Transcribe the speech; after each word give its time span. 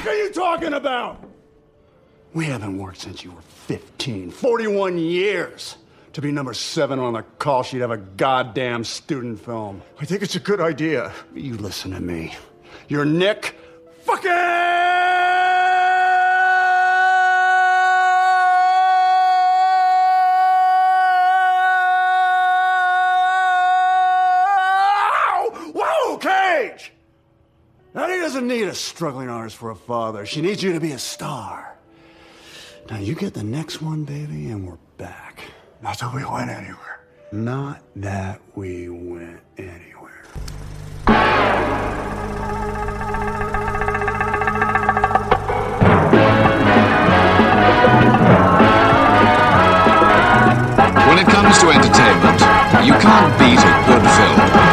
fuck 0.00 0.12
are 0.12 0.16
you 0.16 0.32
talking 0.32 0.72
about? 0.72 1.22
We 2.32 2.46
haven't 2.46 2.78
worked 2.78 2.98
since 2.98 3.24
you 3.24 3.32
were 3.32 3.42
15. 3.42 4.30
41 4.30 4.98
years. 4.98 5.76
To 6.14 6.20
be 6.20 6.32
number 6.32 6.54
seven 6.54 6.98
on 6.98 7.12
the 7.12 7.22
call 7.38 7.62
sheet 7.62 7.82
of 7.82 7.90
a 7.90 7.96
goddamn 7.96 8.82
student 8.84 9.38
film. 9.44 9.82
I 10.00 10.04
think 10.04 10.22
it's 10.22 10.34
a 10.34 10.40
good 10.40 10.60
idea. 10.60 11.12
You 11.34 11.56
listen 11.56 11.92
to 11.92 12.00
me. 12.00 12.34
You're 12.88 13.04
Nick 13.04 13.56
fucking. 14.04 14.30
Whoa, 25.72 26.16
Cage! 26.18 26.92
Now, 27.94 28.06
doesn't 28.06 28.48
need 28.48 28.59
a 28.70 28.74
struggling 28.74 29.28
artist 29.28 29.56
for 29.56 29.70
a 29.70 29.74
father. 29.74 30.24
She 30.24 30.40
needs 30.40 30.62
you 30.62 30.72
to 30.72 30.80
be 30.80 30.92
a 30.92 30.98
star. 30.98 31.74
Now, 32.88 32.98
you 32.98 33.16
get 33.16 33.34
the 33.34 33.42
next 33.42 33.82
one, 33.82 34.04
baby, 34.04 34.48
and 34.50 34.64
we're 34.66 34.78
back. 34.96 35.42
Not 35.82 35.98
that 35.98 36.14
we 36.14 36.24
went 36.24 36.50
anywhere. 36.50 37.00
Not 37.32 37.82
that 37.96 38.40
we 38.54 38.88
went 38.88 39.40
anywhere. 39.58 40.22
When 51.08 51.18
it 51.18 51.26
comes 51.26 51.58
to 51.58 51.70
entertainment, 51.70 52.40
you 52.86 52.92
can't 52.92 53.38
beat 53.40 53.58
a 53.58 53.74
good 53.88 54.04
film. 54.14 54.69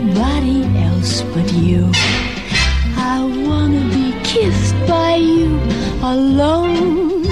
Nobody 0.00 0.62
else 0.84 1.22
but 1.34 1.52
you. 1.54 1.90
I 2.96 3.18
wanna 3.46 3.82
be 3.90 4.12
kissed 4.22 4.76
by 4.86 5.16
you 5.16 5.58
alone. 6.02 7.24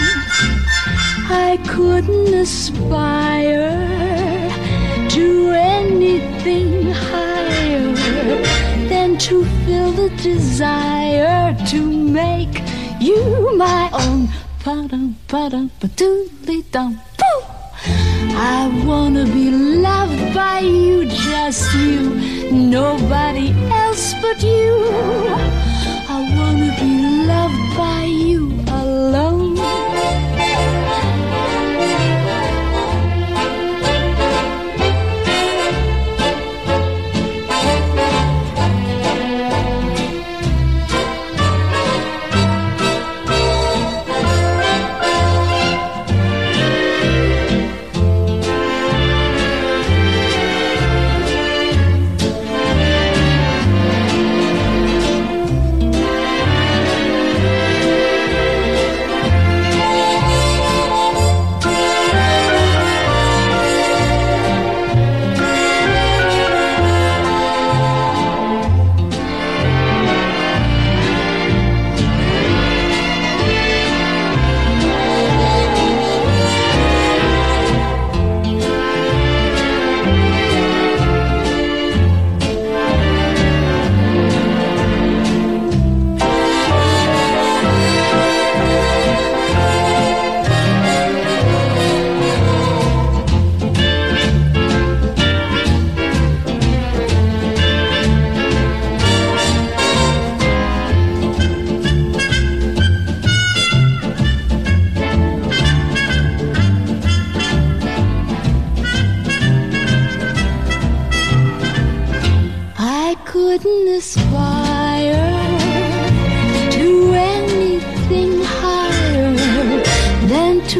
I 1.28 1.58
couldn't 1.68 2.34
aspire 2.34 3.70
to 5.10 5.50
anything 5.50 6.90
higher 6.90 7.92
than 8.88 9.16
to 9.18 9.44
feel 9.64 9.92
the 9.92 10.10
desire 10.22 11.56
to 11.68 11.80
make 12.20 12.62
you 13.00 13.56
my 13.56 13.90
own. 13.92 14.28
I 18.38 18.68
wanna 18.84 19.24
be 19.24 19.50
loved 19.50 20.34
by 20.34 20.58
you, 20.58 21.06
just 21.06 21.74
you, 21.74 22.35
nobody 22.52 23.52
else 23.70 24.14
but 24.22 24.42
you. 24.42 24.86
I 26.08 26.18
wanna 26.36 26.74
be 26.80 27.26
loved 27.26 27.76
by 27.76 28.04
you 28.04 28.65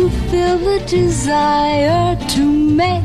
to 0.06 0.12
feel 0.31 0.59
the 0.59 0.78
desire 0.87 2.17
to 2.28 2.43
make 2.83 3.03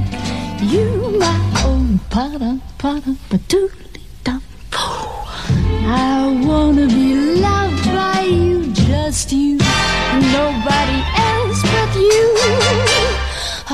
you 0.61 1.17
my 1.17 1.39
own. 1.65 1.99
Pada, 2.13 2.59
pada, 2.77 3.15
ba-doodly 3.29 4.05
dum. 4.23 4.41
I 5.89 6.29
wanna 6.45 6.85
be 6.85 7.41
loved 7.41 7.85
by 7.85 8.21
you, 8.21 8.71
just 8.73 9.31
you, 9.31 9.57
nobody 10.37 10.99
else 11.17 11.61
but 11.73 11.91
you. 11.95 12.25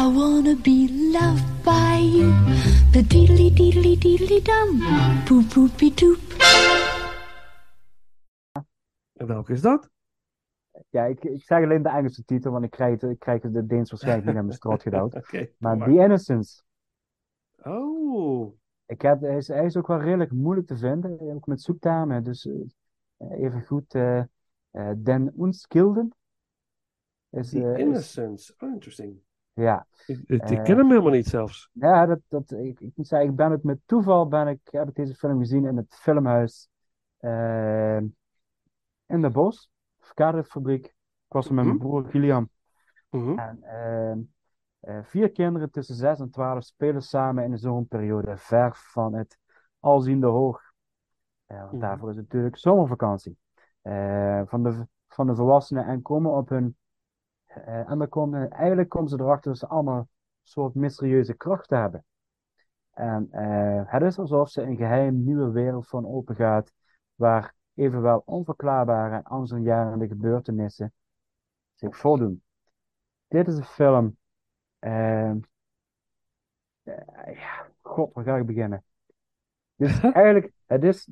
I 0.03 0.07
wanna 0.07 0.55
be 0.55 0.87
loved 1.11 1.49
by 1.65 1.97
you. 1.97 2.31
The 2.93 3.03
diddly 3.03 3.49
diddly 3.51 3.97
diddly 3.97 4.39
dum. 4.39 4.79
Boop 5.27 5.51
boopie 5.53 5.93
doop. 5.99 6.21
En 9.19 9.27
welke 9.27 9.53
is 9.53 9.61
dat? 9.61 9.96
Ja, 10.97 11.05
ik, 11.05 11.23
ik 11.23 11.43
zeg 11.43 11.63
alleen 11.63 11.81
de 11.83 11.89
Engelse 11.89 12.23
titel, 12.25 12.51
want 12.51 12.63
ik 12.63 12.71
krijg, 12.71 13.01
het- 13.01 13.11
ik 13.11 13.19
krijg 13.19 13.41
het 13.41 13.53
de 13.53 13.65
Deens 13.65 13.89
waarschijnlijk 13.89 14.25
niet 14.25 14.35
naar 14.35 14.43
mijn 14.45 14.57
strot 14.57 14.81
gedouwd. 14.87 15.13
Maar 15.57 15.77
maar- 15.77 15.87
The 15.87 15.93
Innocence. 15.93 16.61
Oh, 17.63 18.53
Ik 18.85 19.01
heb, 19.01 19.21
hij, 19.21 19.37
is, 19.37 19.47
hij 19.47 19.65
is 19.65 19.77
ook 19.77 19.87
wel 19.87 19.99
redelijk 20.01 20.31
moeilijk 20.31 20.67
te 20.67 20.77
vinden, 20.77 21.19
ook 21.35 21.45
met 21.45 21.61
zoektermen. 21.61 22.23
Dus 22.23 22.45
eh, 23.17 23.31
even 23.31 23.61
goed, 23.65 23.93
eh 23.93 24.19
eh, 24.71 24.91
Den 24.97 25.33
Unskilden. 25.39 26.15
Is, 27.29 27.49
The 27.49 27.71
is- 27.73 27.77
Innocence. 27.79 28.53
Oh, 28.57 28.71
interesting. 28.73 29.19
ja. 29.53 29.87
Ik, 30.05 30.19
ik 30.25 30.39
ken 30.39 30.77
hem 30.77 30.89
helemaal 30.89 31.11
niet 31.11 31.27
zelfs. 31.27 31.69
Ja, 31.71 32.05
dat, 32.05 32.19
dat, 32.27 32.51
ik, 32.51 32.79
ik 32.79 32.91
moet 32.95 33.07
zeggen, 33.07 33.29
ik 33.29 33.35
ben 33.35 33.51
ook 33.51 33.63
met 33.63 33.79
toeval 33.85 34.27
ben 34.27 34.47
ik, 34.47 34.59
heb 34.63 34.87
ik 34.87 34.95
deze 34.95 35.15
film 35.15 35.39
gezien 35.39 35.65
in 35.65 35.77
het 35.77 35.95
filmhuis 35.95 36.69
in 39.05 39.21
de 39.21 39.29
Bos, 39.29 39.69
Verkaderfabriek. 40.07 40.85
Ik 40.85 41.33
was 41.33 41.47
er 41.47 41.53
met 41.53 41.63
mijn 41.65 41.77
Mhm. 41.77 41.85
broer 41.85 42.05
Gilliam. 42.05 42.49
Mhm. 43.09 43.39
En 43.39 43.63
ehm, 43.63 44.19
eh, 44.79 44.99
vier 45.03 45.31
kinderen 45.31 45.71
tussen 45.71 45.95
6 45.95 46.19
en 46.19 46.29
12 46.29 46.63
spelen 46.63 47.01
samen 47.01 47.43
in 47.43 47.51
de 47.51 47.57
zomerperiode, 47.57 48.37
ver 48.37 48.75
van 48.75 49.13
het 49.13 49.37
alziende 49.79 50.27
hoog. 50.27 50.61
Eh, 51.45 51.59
want 51.59 51.71
Mhm. 51.71 51.81
daarvoor 51.81 52.09
is 52.09 52.15
het 52.15 52.25
natuurlijk 52.25 52.57
zomervakantie. 52.57 53.37
Eh, 53.81 54.41
van 54.45 54.63
de, 54.63 54.87
van 55.07 55.27
de 55.27 55.35
volwassenen 55.35 55.85
en 55.85 56.01
komen 56.01 56.31
op 56.31 56.49
hun. 56.49 56.77
en 57.65 57.97
dan 57.97 58.09
komen, 58.09 58.49
eigenlijk 58.49 58.89
komen 58.89 59.09
ze 59.09 59.19
erachter 59.19 59.51
dat 59.51 59.59
ze 59.59 59.67
allemaal 59.67 59.97
een 59.97 60.07
soort 60.43 60.75
mysterieuze 60.75 61.33
krachten 61.33 61.79
hebben. 61.79 62.05
En 62.93 63.27
het 63.87 64.01
is 64.01 64.19
alsof 64.19 64.49
ze 64.49 64.61
een 64.61 64.75
geheim 64.75 65.23
nieuwe 65.23 65.51
wereld 65.51 65.87
van 65.87 66.05
open 66.07 66.35
gaat, 66.35 66.71
waar 67.15 67.53
evenwel 67.77 68.23
onverklaarbare 68.25 69.15
en 69.15 69.23
angstaanjagende 69.23 70.07
gebeurtenissen 70.07 70.93
zich 71.75 71.97
voordoen. 71.97 72.43
dit 73.27 73.47
is 73.47 73.57
een 73.57 73.65
film. 73.65 74.17
ehm, 74.79 75.39
eh, 76.83 77.35
ja, 77.39 77.71
god, 77.81 78.13
waar 78.13 78.23
ga 78.23 78.37
ik 78.37 78.45
beginnen? 78.45 78.83
Is 79.77 80.01
eigenlijk, 80.11 80.53
het 80.65 80.83
is, 80.83 81.07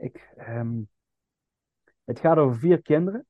ik, 0.00 0.32
ehm, 0.36 0.80
het 2.04 2.20
gaat 2.20 2.36
over 2.38 2.58
vier 2.58 2.82
kinderen. 2.82 3.26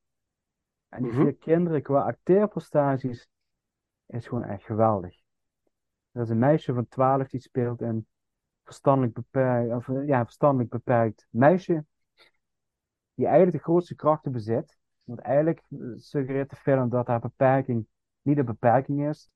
En 0.89 1.03
die 1.03 1.13
Mhm. 1.13 1.23
vier 1.23 1.35
kinderen 1.37 1.83
qua 1.83 2.03
acteerprestaties 2.03 3.29
is 4.07 4.29
gewoon 4.29 4.45
echt 4.45 4.65
geweldig. 4.65 5.21
Er 6.13 6.23
is 6.23 6.29
een 6.29 6.39
meisje 6.39 6.75
van 6.75 6.89
12 6.89 7.29
die 7.29 7.41
speelt 7.41 7.81
een 7.81 8.07
verstandelijk 8.65 9.15
beperkt, 9.15 9.75
of, 9.75 9.87
ja, 10.07 10.25
verstandelijk 10.25 10.71
beperkt 10.71 11.27
meisje. 11.31 11.85
Die 13.21 13.29
eigenlijk 13.29 13.59
de 13.59 13.63
grootste 13.71 13.95
krachten 13.95 14.33
bezit. 14.33 14.79
Want 15.05 15.19
eigenlijk 15.19 15.63
suggereert 15.97 16.51
de 16.51 16.57
film 16.57 16.89
dat 16.89 17.07
haar 17.07 17.21
beperking 17.21 17.87
niet 18.23 18.39
een 18.39 18.45
beperking 18.45 19.09
is, 19.09 19.31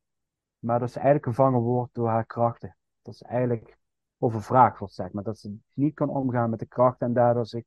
maar 0.59 0.79
dat 0.79 0.91
ze 0.91 0.99
eigenlijk 0.99 1.27
gevangen 1.27 1.61
wordt 1.61 1.95
door 1.95 2.09
haar 2.09 2.27
krachten. 2.27 2.77
Dat 3.03 3.17
ze 3.17 3.25
eigenlijk 3.25 3.77
overvraagd 4.19 4.79
wordt, 4.79 4.95
zeg 4.95 5.13
maar. 5.13 5.23
Dat 5.23 5.39
ze 5.39 5.57
niet 5.73 5.95
kan 5.95 6.09
omgaan 6.09 6.51
met 6.51 6.59
de 6.59 6.67
krachten 6.67 7.07
en 7.07 7.13
daardoor 7.13 7.47
zich 7.47 7.65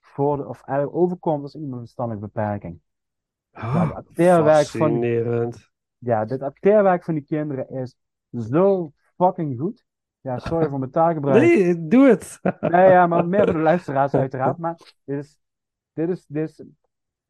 voor 0.00 0.36
de, 0.36 0.48
of 0.48 0.62
eigenlijk 0.62 0.98
overkomt 0.98 1.42
als 1.42 1.54
iemand 1.54 1.70
met 1.70 1.80
een 1.80 1.86
verstandelijke 1.86 2.30
beperking. 2.32 2.80
Acteerwerk 3.94 4.66
van, 4.66 4.80
Fascinerend. 4.80 5.70
ja, 5.98 6.24
dit 6.24 6.42
acteerwerk 6.42 7.04
van 7.04 7.14
die 7.14 7.24
kinderen 7.24 7.68
is 7.68 7.96
zo 8.30 8.92
fucking 9.16 9.60
goed. 9.60 9.84
Ja, 10.20 10.38
sorry 10.38 10.68
voor 10.68 10.78
mijn 10.78 10.90
taalgebruik. 10.90 11.42
Nee, 11.42 11.86
doe 11.86 12.08
het. 12.08 12.38
Nee, 12.60 12.90
ja, 12.90 13.06
maar 13.06 13.26
meer 13.26 13.44
voor 13.44 13.52
de 13.52 13.58
luisteraars 13.58 14.14
uiteraard. 14.14 14.58
Maar 14.58 14.94
dit 15.04 15.18
is, 15.18 15.41
dit 15.92 16.08
is, 16.08 16.26
dit 16.26 16.64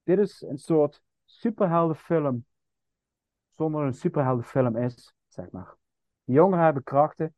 dit 0.02 0.18
is 0.18 0.42
een 0.42 0.58
soort 0.58 1.02
superheldenfilm 1.24 2.44
zonder 3.56 3.84
een 3.84 3.94
superheldenfilm 3.94 4.76
is, 4.76 5.14
zeg 5.28 5.50
maar. 5.50 5.74
Jongeren 6.24 6.64
hebben 6.64 6.82
krachten. 6.82 7.34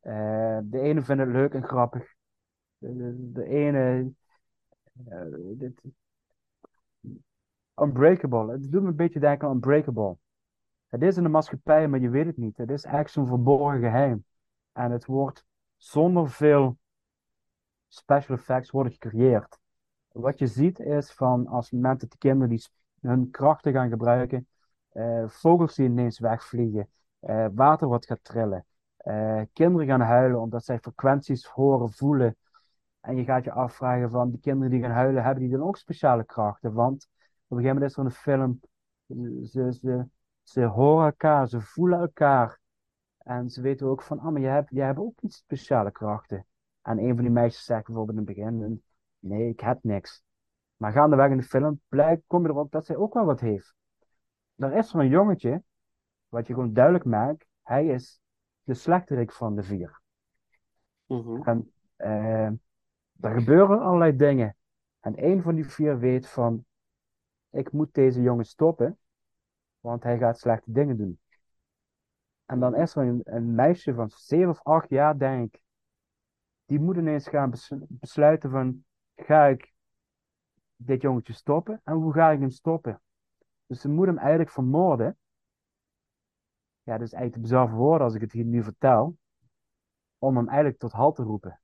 Eh, 0.00 0.58
de 0.64 0.80
ene 0.80 1.02
vindt 1.02 1.22
het 1.22 1.30
leuk 1.30 1.54
en 1.54 1.64
grappig. 1.64 2.14
De, 2.78 3.32
de, 3.32 3.44
ene... 3.44 4.12
eh, 5.08 5.22
dit, 5.36 5.80
Unbreakable. 7.76 8.52
Het 8.52 8.72
doet 8.72 8.82
me 8.82 8.88
een 8.88 8.96
beetje 8.96 9.20
denken 9.20 9.48
aan 9.48 9.54
Unbreakable. 9.54 10.16
Het 10.88 11.02
is 11.02 11.16
in 11.16 11.22
de 11.22 11.28
maatschappij, 11.28 11.88
maar 11.88 12.00
je 12.00 12.08
weet 12.08 12.26
het 12.26 12.36
niet. 12.36 12.56
Het 12.56 12.70
is 12.70 12.84
echt 12.84 13.10
zo'n 13.10 13.26
verborgen 13.26 13.80
geheim. 13.80 14.24
En 14.72 14.90
het 14.90 15.06
wordt 15.06 15.44
zonder 15.76 16.30
veel 16.30 16.78
special 17.88 18.36
effects 18.36 18.70
worden 18.70 18.92
gecreëerd. 18.92 19.58
Wat 20.16 20.38
je 20.38 20.46
ziet 20.46 20.78
is 20.78 21.12
van 21.12 21.46
als 21.46 21.70
mensen, 21.70 22.08
die 22.08 22.18
kinderen 22.18 22.48
die 22.48 22.66
hun 23.00 23.30
krachten 23.30 23.72
gaan 23.72 23.88
gebruiken, 23.88 24.48
eh, 24.88 25.28
vogels 25.28 25.74
die 25.74 25.86
ineens 25.86 26.18
wegvliegen, 26.18 26.88
eh, 27.20 27.46
water 27.54 27.88
wat 27.88 28.06
gaat 28.06 28.24
trillen, 28.24 28.66
eh, 28.96 29.40
kinderen 29.52 29.86
gaan 29.86 30.00
huilen 30.00 30.40
omdat 30.40 30.64
zij 30.64 30.78
frequenties 30.78 31.46
horen, 31.46 31.92
voelen. 31.92 32.36
En 33.00 33.16
je 33.16 33.24
gaat 33.24 33.44
je 33.44 33.52
afvragen 33.52 34.10
van 34.10 34.30
die 34.30 34.40
kinderen 34.40 34.70
die 34.70 34.80
gaan 34.80 34.90
huilen, 34.90 35.22
hebben 35.24 35.42
die 35.42 35.52
dan 35.52 35.66
ook 35.66 35.76
speciale 35.76 36.24
krachten? 36.24 36.72
Want 36.72 37.08
op 37.48 37.56
een 37.56 37.62
gegeven 37.62 37.74
moment 37.74 37.90
is 37.90 37.96
er 37.96 38.04
een 38.04 38.10
film, 38.10 38.60
ze, 39.46 39.78
ze, 39.80 40.06
ze 40.42 40.64
horen 40.64 41.04
elkaar, 41.06 41.48
ze 41.48 41.60
voelen 41.60 42.00
elkaar. 42.00 42.58
En 43.18 43.50
ze 43.50 43.60
weten 43.60 43.86
ook 43.86 44.02
van, 44.02 44.18
ah, 44.18 44.32
maar 44.32 44.40
jij 44.40 44.52
hebt, 44.52 44.70
jij 44.70 44.86
hebt 44.86 44.98
ook 44.98 45.20
iets 45.20 45.36
speciale 45.36 45.90
krachten. 45.90 46.46
En 46.82 46.98
een 46.98 47.14
van 47.14 47.24
die 47.24 47.32
meisjes 47.32 47.64
zegt 47.64 47.84
bijvoorbeeld 47.86 48.18
in 48.18 48.24
het 48.24 48.34
begin, 48.34 48.82
nee, 49.26 49.48
ik 49.48 49.60
heb 49.60 49.78
niks. 49.82 50.24
Maar 50.76 50.92
gaandeweg 50.92 51.30
in 51.30 51.36
de 51.36 51.42
film 51.42 51.80
blijkt, 51.88 52.22
kom 52.26 52.42
je 52.42 52.48
erop 52.48 52.72
dat 52.72 52.86
zij 52.86 52.96
ook 52.96 53.14
wel 53.14 53.24
wat 53.24 53.40
heeft. 53.40 53.74
Er 54.56 54.72
is 54.72 54.90
zo'n 54.90 55.08
jongetje, 55.08 55.62
wat 56.28 56.46
je 56.46 56.52
gewoon 56.52 56.72
duidelijk 56.72 57.04
merkt, 57.04 57.46
hij 57.62 57.86
is 57.86 58.20
de 58.62 58.74
slechterik 58.74 59.32
van 59.32 59.56
de 59.56 59.62
vier. 59.62 60.00
Mhm. 61.06 61.42
En 61.42 61.72
eh, 61.96 62.46
er 63.20 63.34
gebeuren 63.34 63.80
allerlei 63.80 64.16
dingen. 64.16 64.56
En 65.00 65.24
een 65.24 65.42
van 65.42 65.54
die 65.54 65.66
vier 65.66 65.98
weet 65.98 66.28
van, 66.28 66.64
ik 67.50 67.72
moet 67.72 67.94
deze 67.94 68.22
jongen 68.22 68.44
stoppen, 68.44 68.98
want 69.80 70.02
hij 70.02 70.18
gaat 70.18 70.38
slechte 70.38 70.72
dingen 70.72 70.96
doen. 70.96 71.20
En 72.44 72.60
dan 72.60 72.74
is 72.74 72.94
er 72.94 73.02
een, 73.02 73.20
een 73.24 73.54
meisje 73.54 73.94
van 73.94 74.10
zeven 74.10 74.48
of 74.48 74.62
acht 74.62 74.88
jaar, 74.88 75.18
denk 75.18 75.54
ik, 75.54 75.60
die 76.64 76.80
moet 76.80 76.96
ineens 76.96 77.28
gaan 77.28 77.50
bes- 77.50 77.72
besluiten 77.88 78.50
van, 78.50 78.84
ga 79.16 79.46
ik 79.46 79.74
dit 80.76 81.02
jongetje 81.02 81.32
stoppen 81.32 81.80
en 81.84 81.94
hoe 81.94 82.12
ga 82.12 82.30
ik 82.30 82.40
hem 82.40 82.50
stoppen? 82.50 83.00
Dus 83.66 83.80
ze 83.80 83.88
moet 83.88 84.06
hem 84.06 84.18
eigenlijk 84.18 84.50
vermoorden. 84.50 85.16
Ja, 86.82 86.92
dat 86.98 87.06
is 87.06 87.12
eigenlijk 87.12 87.32
te 87.32 87.40
bizar 87.40 87.68
voor 87.68 87.78
woorden 87.78 88.06
als 88.06 88.14
ik 88.14 88.20
het 88.20 88.32
hier 88.32 88.44
nu 88.44 88.62
vertel. 88.62 89.16
Om 90.18 90.36
hem 90.36 90.48
eigenlijk 90.48 90.78
tot 90.78 90.92
halt 90.92 91.16
te 91.16 91.22
roepen. 91.22 91.60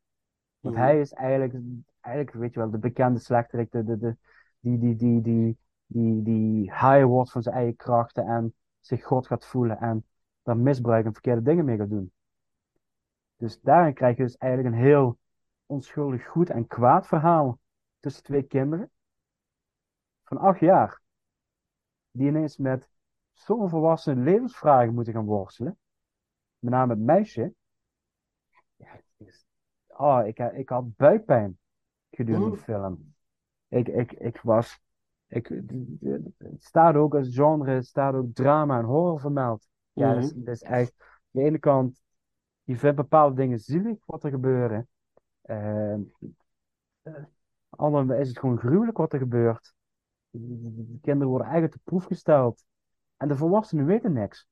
Want 0.60 0.74
Mhm. 0.74 0.84
hij 0.84 1.00
is 1.00 1.12
eigenlijk, 1.12 1.64
eigenlijk, 2.00 2.36
weet 2.36 2.52
je 2.54 2.60
wel, 2.60 2.70
de 2.70 2.78
bekende 2.78 3.18
slechterik, 3.18 3.70
de, 3.70 3.84
de, 3.84 3.98
de, 3.98 4.16
die, 4.60 4.78
die, 4.78 4.96
die, 4.96 5.20
die, 5.20 5.58
die, 5.86 6.22
die 6.22 6.62
high 6.70 7.04
wordt 7.04 7.30
van 7.30 7.42
zijn 7.42 7.54
eigen 7.54 7.76
krachten 7.76 8.26
en 8.26 8.54
zich 8.80 9.04
God 9.04 9.26
gaat 9.26 9.46
voelen 9.46 9.78
en 9.78 10.06
daar 10.42 10.56
misbruik 10.56 11.04
en 11.04 11.12
verkeerde 11.12 11.42
dingen 11.42 11.64
mee 11.64 11.76
gaat 11.76 11.90
doen. 11.90 12.12
Dus 13.36 13.60
daarin 13.60 13.94
krijg 13.94 14.16
je 14.16 14.22
dus 14.22 14.36
eigenlijk 14.36 14.74
een 14.74 14.82
heel 14.82 15.18
onschuldig 15.72 16.26
goed 16.26 16.50
en 16.50 16.66
kwaad 16.66 17.06
verhaal 17.06 17.58
tussen 18.00 18.22
twee 18.22 18.42
kinderen 18.42 18.90
van 20.22 20.38
acht 20.38 20.60
jaar, 20.60 21.00
die 22.10 22.28
ineens 22.28 22.56
met 22.56 22.88
zo'n 23.32 23.68
volwassen 23.68 24.22
levensvragen 24.22 24.94
moeten 24.94 25.12
gaan 25.12 25.24
worstelen. 25.24 25.78
Met 26.58 26.72
name 26.72 26.92
het 26.94 27.02
meisje. 27.02 27.54
Ja, 28.76 28.86
het 29.16 29.28
is- 29.28 29.46
oh, 29.86 30.26
ik, 30.26 30.38
ik 30.38 30.68
had 30.68 30.96
buikpijn 30.96 31.58
gedurende 32.10 32.50
de 32.50 32.56
film. 32.56 33.14
Ik, 33.68 33.88
ik, 33.88 34.12
ik 34.12 34.40
was. 34.40 34.80
Ik, 35.26 35.46
het 36.38 36.62
staat 36.64 36.94
ook 36.94 37.14
als 37.14 37.34
genre, 37.34 37.70
het 37.70 37.86
staat 37.86 38.14
ook 38.14 38.34
drama 38.34 38.78
en 38.78 38.84
horror 38.84 39.20
vermeld. 39.20 39.68
Ja, 39.92 40.14
dat 40.14 40.22
is, 40.22 40.32
Mhm. 40.32 40.44
dat 40.44 40.54
is 40.54 40.62
echt. 40.62 40.94
Aan 40.98 41.08
de 41.30 41.42
ene 41.42 41.58
kant, 41.58 42.02
je 42.62 42.76
vindt 42.76 42.96
bepaalde 42.96 43.34
dingen 43.36 43.58
zielig 43.58 43.98
wat 44.06 44.24
er 44.24 44.30
gebeuren. 44.30 44.88
Eh, 45.42 45.92
eh, 45.92 45.98
aan 47.04 47.28
de 47.70 47.76
andere 47.76 48.06
kant 48.06 48.20
is 48.20 48.28
het 48.28 48.38
gewoon 48.38 48.58
gruwelijk 48.58 48.96
wat 48.96 49.12
er 49.12 49.18
gebeurt. 49.18 49.74
De 50.30 50.98
kinderen 51.00 51.28
worden 51.28 51.46
eigenlijk 51.48 51.74
te 51.76 51.80
proef 51.84 52.04
gesteld. 52.04 52.64
En 53.16 53.28
de 53.28 53.36
volwassenen 53.36 53.84
weten 53.86 54.12
niks. 54.12 54.46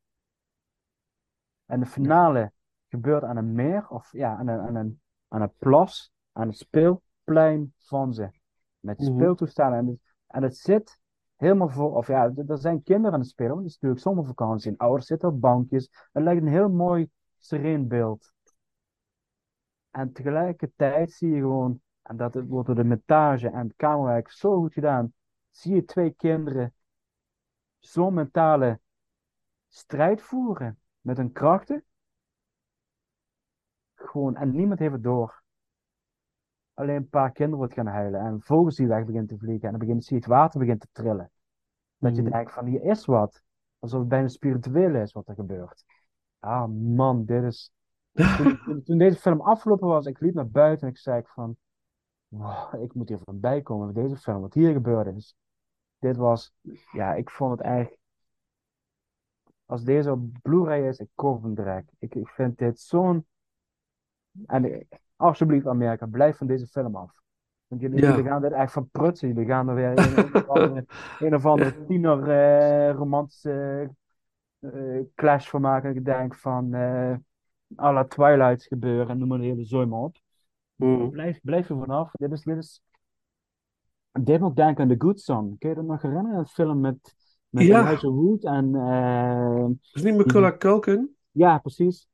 En 1.67 1.81
de 1.81 1.87
finale 1.87 2.53
gebeurt 2.89 3.23
aan 3.23 3.37
een 3.37 3.53
meer, 3.53 3.89
of 3.89 4.13
ja, 4.13 4.37
aan 4.37 4.49
een, 4.49 4.61
aan 4.61 4.75
een, 4.75 5.01
aan 5.29 5.43
een 5.43 5.53
plas, 5.59 6.13
aan 6.33 6.49
het 6.49 6.57
speelplein 6.57 7.75
van 7.79 8.15
ze. 8.15 8.31
Met 8.81 8.99
Mhm. 8.99 9.13
speeltoestellen. 9.13 9.79
En 9.79 9.87
het, 9.87 9.99
en 10.27 10.43
het 10.43 10.57
zit 10.57 11.01
helemaal 11.37 11.69
vol, 11.69 11.91
of 11.91 12.07
ja, 12.07 12.25
er 12.37 12.51
er 12.51 12.59
zijn 12.59 12.83
kinderen 12.83 13.13
aan 13.13 13.21
het 13.21 13.29
spelen, 13.29 13.51
want 13.53 13.63
het 13.63 13.71
is 13.71 13.79
natuurlijk 13.81 14.03
zomervakantie. 14.03 14.71
En 14.71 14.77
ouders 14.77 15.07
zitten 15.07 15.29
op 15.29 15.41
bankjes. 15.41 16.09
Het 16.13 16.23
lijkt 16.23 16.43
een 16.43 16.49
heel 16.49 16.69
mooi, 16.71 17.09
sereen 17.39 17.89
beeld. 17.89 18.33
En 19.91 20.13
tegelijkertijd 20.13 21.13
zie 21.13 21.31
je 21.31 21.41
gewoon, 21.41 21.81
en 22.03 22.17
dat 22.17 22.35
het 22.35 22.47
wordt 22.49 22.67
door 22.67 22.77
de 22.77 22.85
montage 22.85 23.49
en 23.49 23.67
het 23.67 23.77
camerawerk 23.77 24.31
zo 24.31 24.57
goed 24.57 24.73
gedaan, 24.73 25.13
zie 25.51 25.75
je 25.75 25.85
twee 25.85 26.11
kinderen 26.11 26.75
zo'n 27.79 28.15
mentale 28.15 28.81
strijd 29.69 30.23
voeren 30.23 30.79
met 31.01 31.17
hun 31.17 31.33
krachten. 31.33 31.85
Gewoon, 33.95 34.37
en 34.37 34.51
niemand 34.51 34.79
heeft 34.79 34.93
het 34.93 35.03
door. 35.03 35.43
Alleen 36.75 36.97
een 36.97 37.09
paar 37.09 37.33
kinderen 37.33 37.59
wordt 37.59 37.75
gaan 37.75 37.87
huilen 37.87 38.21
en 38.21 38.43
vogels 38.43 38.77
die 38.77 38.87
weg 38.87 39.01
beginnen 39.05 39.27
te 39.27 39.39
vliegen 39.39 39.65
en 39.65 39.71
dan 39.71 39.79
begint, 39.87 40.05
zie 40.05 40.17
je 40.17 40.23
het 40.23 40.31
water 40.31 40.59
begint 40.61 40.81
te 40.81 40.89
trillen. 40.93 41.31
Dat 41.99 42.17
je 42.17 42.23
Mhm. 42.23 42.31
denkt 42.31 42.53
van 42.53 42.67
hier 42.67 42.83
is 42.83 43.05
wat. 43.05 43.43
Alsof 43.79 44.01
het 44.01 44.09
bijna 44.09 44.29
spiritueel 44.29 44.95
is 44.95 45.13
wat 45.13 45.29
er 45.29 45.35
gebeurt. 45.35 45.85
Ah 46.39 46.69
man, 46.69 47.25
dit 47.25 47.43
is... 47.43 47.73
Toen, 48.13 48.83
toen- 48.85 48.99
deze 48.99 49.19
film 49.19 49.41
afgelopen 49.41 49.89
was, 49.89 50.07
ik 50.07 50.21
liep 50.21 50.35
naar 50.35 50.49
buiten 50.49 50.87
en 50.87 50.93
ik 50.93 50.99
zei 50.99 51.23
van... 51.25 51.57
"Wow, 52.29 52.83
ik 52.83 52.95
moet 52.95 53.09
hier 53.09 53.19
voorbij 53.25 53.63
komen 53.63 53.87
met 53.87 53.95
deze 53.95 54.17
film, 54.17 54.41
wat 54.41 54.55
hier 54.55 54.73
gebeurd 54.73 55.17
is. 55.17 55.37
Dit 55.99 56.17
was... 56.17 56.55
Ja, 56.93 57.15
ik 57.15 57.31
vond 57.31 57.51
het 57.59 57.61
echt... 57.61 57.97
Als 59.67 59.85
deze 59.85 60.11
op 60.11 60.21
Blu-ray 60.43 60.89
is, 60.89 60.99
ik 60.99 61.09
koop 61.15 61.43
hem 61.43 61.55
direct. 61.55 61.93
Ik, 61.99 62.15
ik 62.15 62.29
vind 62.29 62.59
dit 62.59 62.81
zo'n... 62.81 63.27
En 64.47 64.89
alsjeblieft 65.17 65.67
Amerika, 65.67 66.07
blijf 66.07 66.37
van 66.37 66.47
deze 66.47 66.67
film 66.67 66.97
af. 66.97 67.13
Want 67.67 67.81
jullie, 67.83 68.01
Ja. 68.01 68.09
jullie 68.11 68.25
gaan 68.25 68.43
dit 68.43 68.53
echt 68.53 68.73
van 68.73 68.89
prutsen. 68.91 69.29
Jullie 69.29 69.47
gaan 69.47 69.69
er 69.69 69.75
weer 69.75 69.99
een, 69.99 70.35
of 70.35 70.49
andere, 70.57 70.85
een 71.19 71.35
of 71.35 71.47
andere 71.47 71.85
tiener 71.85 72.29
eh, 72.31 72.95
romantische 72.95 73.91
eh, 74.59 75.01
clash 75.15 75.49
van 75.49 75.61
maken. 75.61 75.97
Ik 75.97 76.05
denk 76.05 76.35
van 76.35 76.75
eh 76.75 77.15
à 77.77 77.93
la 77.93 78.05
Twilight 78.05 78.63
gebeuren. 78.65 79.19
Noem 79.19 79.29
maar 79.29 79.39
de 79.39 79.45
hele 79.45 79.65
zooi 79.65 79.87
maar 79.87 80.01
op. 80.01 80.17
Mhm. 80.75 81.09
Blijf, 81.09 81.41
blijf 81.43 81.69
er 81.71 81.79
vanaf. 81.79 82.11
Dit 82.13 82.33
is, 82.33 82.43
dit 82.43 82.57
is... 82.57 82.83
Me 84.13 84.41
ook 84.43 84.57
denken 84.57 84.83
aan 84.83 84.89
The 84.89 85.05
Good 85.07 85.21
Son. 85.21 85.57
Kun 85.59 85.69
je 85.69 85.75
dat 85.75 85.85
nog 85.85 86.03
herinneren? 86.03 86.39
Een 86.39 86.47
film 86.47 86.81
met 86.81 87.15
Met 87.49 87.65
Ja. 87.65 87.81
Elijah 87.81 88.03
Wood 88.03 88.45
en... 88.45 88.75
eh, 88.75 89.67
Is 89.93 90.03
niet 90.03 90.15
McCullough 90.15 90.57
Culkin? 90.57 91.17
ja, 91.31 91.59
precies. 91.59 92.09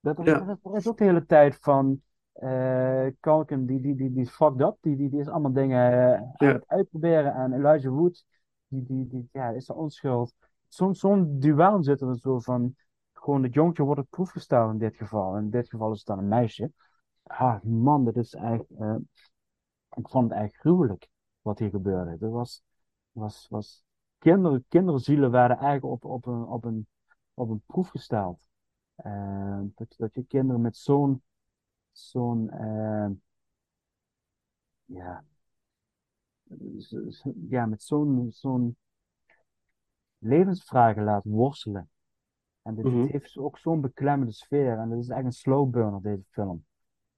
Dat, 0.00 0.16
Ja. 0.24 0.38
dat, 0.38 0.58
dat 0.62 0.76
is 0.76 0.88
ook 0.88 0.98
de 0.98 1.04
hele 1.04 1.26
tijd 1.26 1.58
van... 1.60 2.00
eh 2.32 3.06
Culkin, 3.20 3.66
die, 3.66 3.80
die, 3.80 3.94
die, 3.94 4.12
die 4.12 4.22
is 4.22 4.30
fucked 4.30 4.60
up. 4.60 4.76
Die, 4.80 4.96
die, 4.96 5.10
die 5.10 5.20
is 5.20 5.28
allemaal 5.28 5.52
dingen 5.52 5.92
eh, 5.92 6.48
aan 6.48 6.54
het 6.54 6.64
uitproberen. 6.66 7.34
En 7.34 7.52
Elijah 7.52 7.92
Wood, 7.92 8.24
die, 8.68 8.84
die, 8.86 9.06
die 9.06 9.28
ja, 9.32 9.48
is 9.48 9.66
de 9.66 9.74
onschuld. 9.74 10.34
Zo'n 10.68 10.94
zo'n 10.94 11.38
duel 11.38 11.82
zit 11.82 12.00
er 12.00 12.18
zo 12.18 12.38
van... 12.38 12.76
Gewoon 13.18 13.42
het 13.42 13.54
jongetje 13.54 13.82
wordt 13.82 14.00
op 14.00 14.10
proef 14.10 14.30
gesteld 14.30 14.72
in 14.72 14.78
dit 14.78 14.96
geval. 14.96 15.36
In 15.36 15.50
dit 15.50 15.68
geval 15.68 15.92
is 15.92 15.98
het 15.98 16.06
dan 16.06 16.18
een 16.18 16.28
meisje. 16.28 16.72
Ah, 17.22 17.62
man, 17.62 18.04
dit 18.04 18.16
is 18.16 18.34
echt... 18.34 18.64
eh, 18.78 18.96
ik 19.96 20.08
vond 20.08 20.30
het 20.30 20.38
echt 20.40 20.56
gruwelijk 20.56 21.08
wat 21.40 21.58
hier 21.58 21.70
gebeurde. 21.70 22.26
Er 22.26 22.30
was... 22.30 22.62
was, 23.12 23.46
was 23.50 23.84
kinder, 24.18 24.62
kinderzielen 24.68 25.30
werden 25.30 25.56
eigenlijk 25.56 26.04
op, 26.04 26.04
op, 26.04 26.26
een, 26.26 26.44
op, 26.44 26.64
een, 26.64 26.86
op 27.34 27.48
een 27.48 27.62
proef 27.66 27.88
gesteld. 27.88 28.48
Eh, 28.94 29.60
dat, 29.74 29.94
dat 29.96 30.14
je 30.14 30.24
kinderen 30.24 30.60
met 30.60 30.76
zo'n, 30.76 31.22
zo'n, 31.92 32.50
eh, 32.50 33.08
ja, 34.84 35.24
ja, 37.48 37.66
met 37.66 37.82
zo'n, 37.82 38.26
zo'n 38.30 38.76
levensvragen 40.18 41.04
laat 41.04 41.24
worstelen. 41.24 41.90
En 42.66 42.74
dit, 42.74 42.84
dit 42.84 42.94
Mhm. 42.94 43.06
heeft 43.06 43.36
ook 43.36 43.58
zo'n 43.58 43.80
beklemmende 43.80 44.32
sfeer. 44.32 44.78
En 44.78 44.90
het 44.90 45.00
is 45.00 45.08
echt 45.08 45.24
een 45.24 45.32
slow 45.32 45.70
burner, 45.70 46.02
deze 46.02 46.24
film. 46.30 46.64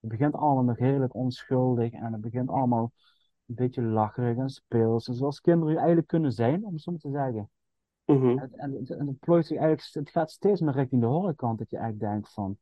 Het 0.01 0.11
begint 0.11 0.35
allemaal 0.35 0.65
nog 0.65 0.79
heerlijk 0.79 1.15
onschuldig 1.15 1.93
en 1.93 2.13
het 2.13 2.21
begint 2.21 2.49
allemaal 2.49 2.93
een 3.47 3.55
beetje 3.55 3.83
lacherig 3.83 4.37
en 4.37 4.49
speels. 4.49 5.09
En 5.09 5.15
zoals 5.15 5.41
kinderen 5.41 5.77
eigenlijk 5.77 6.07
kunnen 6.07 6.33
zijn, 6.33 6.65
om 6.65 6.73
het 6.73 6.83
zo 6.83 6.91
maar 6.91 7.01
te 7.01 7.11
zeggen. 7.11 7.51
Mhm. 8.05 8.39
En, 8.39 8.53
en, 8.57 8.73
het- 8.73 8.91
en 8.91 9.07
het 9.07 9.19
plooit 9.19 9.47
zich 9.47 9.59
eigenlijk, 9.59 10.07
het 10.07 10.11
gaat 10.11 10.31
steeds 10.31 10.61
meer 10.61 10.75
richting 10.75 11.01
de 11.01 11.07
horrorkant, 11.07 11.59
dat 11.59 11.71
je 11.71 11.77
eigenlijk 11.77 12.13
denkt 12.13 12.33
van, 12.33 12.59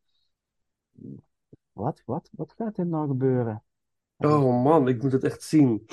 wat, 1.73 2.03
wat, 2.05 2.29
wat 2.33 2.53
gaat 2.53 2.77
dit 2.77 2.87
nou 2.87 3.09
gebeuren? 3.09 3.63
Oh 4.17 4.63
man, 4.65 4.89
ik 4.89 5.03
moet 5.03 5.13
het 5.13 5.25
echt 5.25 5.43
zien. 5.43 5.87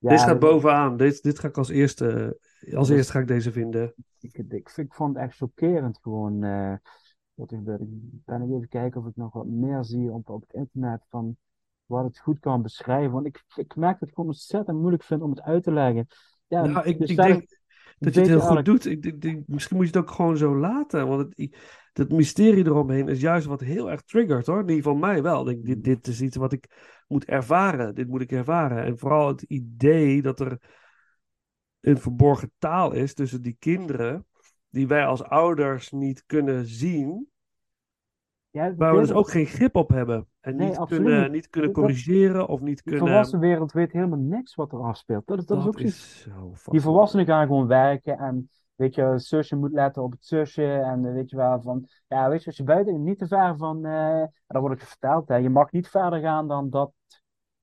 Ja, 0.00 0.10
Dit 0.10 0.20
gaat 0.20 0.38
bovenaan. 0.38 0.96
Dit, 0.96 1.22
dit 1.22 1.38
ga 1.38 1.48
ik 1.48 1.56
als 1.56 1.68
eerste, 1.68 2.38
als 2.74 2.88
eerste 2.88 3.12
ga 3.12 3.18
ik 3.18 3.26
deze 3.26 3.52
vinden. 3.52 3.94
ik, 4.20 4.36
ik, 4.76 4.94
vond 4.94 5.14
het 5.14 5.24
echt 5.24 5.36
chockerend 5.36 5.98
gewoon, 6.02 6.42
eh, 6.42 6.74
wat 7.34 7.50
er 7.50 7.56
gebeurde. 7.56 7.84
Ik 7.84 8.24
ben 8.24 8.42
even 8.42 8.68
kijken 8.68 9.00
of 9.00 9.06
ik 9.06 9.16
nog 9.16 9.32
wat 9.32 9.46
meer 9.46 9.84
zie 9.84 10.10
op, 10.10 10.28
op 10.28 10.40
het 10.40 10.52
internet 10.52 11.02
van 11.08 11.36
wat 11.86 12.04
het 12.04 12.18
goed 12.18 12.38
kan 12.38 12.62
beschrijven. 12.62 13.12
Want 13.12 13.26
ik, 13.26 13.44
ik 13.54 13.76
merk 13.76 13.92
dat 13.92 14.02
ik 14.02 14.06
het 14.06 14.14
gewoon 14.14 14.30
ontzettend 14.30 14.78
moeilijk 14.78 15.02
vind 15.02 15.22
om 15.22 15.30
het 15.30 15.40
uit 15.40 15.62
te 15.62 15.72
leggen. 15.72 16.06
Ja, 16.46 16.66
Nou, 16.66 16.86
ik, 16.86 16.98
je 16.98 17.04
ik 17.04 17.16
denk 17.16 17.59
dat 18.00 18.14
je 18.14 18.20
het 18.20 18.28
heel 18.28 18.40
goed 18.40 18.64
doet. 18.64 18.86
Ik, 18.86 19.20
denk- 19.20 19.46
misschien 19.46 19.76
moet 19.76 19.86
je 19.86 19.92
het 19.92 20.02
ook 20.02 20.14
gewoon 20.14 20.36
zo 20.36 20.56
laten. 20.56 21.08
Want 21.08 21.20
het, 21.36 21.56
dat 21.92 22.10
mysterie 22.10 22.64
eromheen 22.64 23.08
is 23.08 23.20
juist 23.20 23.46
wat 23.46 23.60
heel 23.60 23.90
erg 23.90 24.02
triggert 24.02 24.46
hoor. 24.46 24.60
In 24.60 24.68
ieder 24.68 24.82
geval 24.82 24.98
mij 24.98 25.22
wel. 25.22 25.48
Ik 25.48 25.64
dit, 25.64 25.84
dit 25.84 26.06
is 26.06 26.20
iets 26.20 26.36
wat 26.36 26.52
ik 26.52 26.66
moet 27.08 27.24
ervaren. 27.24 27.94
Dit 27.94 28.08
moet 28.08 28.20
ik 28.20 28.32
ervaren. 28.32 28.84
En 28.84 28.98
vooral 28.98 29.28
het 29.28 29.42
idee 29.42 30.22
dat 30.22 30.40
er 30.40 30.58
een 31.80 31.98
verborgen 31.98 32.52
taal 32.58 32.92
is 32.92 33.14
tussen 33.14 33.42
die 33.42 33.56
kinderen. 33.58 34.26
Die 34.68 34.86
wij 34.86 35.06
als 35.06 35.22
ouders 35.22 35.90
niet 35.90 36.24
kunnen 36.26 36.66
zien. 36.66 37.29
Ja, 38.50 38.74
Waar 38.74 38.94
we 38.94 39.00
dus 39.00 39.12
ook 39.12 39.30
geen 39.30 39.46
grip 39.46 39.76
op 39.76 39.88
hebben. 39.88 40.26
En 40.40 40.56
Nee, 40.56 40.68
niet, 40.68 40.76
absoluut 40.76 41.04
kunnen, 41.04 41.30
niet. 41.30 41.48
kunnen 41.48 41.72
corrigeren 41.72 42.48
of 42.48 42.60
niet 42.60 42.76
De 42.76 42.82
kunnen... 42.82 43.00
volwassen 43.00 43.38
wereld 43.40 43.72
weet 43.72 43.92
helemaal 43.92 44.18
niks 44.18 44.54
wat 44.54 44.72
er 44.72 44.82
afspeelt. 44.82 45.26
Dat 45.26 45.38
is, 45.38 45.46
dat 45.46 45.58
is 45.58 45.66
ook 45.66 45.80
is 45.80 46.20
zo 46.20 46.52
Die 46.64 46.80
volwassenen 46.80 47.26
gaan 47.26 47.46
gewoon 47.46 47.66
werken 47.66 48.18
en 48.18 48.50
weet 48.74 48.94
je, 48.94 49.12
zusje 49.16 49.56
moet 49.56 49.72
letten 49.72 50.02
op 50.02 50.12
het 50.12 50.24
zusje 50.24 50.72
en 50.72 51.12
weet 51.12 51.30
je 51.30 51.36
wel 51.36 51.62
van, 51.62 51.88
ja 52.08 52.28
weet 52.28 52.40
je, 52.40 52.46
als 52.46 52.56
je 52.56 52.64
buiten 52.64 53.02
niet 53.02 53.18
te 53.18 53.26
ver 53.26 53.56
van, 53.56 53.84
en 53.84 54.32
dan 54.46 54.60
wordt 54.60 54.80
ik 54.80 54.86
verteld, 54.88 55.28
hè, 55.28 55.36
je 55.36 55.50
mag 55.50 55.72
niet 55.72 55.88
verder 55.88 56.20
gaan 56.20 56.48
dan 56.48 56.70
dat, 56.70 56.92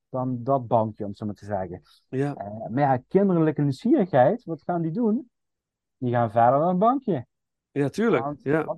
dan 0.09 0.43
dat 0.43 0.67
bankje, 0.67 1.05
om 1.05 1.13
zo 1.13 1.25
maar 1.25 1.35
te 1.35 1.45
zeggen. 1.45 1.81
Ja, 2.09 2.35
Eh, 2.35 2.69
maar 2.69 2.83
ja, 2.83 2.97
kinderlijke 3.07 3.61
nieuwsgierigheid, 3.61 4.43
wat 4.43 4.61
gaan 4.61 4.81
die 4.81 4.91
doen? 4.91 5.29
Die 5.97 6.11
gaan 6.11 6.31
verder 6.31 6.59
dan 6.59 6.67
het 6.67 6.79
bankje. 6.79 7.25
Ja, 7.77 7.89
tuurlijk. 7.89 8.23
Want, 8.23 8.41
Ja, 8.41 8.75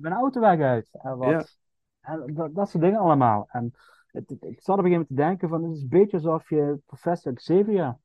mijn 0.00 0.14
auto 0.14 0.42
uit. 0.42 0.88
En, 0.92 1.16
wat, 1.16 1.28
Ja. 1.30 1.44
en 2.00 2.34
dat, 2.34 2.54
dat 2.54 2.68
soort 2.70 2.82
dingen 2.82 2.98
allemaal. 3.00 3.46
En 3.50 3.72
het, 4.06 4.28
het- 4.30 4.44
ik 4.44 4.60
zat 4.60 4.78
op 4.78 4.84
een 4.84 4.90
gegeven 4.90 4.90
moment 4.90 5.08
te 5.08 5.14
denken 5.14 5.48
van, 5.48 5.62
het 5.64 5.72
is 5.76 5.82
een 5.82 5.88
beetje 5.88 6.16
alsof 6.16 6.48
je 6.48 6.78
professor 6.86 7.32
Xavier 7.32 7.96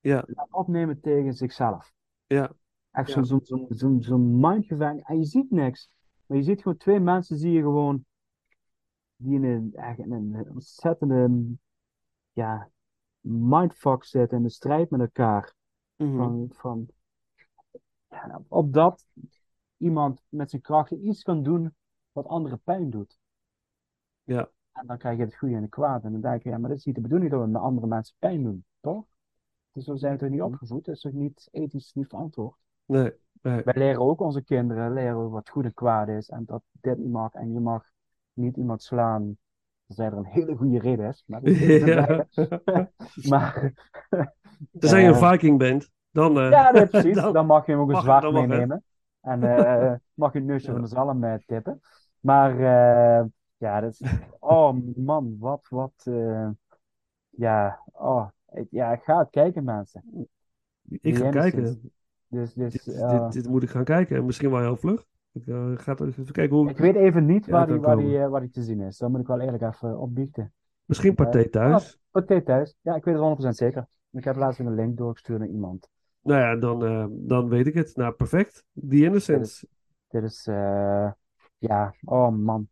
Ja. 0.00 0.24
laat 0.26 0.52
opnemen 0.52 1.00
tegen 1.00 1.34
zichzelf. 1.34 1.92
Ja. 2.26 2.52
Echt 2.90 3.10
zo'n 3.10 3.24
zo'n 3.24 3.40
zo'n 3.42 3.66
zo'n 3.68 4.02
zo'n 4.02 4.40
mindgevangen. 4.40 5.02
En 5.02 5.18
je 5.18 5.24
ziet 5.24 5.50
niks. 5.50 5.90
Maar 6.26 6.36
je 6.38 6.44
ziet 6.44 6.62
gewoon 6.62 6.76
twee 6.78 7.00
mensen, 7.00 7.36
zie 7.38 7.52
je 7.52 7.60
gewoon, 7.60 8.04
die 9.16 9.34
in 9.34 9.44
een, 9.44 9.72
in 9.96 10.12
een 10.12 10.50
ontzettende, 10.50 11.42
ja, 12.32 12.70
mindfuck 13.20 14.04
zitten 14.04 14.36
in 14.36 14.42
de 14.42 14.50
strijd 14.50 14.90
met 14.90 15.00
elkaar. 15.00 15.54
Mhm. 15.96 16.16
Van, 16.16 16.48
van, 16.52 16.88
ja, 18.10 18.42
op 18.48 18.72
dat 18.72 19.06
iemand 19.76 20.22
met 20.28 20.50
zijn 20.50 20.62
krachten 20.62 21.06
iets 21.06 21.22
kan 21.22 21.42
doen 21.42 21.74
wat 22.12 22.26
anderen 22.26 22.60
pijn 22.60 22.90
doet. 22.90 23.18
Ja. 24.24 24.50
En 24.72 24.86
dan 24.86 24.98
krijg 24.98 25.16
je 25.16 25.24
het 25.24 25.36
goede 25.36 25.54
en 25.54 25.62
het 25.62 25.70
kwaad. 25.70 26.04
En 26.04 26.12
dan 26.12 26.20
denk 26.20 26.42
je, 26.42 26.48
ja, 26.48 26.58
maar 26.58 26.68
dit 26.68 26.78
is 26.78 26.84
niet 26.84 26.94
de 26.94 27.00
bedoeling 27.00 27.30
dat 27.30 27.40
we 27.40 27.46
met 27.46 27.62
andere 27.62 27.86
mensen 27.86 28.14
pijn 28.18 28.42
doen, 28.42 28.64
toch? 28.80 29.04
Dus 29.72 29.84
zo 29.84 29.96
zijn 29.96 30.12
we 30.12 30.18
toch 30.18 30.28
niet 30.28 30.42
opgevoed? 30.42 30.84
Dat 30.84 30.94
is 30.94 31.00
toch 31.00 31.12
niet 31.12 31.48
ethisch 31.50 31.92
niet 31.92 32.06
verantwoord? 32.06 32.56
Nee, 32.84 33.12
nee. 33.42 33.62
Wij 33.62 33.74
leren 33.76 34.00
ook 34.00 34.20
onze 34.20 34.42
kinderen 34.42 34.92
leren 34.92 35.22
we 35.22 35.28
wat 35.28 35.48
goed 35.48 35.64
en 35.64 35.74
kwaad 35.74 36.08
is. 36.08 36.28
En 36.28 36.44
dat 36.44 36.62
dit 36.72 36.98
niet 36.98 37.10
mag. 37.10 37.32
En 37.32 37.52
je 37.52 37.60
mag 37.60 37.90
niet 38.32 38.56
iemand 38.56 38.82
slaan. 38.82 39.36
Tenzij 39.86 40.06
er 40.06 40.16
een 40.16 40.24
hele 40.24 40.56
goede 40.56 40.78
reden 40.78 41.08
is. 41.08 41.24
Maar, 41.26 41.40
dat 41.42 41.56
Ja. 41.58 42.26
maar 43.30 43.72
Tenzij 44.78 45.02
je 45.02 45.08
een 45.08 45.30
Viking 45.30 45.58
bent, 45.58 45.90
dan... 46.10 46.38
eh, 46.38 46.50
Ja, 46.50 46.70
nee, 46.70 46.86
precies. 46.86 47.14
dan- 47.20 47.32
Dan 47.32 47.46
mag 47.46 47.66
je 47.66 47.72
hem 47.72 47.80
ook 47.80 47.90
een 47.90 48.00
zwaard 48.00 48.22
dan 48.22 48.32
meenemen. 48.32 48.84
En 49.20 49.42
eh, 49.42 49.92
mag 50.14 50.32
je 50.32 50.38
een 50.38 50.44
neusje 50.44 50.66
Ja. 50.66 50.72
van 50.72 50.82
de 50.82 50.88
zalm 50.88 51.24
eh, 51.24 51.34
tippen. 51.46 51.80
Maar 52.20 52.50
eh, 52.52 53.24
ja, 53.56 53.80
dat 53.80 53.92
is... 53.92 54.02
Oh 54.38 54.74
man, 54.96 55.36
wat, 55.38 55.66
wat... 55.68 55.92
eh, 56.04 56.48
ja, 57.28 57.80
oh, 57.92 58.28
ik, 58.52 58.66
ja, 58.70 58.92
ik 58.92 59.02
ga 59.02 59.18
het 59.18 59.30
kijken, 59.30 59.64
mensen. 59.64 60.28
ik 60.88 61.16
ga 61.16 61.30
kijken. 61.30 61.92
Dus, 62.28 62.54
dus 62.54 62.72
Dit, 62.72 62.86
eh, 62.94 63.22
dit, 63.22 63.32
dit 63.32 63.48
moet 63.48 63.62
ik 63.62 63.70
gaan 63.70 63.84
kijken. 63.84 64.16
En 64.16 64.24
misschien 64.24 64.50
wel 64.50 64.60
heel 64.60 64.76
vlug. 64.76 65.04
Ik 65.32 65.46
eh, 65.46 65.70
ga 65.74 65.96
even 65.98 66.32
kijken 66.32 66.56
hoe... 66.56 66.68
ik 66.70 66.78
weet 66.78 66.94
even 66.94 67.26
niet 67.26 67.46
waar, 67.46 67.66
die, 67.66 67.80
waar, 67.80 67.96
die, 67.96 68.18
eh, 68.18 68.28
waar 68.28 68.40
die 68.40 68.50
te 68.50 68.62
zien 68.62 68.80
is. 68.80 68.98
Dat 68.98 69.10
moet 69.10 69.20
ik 69.20 69.26
wel 69.26 69.40
eerlijk 69.40 69.62
even 69.62 69.98
opbiechten. 69.98 70.52
Misschien 70.84 71.14
Pathé 71.14 71.48
thuis. 71.48 71.98
Oké, 72.12 72.42
thuis. 72.42 72.76
Ja, 72.80 72.94
ik 72.94 73.04
weet 73.04 73.14
het 73.18 73.44
100% 73.44 73.48
zeker. 73.48 73.86
Ik 74.10 74.24
heb 74.24 74.36
laatst 74.36 74.60
een 74.60 74.74
link 74.74 74.96
doorgestuurd 74.96 75.38
naar 75.38 75.48
iemand. 75.48 75.88
Nou 76.22 76.40
ja, 76.40 76.56
dan, 76.56 76.84
eh, 76.84 77.06
dan 77.10 77.48
weet 77.48 77.66
ik 77.66 77.74
het. 77.74 77.96
Nou, 77.96 78.12
perfect. 78.12 78.64
The 78.88 78.96
Innocents. 78.96 79.66
Dit 80.08 80.22
is, 80.22 80.46
eh, 80.46 81.10
ja, 81.58 81.94
oh 82.04 82.28
man. 82.28 82.68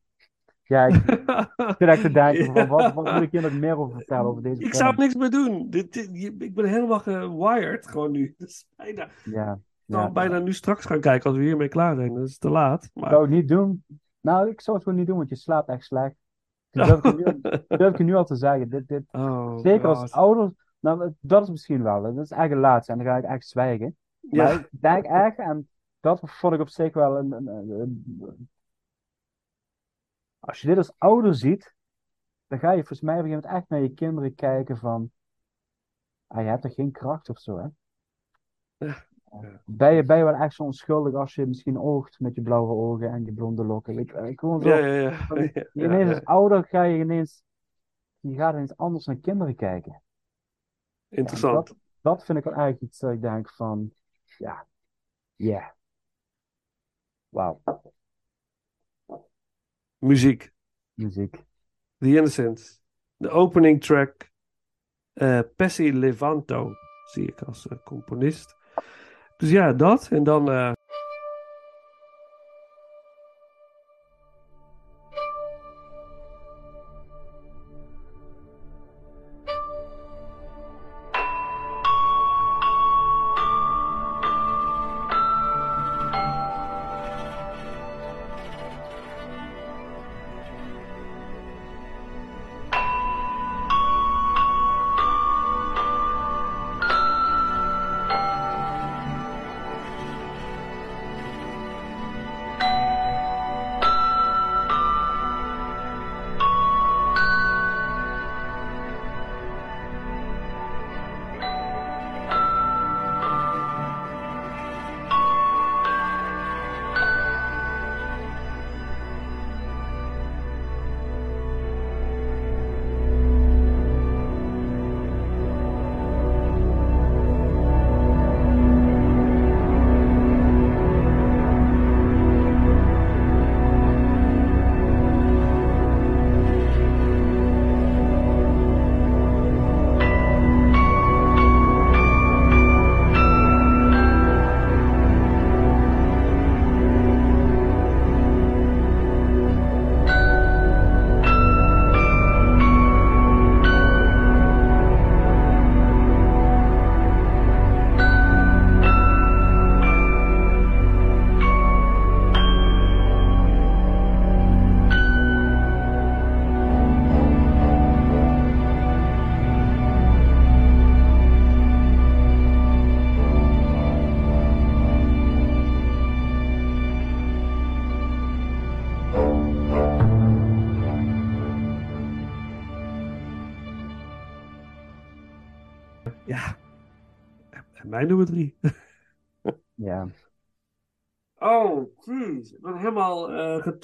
Ja, 0.62 0.87
ik 0.87 0.95
zit 1.78 1.88
echt 1.88 2.02
te 2.02 2.11
denken, 2.11 2.45
van, 2.45 2.67
wat, 2.69 2.95
wat 2.95 3.12
moet 3.12 3.23
ik 3.23 3.31
hier 3.31 3.43
nog 3.43 3.52
meer 3.52 3.78
over 3.78 3.97
vertellen 3.97 4.26
over 4.26 4.43
deze 4.43 4.62
Ik 4.62 4.75
film? 4.75 4.83
zou 4.83 4.97
niks 4.97 5.14
meer 5.14 5.31
doen. 5.31 5.67
Dit, 5.71 5.97
ik 6.38 6.55
ben 6.55 6.64
helemaal 6.64 6.99
gewired 6.99 7.88
gewoon 7.88 8.11
nu. 8.11 8.35
Dat 8.38 8.49
is 8.49 8.67
bijna, 8.76 9.05
ik 9.05 9.11
Ja, 9.25 9.59
zou 9.87 10.02
ja. 10.02 10.11
bijna 10.11 10.38
nu 10.38 10.52
straks 10.52 10.85
gaan 10.85 11.00
kijken 11.00 11.31
als 11.31 11.38
we 11.38 11.45
hiermee 11.45 11.69
klaar 11.69 11.97
zijn. 11.97 12.14
Dat 12.14 12.28
is 12.28 12.38
te 12.38 12.50
laat. 12.50 12.90
Maar... 12.95 13.11
Zou 13.11 13.25
ik 13.25 13.31
niet 13.31 13.49
doen? 13.49 13.85
Nou, 14.21 14.49
ik 14.49 14.61
zou 14.61 14.76
het 14.76 14.85
gewoon 14.85 14.99
niet 14.99 15.09
doen, 15.09 15.17
want 15.17 15.28
je 15.28 15.37
slaapt 15.37 15.69
echt 15.69 15.85
slecht. 15.85 16.14
Dat 16.71 16.87
durf 16.87 17.05
ik 17.05 17.25
nu, 17.25 17.40
durf 17.78 17.99
ik 17.99 18.07
nu 18.07 18.14
al 18.14 18.25
te 18.25 18.37
zeggen. 18.37 18.69
Dit, 18.69 18.88
dit, 18.88 19.02
Oh, 19.12 19.59
zeker 19.59 19.88
als 19.88 20.12
ouders, 20.12 20.52
nou, 20.80 21.14
dat 21.20 21.42
is 21.42 21.50
misschien 21.50 21.82
wel. 21.82 22.02
Dat 22.02 22.25
is 22.25 22.30
eigenlijk 22.30 22.62
laatste 22.68 22.92
en 22.92 22.99
dan 22.99 23.06
ga 23.06 23.16
ik 23.16 23.25
echt 23.25 23.47
zwijgen. 23.47 23.97
Maar 24.20 24.52
Ja. 24.52 24.58
ik 24.58 24.68
denk 24.70 25.04
echt, 25.04 25.38
en 25.38 25.68
dat 26.00 26.20
vond 26.23 26.54
ik 26.54 26.61
op 26.61 26.68
zich 26.68 26.94
wel 26.94 27.18
een, 27.18 27.32
een, 27.47 28.49
Als 30.38 30.61
je 30.61 30.66
dit 30.68 30.76
als 30.76 30.92
ouder 30.99 31.35
ziet, 31.35 31.75
dan 32.47 32.58
ga 32.58 32.70
je 32.70 32.76
volgens 32.78 33.00
mij 33.00 33.18
op 33.18 33.25
een 33.25 33.28
gegeven 33.30 33.49
moment 33.50 33.62
echt 33.62 33.70
naar 33.70 33.88
je 33.88 33.94
kinderen 33.94 34.35
kijken 34.35 34.78
van... 34.78 35.11
Ah, 36.26 36.42
je 36.42 36.49
hebt 36.49 36.62
toch 36.62 36.75
geen 36.75 36.92
kracht 36.92 37.28
of 37.28 37.38
zo, 37.38 37.58
hè? 37.58 37.66
Ja. 38.87 39.06
Ben 39.64 39.94
je, 39.94 40.02
ben 40.04 40.18
je 40.18 40.25
wel 40.25 40.35
echt 40.35 40.54
zo 40.54 40.62
onschuldig 40.62 41.14
als 41.14 41.35
je 41.35 41.47
misschien 41.47 41.78
oogt 41.78 42.20
met 42.20 42.35
je 42.35 42.42
blauwe 42.42 42.75
ogen 42.75 43.12
en 43.12 43.25
je 43.25 43.32
blonde 43.32 43.64
lokken? 43.64 43.94
Weet 43.94 44.08
je, 44.08 44.12
wel? 44.12 44.32
gewoon 44.35 44.62
zo. 44.62 44.68
Ja, 44.68 44.76
ja, 44.87 45.11
ja. 45.35 45.64
ineens 45.85 46.11
als 46.11 46.25
ouder 46.25 46.64
ga 46.64 46.82
je 46.82 46.99
ineens... 46.99 47.42
Je 48.20 48.35
gaat 48.35 48.54
ineens 48.54 48.76
anders 48.76 49.06
naar 49.06 49.16
kinderen 49.16 49.54
kijken. 49.54 50.02
Interessant. 51.09 51.67
Dat, 51.67 51.77
dat 52.00 52.25
vind 52.25 52.38
ik 52.38 52.45
wel 52.45 52.53
eigenlijk 52.55 52.83
iets 52.83 52.99
dat 52.99 53.12
ik 53.12 53.21
denk 53.21 53.50
van... 53.50 53.93
Ja, 54.38 54.67
ja. 55.37 55.77
Wauw, 57.29 57.61
Muziek. 59.99 60.53
muziek. 60.95 61.37
The 61.99 62.07
Innocents. 62.09 62.81
De 63.17 63.29
opening 63.29 63.81
track. 63.85 64.31
eh 65.12 65.41
Pessi 65.57 65.93
Levanto. 65.93 66.73
Zie 67.12 67.27
ik 67.27 67.43
als 67.43 67.69
eh, 67.69 67.79
componist. 67.85 68.57
Dus 69.37 69.50
ja, 69.50 69.73
dat. 69.73 70.09
En 70.11 70.23
dan. 70.25 70.50
eh, 70.50 70.73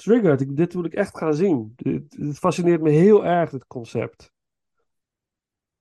getriggerd. 0.05 0.41
Ik, 0.41 0.57
dit 0.57 0.73
wil 0.73 0.83
ik 0.83 0.93
echt 0.93 1.17
gaan 1.17 1.33
zien. 1.33 1.73
Dit, 1.75 2.15
het 2.17 2.37
fascineert 2.37 2.81
me 2.81 2.89
heel 2.89 3.25
erg, 3.25 3.49
dit 3.49 3.67
concept. 3.67 4.33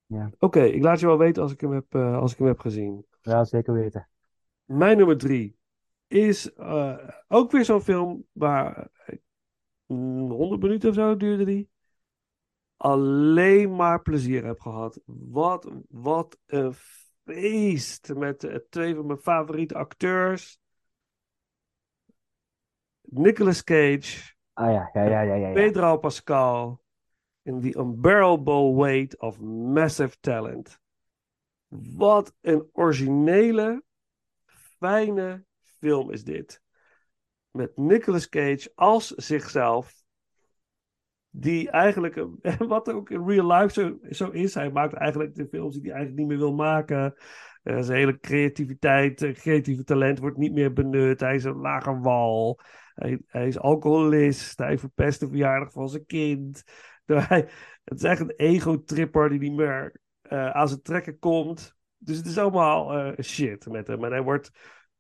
Ja. 0.06 0.30
Oké, 0.38 0.62
ik 0.62 0.82
laat 0.82 1.00
je 1.00 1.06
wel 1.06 1.18
weten 1.18 1.42
als 1.42 1.52
ik 1.52 1.60
hem 1.60 1.72
heb, 1.72 1.94
eh, 1.94 2.18
als 2.18 2.32
ik 2.32 2.38
hem 2.38 2.46
heb 2.46 2.58
gezien. 2.58 3.06
ja, 3.22 3.44
zeker 3.44 3.74
weten. 3.74 4.08
Mijn 4.64 4.96
nummer 4.96 5.16
drie 5.16 5.56
is 6.06 6.52
eh, 6.52 7.08
ook 7.28 7.50
weer 7.50 7.64
zo'n 7.64 7.80
film 7.80 8.24
waar 8.32 8.88
eh, 9.06 9.16
mm, 9.86 10.30
100 10.30 10.62
minuten 10.62 10.88
of 10.88 10.94
zo 10.94 11.16
duurde 11.16 11.44
die. 11.44 11.68
Alleen 12.76 13.76
maar 13.76 14.02
plezier 14.02 14.44
heb 14.44 14.60
gehad. 14.60 15.00
Wat, 15.04 15.70
wat 15.88 16.38
een 16.46 16.74
feest 17.24 18.14
met 18.14 18.44
eh, 18.44 18.56
twee 18.70 18.94
van 18.94 19.06
mijn 19.06 19.18
favoriete 19.18 19.74
acteurs. 19.74 20.58
Nicolas 23.14 23.64
Cage, 23.64 24.34
Ah 24.54 24.70
ja, 24.70 24.90
ja, 24.94 25.22
ja, 25.22 25.34
ja. 25.34 25.52
Pedro 25.52 25.98
Pascal 25.98 26.80
in 27.42 27.60
The 27.60 27.74
Unbearable 27.78 28.74
Weight 28.74 29.20
of 29.20 29.40
Massive 29.40 30.16
Talent. 30.20 30.78
Wat 31.68 32.34
een 32.40 32.68
originele, 32.72 33.82
fijne 34.78 35.44
film 35.78 36.10
is 36.10 36.24
dit. 36.24 36.62
Met 37.50 37.76
Nicolas 37.76 38.28
Cage 38.28 38.72
als 38.74 39.08
zichzelf. 39.08 40.02
Die 41.30 41.70
eigenlijk, 41.70 42.26
wat 42.58 42.92
ook 42.92 43.10
in 43.10 43.26
real 43.26 43.52
life 43.52 43.72
zo, 43.72 43.98
zo 44.10 44.30
is. 44.30 44.54
Hij 44.54 44.70
maakt 44.70 44.94
eigenlijk 44.94 45.34
de 45.34 45.46
films 45.50 45.74
die 45.74 45.82
hij 45.82 45.92
eigenlijk 45.92 46.20
niet 46.20 46.28
meer 46.28 46.46
wil 46.46 46.54
maken. 46.54 47.14
Eh, 47.62 47.80
zijn 47.80 47.98
hele 47.98 48.18
creativiteit, 48.20 49.22
eh, 49.22 49.34
creatieve 49.34 49.84
talent 49.84 50.18
wordt 50.18 50.36
niet 50.36 50.52
meer 50.52 50.72
benut. 50.72 51.20
Hij 51.20 51.34
is 51.34 51.44
een 51.44 51.56
lage 51.56 51.98
wal. 51.98 52.60
Hij, 52.94 53.20
hij 53.26 53.46
is 53.46 53.58
alcoholist. 53.58 54.58
Hij 54.58 54.78
verpest 54.78 55.20
de 55.20 55.28
verjaardag 55.28 55.72
van 55.72 55.88
zijn 55.88 56.06
kind. 56.06 56.62
Het 57.84 57.98
is 57.98 58.02
echt 58.02 58.20
een 58.20 58.34
ego-tripper 58.36 59.28
die 59.28 59.38
niet 59.38 59.52
meer 59.52 60.00
eh, 60.22 60.50
aan 60.50 60.68
zijn 60.68 60.82
trekken 60.82 61.18
komt. 61.18 61.74
Dus 61.96 62.16
het 62.16 62.26
is 62.26 62.38
allemaal 62.38 62.92
eh, 62.92 63.24
shit 63.24 63.66
met 63.66 63.86
hem. 63.86 64.04
En 64.04 64.10
hij 64.10 64.22
wordt 64.22 64.50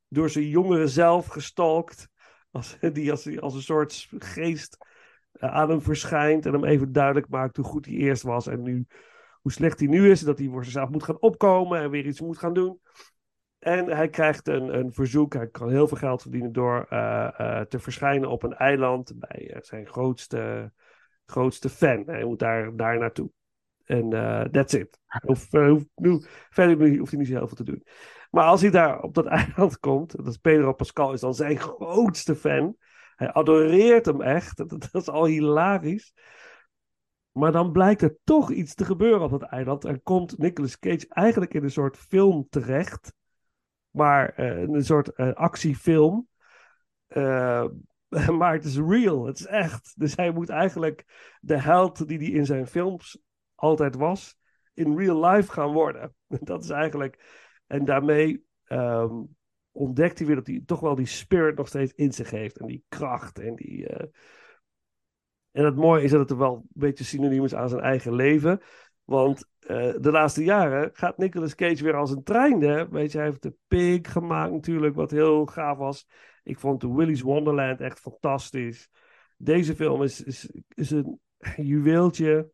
door 0.08 0.30
zijn 0.30 0.48
jongere 0.48 0.88
zelf 0.88 1.26
gestalkt. 1.26 2.08
Als, 2.50 2.76
die 2.92 3.10
als, 3.10 3.40
als 3.40 3.54
een 3.54 3.62
soort 3.62 4.08
geest 4.18 4.76
eh, 5.32 5.54
aan 5.54 5.70
hem 5.70 5.82
verschijnt. 5.82 6.46
En 6.46 6.52
hem 6.52 6.64
even 6.64 6.92
duidelijk 6.92 7.28
maakt 7.28 7.56
hoe 7.56 7.64
goed 7.64 7.86
hij 7.86 7.94
eerst 7.94 8.22
was. 8.22 8.46
En 8.46 8.62
nu, 8.62 8.86
hoe 9.40 9.52
slecht 9.52 9.78
hij 9.78 9.88
nu 9.88 10.10
is. 10.10 10.20
En 10.20 10.26
dat 10.26 10.38
hij 10.38 10.48
voor 10.48 10.64
zichzelf 10.64 10.88
moet 10.88 11.04
gaan 11.04 11.20
opkomen. 11.20 11.80
En 11.80 11.90
weer 11.90 12.06
iets 12.06 12.20
moet 12.20 12.38
gaan 12.38 12.54
doen. 12.54 12.80
En 13.64 13.86
hij 13.88 14.08
krijgt 14.08 14.48
een, 14.48 14.78
een 14.78 14.92
verzoek. 14.92 15.34
Hij 15.34 15.48
kan 15.48 15.70
heel 15.70 15.88
veel 15.88 15.96
geld 15.96 16.22
verdienen 16.22 16.52
door 16.52 16.86
eh, 16.88 17.40
eh, 17.40 17.66
te 17.66 17.78
verschijnen 17.78 18.28
op 18.28 18.42
een 18.42 18.54
eiland. 18.54 19.12
Bij 19.18 19.50
eh, 19.50 19.62
zijn 19.62 19.86
grootste, 19.86 20.72
grootste 21.26 21.68
fan. 21.68 22.02
Hij 22.06 22.24
moet 22.24 22.38
daar, 22.38 22.76
daar 22.76 22.98
naartoe. 22.98 23.30
En 23.84 24.10
that's 24.50 24.74
it. 24.74 24.98
Hoef, 25.22 25.52
nu, 25.94 26.24
verder 26.50 26.98
hoeft 26.98 27.10
hij 27.10 27.20
niet 27.20 27.28
zo 27.28 27.34
heel 27.34 27.46
veel 27.46 27.56
te 27.56 27.64
doen. 27.64 27.86
Maar 28.30 28.44
als 28.44 28.60
hij 28.60 28.70
daar 28.70 29.00
op 29.00 29.14
dat 29.14 29.26
eiland 29.40 29.78
komt, 29.78 30.24
dat 30.24 30.40
Pedro 30.40 30.72
Pascal 30.72 31.12
is 31.12 31.20
dan 31.20 31.34
zijn 31.34 31.58
grootste 31.58 32.36
fan. 32.36 32.76
Hij 33.16 33.32
adoreert 33.32 34.06
hem 34.06 34.20
echt. 34.20 34.56
Dat, 34.56 34.68
dat 34.68 34.94
is 35.02 35.08
al 35.08 35.24
hilarisch. 35.24 36.12
Maar 37.32 37.52
dan 37.52 37.72
blijkt 37.72 38.02
er 38.02 38.16
toch 38.24 38.50
iets 38.50 38.74
te 38.74 38.84
gebeuren 38.84 39.22
op 39.22 39.30
dat 39.30 39.42
eiland. 39.42 39.84
En 39.84 40.02
komt 40.02 40.38
Nicolas 40.38 40.78
Cage 40.78 41.06
eigenlijk 41.08 41.54
in 41.54 41.62
een 41.62 41.70
soort 41.70 41.96
film 41.96 42.46
terecht. 42.50 43.12
Maar 43.94 44.28
eh, 44.28 44.60
een 44.60 44.84
soort 44.84 45.08
eh, 45.08 45.32
actiefilm. 45.32 46.28
Eh, 47.06 47.66
maar 48.38 48.52
het 48.52 48.64
is 48.64 48.78
real. 48.78 49.26
Het 49.26 49.38
is 49.38 49.46
echt. 49.46 49.92
Dus 49.96 50.16
hij 50.16 50.30
moet 50.30 50.48
eigenlijk 50.48 51.04
de 51.40 51.56
held 51.56 52.08
die 52.08 52.18
hij 52.18 52.26
in 52.26 52.46
zijn 52.46 52.66
films 52.66 53.18
altijd 53.54 53.94
was, 53.94 54.36
in 54.72 54.98
real 54.98 55.24
life 55.26 55.52
gaan 55.52 55.72
worden. 55.72 56.14
Dat 56.40 56.62
is 56.62 56.70
eigenlijk. 56.70 57.42
En 57.66 57.84
daarmee 57.84 58.44
ehm, 58.64 59.22
ontdekt 59.70 60.18
hij 60.18 60.26
weer 60.26 60.36
dat 60.36 60.46
hij 60.46 60.62
toch 60.66 60.80
wel 60.80 60.94
die 60.94 61.06
spirit 61.06 61.56
nog 61.56 61.68
steeds 61.68 61.92
in 61.94 62.12
zich 62.12 62.30
heeft. 62.30 62.58
En 62.58 62.66
die 62.66 62.84
kracht 62.88 63.38
en 63.38 63.54
die. 63.54 63.86
En 65.50 65.64
het 65.64 65.76
mooie 65.76 66.02
is 66.02 66.10
dat 66.10 66.20
het 66.20 66.30
er 66.30 66.38
wel 66.38 66.54
een 66.54 66.68
beetje 66.72 67.04
synoniem 67.04 67.44
is 67.44 67.54
aan 67.54 67.68
zijn 67.68 67.82
eigen 67.82 68.14
leven. 68.14 68.60
Want 69.04 69.48
eh, 69.58 69.94
de 70.00 70.10
laatste 70.10 70.44
jaren 70.44 70.90
gaat 70.92 71.18
Nicolas 71.18 71.54
Cage 71.54 71.84
weer 71.84 71.94
als 71.96 72.10
een 72.10 72.22
trein. 72.22 72.60
Hè? 72.60 72.88
Weet 72.88 73.12
je, 73.12 73.18
hij 73.18 73.26
heeft 73.26 73.42
de 73.42 73.54
Pig 73.68 74.12
gemaakt 74.12 74.52
natuurlijk, 74.52 74.94
wat 74.94 75.10
heel 75.10 75.46
gaaf 75.46 75.78
was. 75.78 76.06
Ik 76.42 76.58
vond 76.58 76.80
de 76.80 76.92
Willy's 76.94 77.20
Wonderland 77.20 77.80
echt 77.80 78.00
fantastisch. 78.00 78.90
Deze 79.36 79.74
film 79.76 80.02
is, 80.02 80.22
is, 80.22 80.50
is 80.68 80.90
een 80.90 81.20
juweeltje. 81.56 82.52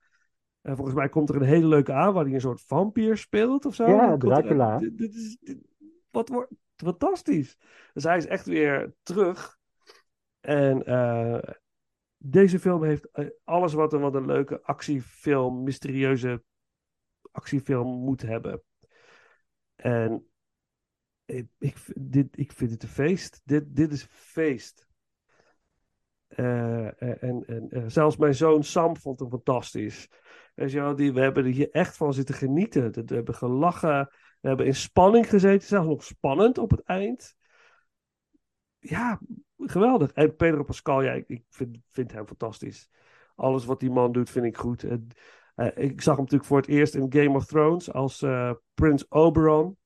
En 0.60 0.76
volgens 0.76 0.96
mij 0.96 1.08
komt 1.08 1.28
er 1.28 1.36
een 1.36 1.42
hele 1.42 1.66
leuke 1.66 1.92
aan 1.92 2.12
waar 2.12 2.24
hij 2.24 2.34
een 2.34 2.40
soort 2.40 2.62
vampier 2.66 3.16
speelt 3.16 3.64
of 3.64 3.74
zo. 3.74 3.88
Ja, 3.88 4.10
er- 4.10 4.18
Dracula. 4.18 4.78
dit, 4.78 4.98
dit 4.98 5.14
is, 5.14 5.36
dit- 5.40 5.68
wat 6.10 6.28
wordt 6.28 6.52
fantastisch. 6.76 7.56
Dus 7.92 8.04
hij 8.04 8.16
is 8.16 8.26
echt 8.26 8.46
weer 8.46 8.94
terug. 9.02 9.58
En 10.40 10.84
eh, 10.86 11.38
deze 12.22 12.58
film 12.58 12.84
heeft 12.84 13.10
eh, 13.10 13.26
alles 13.44 13.72
wat 13.72 13.92
een, 13.92 14.00
wat 14.00 14.14
een 14.14 14.26
leuke 14.26 14.62
actiefilm, 14.62 15.62
mysterieuze 15.62 16.42
actiefilm 17.32 18.04
moet 18.04 18.22
hebben. 18.22 18.62
En 19.74 20.30
ik, 21.58 21.76
dit, 21.94 22.38
ik 22.38 22.52
vind 22.52 22.70
het 22.70 22.82
een 22.82 22.88
feest. 22.88 23.40
Dit, 23.44 23.76
dit 23.76 23.92
is 23.92 24.06
feest. 24.10 24.86
Eh, 26.28 27.02
eh, 27.02 27.22
en, 27.22 27.44
en 27.46 27.90
zelfs 27.90 28.16
mijn 28.16 28.34
zoon 28.34 28.64
Sam 28.64 28.96
vond 28.96 29.20
hem 29.20 29.28
fantastisch. 29.30 30.08
Je 30.54 30.80
wel, 30.80 30.96
die, 30.96 31.12
we 31.12 31.20
hebben 31.20 31.44
er 31.44 31.50
hier 31.50 31.70
echt 31.70 31.96
van 31.96 32.14
zitten 32.14 32.34
genieten. 32.34 32.92
We 32.92 33.14
hebben 33.14 33.34
gelachen. 33.34 34.08
We 34.40 34.48
hebben 34.48 34.66
in 34.66 34.74
spanning 34.74 35.28
gezeten. 35.28 35.68
Zelfs 35.68 35.88
nog 35.88 36.04
spannend 36.04 36.58
op 36.58 36.70
het 36.70 36.82
eind. 36.82 37.34
Ja, 38.78 39.20
geweldig. 39.60 40.12
En 40.12 40.36
Pedro 40.36 40.62
Pascal, 40.62 41.02
ja, 41.02 41.12
ik, 41.12 41.44
vind, 41.48 41.78
vind 41.88 42.12
hem 42.12 42.26
fantastisch. 42.26 42.90
Alles 43.34 43.64
wat 43.64 43.80
die 43.80 43.90
man 43.90 44.12
doet, 44.12 44.30
vind 44.30 44.44
ik 44.44 44.56
goed. 44.56 44.84
En, 44.84 45.08
eh, 45.54 45.66
ik 45.74 46.00
zag 46.00 46.14
hem 46.14 46.24
natuurlijk 46.24 46.48
voor 46.48 46.58
het 46.58 46.68
eerst 46.68 46.94
in 46.94 47.12
Game 47.12 47.36
of 47.36 47.46
Thrones 47.46 47.92
als 47.92 48.22
eh 48.22 48.52
Prins 48.74 49.10
Oberon. 49.10 49.78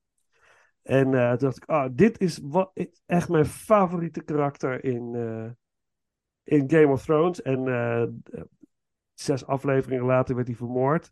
En 0.81 1.13
eh, 1.13 1.29
toen 1.29 1.37
dacht 1.37 1.57
ik, 1.57 1.65
ah, 1.65 1.89
dit 1.93 2.19
is 2.19 2.39
wat, 2.43 2.71
echt 3.05 3.29
mijn 3.29 3.45
favoriete 3.45 4.23
karakter 4.23 4.83
in, 4.83 5.15
in 6.43 6.69
Game 6.69 6.87
of 6.87 7.03
Thrones. 7.03 7.41
En 7.41 7.63
zes 9.13 9.45
afleveringen 9.45 10.05
later 10.05 10.35
werd 10.35 10.47
hij 10.47 10.55
vermoord 10.55 11.11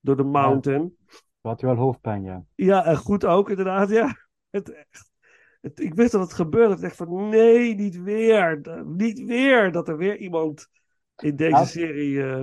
door 0.00 0.16
de 0.16 0.24
Mountain. 0.24 0.96
Wat 1.40 1.52
had 1.52 1.60
je 1.60 1.66
wel 1.66 1.76
hoofdpijn, 1.76 2.22
ja. 2.22 2.44
Ja, 2.54 2.84
en 2.84 2.96
goed 2.96 3.24
ook, 3.24 3.50
inderdaad. 3.50 3.90
Ja. 3.90 4.16
Het, 4.50 4.70
echt, 4.70 5.12
het, 5.66 5.80
ik 5.80 5.94
wist 5.94 6.12
dat 6.12 6.20
het 6.20 6.32
gebeurde. 6.32 6.74
Ik 6.74 6.80
dacht 6.80 6.96
van, 6.96 7.28
nee, 7.28 7.74
niet 7.74 8.02
weer. 8.02 8.60
Niet 8.86 9.24
weer. 9.24 9.72
Dat 9.72 9.88
er 9.88 9.96
weer 9.96 10.16
iemand 10.16 10.68
in 11.16 11.36
deze 11.36 11.50
Ja. 11.56 11.64
serie... 11.64 12.22
eh, 12.22 12.42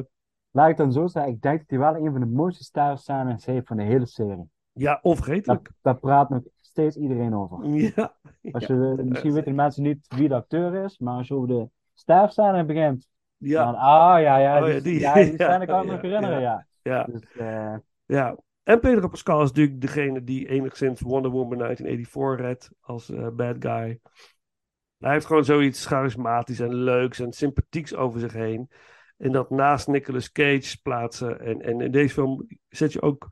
Laat 0.51 0.69
ik 0.69 0.77
dan 0.77 0.91
zo 0.91 1.07
zeggen, 1.07 1.31
ik 1.33 1.41
denk 1.41 1.59
dat 1.59 1.69
hij 1.69 1.79
wel 1.79 1.95
een 1.95 2.11
van 2.11 2.19
de 2.19 2.25
mooiste 2.25 2.63
starscènes 2.63 3.45
heeft 3.45 3.67
van 3.67 3.77
de 3.77 3.83
hele 3.83 4.05
serie. 4.05 4.49
ja, 4.73 4.83
Daar, 4.83 4.99
onvergetelijk. 5.01 5.71
daar 5.81 5.97
praat 5.97 6.29
nog 6.29 6.41
steeds 6.61 6.95
iedereen 6.97 7.35
over. 7.35 7.65
Ja. 7.95 8.13
Als 8.51 8.65
ja, 8.67 8.75
je, 8.75 9.03
misschien 9.05 9.33
weten 9.33 9.49
de 9.49 9.55
mensen 9.55 9.83
niet 9.83 10.07
wie 10.15 10.27
de 10.27 10.35
acteur 10.35 10.83
is, 10.83 10.97
maar 10.99 11.17
als 11.17 11.27
je 11.27 11.33
over 11.33 11.47
de 11.47 11.69
sterfscène 11.93 12.65
begint, 12.65 13.07
ja, 13.37 13.65
dan, 13.65 13.75
ah 13.75 14.21
ja, 14.21 14.37
ja, 14.37 14.61
Oh, 14.61 14.67
ja, 14.67 14.79
die, 14.79 14.99
ja, 14.99 15.13
die 15.13 15.33
ja, 15.37 15.51
scène 15.51 15.65
kan 15.65 15.81
ik 15.81 15.85
me 15.85 15.91
ja, 15.91 15.91
nog 15.91 16.01
herinneren, 16.01 16.41
ja. 16.41 16.67
ja, 16.81 17.03
Dus, 17.03 17.21
eh, 17.37 17.75
ja. 18.05 18.37
En 18.63 18.79
Pedro 18.79 19.07
Pascal 19.07 19.41
is 19.41 19.49
natuurlijk 19.49 19.81
degene 19.81 20.23
die 20.23 20.47
enigszins 20.47 21.01
Wonder 21.01 21.31
Woman 21.31 21.57
1984 21.57 22.45
redt 22.45 22.71
als 22.81 23.09
eh, 23.09 23.27
bad 23.29 23.55
guy. 23.59 23.99
Hij 24.97 25.11
heeft 25.11 25.25
gewoon 25.25 25.45
zoiets 25.45 25.85
charismatisch 25.85 26.59
en 26.59 26.73
leuks 26.73 27.19
en 27.19 27.33
sympathieks 27.33 27.95
over 27.95 28.19
zich 28.19 28.33
heen. 28.33 28.69
En 29.17 29.31
dat 29.31 29.49
naast 29.49 29.87
Nicolas 29.87 30.31
Cage 30.31 30.81
plaatsen. 30.81 31.39
En, 31.39 31.61
en 31.61 31.81
in 31.81 31.91
deze 31.91 32.13
film 32.13 32.47
zet 32.69 32.93
je 32.93 33.01
ook 33.01 33.29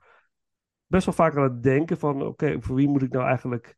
best 0.87 1.05
wel 1.05 1.13
vaak 1.13 1.35
aan 1.35 1.43
het 1.43 1.63
denken 1.63 1.97
van... 1.97 2.21
Oké, 2.21 2.61
voor 2.61 2.75
wie 2.75 2.87
moet 2.87 3.01
ik 3.01 3.11
nou 3.11 3.25
eigenlijk 3.25 3.77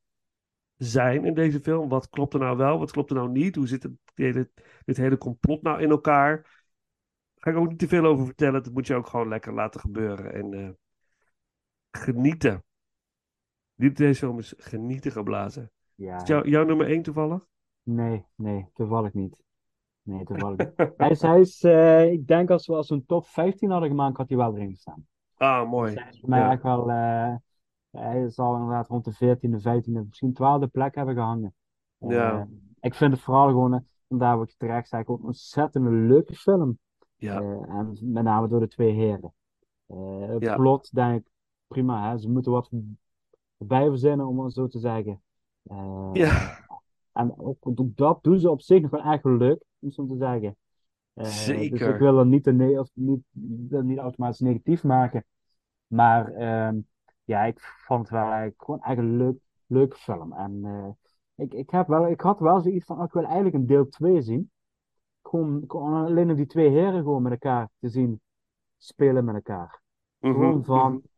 zijn 0.76 1.26
in 1.26 1.34
deze 1.34 1.60
film? 1.60 1.90
Wat 1.90 2.10
klopt 2.10 2.34
er 2.34 2.40
nou 2.40 2.58
wel? 2.58 2.80
Wat 2.80 2.92
klopt 2.92 3.10
er 3.10 3.16
nou 3.16 3.30
niet? 3.30 3.56
Hoe 3.56 3.68
zit 3.68 3.84
het, 3.84 3.92
dit, 4.14 4.50
dit 4.86 4.98
hele 4.98 5.18
complot 5.18 5.62
nou 5.62 5.82
in 5.82 5.90
elkaar? 5.90 6.42
Daar 6.42 6.54
ga 7.36 7.50
ik 7.50 7.58
ook 7.58 7.70
niet 7.70 7.80
te 7.80 7.88
veel 7.88 8.06
over 8.06 8.26
vertellen. 8.26 8.64
Dat 8.64 8.74
moet 8.74 8.88
je 8.88 8.96
ook 8.96 9.08
gewoon 9.08 9.28
lekker 9.28 9.54
laten 9.54 9.80
gebeuren. 9.80 10.34
En 10.34 10.54
eh, 10.54 10.70
genieten. 11.98 12.64
Dit 13.76 13.98
deze 13.98 14.20
film 14.20 14.40
is 14.40 14.54
genieten 14.58 15.12
geblazen. 15.12 15.72
ja, 15.96 16.22
Is 16.22 16.28
jou, 16.28 16.50
jouw 16.50 16.66
nummer 16.66 16.88
1 16.88 17.02
toevallig? 17.02 17.48
nee, 17.84 18.26
nee, 18.36 18.70
toevallig 18.74 19.14
niet. 19.14 19.36
Nee, 20.02 20.24
toevallig 20.24 20.58
niet. 20.58 20.74
Hij 20.98 21.10
is, 21.10 21.22
hij 21.22 21.40
is 21.40 21.64
eh, 21.64 22.12
ik 22.12 22.28
denk 22.28 22.50
als 22.50 22.68
we 22.68 22.74
als 22.76 22.90
een 22.90 23.06
top 23.06 23.26
15 23.28 23.70
hadden 23.70 23.90
gemaakt, 23.90 24.18
had 24.18 24.30
hij 24.30 24.38
wel 24.38 24.56
erin 24.56 24.70
gestaan. 24.70 25.08
Ah, 25.38 25.70
mooi. 25.70 25.94
Hij 25.94 26.10
is 26.10 26.20
voor 26.20 26.30
mij 26.30 26.40
Ja. 26.40 26.52
echt 26.52 26.64
wel, 26.64 26.90
eh, 26.90 27.36
hij 27.92 28.30
zal 28.30 28.56
inderdaad 28.56 28.88
rond 28.88 29.06
de 29.06 29.14
14e, 29.14 29.60
15e, 29.62 30.06
misschien 30.08 30.34
12e 30.34 30.68
plek 30.72 30.96
hebben 30.96 31.16
gehangen. 31.16 31.54
Eh, 31.98 32.10
Ja. 32.10 32.48
ik 32.80 32.94
vind 32.96 33.12
het 33.14 33.22
vooral 33.22 33.48
gewoon, 33.48 33.74
eh, 33.74 33.80
vandaar 34.08 34.38
wat 34.38 34.50
je 34.52 34.58
terecht 34.58 34.88
zei, 34.88 35.04
ook 35.06 35.20
een 35.20 35.26
ontzettend 35.26 35.86
leuke 35.86 36.36
film. 36.36 36.80
Ja, 37.16 37.42
en 37.68 37.98
met 38.02 38.24
name 38.24 38.48
door 38.48 38.60
de 38.60 38.68
twee 38.68 38.92
heren. 38.92 39.34
Het 40.32 40.44
Ja. 40.44 40.56
plot, 40.56 40.94
denk 40.94 41.20
ik, 41.20 41.32
prima. 41.74 42.10
Hè? 42.12 42.18
Ze 42.18 42.30
moeten 42.30 42.52
wat 42.52 42.70
bij 43.58 43.88
verzinnen, 43.88 44.28
om 44.28 44.40
het 44.40 44.54
zo 44.54 44.68
te 44.68 44.80
zeggen. 44.80 45.22
Eh, 45.64 46.10
ja. 46.14 46.60
En 47.12 47.40
ook, 47.40 47.58
dat 47.96 48.24
doen 48.24 48.40
ze 48.40 48.50
op 48.50 48.62
zich 48.62 48.82
nog 48.82 48.92
wel 48.92 49.02
echt 49.02 49.24
leuk, 49.24 49.64
om 49.80 49.92
zo 49.92 50.06
te 50.06 50.16
zeggen. 50.18 50.56
Eh, 51.14 51.24
Dus 51.24 51.46
Zeker. 51.46 51.94
ik 51.94 52.00
wil 52.00 52.20
er 52.20 52.26
niet, 52.26 52.48
of 52.80 52.90
niet, 52.94 53.22
niet 53.84 53.98
automatisch 53.98 54.40
negatief 54.40 54.84
maken. 54.84 55.26
Maar 55.88 56.32
ehm, 56.34 56.80
ja, 57.24 57.44
ik 57.44 57.60
vond 57.86 58.00
het 58.02 58.10
wel 58.10 58.24
eigenlijk 58.24 58.64
gewoon 58.64 58.82
echt 58.82 58.98
een 58.98 59.18
leuk, 59.18 59.38
leuke 59.68 59.96
film. 59.98 60.34
En 60.34 60.60
eh, 60.66 60.90
ik, 61.46 61.54
ik, 61.54 61.70
heb 61.70 61.88
wel, 61.88 62.08
ik 62.08 62.22
had 62.22 62.40
wel 62.40 62.62
zoiets 62.62 62.86
van, 62.86 62.98
oh, 62.98 63.04
ik 63.04 63.14
wil 63.14 63.24
eigenlijk 63.24 63.56
een 63.56 63.66
deel 63.66 63.90
2 63.90 64.22
zien. 64.22 64.52
Gewoon, 65.24 65.64
gewoon 65.68 66.06
alleen 66.06 66.30
om 66.30 66.36
die 66.36 66.46
twee 66.46 66.70
heren 66.70 67.04
gewoon 67.04 67.22
met 67.22 67.32
elkaar 67.32 67.70
te 67.80 67.90
zien 67.90 68.22
spelen 68.78 69.26
met 69.26 69.36
elkaar. 69.36 69.82
Gewoon 70.20 70.56
Mhm, 70.56 70.64
van, 70.64 70.92
mhm. 70.94 71.02
hè, 71.02 71.13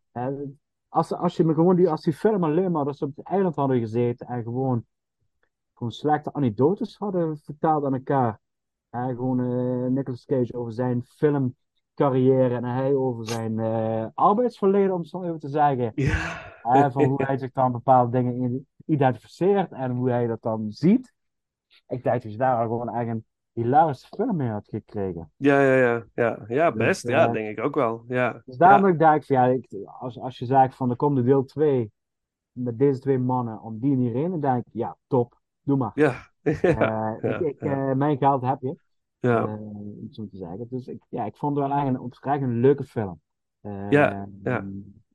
als, 0.90 1.14
als 1.14 1.36
je 1.38 1.44
me 1.44 1.54
gewoon 1.54 1.76
die, 1.76 1.90
als 1.90 2.02
die 2.02 2.14
film 2.14 2.44
alleen 2.44 2.72
maar, 2.72 2.86
dat 2.86 2.98
ze 2.98 3.06
op 3.06 3.16
het 3.16 3.26
eiland 3.26 3.56
hadden 3.56 3.80
gezeten 3.80 4.28
en 4.28 4.44
gewoon, 4.44 4.86
gewoon 5.74 5.92
slechte 5.92 6.34
anekdotes 6.34 6.98
hadden 6.98 7.38
verteld 7.38 7.86
aan 7.86 7.94
elkaar. 7.94 8.40
Hè, 8.90 9.08
gewoon 9.08 9.40
eh 9.40 9.92
Nicolas 9.92 10.26
Cage 10.26 10.54
over 10.54 10.74
zijn 10.74 11.04
filmcarrière 11.04 12.56
en 12.56 12.64
hij 12.64 12.94
over 12.94 13.28
zijn 13.28 13.60
eh, 13.60 14.06
arbeidsverleden, 14.14 14.94
om 14.94 15.00
het 15.00 15.10
zo 15.10 15.24
even 15.24 15.40
te 15.40 15.50
zeggen. 15.50 15.92
Ja. 15.96 16.44
Van 16.92 17.04
hoe 17.04 17.24
hij 17.24 17.38
zich 17.38 17.52
dan 17.52 17.72
bepaalde 17.72 18.12
dingen 18.12 18.36
in- 18.36 18.68
identificeert 18.86 19.72
en 19.72 19.92
hoe 19.92 20.10
hij 20.10 20.28
dat 20.28 20.42
dan 20.42 20.72
ziet. 20.72 21.14
Ik 21.88 22.04
denk 22.04 22.22
dat 22.22 22.32
je 22.32 22.38
daar 22.38 22.62
gewoon 22.62 22.90
echt 22.90 23.10
een 23.10 23.26
hilarische 23.56 24.08
film 24.08 24.36
mee 24.36 24.50
had 24.50 24.68
gekregen. 24.68 25.32
Ja, 25.36 25.62
ja, 25.62 25.76
ja, 25.76 26.04
ja. 26.14 26.40
Ja, 26.48 26.72
Dus, 26.72 26.78
best. 26.86 27.08
Ja, 27.08 27.28
eh, 27.28 27.32
denk 27.34 27.58
ik 27.58 27.64
ook 27.66 27.76
wel. 27.76 28.04
Ja. 28.08 28.42
Dus 28.46 28.58
daarom 28.58 28.88
Ja. 28.88 28.94
dat 28.94 29.16
ik 29.16 29.24
van 29.24 29.36
ja, 29.36 29.46
ik, 29.46 29.68
als, 30.00 30.20
als 30.20 30.38
je 30.38 30.46
zegt 30.46 30.76
van 30.76 30.90
er 30.90 30.96
komt 30.96 31.16
de 31.16 31.24
deel 31.24 31.46
2 31.46 31.92
met 32.52 32.78
deze 32.80 33.00
twee 33.00 33.20
mannen 33.20 33.62
om 33.62 33.80
die 33.80 33.92
en 33.94 34.00
hierin, 34.00 34.30
dan 34.32 34.40
denk 34.40 34.66
ik 34.66 34.74
ja, 34.74 34.98
top, 35.08 35.40
doe 35.62 35.78
maar. 35.78 35.92
Ja. 35.94 36.14
Eh, 37.22 37.42
ik, 37.42 37.60
eh, 37.60 37.92
mijn 37.92 38.18
geld 38.18 38.42
heb 38.42 38.62
je, 38.62 38.76
Ja. 39.20 39.44
om 39.46 40.08
zo 40.12 40.28
te 40.28 40.38
zeggen. 40.38 40.68
Dus 40.70 40.88
ik, 40.88 41.04
ja, 41.10 41.26
ik 41.26 41.36
vond 41.36 41.56
het 41.58 41.68
wel 41.68 41.78
eigenlijk 41.78 42.04
een, 42.24 42.42
een 42.42 42.60
leuke 42.60 42.84
film. 42.84 43.20
Ja, 43.90 44.28
ja. 44.44 44.66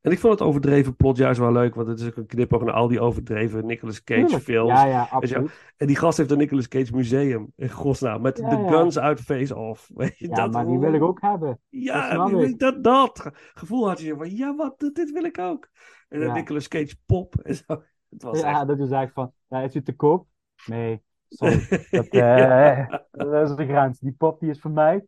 En 0.01 0.11
ik 0.11 0.19
vond 0.19 0.39
het 0.39 0.49
overdreven 0.49 0.97
plot 0.97 1.17
juist 1.17 1.41
wel 1.41 1.53
leuk, 1.53 1.75
want 1.75 1.89
het 1.89 2.01
is 2.01 2.07
ook 2.07 2.17
een 2.17 2.27
knipoog 2.27 2.63
naar 2.65 2.75
al 2.75 2.89
die 2.89 3.01
overdreven 3.01 3.67
Nicolas 3.67 4.05
Cage 4.05 4.21
tuurlijk. 4.21 4.43
films. 4.43 4.71
Ja, 4.71 4.85
ja, 4.87 5.09
absoluut. 5.11 5.51
En 5.77 5.87
die 5.87 5.97
gast 5.97 6.19
heeft 6.19 6.31
een 6.31 6.39
Nicolas 6.39 6.69
Cage 6.69 6.95
museum, 6.95 7.53
in 7.57 7.71
godsnaam, 7.71 8.21
met 8.23 8.39
Ja, 8.39 8.49
de 8.49 8.57
ja. 8.57 8.69
guns 8.69 8.99
uit 8.99 9.21
Face 9.21 9.57
Off. 9.57 9.91
Weet 9.95 10.19
je, 10.19 10.29
Ja, 10.29 10.35
dat, 10.35 10.53
maar 10.53 10.67
die 10.67 10.79
wil 10.79 10.93
ik 10.95 11.03
ook 11.03 11.21
hebben. 11.21 11.61
Ja, 11.69 12.15
dat 12.29 12.43
ik. 12.43 12.59
dat, 12.59 12.85
dat 12.85 13.21
ge- 13.21 13.33
gevoel 13.55 13.89
had 13.89 14.01
je 14.01 14.15
van, 14.17 14.37
ja, 14.37 14.55
wat, 14.57 14.79
dit, 14.79 15.13
wil 15.13 15.25
ik 15.25 15.39
ook. 15.39 15.69
En 16.09 16.21
Ja. 16.21 16.33
Nicolas 16.33 16.69
Cage 16.69 16.95
pop 17.07 17.35
en 17.43 17.55
zo. 17.55 17.65
Het 18.11 18.23
was 18.23 18.41
Ja, 18.41 18.49
echt... 18.59 18.67
dat 18.67 18.79
is 18.79 18.91
eigenlijk 18.91 19.13
van, 19.13 19.33
ja, 19.49 19.61
is 19.65 19.75
het 19.75 19.85
te 19.85 19.93
koop? 19.97 20.27
Nee, 20.67 21.03
sorry. 21.29 21.67
Dat, 21.91 22.07
eh, 22.07 22.89
dat 23.11 23.51
is 23.51 23.57
de 23.57 23.67
grens. 23.67 23.99
Die 23.99 24.13
pop 24.19 24.41
die 24.41 24.51
is 24.51 24.61
voor 24.61 24.71
mij. 24.71 25.05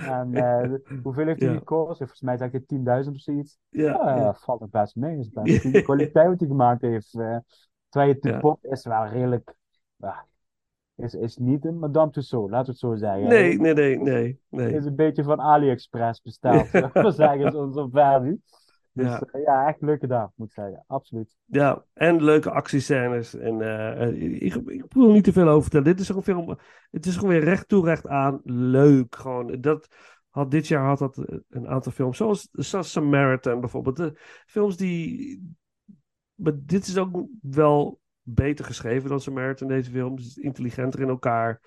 En 0.00 0.36
eh, 0.36 0.70
hoeveel 1.02 1.26
heeft 1.26 1.42
hij 1.42 1.50
Ja. 1.50 1.58
gekost? 1.58 1.98
Volgens 1.98 2.20
mij 2.20 2.36
zeg 2.36 2.52
ik 2.52 2.66
10.000 2.66 3.14
of 3.14 3.20
zoiets. 3.20 3.58
Ja, 3.68 4.00
Ja, 4.04 4.16
ja. 4.16 4.34
valt 4.34 4.60
nog 4.60 4.70
best 4.70 4.96
mee. 4.96 5.18
Is 5.18 5.28
best 5.30 5.62
de 5.62 5.82
kwaliteit 5.82 6.28
wat 6.28 6.38
hij 6.40 6.48
gemaakt 6.48 6.80
heeft. 6.82 7.14
eh 7.14 7.36
terwijl 7.88 8.14
de 8.20 8.38
pop 8.38 8.64
is 8.64 8.84
wel 8.84 9.06
redelijk. 9.06 9.54
ja, 9.96 10.26
is, 10.94 11.14
is 11.14 11.36
niet 11.36 11.64
een 11.64 11.78
Madame 11.78 12.10
Tussauds, 12.10 12.50
laten 12.50 12.66
we 12.66 12.70
het 12.72 12.80
zo 12.80 12.94
zeggen. 13.06 13.28
Nee, 13.28 13.58
nee, 13.58 13.74
nee, 13.74 13.98
nee, 13.98 14.38
nee. 14.48 14.72
Is 14.72 14.84
een 14.84 14.96
beetje 14.96 15.22
van 15.22 15.40
AliExpress 15.40 16.22
besteld. 16.22 16.70
we 16.70 17.10
zeggen, 17.16 17.52
zo'n 17.52 17.72
zo 17.72 17.88
versie. 17.88 18.42
Dus 18.92 19.06
Ja. 19.06 19.22
ja. 19.32 19.38
ja, 19.38 19.68
echt 19.68 19.80
leuke 19.80 20.06
dag, 20.06 20.30
moet 20.34 20.46
ik 20.46 20.52
zeggen. 20.52 20.84
Absoluut. 20.86 21.36
Ja, 21.44 21.84
en 21.92 22.22
leuke 22.22 22.50
actiescènes. 22.50 23.34
En 23.34 23.60
eh, 23.60 24.02
eh, 24.02 24.42
ik, 24.42 24.54
ik 24.54 24.84
wil 24.88 25.06
er 25.06 25.12
niet 25.12 25.24
te 25.24 25.32
veel 25.32 25.48
over 25.48 25.62
vertellen. 25.62 25.86
Dit 25.86 26.00
is 26.00 26.06
gewoon 26.06 26.22
een 26.26 26.34
film. 26.34 26.58
Het 26.90 27.06
is 27.06 27.14
gewoon 27.14 27.30
weer 27.30 27.44
recht 27.44 27.68
toe, 27.68 27.84
recht 27.84 28.08
aan. 28.08 28.40
Leuk. 28.44 29.16
Gewoon. 29.16 29.60
Dat 29.60 29.88
had 30.30 30.50
dit 30.50 30.68
jaar 30.68 30.84
had 30.86 30.98
dat 30.98 31.18
eh, 31.18 31.38
een 31.48 31.68
aantal 31.68 31.92
films. 31.92 32.16
Zoals, 32.16 32.48
zoals 32.52 32.90
Samaritan 32.92 33.60
bijvoorbeeld. 33.60 33.96
De 33.96 34.18
films 34.46 34.76
die. 34.76 35.54
Maar 36.34 36.52
dit 36.56 36.86
is 36.86 36.98
ook 36.98 37.26
wel 37.40 38.00
beter 38.22 38.64
geschreven 38.64 39.08
dan 39.08 39.20
Samaritan, 39.20 39.68
deze 39.68 39.90
film. 39.90 40.14
Het 40.14 40.24
is 40.24 40.36
intelligenter 40.36 41.00
in 41.00 41.08
elkaar. 41.08 41.60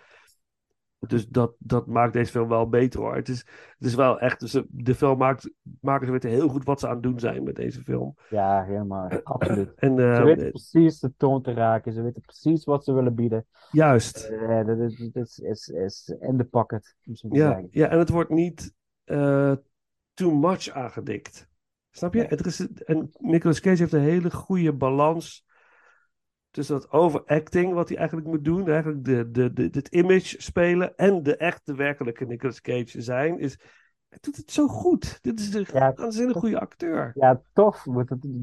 Dus 1.00 1.28
dat, 1.28 1.54
dat 1.58 1.88
maakt 1.88 2.14
deze 2.14 2.32
film 2.32 2.50
wel 2.50 2.70
beter 2.70 3.00
hoor. 3.00 3.16
Het 3.16 3.30
is, 3.30 3.40
het 3.78 3.88
is 3.88 3.96
wel 3.96 4.20
echt. 4.20 4.40
Dus 4.40 4.52
de, 4.52 4.66
de 4.70 4.96
film 4.96 5.18
maakt, 5.18 5.52
makers 5.82 6.10
weten 6.10 6.30
heel 6.30 6.48
goed 6.48 6.66
wat 6.66 6.80
ze 6.80 6.88
aan 6.88 6.94
het 6.94 7.04
doen 7.04 7.20
zijn 7.20 7.44
met 7.44 7.56
deze 7.56 7.84
film. 7.84 8.16
Ja, 8.30 8.64
helemaal. 8.64 9.10
Absoluut. 9.24 9.74
En 9.76 10.00
eh, 10.00 10.16
Ze 10.16 10.24
weten 10.24 10.50
precies 10.50 11.00
de 11.00 11.14
toon 11.18 11.42
te 11.42 11.54
raken. 11.54 11.94
Ze 11.94 12.02
weten 12.02 12.22
precies 12.22 12.64
wat 12.66 12.84
ze 12.84 12.94
willen 12.94 13.16
bieden. 13.16 13.46
juist. 13.72 14.24
Eh, 14.24 14.66
dat 14.66 14.80
is, 14.80 15.10
dat 15.14 15.26
is, 15.26 15.40
is, 15.40 15.68
is 15.68 16.16
in 16.20 16.38
de 16.38 16.44
pocket, 16.44 16.96
Ja, 17.02 17.14
zeggen. 17.16 17.68
ja, 17.72 17.88
en 17.90 18.00
het 18.00 18.10
wordt 18.10 18.30
niet 18.30 18.74
eh, 19.04 19.54
too 20.14 20.32
much 20.36 20.70
aangedikt. 20.70 21.48
Snap 21.92 22.14
je? 22.14 22.24
Het 22.24 22.46
is, 22.46 22.68
en 22.86 23.12
Nicolas 23.20 23.60
Cage 23.60 23.78
heeft 23.78 23.94
een 23.94 24.00
hele 24.00 24.32
goede 24.32 24.74
balans 24.74 25.46
tussen 26.56 26.76
dat 26.80 26.92
overacting 26.92 27.74
wat 27.74 27.88
hij 27.90 27.98
eigenlijk 27.98 28.28
moet 28.28 28.44
doen, 28.44 28.70
eigenlijk 28.70 29.04
de, 29.06 29.32
de, 29.32 29.54
de, 29.54 29.70
het 29.72 29.88
image 29.88 30.42
spelen 30.42 30.96
en 30.98 31.24
de 31.24 31.38
echte 31.38 31.76
werkelijke 31.76 32.26
Nicolas 32.26 32.62
Cage 32.62 33.02
zijn, 33.02 33.40
is 33.40 33.58
hij 34.10 34.18
doet 34.22 34.36
het 34.38 34.52
zo 34.52 34.68
goed. 34.68 35.20
Dit 35.22 35.40
is 35.40 35.54
een 35.54 35.66
Ja, 35.74 35.94
waanzinnig 35.94 36.38
goede 36.38 36.60
acteur. 36.60 37.12
Ja, 37.16 37.42
tof. 37.54 37.86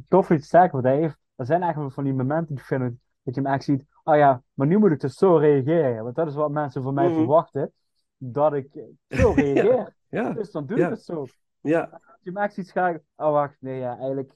Tof 0.09 0.31
iets 0.31 0.49
zeggen 0.49 0.71
wat 0.73 0.83
hij 0.83 0.97
heeft. 1.01 1.17
Er 1.37 1.47
zijn 1.47 1.63
eigenlijk 1.63 1.95
van 1.95 2.05
die 2.05 2.13
momenten 2.15 2.47
die 2.55 2.59
ik 2.59 2.65
vind 2.65 2.81
dat 3.23 3.35
je 3.35 3.41
hem 3.41 3.53
echt 3.53 3.65
ziet. 3.65 3.85
Oh 4.05 4.17
ja, 4.17 4.43
maar 4.55 4.67
nu 4.67 4.79
moet 4.79 4.91
ik 4.91 5.01
dus 5.01 5.15
zo 5.15 5.37
reageren. 5.37 6.03
Want 6.05 6.17
dat 6.17 6.27
is 6.29 6.35
wat 6.35 6.51
mensen 6.51 6.83
van 6.83 6.95
mij 6.95 7.07
Mhm. 7.07 7.15
verwachten. 7.15 7.73
Dat 8.17 8.55
ik 8.55 8.69
zo 9.09 9.33
reageer. 9.37 9.95
Ja, 10.09 10.33
Dus 10.33 10.51
dan 10.51 10.67
doe 10.67 10.79
ik 10.79 10.89
het 10.91 11.05
zo. 11.05 11.27
ja, 11.61 11.81
Als 11.81 12.19
je 12.23 12.31
hem 12.31 12.43
echt 12.43 12.55
ziet 12.55 12.71
gaan. 12.71 13.01
Oh 13.17 13.31
wacht, 13.33 13.57
nee 13.61 13.79
ja, 13.79 13.99
eigenlijk. 13.99 14.33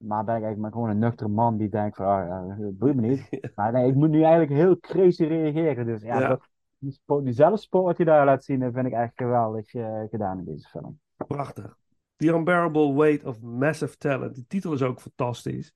Maar 0.00 0.24
ben 0.24 0.36
ik 0.36 0.42
eigenlijk 0.42 0.58
maar 0.60 0.72
gewoon 0.72 0.88
een 0.88 0.98
nuchtere 0.98 1.30
man 1.30 1.56
die 1.56 1.68
denkt 1.68 1.96
van, 1.96 2.06
ah 2.06 2.26
ja, 2.26 2.56
dat 2.58 2.78
boeit 2.78 2.94
me 2.94 3.00
niet. 3.00 3.28
Maar 3.54 3.72
nee, 3.72 3.88
ik 3.88 3.94
moet 3.94 4.10
nu 4.10 4.22
eigenlijk 4.22 4.52
heel 4.52 4.78
crazy 4.78 5.24
reageren. 5.24 5.86
Dus 5.86 6.02
ja, 6.02 6.20
Ja. 6.20 6.28
Dat, 6.28 6.48
die, 6.78 7.68
wat 7.70 7.96
hij 7.96 8.06
daar 8.06 8.24
laat 8.24 8.44
zien, 8.44 8.60
dat 8.60 8.72
vind 8.72 8.86
ik 8.86 8.92
echt 8.92 9.12
geweldig 9.14 9.74
eh, 9.74 10.02
gedaan 10.10 10.38
in 10.38 10.44
deze 10.44 10.68
film. 10.68 11.00
prachtig. 11.26 11.78
The 12.16 12.26
Unbearable 12.26 12.94
Weight 12.94 13.24
of 13.24 13.40
Massive 13.40 13.96
Talent. 13.96 14.34
Die 14.34 14.46
titel 14.46 14.72
is 14.72 14.82
ook 14.82 15.00
fantastisch. 15.00 15.74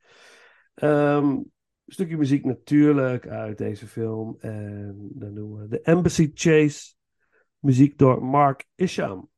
Ehm, 0.74 1.38
stukje 1.86 2.16
muziek 2.16 2.44
natuurlijk 2.44 3.26
uit 3.26 3.58
deze 3.58 3.86
film. 3.86 4.36
En 4.38 5.08
dan 5.14 5.34
doen 5.34 5.54
we 5.54 5.68
The 5.68 5.80
Embassy 5.80 6.30
Chase. 6.34 6.94
Muziek 7.58 7.98
door 7.98 8.24
Mark 8.24 8.66
Isham. 8.74 9.30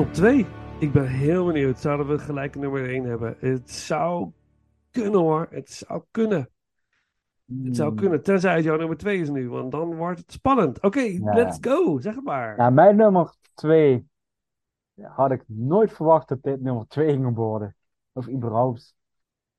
Top 0.00 0.12
2. 0.12 0.46
Ik 0.78 0.92
ben 0.92 1.06
heel 1.08 1.46
benieuwd. 1.46 1.78
Zouden 1.78 2.06
we 2.08 2.18
gelijk 2.18 2.54
nummer 2.54 2.88
1 2.88 3.04
hebben? 3.04 3.36
Het 3.38 3.70
zou 3.70 4.32
kunnen 4.90 5.20
hoor. 5.20 5.46
Het 5.50 5.70
zou 5.70 6.04
kunnen. 6.10 6.50
Het 7.62 7.76
zou 7.76 7.88
Hmm. 7.88 7.98
kunnen. 7.98 8.22
Tenzij 8.22 8.54
het 8.54 8.64
jouw 8.64 8.76
nummer 8.76 8.96
2 8.96 9.20
is 9.20 9.30
nu. 9.30 9.48
Want 9.48 9.70
dan 9.70 9.94
wordt 9.96 10.18
het 10.18 10.32
spannend. 10.32 10.80
Oké, 10.80 11.00
Ja. 11.00 11.34
let's 11.34 11.58
go. 11.60 11.98
Zeg 11.98 12.14
het 12.14 12.24
maar. 12.24 12.56
Ja, 12.56 12.70
mijn 12.70 12.96
nummer 12.96 13.34
2 13.54 14.08
had 15.02 15.30
ik 15.30 15.44
nooit 15.46 15.92
verwacht 15.92 16.28
dat 16.28 16.42
dit 16.42 16.60
nummer 16.60 16.86
2 16.86 17.12
ging 17.12 17.34
worden. 17.34 17.76
Of 18.12 18.28
überhaupt. 18.28 18.94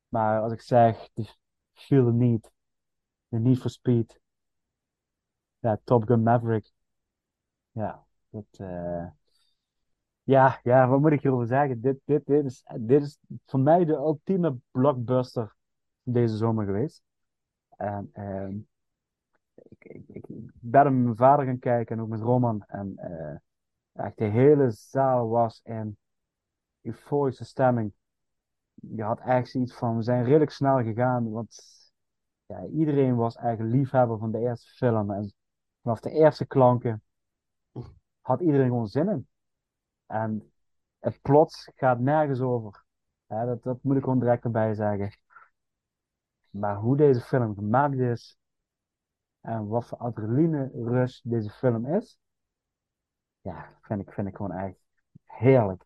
Maar 0.08 0.42
als 0.42 0.54
ik 0.54 0.62
zeg, 0.62 1.10
the 1.14 1.36
Feel 1.74 2.06
the 2.06 2.12
Need, 2.14 2.52
The 3.30 3.38
Need 3.38 3.60
for 3.60 3.70
Speed. 3.70 4.20
Ja, 5.60 5.80
Top 5.84 6.08
Gun 6.08 6.24
Maverick. 6.24 6.72
Ja, 7.72 8.06
dat, 8.30 8.46
eh, 8.52 9.06
ja, 10.32 10.60
ja, 10.64 10.88
wat 10.88 11.00
moet 11.00 11.12
ik 11.12 11.22
hierover 11.22 11.48
zeggen? 11.48 11.82
Dit, 11.82 12.00
dit, 12.06 12.26
dit, 12.26 12.46
is, 12.46 12.64
dit 12.80 13.02
is 13.02 13.20
voor 13.46 13.60
mij 13.60 13.86
de 13.86 13.94
ultieme 13.94 14.58
blockbuster 14.72 15.56
deze 16.04 16.38
zomer 16.38 16.66
geweest. 16.66 17.04
En 17.70 18.10
ehm, 18.14 18.58
ik, 19.54 19.86
ik, 19.86 20.04
ik 20.08 20.26
ben 20.60 20.94
met 20.94 21.04
mijn 21.04 21.16
vader 21.16 21.46
gaan 21.46 21.60
kijken 21.60 21.96
en 21.96 22.02
ook 22.02 22.10
met 22.10 22.20
Roman. 22.20 22.64
En 22.68 22.94
eh, 22.98 23.36
echt 24.06 24.18
de 24.18 24.26
hele 24.26 24.72
zaal 24.72 25.30
was 25.30 25.62
in 25.64 25.98
euforische 26.82 27.46
stemming. 27.46 27.94
Je 28.74 29.04
had 29.04 29.20
echt 29.20 29.50
zoiets 29.50 29.74
van, 29.74 29.96
we 29.96 30.02
zijn 30.02 30.24
redelijk 30.24 30.52
snel 30.52 30.84
gegaan, 30.84 31.32
want 31.32 31.56
ja, 32.46 32.66
iedereen 32.66 33.16
was 33.16 33.36
eigenlijk 33.36 33.76
liefhebber 33.76 34.18
van 34.18 34.32
de 34.32 34.40
eerste 34.40 34.72
film. 34.72 35.12
En 35.12 35.34
vanaf 35.82 36.00
de 36.00 36.12
eerste 36.12 36.46
klanken 36.46 37.02
had 38.22 38.42
iedereen 38.42 38.68
gewoon 38.68 38.88
zin 38.88 39.10
in. 39.10 39.28
En 40.12 40.52
het 41.00 41.22
plot 41.22 41.72
gaat 41.76 42.00
nergens 42.00 42.40
over. 42.40 42.84
Ja, 43.28 43.46
dat, 43.46 43.64
dat 43.64 43.84
moet 43.84 43.96
ik 43.96 44.04
gewoon 44.04 44.20
direct 44.20 44.44
erbij 44.44 44.74
zeggen. 44.74 45.20
Maar 46.50 46.76
hoe 46.76 46.98
deze 46.98 47.22
film 47.22 47.56
gemaakt 47.56 47.98
is 47.98 48.38
en 49.42 49.68
wat 49.68 49.88
voor 49.88 49.98
adrenaline 49.98 50.72
rush 50.74 51.20
deze 51.24 51.50
film 51.50 51.86
is, 51.86 52.20
ja, 53.42 53.70
vind 53.82 54.02
ik, 54.02 54.12
vind 54.12 54.28
ik 54.28 54.36
gewoon 54.36 54.52
echt 54.52 54.76
heerlijk. 55.26 55.86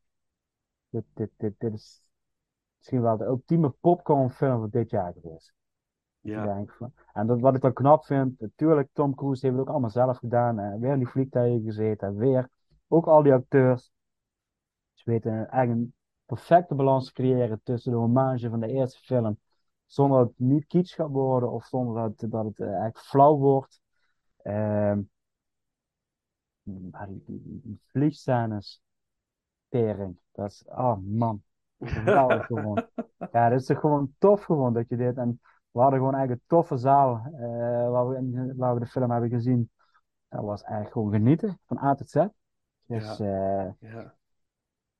Dit, 0.89 1.05
dit, 1.13 1.29
dit, 1.37 1.53
dit 1.57 1.73
is 1.73 2.03
misschien 2.77 3.01
wel 3.01 3.17
de 3.17 3.25
ultieme 3.25 3.69
popcornfilm 3.69 4.59
van 4.59 4.69
dit 4.69 4.89
jaar 4.89 5.13
geweest. 5.13 5.53
Ja. 6.19 6.43
Denk 6.43 6.69
ik 6.69 6.75
van. 6.75 6.93
En 7.13 7.27
dat, 7.27 7.39
wat 7.39 7.55
ik 7.55 7.61
dan 7.61 7.73
knap 7.73 8.05
vind, 8.05 8.39
natuurlijk, 8.39 8.89
Tom 8.93 9.15
Cruise 9.15 9.45
heeft 9.45 9.57
het 9.57 9.67
ook 9.67 9.71
allemaal 9.71 9.89
zelf 9.89 10.17
gedaan. 10.17 10.59
En 10.59 10.79
weer 10.79 10.91
in 10.91 10.97
die 10.97 11.07
vliegtuigen 11.07 11.63
gezeten. 11.63 12.07
En 12.07 12.15
weer, 12.15 12.49
ook 12.87 13.07
al 13.07 13.23
die 13.23 13.33
acteurs. 13.33 13.91
Weten 15.05 15.31
eigenlijk 15.49 15.71
een 15.87 15.93
perfecte 16.25 16.75
balans 16.75 17.05
te 17.05 17.13
creëren 17.13 17.61
tussen 17.63 17.91
de 17.91 17.97
hommage 17.97 18.49
van 18.49 18.59
de 18.59 18.67
eerste 18.71 18.99
film. 18.99 19.39
Zonder 19.85 20.17
dat 20.19 20.27
het 20.27 20.39
niet 20.39 20.65
kitsch 20.67 20.95
gaat 20.95 21.09
worden 21.09 21.51
of 21.51 21.65
zonder 21.65 21.95
dat, 22.17 22.31
dat 22.31 22.45
het 22.45 22.59
eh, 22.59 22.67
eigenlijk 22.67 22.99
flauw 22.99 23.37
wordt. 23.37 23.81
Maar 26.63 27.07
die, 27.07 27.23
die, 27.25 27.41
die- 27.43 27.61
die 27.63 27.79
vliegscènes, 27.91 28.81
tering. 29.69 30.17
Dat 30.31 30.51
is, 30.51 30.63
oh 30.67 30.97
man, 31.03 31.43
geweldig 31.79 32.45
gewoon. 32.47 32.83
Ja, 33.31 33.49
dat 33.49 33.59
is 33.59 33.65
toch 33.65 33.79
gewoon 33.79 34.15
tof 34.17 34.43
gewoon 34.43 34.73
dat 34.73 34.89
je 34.89 34.95
dit. 34.97 35.17
En 35.17 35.39
we 35.71 35.79
hadden 35.79 35.99
gewoon 35.99 36.13
eigenlijk 36.15 36.41
een 36.41 36.57
toffe 36.57 36.77
zaal 36.77 37.15
eh, 37.25 37.89
waar, 37.91 38.07
we 38.07 38.53
waar 38.57 38.73
we 38.73 38.79
de 38.79 38.85
film 38.85 39.11
hebben 39.11 39.29
gezien. 39.29 39.69
Dat 40.29 40.43
was 40.43 40.61
eigenlijk 40.61 40.93
gewoon 40.93 41.11
genieten 41.11 41.59
van 41.65 41.77
A 41.77 41.95
tot 41.95 42.09
Z. 42.09 42.25
Dus 42.85 43.19
eh, 43.19 43.67
Ja. 43.79 44.15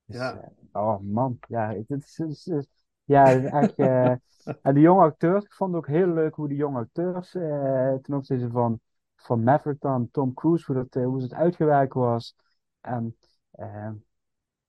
Dus, 0.06 0.18
Ja. 0.18 0.42
eh, 0.42 0.50
oh 0.72 1.00
man, 1.00 1.38
ja, 1.48 1.74
het 1.74 1.90
is, 1.90 2.18
het 2.18 2.30
is- 2.30 2.46
het 2.46 2.58
is- 2.58 2.84
ja, 3.04 3.26
het 3.28 3.44
is 3.44 3.50
echt. 3.50 3.76
eh, 3.76 4.12
en 4.62 4.74
de 4.74 4.80
jonge 4.80 5.02
acteurs, 5.04 5.44
ik 5.46 5.54
vond 5.54 5.70
het 5.74 5.80
ook 5.80 5.88
heel 5.88 6.08
leuk 6.08 6.36
hoe 6.36 6.48
de 6.48 6.56
jonge 6.56 6.80
acteurs 6.80 7.36
eh, 7.36 7.94
ten 7.94 8.14
opzichte 8.14 8.50
van, 8.50 8.80
van 9.16 9.44
Maverick 9.44 9.80
dan, 9.82 10.12
Tom 10.12 10.34
Cruise, 10.34 10.74
hoe, 10.74 10.88
dat, 10.90 11.04
hoe 11.04 11.22
het 11.22 11.34
uitgewerkt 11.34 11.94
was. 11.94 12.36
En 12.82 13.18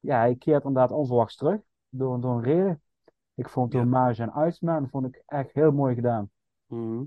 ja, 0.01 0.19
hij 0.19 0.37
keert 0.37 0.65
inderdaad 0.65 0.91
onverwachts 0.93 1.37
terug 1.37 1.61
door, 1.89 2.21
door 2.21 2.35
een 2.37 2.43
reden. 2.43 2.83
Ik 3.35 3.49
vond 3.49 3.71
de 3.71 3.77
Ja. 3.77 3.83
hommage 3.83 4.31
aan 4.31 4.47
Iceman 4.47 4.89
vond 4.89 5.07
ik 5.07 5.23
echt 5.27 5.53
heel 5.53 5.73
mooi 5.73 5.95
gedaan. 5.95 6.31
Mhm. 6.67 7.03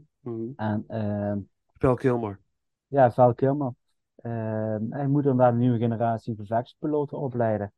En 0.55 0.83
eh, 0.87 1.33
Val 1.77 1.95
Kilmer. 1.95 2.39
ja, 2.87 3.11
Val 3.11 3.33
Kilmer. 3.33 3.73
Eh, 4.15 4.75
hij 4.89 5.07
moet 5.07 5.23
inderdaad 5.25 5.51
een 5.53 5.59
nieuwe 5.59 5.77
generatie 5.77 6.35
gevechtspiloten 6.35 7.17
opleiden. 7.17 7.73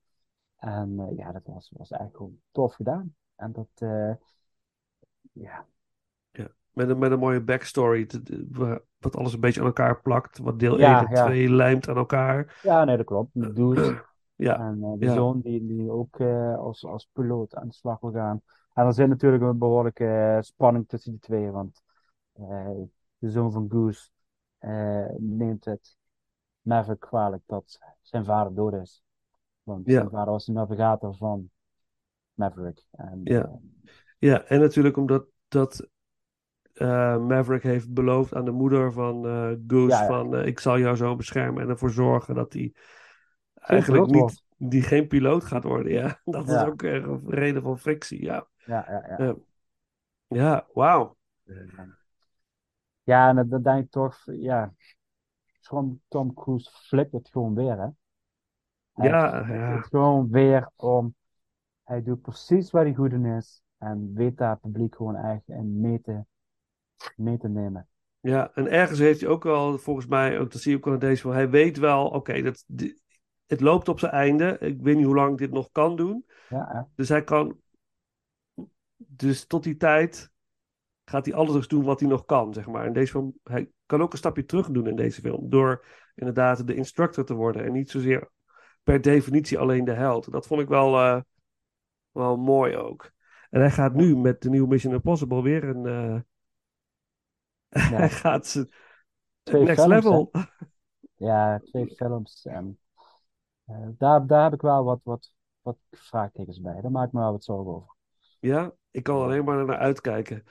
En 0.62 1.00
eh, 1.00 1.18
ja, 1.18 1.32
dat 1.32 1.42
was, 1.46 1.72
was 1.78 1.92
eigenlijk 1.92 2.18
gewoon 2.18 2.40
tof 2.52 2.74
gedaan. 2.74 3.16
En 3.36 3.52
dat, 3.52 3.68
eh, 3.76 4.12
ja, 5.32 5.66
Met 6.74 6.90
een, 6.90 7.00
met 7.00 7.12
een 7.12 7.20
mooie 7.20 7.42
backstory. 7.42 8.08
wat 9.00 9.16
alles 9.16 9.34
een 9.34 9.40
beetje 9.40 9.60
aan 9.60 9.66
elkaar 9.66 10.02
plakt. 10.02 10.38
Wat 10.38 10.60
deel 10.60 10.80
Ja, 10.80 11.00
1 11.00 11.08
en 11.08 11.16
ja. 11.16 11.26
2 11.26 11.50
lijmt 11.50 11.88
aan 11.90 11.98
elkaar. 11.98 12.60
ja, 12.64 12.84
nee, 12.84 12.98
dat 12.98 13.06
klopt. 13.06 13.30
Dude. 13.34 14.04
Ja, 14.36 14.60
En 14.60 14.84
eh, 14.84 14.92
de 15.00 15.06
ja. 15.06 15.14
zoon 15.14 15.42
die, 15.42 15.66
die 15.68 15.92
ook 15.92 16.22
als, 16.58 16.86
als 16.86 17.10
piloot 17.14 17.56
aan 17.56 17.68
de 17.68 17.74
slag 17.74 18.00
wil 18.00 18.12
gaan. 18.12 18.42
En 18.74 18.86
er 18.86 18.94
zit 18.94 19.08
natuurlijk 19.08 19.44
een 19.44 19.58
behoorlijke 19.58 20.06
eh, 20.06 20.42
spanning 20.42 20.88
tussen 20.88 21.12
die 21.12 21.22
twee. 21.22 21.52
Want 21.52 21.84
de 23.18 23.30
zoon 23.30 23.52
van 23.52 23.68
Goose 23.70 24.10
neemt 25.18 25.66
het 25.66 25.98
Maverick 26.62 27.00
kwalijk 27.00 27.44
dat 27.46 27.80
zijn 28.02 28.26
vader 28.26 28.54
dood 28.54 28.74
is. 28.74 29.04
Want 29.64 29.88
Ja. 29.88 30.10
vader 30.10 30.32
was 30.32 30.46
de 30.46 30.52
navigator 30.52 31.16
van 31.16 31.50
Maverick. 32.34 32.86
En, 32.92 33.22
Ja. 33.24 33.44
eh, 33.44 33.54
ja, 34.18 34.44
en 34.44 34.60
natuurlijk 34.60 34.98
omdat 34.98 35.26
dat, 35.48 35.88
eh, 36.74 37.18
Maverick 37.18 37.64
heeft 37.64 37.94
beloofd 37.94 38.34
aan 38.34 38.46
de 38.46 38.52
moeder 38.52 38.94
van 38.94 39.28
eh, 39.28 39.52
Goose 39.68 39.96
Ja, 39.96 40.02
ja. 40.02 40.08
van 40.08 40.46
ik 40.46 40.60
zal 40.60 40.80
jou 40.80 40.96
zo 40.96 41.16
beschermen 41.16 41.64
en 41.64 41.70
ervoor 41.70 41.92
zorgen 41.92 42.36
dat 42.36 42.54
hij 42.54 42.74
eigenlijk 43.56 44.06
niet, 44.08 44.44
die 44.58 44.82
geen 44.82 45.08
piloot 45.08 45.44
gaat 45.44 45.64
worden. 45.64 45.92
Ja, 45.92 46.20
dat 46.26 46.50
is 46.50 46.64
ook 46.64 46.82
een 46.82 47.30
reden 47.30 47.62
van 47.62 47.80
frictie. 47.80 48.24
Ja, 48.24 48.48
ja, 48.56 48.86
ja, 48.90 49.16
ja. 49.18 49.26
Ja. 49.26 49.36
ja 50.28 50.68
wauw. 50.74 51.18
Ja, 53.04 53.30
en 53.30 53.36
dat, 53.36 53.50
dat 53.50 53.64
denk 53.64 53.84
ik 53.84 53.92
toch, 53.92 54.18
ja. 54.26 54.74
Tom 56.08 56.34
Cruise 56.34 56.72
flipt 56.72 57.12
het 57.12 57.30
gewoon 57.30 57.56
weer, 57.56 57.80
hè. 57.80 57.88
Hij 59.02 59.10
Ja, 59.10 59.48
ja. 59.48 59.76
het 59.76 59.88
gewoon 59.88 60.30
weer 60.30 60.70
om. 60.76 61.16
Hij 61.84 62.04
doet 62.04 62.22
precies 62.22 62.72
waar 62.72 62.84
hij 62.84 62.94
goed 62.94 63.12
in 63.12 63.26
is. 63.26 63.62
En 63.78 64.14
weet 64.14 64.38
daar 64.38 64.50
het 64.50 64.62
publiek 64.62 64.96
gewoon 64.96 65.16
echt 65.16 65.42
in 65.46 65.80
mee 65.80 66.02
te, 66.02 66.24
mee 67.16 67.38
te 67.38 67.50
nemen. 67.50 67.88
Ja, 68.20 68.52
en 68.54 68.68
ergens 68.68 69.00
heeft 69.00 69.22
hij 69.22 69.30
ook 69.30 69.44
wel, 69.44 69.78
volgens 69.78 70.06
mij, 70.06 70.40
ook 70.40 70.52
dat 70.52 70.62
zie 70.62 70.72
je 70.72 70.78
ook 70.78 70.88
al 70.88 70.94
in 70.94 71.00
deze 71.00 71.22
film, 71.22 71.34
hij 71.34 71.50
weet 71.50 71.78
wel, 71.78 72.08
oké, 72.08 72.42
dat 72.42 72.66
het 73.46 73.62
loopt 73.62 73.90
op 73.90 74.00
zijn 74.00 74.12
einde. 74.12 74.58
Ik 74.60 74.82
weet 74.82 74.96
niet 74.96 75.06
hoe 75.06 75.16
lang 75.16 75.32
ik 75.32 75.38
dit 75.38 75.52
nog 75.52 75.70
kan 75.72 75.96
doen. 75.96 76.26
Ja? 76.50 76.88
Dus 76.96 77.10
hij 77.10 77.24
kan, 77.24 77.60
dus 78.98 79.46
tot 79.46 79.64
die 79.64 79.78
tijd 79.78 80.32
gaat 81.06 81.26
hij 81.26 81.34
alles 81.34 81.68
doen 81.68 81.84
wat 81.84 82.00
hij 82.00 82.10
nog 82.10 82.26
kan, 82.26 82.54
zeg 82.54 82.68
maar. 82.68 82.86
In 82.86 82.94
deze 82.94 83.12
film, 83.12 83.34
hij 83.44 83.70
kan 83.86 84.02
ook 84.02 84.12
een 84.12 84.18
stapje 84.18 84.46
terug 84.46 84.70
doen 84.70 84.88
in 84.88 84.96
deze 84.96 85.22
film, 85.22 85.50
door 85.50 85.86
inderdaad 86.16 86.68
de 86.68 86.76
instructor 86.76 87.26
te 87.26 87.34
worden 87.34 87.66
en 87.66 87.72
niet 87.72 87.90
zozeer 87.90 88.30
per 88.84 89.02
definitie 89.02 89.60
alleen 89.60 89.86
de 89.86 89.94
held. 89.94 90.32
Dat 90.32 90.48
vond 90.48 90.62
ik 90.62 90.68
wel, 90.68 90.98
eh, 90.98 91.22
wel 92.12 92.38
mooi 92.38 92.78
ook. 92.78 93.12
En 93.50 93.60
hij 93.60 93.72
gaat 93.72 93.94
nu 93.94 94.18
met 94.18 94.42
de 94.42 94.50
nieuwe 94.50 94.68
Mission 94.68 94.94
Impossible 94.94 95.42
weer 95.42 95.64
een, 95.64 95.86
eh, 95.86 96.20
Ja. 97.92 97.98
hij 97.98 98.10
gaat 98.10 98.48
ze 98.48 98.70
Twee 99.44 99.64
next 99.64 99.86
films, 99.86 99.94
level. 99.94 100.32
Ja, 101.16 101.60
twee 101.60 101.96
films. 101.96 102.46
En, 102.46 102.80
eh, 103.66 103.88
daar, 103.98 104.28
daar 104.28 104.44
heb 104.44 104.54
ik 104.54 104.62
wel 104.62 104.84
wat, 104.84 105.00
wat, 105.04 105.32
wat 105.62 105.78
vraagtekens 105.92 106.62
bij. 106.62 106.82
Daar 106.82 106.92
maak 106.92 107.08
ik 107.08 107.14
me 107.14 107.20
wel 107.20 107.32
wat 107.32 107.44
zorgen 107.44 107.74
over. 107.74 107.96
Ja, 108.40 108.74
ik 108.92 109.04
kan 109.04 109.22
alleen 109.22 109.44
maar 109.44 109.66
naar 109.66 109.78
uitkijken. 109.78 110.44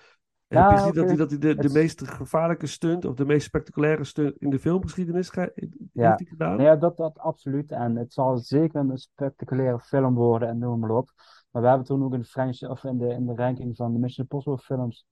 En 0.50 0.58
je 0.62 0.76
gezien 0.76 0.94
dat 0.94 0.96
oké. 0.96 1.06
hij, 1.06 1.16
dat 1.16 1.30
hij 1.30 1.38
de, 1.38 1.54
de 1.54 1.62
Het- 1.62 1.72
meest 1.72 2.08
gevaarlijke 2.08 2.66
stunt 2.66 3.04
of 3.04 3.14
de 3.14 3.24
meest 3.24 3.46
spectaculaire 3.46 4.04
stunt 4.04 4.36
in 4.36 4.50
de 4.50 4.58
filmgeschiedenis 4.58 5.34
heeft 5.34 5.54
hij 5.94 6.16
gedaan? 6.28 6.56
Nee, 6.56 6.66
ja, 6.66 6.76
dat, 6.76 6.96
dat 6.96 7.18
absoluut. 7.18 7.70
En 7.70 7.96
het 7.96 8.12
zal 8.12 8.38
zeker 8.38 8.80
een 8.80 8.98
spectaculaire 8.98 9.80
film 9.80 10.14
worden 10.14 10.48
en 10.48 10.58
noem 10.58 10.78
maar 10.78 10.90
op. 10.90 11.10
Maar 11.50 11.62
we 11.62 11.68
hebben 11.68 11.86
toen 11.86 12.04
ook 12.04 12.12
in 12.12 12.20
de, 12.20 12.24
French, 12.26 12.62
of 12.68 12.84
in 12.84 12.98
de, 12.98 13.08
in 13.08 13.26
de 13.26 13.34
ranking 13.34 13.76
van 13.76 13.92
de 13.92 13.98
Mission 13.98 14.26
Impossible 14.30 14.58
films 14.76 15.06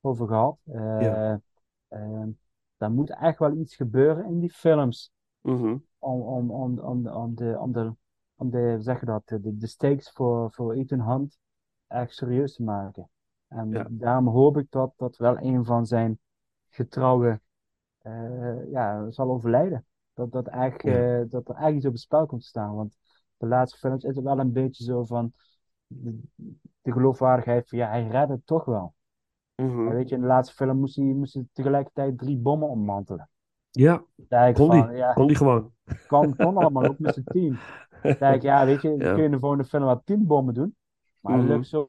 over 0.00 0.26
gehad. 0.26 0.58
Eh, 0.64 1.00
Ja. 1.00 1.40
eh, 1.88 2.22
daar 2.76 2.90
moet 2.90 3.10
echt 3.10 3.38
wel 3.38 3.52
iets 3.56 3.76
gebeuren 3.76 4.24
in 4.24 4.40
die 4.40 4.50
films 4.52 5.12
Mhm. 5.42 5.76
om, 5.98 6.20
om, 6.20 6.50
om, 6.50 6.78
om, 6.78 7.08
om 7.08 7.34
de, 7.34 7.58
om 7.58 7.72
de, 7.72 7.92
om 8.36 8.50
de, 8.50 8.76
zeg 8.80 9.00
dat, 9.04 9.22
de, 9.28 9.56
de 9.56 9.66
stakes 9.66 10.10
voor, 10.10 10.52
voor 10.52 10.72
Ethan 10.72 11.00
Hunt 11.00 11.38
echt 11.86 12.14
serieus 12.14 12.54
te 12.54 12.62
maken. 12.62 13.08
En 13.50 13.70
Ja. 13.70 13.86
daarom 13.90 14.28
hoop 14.28 14.56
ik 14.58 14.66
dat 14.70 14.92
dat 14.96 15.16
wel 15.16 15.38
een 15.40 15.64
van 15.64 15.86
zijn 15.86 16.18
getrouwe 16.68 17.40
eh, 17.98 18.70
ja, 18.70 19.10
zal 19.10 19.30
overlijden. 19.30 19.84
Dat, 20.14 20.32
dat, 20.32 20.48
echt, 20.48 20.82
Ja. 20.82 21.20
eh, 21.20 21.24
dat 21.28 21.48
er 21.48 21.54
echt 21.54 21.74
iets 21.76 21.86
op 21.86 21.92
het 21.92 22.00
spel 22.00 22.26
komt 22.26 22.40
te 22.42 22.46
staan. 22.48 22.74
Want 22.74 22.96
de 23.36 23.46
laatste 23.46 23.78
films 23.78 24.04
is 24.04 24.14
het 24.16 24.24
wel 24.24 24.38
een 24.38 24.52
beetje 24.52 24.84
zo 24.84 25.04
van 25.04 25.32
de, 25.86 26.18
de 26.82 26.92
geloofwaardigheid 26.92 27.68
van 27.68 27.78
ja, 27.78 27.88
hij 27.88 28.06
redde 28.06 28.32
het 28.34 28.46
toch 28.46 28.64
wel. 28.64 28.94
Mhm. 29.56 29.88
Weet 29.88 30.08
je, 30.08 30.14
in 30.14 30.20
de 30.20 30.26
laatste 30.26 30.54
film 30.54 30.78
moest 30.78 30.96
hij, 30.96 31.04
moest 31.04 31.34
hij 31.34 31.46
tegelijkertijd 31.52 32.18
drie 32.18 32.36
bommen 32.36 32.68
ommantelen. 32.68 33.28
Ja, 33.70 34.04
kon 34.52 34.66
van, 34.66 34.88
die. 34.88 34.96
ja, 34.96 35.12
Kon 35.12 35.26
die 35.26 35.36
gewoon. 35.36 35.72
kan, 36.06 36.36
kon 36.36 36.56
allemaal 36.56 36.86
ook 36.86 36.98
met 36.98 37.14
zijn 37.14 37.26
team. 37.30 37.60
Dan 38.00 38.14
denk 38.18 38.34
ik, 38.34 38.42
ja, 38.42 38.66
weet 38.66 38.82
je, 38.82 38.88
Ja. 38.96 38.96
kun 38.96 39.16
je 39.16 39.22
in 39.24 39.30
de 39.30 39.38
volgende 39.38 39.64
film 39.64 39.84
wel 39.84 40.02
tien 40.04 40.26
bommen 40.26 40.54
doen. 40.54 40.76
Maar 41.20 41.32
dat 41.36 41.46
Mhm. 41.46 41.52
lukt 41.52 41.66
zo 41.66 41.88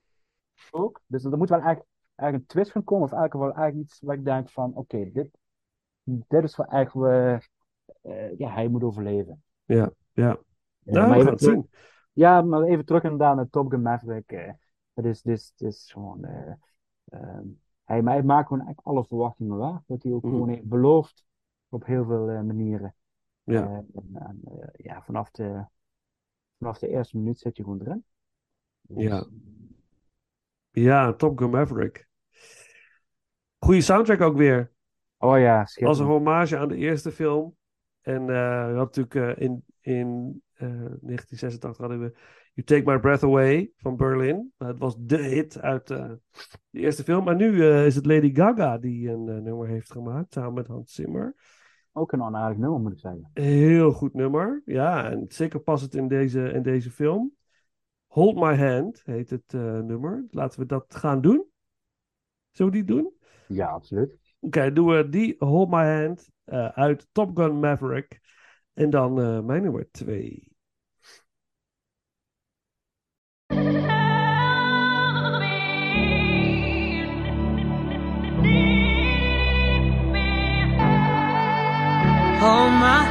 ook. 0.72 1.02
Dus 1.06 1.24
er 1.24 1.38
moet 1.38 1.50
wel 1.50 1.60
eigenlijk, 1.60 1.90
eigenlijk 2.16 2.50
een 2.50 2.56
twist 2.56 2.72
van 2.72 2.84
komen. 2.84 3.04
Of 3.06 3.12
eigenlijk 3.12 3.44
wel 3.46 3.64
eigenlijk 3.64 3.90
iets 3.90 4.02
waar 4.02 4.16
ik 4.16 4.26
denk 4.26 4.50
van, 4.50 4.76
oké, 4.76 5.12
dit, 5.12 5.30
dit 6.04 6.44
is 6.44 6.56
wel 6.58 6.66
eigenlijk, 6.68 7.44
eh, 8.02 8.30
eh, 8.30 8.38
ja, 8.38 8.54
hij 8.54 8.68
moet 8.68 8.84
overleven. 8.84 9.44
Ja, 9.66 9.92
ja. 10.12 10.38
Ja, 10.84 10.92
Nou, 10.94 11.08
maar 11.08 11.10
we 11.10 11.16
even 11.16 11.28
gaan 11.28 11.38
terug-. 11.38 11.66
Ja, 12.14 12.42
maar 12.42 12.62
even 12.64 12.86
terug 12.86 13.04
inderdaad 13.04 13.36
naar 13.36 13.50
Top 13.50 13.70
Gun 13.72 13.82
Maverick. 13.82 14.32
eh, 14.32 14.52
Het 14.94 15.06
is, 15.06 15.22
is, 15.24 15.52
het 15.58 15.68
is 15.68 15.92
gewoon, 15.92 16.24
eh, 16.24 16.54
ehm, 17.06 17.46
hij, 17.84 18.02
maar 18.02 18.14
hij 18.14 18.24
maakt 18.24 18.48
gewoon 18.48 18.64
eigenlijk 18.66 18.88
alle 18.88 19.06
verwachtingen 19.06 19.58
waar. 19.58 19.84
Wat 19.86 20.04
hij 20.04 20.12
ook 20.12 20.24
Mhm. 20.24 20.32
gewoon 20.32 20.50
heeft 20.50 20.68
beloofd 20.68 21.26
op 21.70 21.86
heel 21.86 22.06
veel 22.06 22.26
manieren. 22.44 22.96
Ja. 23.44 23.68
En, 23.68 23.88
en, 24.14 24.42
ja, 24.76 25.02
vanaf 25.02 25.32
de, 25.32 25.66
vanaf 26.58 26.80
de 26.80 26.88
eerste 26.88 27.18
minuut 27.18 27.40
zit 27.40 27.58
je 27.58 27.64
gewoon 27.64 27.82
erin. 27.82 28.06
Dus, 28.82 29.04
Ja. 29.04 29.26
Ja, 30.72 31.14
Top 31.14 31.40
Gun 31.40 31.50
Maverick. 31.50 32.08
Goede 33.58 33.82
soundtrack 33.82 34.22
ook 34.22 34.38
weer. 34.38 34.72
Oh 35.18 35.40
ja, 35.40 35.68
Als 35.84 36.00
een 36.00 36.06
hommage 36.06 36.58
aan 36.58 36.68
de 36.68 36.76
eerste 36.76 37.12
film. 37.12 37.56
En 38.02 38.26
je 38.26 38.76
had 38.76 38.96
natuurlijk 38.96 39.16
eh, 39.16 39.44
in, 39.46 39.64
in 39.80 40.42
eh, 40.54 40.68
1986 40.68 41.78
hadden 41.78 42.00
we 42.00 42.14
You 42.54 42.68
Take 42.68 42.92
My 42.92 43.00
Breath 43.00 43.24
Away 43.24 43.72
van 43.78 43.96
Berlin. 43.96 44.54
het 44.58 44.78
was 44.78 44.96
de 45.00 45.18
hit 45.18 45.60
uit 45.60 45.88
de 45.88 46.20
eerste 46.72 47.04
film. 47.04 47.24
Maar 47.24 47.36
nu 47.36 47.66
is 47.66 47.96
het 47.96 48.06
Lady 48.06 48.36
Gaga 48.36 48.78
die 48.78 49.10
een 49.10 49.44
nummer 49.44 49.68
heeft 49.68 49.92
gemaakt 49.92 50.34
samen 50.34 50.54
met 50.54 50.68
Hans 50.68 50.94
Zimmer. 50.94 51.36
Ook 51.94 52.12
een 52.12 52.22
onaardig 52.22 52.58
nummer 52.58 52.80
moet 52.80 52.92
ik 52.92 53.00
zeggen. 53.00 53.30
Heel 53.34 53.92
goed 53.92 54.14
nummer. 54.14 54.62
Ja, 54.66 55.10
en 55.10 55.26
zeker 55.28 55.60
past 55.60 55.84
het 55.84 55.96
in 55.96 56.08
deze, 56.08 56.52
in 56.52 56.64
deze 56.64 56.92
film. 56.92 57.34
Hold 58.12 58.36
My 58.36 58.58
Hand 58.58 59.02
heet 59.06 59.30
het 59.30 59.54
eh, 59.54 59.80
nummer. 59.80 60.26
Laten 60.30 60.60
we 60.60 60.66
dat 60.66 60.96
gaan 60.96 61.22
doen. 61.22 61.46
Zullen 62.52 62.72
we 62.72 62.78
die 62.78 62.96
doen? 62.96 63.14
Ja, 63.48 63.68
absoluut. 63.68 64.20
Oké, 64.40 64.74
doen 64.74 64.88
we 64.88 65.10
die 65.10 65.36
Hold 65.40 65.70
My 65.70 66.02
Hand 66.02 66.30
eh, 66.44 66.66
uit 66.68 67.08
Top 67.12 67.38
Gun 67.38 67.60
Maverick. 67.60 68.20
En 68.74 68.90
dan 68.90 69.22
eh, 69.22 69.40
mijn 69.40 69.62
nummer 69.62 69.88
twee. 69.92 70.50
Hold 82.40 82.72
my 82.72 83.11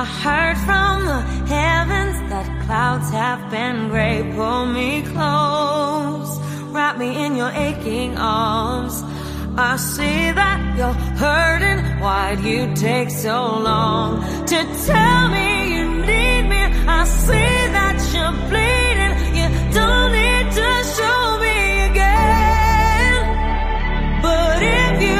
I 0.00 0.04
heard 0.04 0.58
from 0.58 1.06
the 1.06 1.20
heavens 1.52 2.30
that 2.30 2.46
clouds 2.66 3.10
have 3.10 3.50
been 3.50 3.88
gray. 3.88 4.22
Pull 4.36 4.66
me 4.66 5.02
close, 5.02 6.30
wrap 6.70 6.98
me 6.98 7.24
in 7.24 7.34
your 7.34 7.50
aching 7.50 8.16
arms. 8.16 9.02
I 9.56 9.76
see 9.76 10.30
that 10.40 10.60
you're 10.78 11.00
hurting. 11.24 11.80
Why'd 12.00 12.40
you 12.44 12.72
take 12.76 13.10
so 13.10 13.58
long 13.70 14.22
to 14.46 14.58
tell 14.86 15.28
me 15.36 15.74
you 15.74 15.84
need 16.06 16.42
me? 16.52 16.62
I 16.98 17.02
see 17.26 17.56
that 17.78 17.98
you're 18.14 18.36
bleeding. 18.50 19.14
You 19.38 19.46
don't 19.78 20.12
need 20.20 20.46
to 20.60 20.70
show 20.96 21.22
me 21.44 21.56
again. 21.90 23.14
But 24.22 24.62
if 24.62 25.02
you 25.08 25.17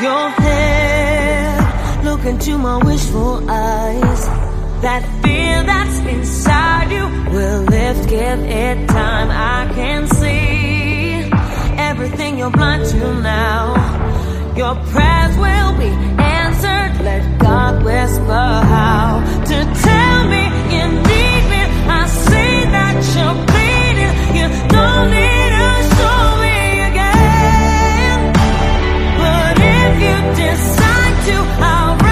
Your 0.00 0.30
head, 0.30 2.04
look 2.04 2.24
into 2.24 2.56
my 2.56 2.78
wishful 2.84 3.50
eyes. 3.50 4.26
That 4.80 5.02
fear 5.24 5.64
that's 5.64 5.98
inside 6.06 6.92
you 6.92 7.04
will 7.32 7.62
lift, 7.62 8.08
give 8.08 8.38
it 8.38 8.88
time. 8.88 9.28
I 9.28 9.74
can 9.74 10.06
see 10.06 11.28
everything 11.76 12.38
you're 12.38 12.52
blind 12.52 12.84
to 12.90 13.20
now. 13.20 13.74
Your 14.56 14.76
prayers 14.92 15.36
will 15.36 15.72
be 15.78 15.90
answered. 16.22 17.04
Let 17.04 17.40
God 17.40 17.82
whisper 17.82 18.48
how 18.74 19.18
to 19.50 19.56
tell 19.82 20.18
me 20.32 20.42
you 20.74 20.86
need 21.10 21.42
me. 21.52 21.62
I 21.90 22.06
see 22.06 22.54
that 22.76 22.96
you're 23.14 23.38
bleeding. 23.50 24.14
You 24.38 24.46
don't 24.68 25.10
need 25.10 25.52
a 25.66 25.96
show 25.96 26.17
decide 30.34 31.16
to, 31.26 31.36
I'll 31.62 32.07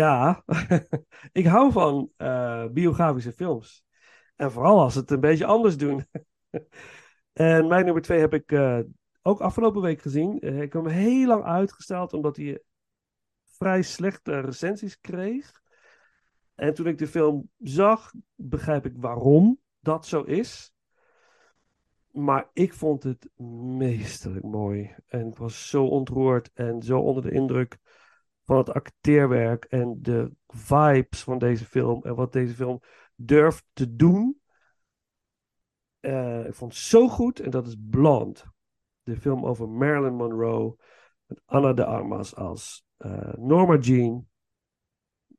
Ja, 0.00 0.44
ik 1.40 1.46
hou 1.46 1.72
van 1.72 2.10
eh, 2.16 2.66
biografische 2.66 3.32
films. 3.32 3.84
En 4.36 4.52
vooral 4.52 4.80
als 4.80 4.92
ze 4.92 4.98
het 4.98 5.10
een 5.10 5.20
beetje 5.20 5.46
anders 5.46 5.76
doen. 5.76 6.06
en 7.32 7.66
mijn 7.66 7.84
nummer 7.84 8.02
twee 8.02 8.20
heb 8.20 8.34
ik 8.34 8.52
eh, 8.52 8.78
ook 9.22 9.40
afgelopen 9.40 9.82
week 9.82 10.00
gezien. 10.00 10.40
Eh, 10.40 10.60
ik 10.60 10.72
heb 10.72 10.84
hem 10.84 10.92
heel 10.92 11.26
lang 11.26 11.44
uitgesteld, 11.44 12.12
omdat 12.12 12.36
hij 12.36 12.62
vrij 13.44 13.82
slechte 13.82 14.40
recensies 14.40 15.00
kreeg. 15.00 15.60
En 16.54 16.74
toen 16.74 16.86
ik 16.86 16.98
de 16.98 17.06
film 17.06 17.50
zag, 17.58 18.12
begrijp 18.34 18.86
ik 18.86 18.94
waarom 18.96 19.60
dat 19.80 20.06
zo 20.06 20.22
is. 20.22 20.74
Maar 22.10 22.50
ik 22.52 22.74
vond 22.74 23.02
het 23.02 23.28
meesterlijk 23.76 24.44
mooi. 24.44 24.94
En 25.06 25.26
ik 25.26 25.36
was 25.36 25.68
zo 25.68 25.84
ontroerd 25.86 26.50
en 26.52 26.82
zo 26.82 26.98
onder 26.98 27.22
de 27.22 27.30
indruk 27.30 27.78
van 28.50 28.58
het 28.58 28.72
acteerwerk 28.72 29.64
en 29.64 29.98
de 30.02 30.32
vibes 30.46 31.22
van 31.22 31.38
deze 31.38 31.64
film. 31.64 32.02
En 32.02 32.14
wat 32.14 32.32
deze 32.32 32.54
film 32.54 32.80
durft 33.14 33.64
te 33.72 33.96
doen. 33.96 34.40
Eh, 36.00 36.46
ik 36.46 36.54
vond 36.54 36.72
het 36.72 36.82
zo 36.82 37.08
goed. 37.08 37.40
En 37.40 37.50
dat 37.50 37.66
is 37.66 37.76
Blonde. 37.90 38.40
De 39.02 39.16
film 39.16 39.46
over 39.46 39.68
Marilyn 39.68 40.14
Monroe. 40.14 40.76
Met 41.26 41.42
Anna 41.44 41.72
de 41.72 41.84
Armas 41.84 42.34
als 42.34 42.86
eh, 42.96 43.34
Norma 43.34 43.76
Jean. 43.76 44.28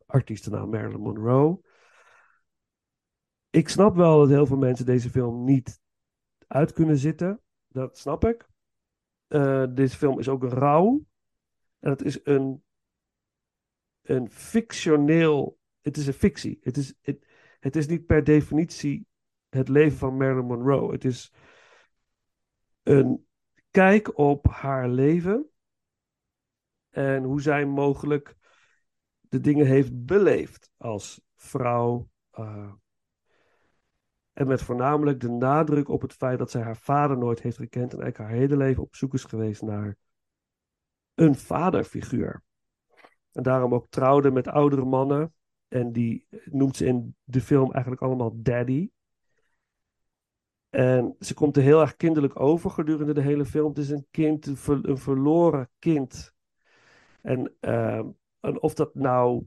Artiestennaam 0.05 0.69
Marilyn 0.69 1.01
Monroe. 1.01 1.61
Ik 3.49 3.69
snap 3.69 3.95
wel 3.95 4.19
dat 4.19 4.29
heel 4.29 4.45
veel 4.45 4.57
mensen 4.57 4.85
deze 4.85 5.09
film 5.09 5.43
niet 5.43 5.81
uit 6.47 6.73
kunnen 6.73 6.97
zitten. 6.97 7.41
Dat 7.67 7.97
snap 7.97 8.25
ik. 8.25 8.49
Eh, 9.27 9.65
deze 9.69 9.97
film 9.97 10.19
is 10.19 10.29
ook 10.29 10.43
rauw. 10.43 11.05
En 11.79 11.89
het 11.89 12.01
is 12.01 12.19
een, 12.25 12.63
een 14.01 14.29
fictioneel. 14.29 15.59
Het 15.81 15.97
is 15.97 16.07
een 16.07 16.13
fictie. 16.13 16.57
Het 16.61 16.77
is, 16.77 16.93
het, 17.59 17.75
is 17.75 17.87
niet 17.87 18.05
per 18.05 18.23
definitie 18.23 19.05
het 19.49 19.67
leven 19.67 19.97
van 19.97 20.17
Marilyn 20.17 20.45
Monroe. 20.45 20.91
Het 20.91 21.05
is 21.05 21.33
een 22.83 23.27
kijk 23.71 24.17
op 24.17 24.47
haar 24.47 24.89
leven. 24.89 25.49
En 26.89 27.23
hoe 27.23 27.41
zij 27.41 27.65
mogelijk 27.65 28.35
de 29.19 29.39
dingen 29.39 29.65
heeft 29.65 30.05
beleefd 30.05 30.71
als 30.77 31.21
vrouw. 31.35 32.09
Uh, 32.39 32.73
en 34.33 34.47
met 34.47 34.61
voornamelijk 34.61 35.19
de 35.19 35.29
nadruk 35.29 35.89
op 35.89 36.01
het 36.01 36.13
feit 36.13 36.37
dat 36.37 36.51
zij 36.51 36.61
haar 36.61 36.77
vader 36.77 37.17
nooit 37.17 37.41
heeft 37.41 37.57
gekend. 37.57 37.93
En 37.93 38.01
eigenlijk 38.01 38.29
haar 38.29 38.39
hele 38.39 38.57
leven 38.57 38.83
op 38.83 38.95
zoek 38.95 39.13
is 39.13 39.23
geweest 39.23 39.61
naar 39.61 39.97
een 41.13 41.35
vaderfiguur. 41.35 42.43
En 43.31 43.43
daarom 43.43 43.73
ook 43.73 43.87
trouwde 43.89 44.31
met 44.31 44.47
oudere 44.47 44.85
mannen. 44.85 45.33
En 45.67 45.91
die 45.91 46.27
noemt 46.45 46.75
ze 46.75 46.85
in 46.85 47.15
de 47.23 47.41
film 47.41 47.71
eigenlijk 47.71 48.01
allemaal 48.01 48.31
daddy. 48.41 48.89
En 50.69 51.15
ze 51.19 51.33
komt 51.33 51.57
er 51.57 51.63
heel 51.63 51.81
erg 51.81 51.95
kinderlijk 51.95 52.39
over 52.39 52.69
gedurende 52.69 53.13
de 53.13 53.21
hele 53.21 53.45
film. 53.45 53.67
Het 53.67 53.77
is 53.77 53.89
een 53.89 54.07
kind, 54.11 54.45
een, 54.45 54.57
ver, 54.57 54.89
een 54.89 54.97
verloren 54.97 55.69
kind. 55.79 56.33
En, 57.21 57.55
uh, 57.61 58.03
en 58.39 58.61
of 58.61 58.73
dat 58.73 58.95
nou 58.95 59.45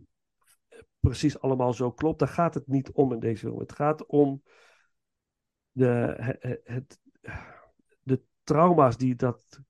precies 1.00 1.40
allemaal 1.40 1.72
zo 1.72 1.92
klopt, 1.92 2.18
daar 2.18 2.28
gaat 2.28 2.54
het 2.54 2.66
niet 2.66 2.92
om 2.92 3.12
in 3.12 3.20
deze 3.20 3.46
film. 3.46 3.58
Het 3.58 3.72
gaat 3.72 4.06
om 4.06 4.42
de, 5.72 6.16
het, 6.64 7.00
de 8.02 8.22
trauma's 8.42 8.96
die 8.96 9.14
dat 9.14 9.60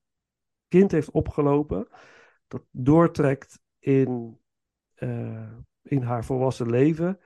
kind 0.69 0.91
heeft 0.91 1.11
opgelopen, 1.11 1.89
dat 2.47 2.65
doortrekt 2.71 3.61
in, 3.85 4.41
uh, 4.97 5.53
in 5.83 6.03
haar 6.03 6.25
volwassen 6.25 6.71
leven. 6.71 7.21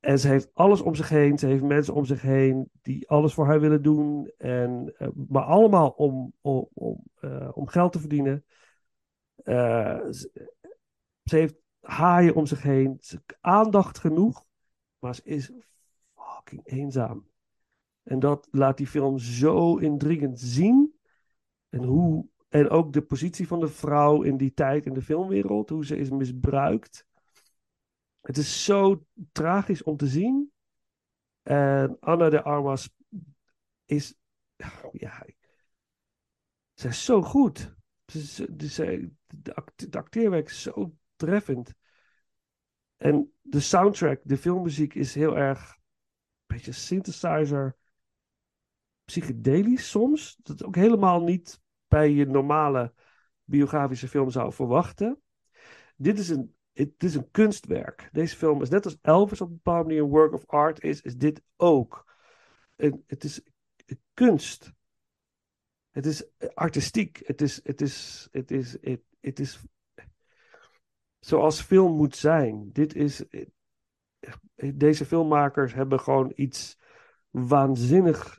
En 0.00 0.18
ze 0.18 0.28
heeft 0.28 0.50
alles 0.54 0.80
om 0.80 0.94
zich 0.94 1.08
heen. 1.08 1.38
Ze 1.38 1.46
heeft 1.46 1.62
mensen 1.62 1.94
om 1.94 2.04
zich 2.04 2.22
heen 2.22 2.70
die 2.82 3.08
alles 3.08 3.34
voor 3.34 3.46
haar 3.46 3.60
willen 3.60 3.82
doen. 3.82 4.32
En, 4.36 4.94
uh, 4.98 5.08
maar 5.28 5.42
allemaal 5.42 5.90
om, 5.90 6.32
om, 6.40 6.68
om, 6.72 7.04
uh, 7.20 7.50
om 7.54 7.66
geld 7.66 7.92
te 7.92 8.00
verdienen. 8.00 8.44
Ze, 9.44 10.50
ze, 11.22 11.36
heeft 11.36 11.56
haaien 11.80 12.34
om 12.34 12.46
zich 12.46 12.62
heen. 12.62 12.96
Ze, 13.00 13.22
aandacht 13.40 13.98
genoeg. 13.98 14.46
Maar 14.98 15.14
ze 15.14 15.22
is 15.24 15.52
fucking 16.14 16.60
eenzaam. 16.64 17.26
En 18.02 18.18
dat 18.18 18.48
laat 18.50 18.76
die 18.76 18.86
film 18.86 19.18
zo 19.18 19.76
indringend 19.76 20.40
zien. 20.40 20.98
En, 21.68 21.82
hoe, 21.82 22.26
en 22.48 22.68
ook 22.68 22.92
de 22.92 23.02
positie 23.02 23.46
van 23.46 23.60
de 23.60 23.68
vrouw 23.68 24.22
in 24.22 24.36
die 24.36 24.54
tijd 24.54 24.86
in 24.86 24.94
de 24.94 25.02
filmwereld. 25.02 25.68
Hoe 25.68 25.86
ze 25.86 25.96
is 25.96 26.10
misbruikt. 26.10 27.06
Het 28.20 28.36
is 28.36 28.64
zo 28.64 29.06
tragisch 29.32 29.82
om 29.82 29.96
te 29.96 30.06
zien. 30.06 30.52
En 31.42 31.96
Anna 32.00 32.28
de 32.28 32.42
Armas 32.42 32.90
is. 33.84 34.14
Ja, 34.92 35.26
zij 36.74 36.90
is 36.90 37.04
zo 37.04 37.22
goed. 37.22 37.76
Ze, 38.06 38.56
de, 38.56 39.10
de 39.76 39.98
acteerwerk 39.98 40.48
is 40.48 40.62
zo 40.62 40.96
treffend. 41.16 41.74
En 42.96 43.32
de 43.40 43.60
soundtrack, 43.60 44.20
de 44.24 44.36
filmmuziek 44.36 44.94
is 44.94 45.14
heel 45.14 45.36
erg. 45.36 45.70
Een 45.70 46.56
beetje 46.56 46.72
synthesizer 46.72 47.76
psychedelisch 49.04 49.90
soms. 49.90 50.36
Dat 50.42 50.64
ook 50.64 50.74
helemaal 50.74 51.22
niet 51.22 51.60
bij 51.88 52.10
je 52.10 52.26
normale 52.26 52.92
biografische 53.44 54.08
film 54.08 54.30
zou 54.30 54.52
verwachten. 54.52 55.22
Dit 55.96 56.18
is 56.18 56.28
een, 56.28 56.56
het 56.72 57.02
is 57.02 57.14
een 57.14 57.30
kunstwerk. 57.30 58.08
Deze 58.12 58.36
film 58.36 58.62
is 58.62 58.68
net 58.68 58.84
als 58.84 58.98
Elvis 59.02 59.40
op 59.40 59.48
een 59.48 59.54
bepaalde 59.54 59.88
manier 59.88 60.02
een 60.02 60.08
work 60.08 60.32
of 60.32 60.46
art 60.46 60.82
is, 60.82 61.00
is 61.00 61.16
dit 61.16 61.42
ook. 61.56 62.16
Het 63.06 63.24
is 63.24 63.42
kunst. 64.14 64.72
Het 65.90 66.06
is 66.06 66.24
artistiek. 66.54 67.20
Het 67.24 67.40
is, 67.40 67.60
het 67.64 67.80
is, 67.80 68.28
het 68.30 68.50
is, 68.50 68.76
het, 68.80 69.00
het 69.20 69.38
is 69.38 69.60
zoals 71.18 71.60
film 71.60 71.96
moet 71.96 72.16
zijn. 72.16 72.72
Dit 72.72 72.94
is, 72.94 73.24
deze 74.74 75.04
filmmakers 75.04 75.74
hebben 75.74 76.00
gewoon 76.00 76.32
iets 76.34 76.78
waanzinnig 77.30 78.38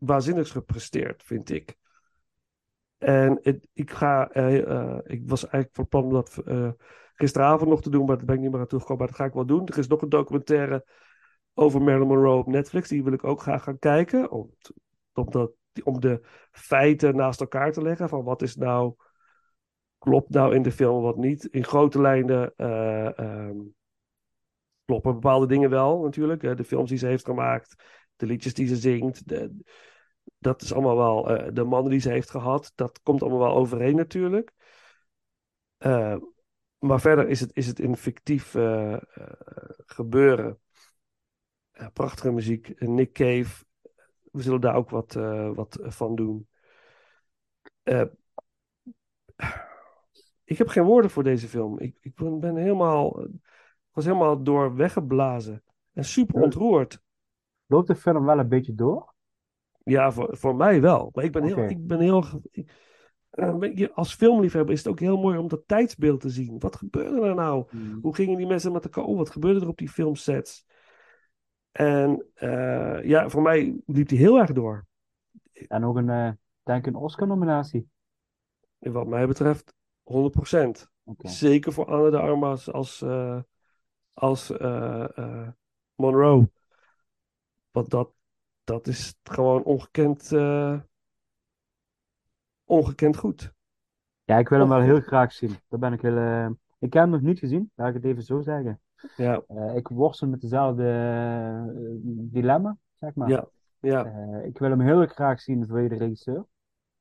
waanzinnigs 0.00 0.50
gepresteerd, 0.50 1.22
vind 1.22 1.50
ik. 1.50 1.76
En 3.00 3.38
het, 3.42 3.68
ik, 3.72 3.90
ga, 3.90 4.36
uh, 4.36 4.58
uh, 4.58 4.98
ik 5.02 5.22
was 5.28 5.42
eigenlijk 5.42 5.74
van 5.74 5.88
plan 5.88 6.04
om 6.04 6.12
dat 6.12 6.42
uh, 6.44 6.70
gisteravond 7.14 7.70
nog 7.70 7.82
te 7.82 7.90
doen, 7.90 8.06
maar 8.06 8.16
daar 8.16 8.26
ben 8.26 8.34
ik 8.34 8.40
niet 8.40 8.50
meer 8.50 8.60
aan 8.60 8.66
toegekomen. 8.66 8.98
Maar 8.98 9.12
dat 9.12 9.16
ga 9.16 9.24
ik 9.24 9.32
wel 9.32 9.46
doen. 9.46 9.66
Er 9.66 9.78
is 9.78 9.86
nog 9.86 10.02
een 10.02 10.08
documentaire 10.08 10.86
over 11.54 11.82
Marilyn 11.82 12.06
Monroe 12.06 12.38
op 12.38 12.46
Netflix. 12.46 12.88
Die 12.88 13.04
wil 13.04 13.12
ik 13.12 13.24
ook 13.24 13.40
graag 13.40 13.62
gaan 13.62 13.78
kijken. 13.78 14.30
Om, 14.30 14.50
om, 15.84 16.00
de 16.00 16.20
feiten 16.50 17.16
naast 17.16 17.40
elkaar 17.40 17.72
te 17.72 17.82
leggen. 17.82 18.08
Van 18.08 18.24
wat 18.24 18.42
is 18.42 18.56
nou. 18.56 18.94
Klopt 19.98 20.28
nou 20.28 20.54
in 20.54 20.62
de 20.62 20.72
film, 20.72 21.02
wat 21.02 21.16
niet. 21.16 21.44
In 21.44 21.64
grote 21.64 22.00
lijnen 22.00 22.52
um, 23.16 23.74
kloppen 24.84 25.12
bepaalde 25.12 25.46
dingen 25.46 25.70
wel 25.70 26.02
natuurlijk. 26.02 26.56
de 26.56 26.64
films 26.64 26.88
die 26.88 26.98
ze 26.98 27.06
heeft 27.06 27.24
gemaakt 27.24 27.76
de 28.20 28.26
liedjes 28.26 28.54
die 28.54 28.66
ze 28.66 28.76
zingt, 28.76 29.28
de, 29.28 29.62
dat 30.38 30.62
is 30.62 30.72
allemaal 30.72 30.96
wel, 30.96 31.46
uh, 31.46 31.54
de 31.54 31.64
mannen 31.64 31.90
die 31.90 32.00
ze 32.00 32.10
heeft 32.10 32.30
gehad, 32.30 32.72
dat 32.74 33.00
komt 33.02 33.22
allemaal 33.22 33.40
wel 33.40 33.54
overeen 33.54 33.96
natuurlijk. 33.96 34.52
Uh, 35.78 36.16
maar 36.78 37.00
verder 37.00 37.28
is 37.28 37.40
het, 37.40 37.56
is 37.56 37.66
het 37.66 37.80
een 37.80 37.96
fictief 37.96 38.54
uh, 38.54 38.96
gebeuren. 39.86 40.60
prachtige 41.92 42.32
muziek. 42.32 42.80
Nick 42.80 43.12
Cave, 43.12 43.64
we 44.32 44.42
zullen 44.42 44.60
daar 44.60 44.74
ook 44.74 44.90
wat, 44.90 45.12
wat 45.54 45.78
van 45.80 46.14
doen. 46.14 46.48
ik 50.44 50.58
heb 50.58 50.68
geen 50.68 50.84
woorden 50.84 51.10
voor 51.10 51.22
deze 51.22 51.48
film. 51.48 51.78
Ik, 51.78 51.96
ik 52.00 52.14
ben 52.14 52.56
helemaal, 52.56 53.26
was 53.90 54.04
helemaal 54.04 54.42
door 54.42 54.74
weggeblazen. 54.74 55.64
En 55.92 56.04
super 56.04 56.42
ontroerd. 56.42 57.02
Loopt 57.66 57.86
de 57.86 57.96
film 57.96 58.24
wel 58.24 58.38
een 58.38 58.48
beetje 58.48 58.74
door? 58.74 59.14
Ja, 59.82 60.12
voor, 60.12 60.36
voor 60.36 60.56
mij 60.56 60.80
wel. 60.80 61.10
Maar 61.12 61.24
ik 61.24 61.32
ben 61.32 61.42
okay. 61.42 61.54
heel. 61.54 61.68
Ik 61.68 61.86
ben 61.86 62.00
heel 62.00 62.24
ik, 62.50 63.78
uh, 63.78 63.88
als 63.94 64.14
filmliefhebber 64.14 64.72
is 64.72 64.78
het 64.78 64.88
ook 64.88 65.00
heel 65.00 65.18
mooi 65.18 65.38
om 65.38 65.48
dat 65.48 65.62
tijdsbeeld 65.66 66.20
te 66.20 66.28
zien. 66.28 66.58
Wat 66.58 66.76
gebeurde 66.76 67.26
er 67.26 67.34
nou? 67.34 67.66
Mm. 67.70 67.98
Hoe 68.02 68.14
gingen 68.14 68.36
die 68.36 68.46
mensen 68.46 68.72
met 68.72 68.84
elkaar 68.84 69.04
om? 69.04 69.16
Wat 69.16 69.30
gebeurde 69.30 69.60
er 69.60 69.68
op 69.68 69.78
die 69.78 69.88
filmsets? 69.88 70.66
En 71.72 72.26
uh, 72.34 73.04
ja, 73.04 73.28
voor 73.28 73.42
mij 73.42 73.80
liep 73.86 74.08
die 74.08 74.18
heel 74.18 74.38
erg 74.38 74.52
door. 74.52 74.86
En 75.52 75.84
ook 75.84 75.96
een, 75.96 76.08
uh, 76.08 76.30
denk 76.62 76.86
een 76.86 76.94
Oscar-nominatie. 76.94 77.88
Wat 78.78 79.06
mij 79.06 79.26
betreft, 79.26 79.74
100%. 80.02 80.88
Okay. 81.04 81.30
Zeker 81.30 81.72
voor 81.72 81.86
Anne 81.86 82.10
de 82.10 82.18
Armas 82.18 82.72
als, 82.72 83.04
als 84.12 84.52
Monroe. 85.94 86.50
Want 87.70 87.90
dat, 87.90 88.12
dat 88.70 88.86
is 88.86 89.14
gewoon 89.22 89.62
ongekend, 89.62 90.30
uh, 90.32 90.80
ongekend 92.64 93.16
goed. 93.16 93.52
Ja, 94.24 94.38
ik 94.38 94.48
wil 94.48 94.58
hem 94.58 94.68
wel 94.68 94.80
heel 94.80 95.00
graag 95.00 95.32
zien. 95.32 95.56
Daar 95.68 95.80
ben 95.80 95.92
ik 95.92 96.00
heel, 96.00 96.16
uh, 96.16 96.46
Ik 96.78 96.92
heb 96.92 97.02
hem 97.02 97.10
nog 97.10 97.20
niet 97.20 97.38
gezien, 97.38 97.70
laat 97.74 97.88
ik 97.88 97.94
het 97.94 98.04
even 98.04 98.22
zo 98.22 98.40
zeggen. 98.40 98.80
Ja, 99.16 99.42
Eh, 99.48 99.76
ik 99.76 99.88
worstel 99.88 100.28
met 100.28 100.40
dezelfde 100.40 100.84
eh, 100.84 101.62
dilemma, 102.32 102.76
zeg 102.98 103.14
maar. 103.14 103.28
ja, 103.28 103.48
ja, 103.80 104.04
Eh, 104.04 104.44
ik 104.46 104.58
wil 104.58 104.70
hem 104.70 104.80
heel 104.80 105.06
graag 105.06 105.40
zien 105.40 105.66
voor 105.68 105.88
de 105.88 105.96
regisseur. 105.96 106.44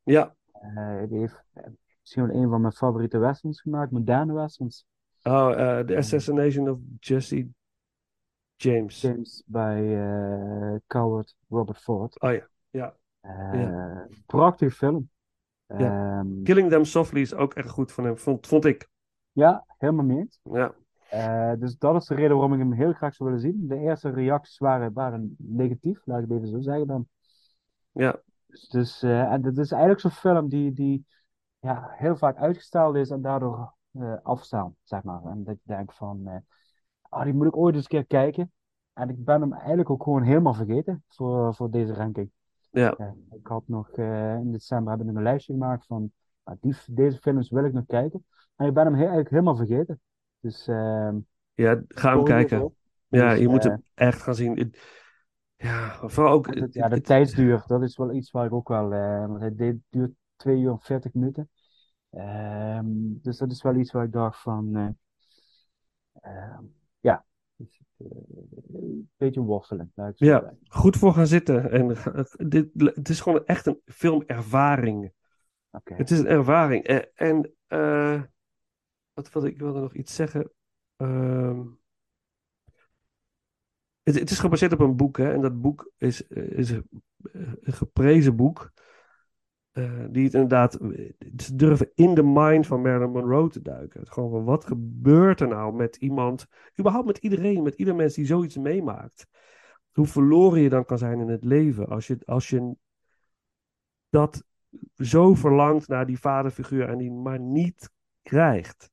ja. 0.03 0.35
Eh, 0.51 1.01
die 1.07 1.19
heeft 1.19 1.43
eh, 1.53 1.63
misschien 2.01 2.27
wel 2.27 2.35
een 2.35 2.49
van 2.49 2.61
mijn 2.61 2.73
favoriete 2.73 3.17
westerns 3.17 3.61
gemaakt, 3.61 3.91
moderne 3.91 4.33
westerns. 4.33 4.85
Oh, 5.23 5.51
eh, 5.51 5.85
The 5.85 5.97
Assassination 5.97 6.69
of 6.69 6.77
Jesse 6.99 7.47
James. 8.61 9.01
James 9.01 9.43
bij 9.45 9.77
eh, 9.81 10.75
Coward 10.87 11.35
Robert 11.49 11.77
Ford. 11.77 12.21
Oh 12.21 12.31
ja, 12.33 12.47
ja. 12.69 12.95
Eh, 13.21 14.01
Prachtige 14.25 14.71
film. 14.71 15.09
Ja. 15.67 16.19
Ehm, 16.19 16.43
Killing 16.43 16.69
Them 16.69 16.85
Softly 16.85 17.21
is 17.21 17.33
ook 17.33 17.53
echt 17.53 17.69
goed 17.69 17.91
van 17.91 18.03
hem, 18.03 18.17
vond, 18.17 18.47
vond 18.47 18.65
ik. 18.65 18.89
ja, 19.31 19.65
helemaal 19.77 20.05
mee 20.05 20.17
eens. 20.17 20.39
Ja, 20.43 20.73
Eh, 21.09 21.53
dus 21.59 21.77
dat 21.77 22.01
is 22.01 22.07
de 22.07 22.15
reden 22.15 22.31
waarom 22.37 22.53
ik 22.53 22.59
hem 22.59 22.71
heel 22.73 22.93
graag 22.93 23.15
zou 23.15 23.29
willen 23.29 23.43
zien. 23.43 23.67
De 23.67 23.77
eerste 23.77 24.09
reacties 24.09 24.57
waren, 24.57 24.93
waren 24.93 25.35
negatief, 25.37 26.05
laat 26.05 26.23
ik 26.23 26.29
het 26.29 26.37
even 26.37 26.47
zo 26.49 26.59
zeggen 26.59 26.87
dan. 26.87 27.07
ja, 27.91 28.21
Dus, 28.47 28.67
dus 28.67 29.01
en 29.03 29.43
het 29.45 29.57
is 29.57 29.71
eigenlijk 29.71 30.01
zo'n 30.01 30.11
film 30.11 30.49
die, 30.49 30.73
die 30.73 31.05
ja, 31.59 31.89
heel 31.91 32.17
vaak 32.17 32.37
uitgesteld 32.37 32.95
is 32.95 33.09
en 33.09 33.21
daardoor 33.21 33.73
afstaan, 34.23 34.75
zeg 34.83 35.03
maar. 35.03 35.23
En 35.25 35.43
dat 35.43 35.55
je 35.55 35.73
denkt 35.73 35.95
van, 35.95 36.43
ah, 37.09 37.23
die 37.23 37.33
moet 37.33 37.47
ik 37.47 37.57
ooit 37.57 37.75
eens 37.75 37.83
een 37.83 37.89
keer 37.89 38.05
kijken. 38.05 38.51
En 38.93 39.09
ik 39.09 39.23
ben 39.25 39.41
hem 39.41 39.53
eigenlijk 39.53 39.89
ook 39.89 40.03
gewoon 40.03 40.23
helemaal 40.23 40.53
vergeten 40.53 41.03
voor, 41.07 41.55
voor 41.55 41.71
deze 41.71 41.93
ranking. 41.93 42.31
ja. 42.71 42.95
Eh, 42.95 43.11
ik 43.31 43.47
had 43.47 43.63
nog, 43.67 43.89
eh, 43.91 44.35
in 44.35 44.51
december 44.51 44.91
heb 44.91 45.01
ik 45.01 45.07
nog 45.07 45.15
een 45.15 45.23
lijstje 45.23 45.53
gemaakt 45.53 45.85
van, 45.85 46.11
ah, 46.43 46.55
die, 46.61 46.75
deze 46.91 47.17
films 47.17 47.49
wil 47.49 47.65
ik 47.65 47.73
nog 47.73 47.85
kijken. 47.85 48.25
En 48.55 48.67
ik 48.67 48.73
ben 48.73 48.85
hem 48.85 48.95
eigenlijk 48.95 49.29
helemaal 49.29 49.55
vergeten. 49.55 50.01
Dus 50.39 50.67
ehm 50.67 51.17
Ja, 51.53 51.81
ga 51.87 52.15
hem 52.15 52.23
kijken. 52.23 52.75
Ja, 53.07 53.31
Dus, 53.31 53.41
je 53.41 53.47
moet 53.47 53.63
eh, 53.63 53.71
hem 53.71 53.83
echt 53.95 54.21
gaan 54.21 54.35
zien. 54.35 54.73
Ja, 55.57 55.99
vooral 56.09 56.33
ook... 56.33 56.47
Het- 56.55 56.73
ja, 56.73 56.87
de 56.87 56.95
het- 56.95 57.05
tijdsduur, 57.05 57.63
dat 57.67 57.81
is 57.83 57.97
wel 57.97 58.13
iets 58.13 58.31
waar 58.31 58.45
ik 58.45 58.53
ook 58.53 58.67
wel. 58.67 58.93
eh 58.93 59.27
want 59.27 59.41
het 59.41 59.57
dit 59.57 59.75
duurt 59.89 60.11
2 60.35 60.57
uur 60.61 60.71
en 60.71 60.79
40 60.79 61.13
minuten. 61.13 61.49
Ehm, 62.09 62.85
dus 63.21 63.37
dat 63.37 63.51
is 63.51 63.61
wel 63.61 63.75
iets 63.75 63.91
waar 63.91 64.03
ik 64.05 64.11
dacht 64.11 64.41
van. 64.41 64.75
eh, 64.75 64.87
ehm, 66.21 66.63
ja, 66.99 67.25
dus, 67.55 67.81
eh, 67.97 68.07
een 68.73 69.09
beetje 69.17 69.41
worstelen. 69.41 69.91
Ja. 69.95 70.11
zeggen. 70.15 70.59
Goed 70.63 70.97
voor 70.97 71.13
gaan 71.13 71.27
zitten. 71.27 71.71
En 71.71 71.95
dit, 72.47 72.69
het 72.73 73.09
is 73.09 73.21
gewoon 73.21 73.45
echt 73.45 73.65
een 73.65 73.81
filmervaring. 73.85 75.13
Oké. 75.71 75.93
Het 75.93 76.11
is 76.11 76.19
een 76.19 76.27
ervaring. 76.27 76.83
En, 76.83 77.09
en 77.15 77.53
eh, 77.67 78.23
wat 79.13 79.31
wilde 79.31 79.49
ik 79.49 79.59
wilde 79.59 79.79
nog 79.79 79.93
iets 79.93 80.15
zeggen. 80.15 80.51
Ehm, 80.95 81.65
het, 84.03 84.19
het 84.19 84.29
is 84.29 84.39
gebaseerd 84.39 84.73
op 84.73 84.79
een 84.79 84.95
boek, 84.95 85.17
hè? 85.17 85.33
En 85.33 85.41
dat 85.41 85.61
boek 85.61 85.91
is, 85.97 86.27
is 86.27 86.69
een, 86.69 86.89
een 87.31 87.73
geprezen 87.73 88.35
boek. 88.35 88.71
Eh, 89.71 90.05
die 90.09 90.23
het 90.23 90.33
inderdaad. 90.33 90.73
Ze 91.37 91.55
durven 91.55 91.91
in 91.95 92.13
de 92.13 92.23
mind 92.23 92.67
van 92.67 92.81
Marilyn 92.81 93.11
Monroe 93.11 93.49
te 93.49 93.61
duiken. 93.61 93.99
Het 93.99 94.09
gewoon 94.11 94.29
van 94.29 94.43
wat 94.43 94.65
gebeurt 94.65 95.39
er 95.39 95.47
nou 95.47 95.73
met 95.73 95.95
iemand. 95.95 96.47
Überhaupt 96.79 97.07
met 97.07 97.17
iedereen, 97.17 97.63
met 97.63 97.75
ieder 97.75 97.95
mens 97.95 98.13
die 98.13 98.25
zoiets 98.25 98.57
meemaakt. 98.57 99.27
Hoe 99.91 100.05
verloren 100.05 100.61
je 100.61 100.69
dan 100.69 100.85
kan 100.85 100.97
zijn 100.97 101.19
in 101.19 101.27
het 101.27 101.43
leven. 101.43 101.87
Als 101.87 102.07
je, 102.07 102.17
als 102.25 102.49
je 102.49 102.75
dat 104.09 104.43
zo 104.95 105.33
verlangt 105.33 105.87
naar 105.87 106.05
die 106.05 106.19
vaderfiguur 106.19 106.89
en 106.89 106.97
die 106.97 107.11
maar 107.11 107.39
niet 107.39 107.89
krijgt. 108.21 108.91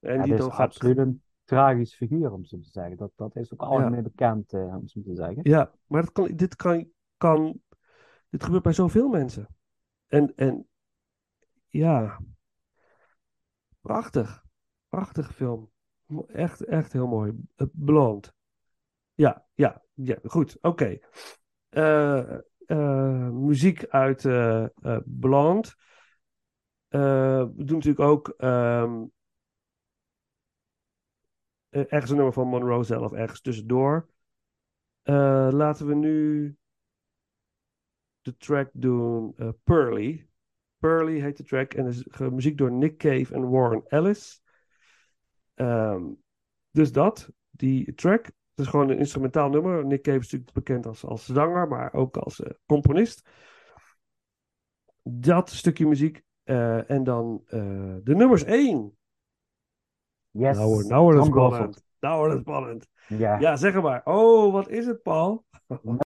En 0.00 0.16
Ja, 0.16 0.22
die 0.22 0.36
dan 0.36 0.48
is 0.48 0.54
gaat. 0.54 0.66
absoluut 0.66 0.98
een 0.98 1.22
tragisch 1.44 1.94
figuur, 1.94 2.32
om 2.32 2.44
zo 2.44 2.58
te 2.58 2.68
zeggen. 2.70 2.96
Dat, 2.96 3.10
dat 3.16 3.36
is 3.36 3.52
ook 3.52 3.60
algemeen 3.60 4.02
bekend, 4.02 4.52
eh, 4.52 4.76
om 4.76 4.88
zo 4.88 5.00
te 5.02 5.14
zeggen. 5.14 5.40
Ja, 5.42 5.70
maar 5.86 6.02
dat 6.02 6.12
kan, 6.12 6.36
dit 6.36 6.56
kan, 6.56 6.88
kan. 7.16 7.60
Dit 8.28 8.44
gebeurt 8.44 8.62
bij 8.62 8.72
zoveel 8.72 9.08
mensen. 9.08 9.46
En, 10.12 10.32
en 10.36 10.68
ja. 11.68 12.18
Prachtig. 13.80 14.44
Prachtige 14.88 15.32
film. 15.32 15.70
Echt, 16.26 16.64
echt 16.64 16.92
heel 16.92 17.06
mooi. 17.06 17.32
Eh, 17.56 17.66
Blond. 17.72 18.34
Ja, 19.14 19.46
ja, 19.54 19.82
ja, 19.94 20.18
goed. 20.24 20.58
Oké. 20.60 20.98
Eh, 21.68 22.34
eh, 22.66 23.28
muziek 23.28 23.86
uit 23.88 24.24
eh, 24.24 24.66
Blond. 25.04 25.74
We 26.88 27.52
doen 27.56 27.76
natuurlijk 27.76 28.00
ook 28.00 28.28
ehm, 28.28 29.04
eh, 31.68 31.84
ergens 31.88 32.10
een 32.10 32.16
nummer 32.16 32.34
van 32.34 32.48
Monroe 32.48 32.84
zelf, 32.84 33.12
ergens 33.12 33.40
tussendoor. 33.40 34.08
Laten 35.52 35.86
we 35.86 35.94
nu 35.94 36.56
de 38.22 38.36
track 38.36 38.70
doen 38.72 39.32
eh, 39.36 39.48
Pearly. 39.64 40.26
Pearly 40.78 41.20
heet 41.20 41.36
de 41.36 41.44
track 41.44 41.74
en 41.74 41.86
is 41.86 42.06
muziek 42.18 42.58
door 42.58 42.72
Nick 42.72 42.96
Cave 42.98 43.34
en 43.34 43.50
Warren 43.50 43.82
Ellis. 43.88 44.42
Ehm, 45.54 46.04
dus 46.70 46.92
dat, 46.92 47.28
die 47.50 47.94
track. 47.94 48.24
Het 48.24 48.64
is 48.64 48.66
gewoon 48.66 48.88
een 48.90 48.98
instrumentaal 48.98 49.48
nummer. 49.48 49.86
Nick 49.86 50.02
Cave 50.02 50.16
is 50.18 50.22
natuurlijk 50.24 50.52
bekend 50.52 50.86
als, 50.86 51.04
als 51.04 51.26
zanger, 51.26 51.68
maar 51.68 51.92
ook 51.92 52.16
als 52.16 52.40
eh, 52.42 52.50
componist. 52.66 53.28
Dat 55.02 55.50
stukje 55.50 55.86
muziek. 55.86 56.22
eh, 56.42 56.90
en 56.90 57.04
dan 57.04 57.42
eh, 57.46 57.60
de 58.02 58.14
nummers 58.14 58.44
1. 58.44 58.96
Yes, 60.30 60.56
Nou, 60.56 60.68
wordt- 60.68 60.88
nou 60.88 61.02
wordt 61.02 61.18
het 61.18 61.26
spannend. 61.26 61.84
Nou 62.00 62.18
wordt 62.18 62.32
het 62.32 62.42
spannend. 62.42 62.88
Ja. 63.08 63.38
Ja, 63.38 63.56
zeg 63.56 63.82
maar. 63.82 64.00
Oh, 64.04 64.52
wat 64.52 64.68
is 64.68 64.86
het, 64.86 65.02
Paul? 65.02 65.44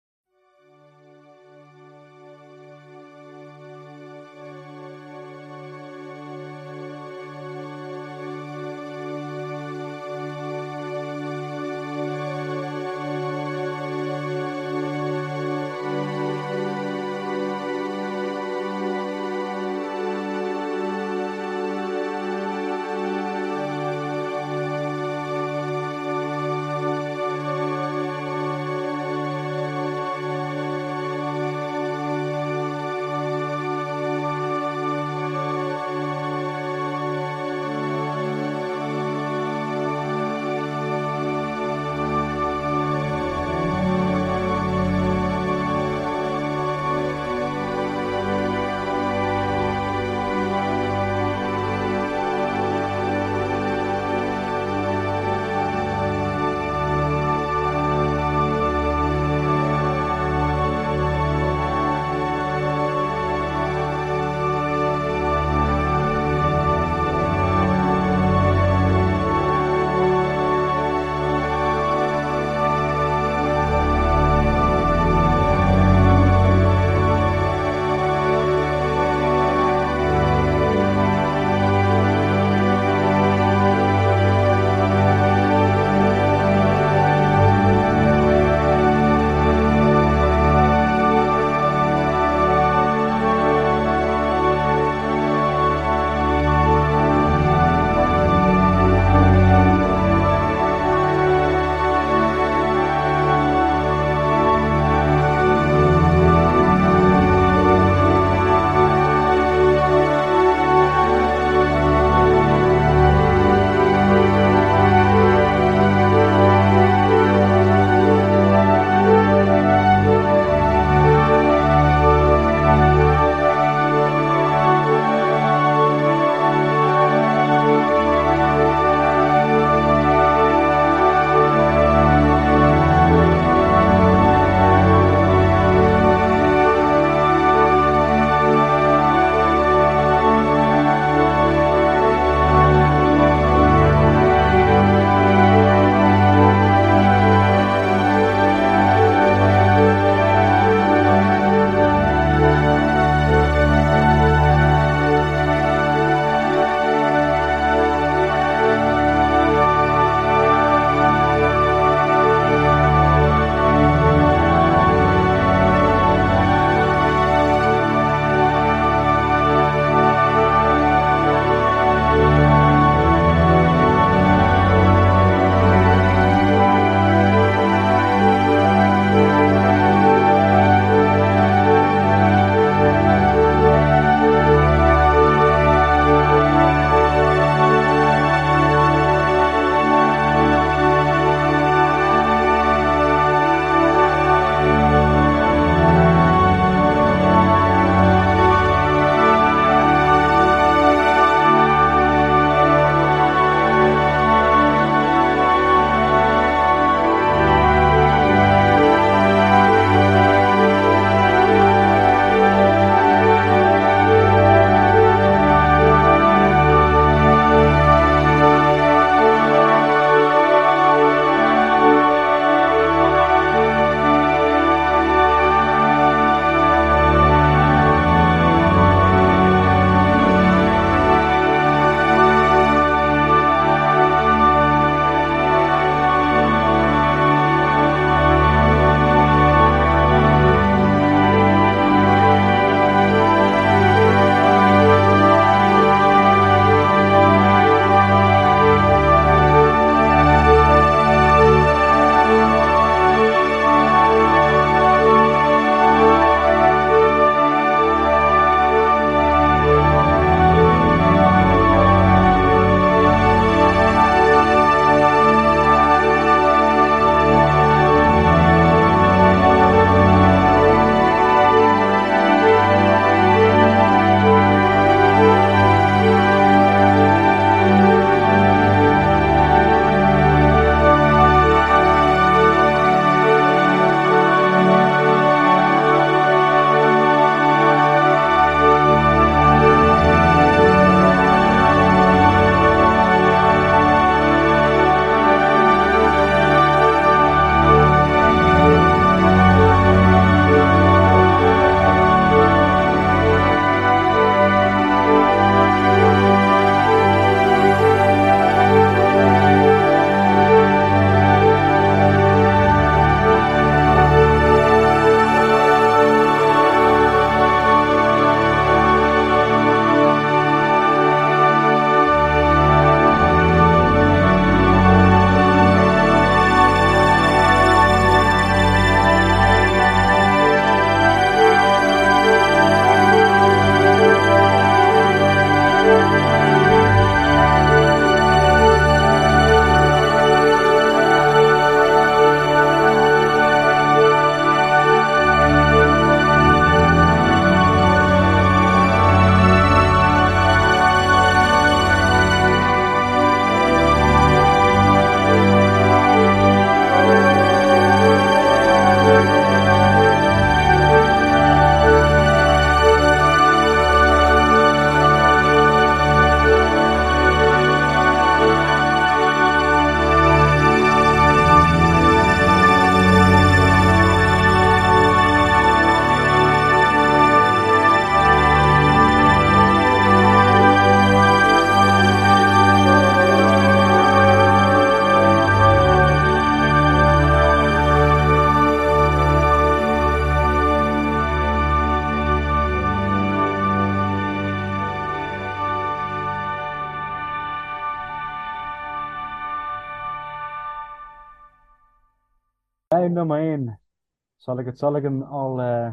Zal 404.49 404.59
ik, 404.59 404.67
het, 404.67 404.79
zal 404.79 404.97
ik 404.97 405.03
hem 405.03 405.23
al 405.23 405.61
eh, 405.61 405.93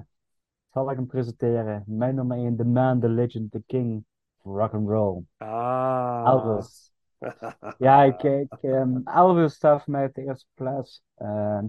zal 0.71 0.91
ik 0.91 0.95
hem 0.95 1.07
presenteren? 1.07 1.83
Mijn 1.85 2.15
nummer 2.15 2.37
1, 2.37 2.55
The 2.55 2.63
Man, 2.63 2.99
The 2.99 3.09
Legend, 3.09 3.51
The 3.51 3.63
King 3.65 4.05
Rock 4.43 4.73
and 4.73 4.87
Roll. 4.87 5.23
Ah. 5.37 6.23
Elvis. 6.27 6.93
Ja, 7.77 8.03
ik, 8.03 8.23
ik, 8.23 8.57
ehm, 8.61 8.97
Elvis 9.03 9.53
staat 9.53 9.83
voor 9.83 9.91
mij 9.93 10.05
op 10.05 10.13
de 10.13 10.21
eerste 10.23 10.47
plaats. 10.53 11.03
Ehm, 11.15 11.65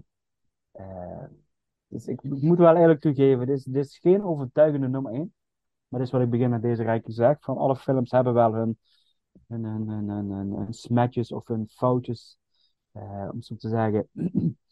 eh, 0.70 1.24
dus 1.86 2.06
ik, 2.06 2.22
ik 2.22 2.42
moet 2.42 2.58
wel 2.58 2.76
eerlijk 2.76 3.00
toegeven, 3.00 3.46
dit 3.46 3.56
is, 3.56 3.64
dit 3.64 3.84
is 3.84 3.98
geen 3.98 4.24
overtuigende 4.24 4.88
nummer 4.88 5.12
1. 5.12 5.34
Maar 5.88 6.00
dit 6.00 6.08
is 6.08 6.14
wat 6.14 6.22
ik 6.22 6.30
begin 6.30 6.50
met 6.50 6.62
deze 6.62 6.82
rijke 6.82 7.12
zeg. 7.12 7.36
Van 7.40 7.56
alle 7.56 7.76
films 7.76 8.10
hebben 8.10 8.34
wel 8.34 8.54
hun, 8.54 8.78
hun, 9.46 9.64
hun, 9.64 9.88
hun, 9.88 10.08
hun, 10.08 10.30
hun- 10.30 10.52
hun 10.52 10.74
smetjes 10.74 11.32
of 11.32 11.46
hun 11.46 11.68
foutjes, 11.68 12.38
eh, 12.92 13.28
om 13.32 13.42
zo 13.42 13.56
te 13.56 13.68
zeggen. 13.68 14.08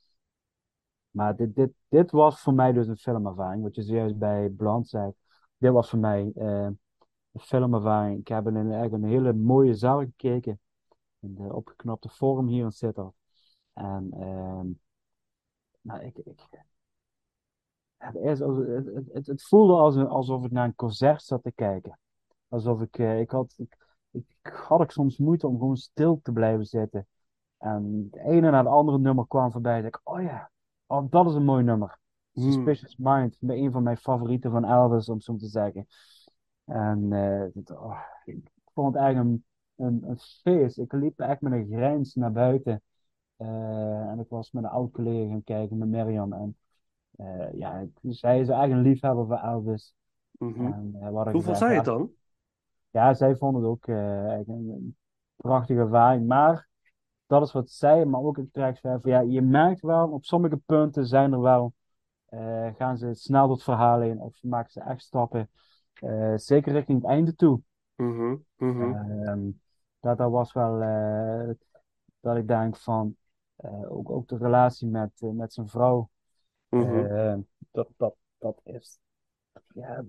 Maar 1.14 1.36
dit, 1.36 1.54
dit, 1.54 1.70
dit 1.88 2.10
was 2.10 2.40
voor 2.40 2.54
mij 2.54 2.72
dus 2.72 2.86
een 2.88 2.96
filmervaring, 2.96 3.62
wat 3.62 3.74
je 3.74 3.82
zojuist 3.82 4.18
bij 4.18 4.48
Blond 4.48 4.88
zei. 4.88 5.12
Dit 5.58 5.72
was 5.72 5.90
voor 5.90 5.98
mij 5.98 6.32
eh, 6.34 6.64
een 7.32 7.40
filmervaring. 7.40 8.20
Ik 8.20 8.28
heb 8.28 8.46
in 8.46 8.54
een, 8.54 8.72
echt 8.72 8.92
een 8.92 9.04
hele 9.04 9.32
mooie 9.32 9.74
zaal 9.74 9.98
gekeken, 10.00 10.60
in 11.20 11.34
de 11.34 11.54
opgeknapte 11.54 12.08
vorm 12.08 12.48
hier 12.48 12.64
in 12.64 12.72
Sittard. 12.72 13.14
En 13.72 14.08
ehm, 14.12 14.66
nou, 15.82 16.00
ik, 16.04 16.18
ik, 16.18 16.40
het, 17.96 18.14
is, 18.14 18.40
als- 18.42 18.58
het, 19.12 19.42
voelde 19.46 20.06
alsof 20.08 20.44
ik 20.44 20.50
naar 20.50 20.64
een 20.64 20.74
concert 20.74 21.22
zat 21.22 21.42
te 21.42 21.52
kijken. 21.52 21.98
Alsof 22.48 22.80
ik, 22.82 22.98
eh, 22.98 23.20
ik 23.20 23.30
had, 23.30 23.54
ik, 23.58 23.76
ik 24.10 24.26
had 24.46 24.80
ik 24.80 24.90
soms 24.90 25.18
moeite 25.18 25.46
om 25.46 25.58
gewoon 25.58 25.76
stil 25.76 26.20
te 26.22 26.32
blijven 26.32 26.66
zitten. 26.66 27.06
En 27.58 28.08
het 28.12 28.22
ene 28.24 28.50
na 28.50 28.58
het 28.58 28.66
andere 28.66 28.98
nummer 28.98 29.26
kwam 29.26 29.52
voorbij. 29.52 29.78
En 29.78 29.84
ik, 29.86 30.00
oh 30.04 30.22
ja, 30.22 30.50
oh, 30.96 31.10
dat 31.10 31.26
is 31.26 31.34
een 31.34 31.44
mooi 31.44 31.64
nummer. 31.64 31.98
Hmm. 32.32 32.42
Suspicious 32.42 32.96
Mind, 32.96 33.36
een 33.40 33.72
van 33.72 33.82
mijn 33.82 33.96
favorieten 33.96 34.50
van 34.50 34.64
Elvis, 34.64 35.08
om 35.08 35.20
zo 35.20 35.36
te 35.36 35.46
zeggen. 35.46 35.86
En 36.64 37.12
eh, 37.12 37.76
oh, 37.76 38.00
ik 38.24 38.50
vond 38.72 38.94
het 38.94 39.02
eigenlijk 39.02 39.34
een, 39.34 39.44
een, 39.86 40.08
een 40.08 40.18
feest. 40.18 40.78
Ik 40.78 40.92
liep 40.92 41.20
echt 41.20 41.40
met 41.40 41.52
een 41.52 41.66
grijns 41.66 42.14
naar 42.14 42.32
buiten. 42.32 42.82
Eh, 43.36 44.08
en 44.10 44.18
ik 44.18 44.28
was 44.28 44.50
met 44.50 44.64
een 44.64 44.70
oud 44.70 44.90
collega 44.92 45.30
gaan 45.30 45.44
kijken, 45.44 45.78
met 45.78 45.88
Mirjam. 45.88 46.32
En 46.32 46.56
eh, 47.16 47.52
ja, 47.52 47.86
zij 48.02 48.40
is 48.40 48.48
eigenlijk 48.48 48.72
een 48.72 48.90
liefhebber 48.92 49.26
van 49.26 49.38
Elvis. 49.38 49.94
Mhm. 50.30 50.66
En, 50.66 50.90
eh, 50.94 51.08
we 51.08 51.14
hadden 51.14 51.32
Hoe 51.32 51.42
vond 51.42 51.56
gezegd, 51.56 51.58
zij 51.58 51.70
ja, 51.70 51.76
het 51.76 51.84
dan? 51.84 52.10
ja, 52.90 53.14
zij 53.14 53.36
vonden 53.36 53.62
het 53.62 53.70
ook 53.70 53.86
een, 53.86 54.68
een 54.68 54.96
prachtige 55.36 55.80
ervaring. 55.80 56.26
Maar 56.26 56.68
dat 57.38 57.46
is 57.48 57.52
wat 57.52 57.70
zij, 57.70 58.04
maar 58.04 58.20
ook 58.20 58.40
zei 58.52 58.74
van 58.80 59.00
ja, 59.02 59.20
je 59.20 59.42
merkt 59.42 59.80
wel, 59.80 60.08
op 60.08 60.24
sommige 60.24 60.56
punten 60.56 61.06
zijn 61.06 61.32
er 61.32 61.40
wel, 61.40 61.74
eh, 62.24 62.68
gaan 62.76 62.98
ze 62.98 63.14
snel 63.14 63.46
door 63.46 63.54
het 63.54 63.64
verhaal 63.64 64.00
heen 64.00 64.20
of 64.20 64.42
maken 64.42 64.70
ze 64.70 64.80
echt 64.80 65.02
stappen, 65.02 65.50
eh, 65.94 66.32
zeker 66.36 66.72
richting 66.72 67.02
het 67.02 67.10
einde 67.10 67.34
toe. 67.34 67.60
Mhm, 67.96 68.36
mhm. 68.56 68.94
Ehm, 68.94 69.50
dat, 70.00 70.18
dat 70.18 70.30
was 70.30 70.52
wel 70.52 70.80
eh, 70.80 71.50
dat 72.20 72.36
ik 72.36 72.48
denk 72.48 72.76
van, 72.76 73.16
ook, 73.88 74.10
ook 74.10 74.28
de 74.28 74.36
relatie 74.36 74.88
met, 74.88 75.10
met 75.20 75.52
zijn 75.52 75.68
vrouw, 75.68 76.10
Mhm. 76.68 77.06
eh, 77.06 77.36
dat, 77.70 77.88
dat, 77.96 78.14
dat 78.38 78.60
is, 78.64 78.98
ja, 79.74 80.04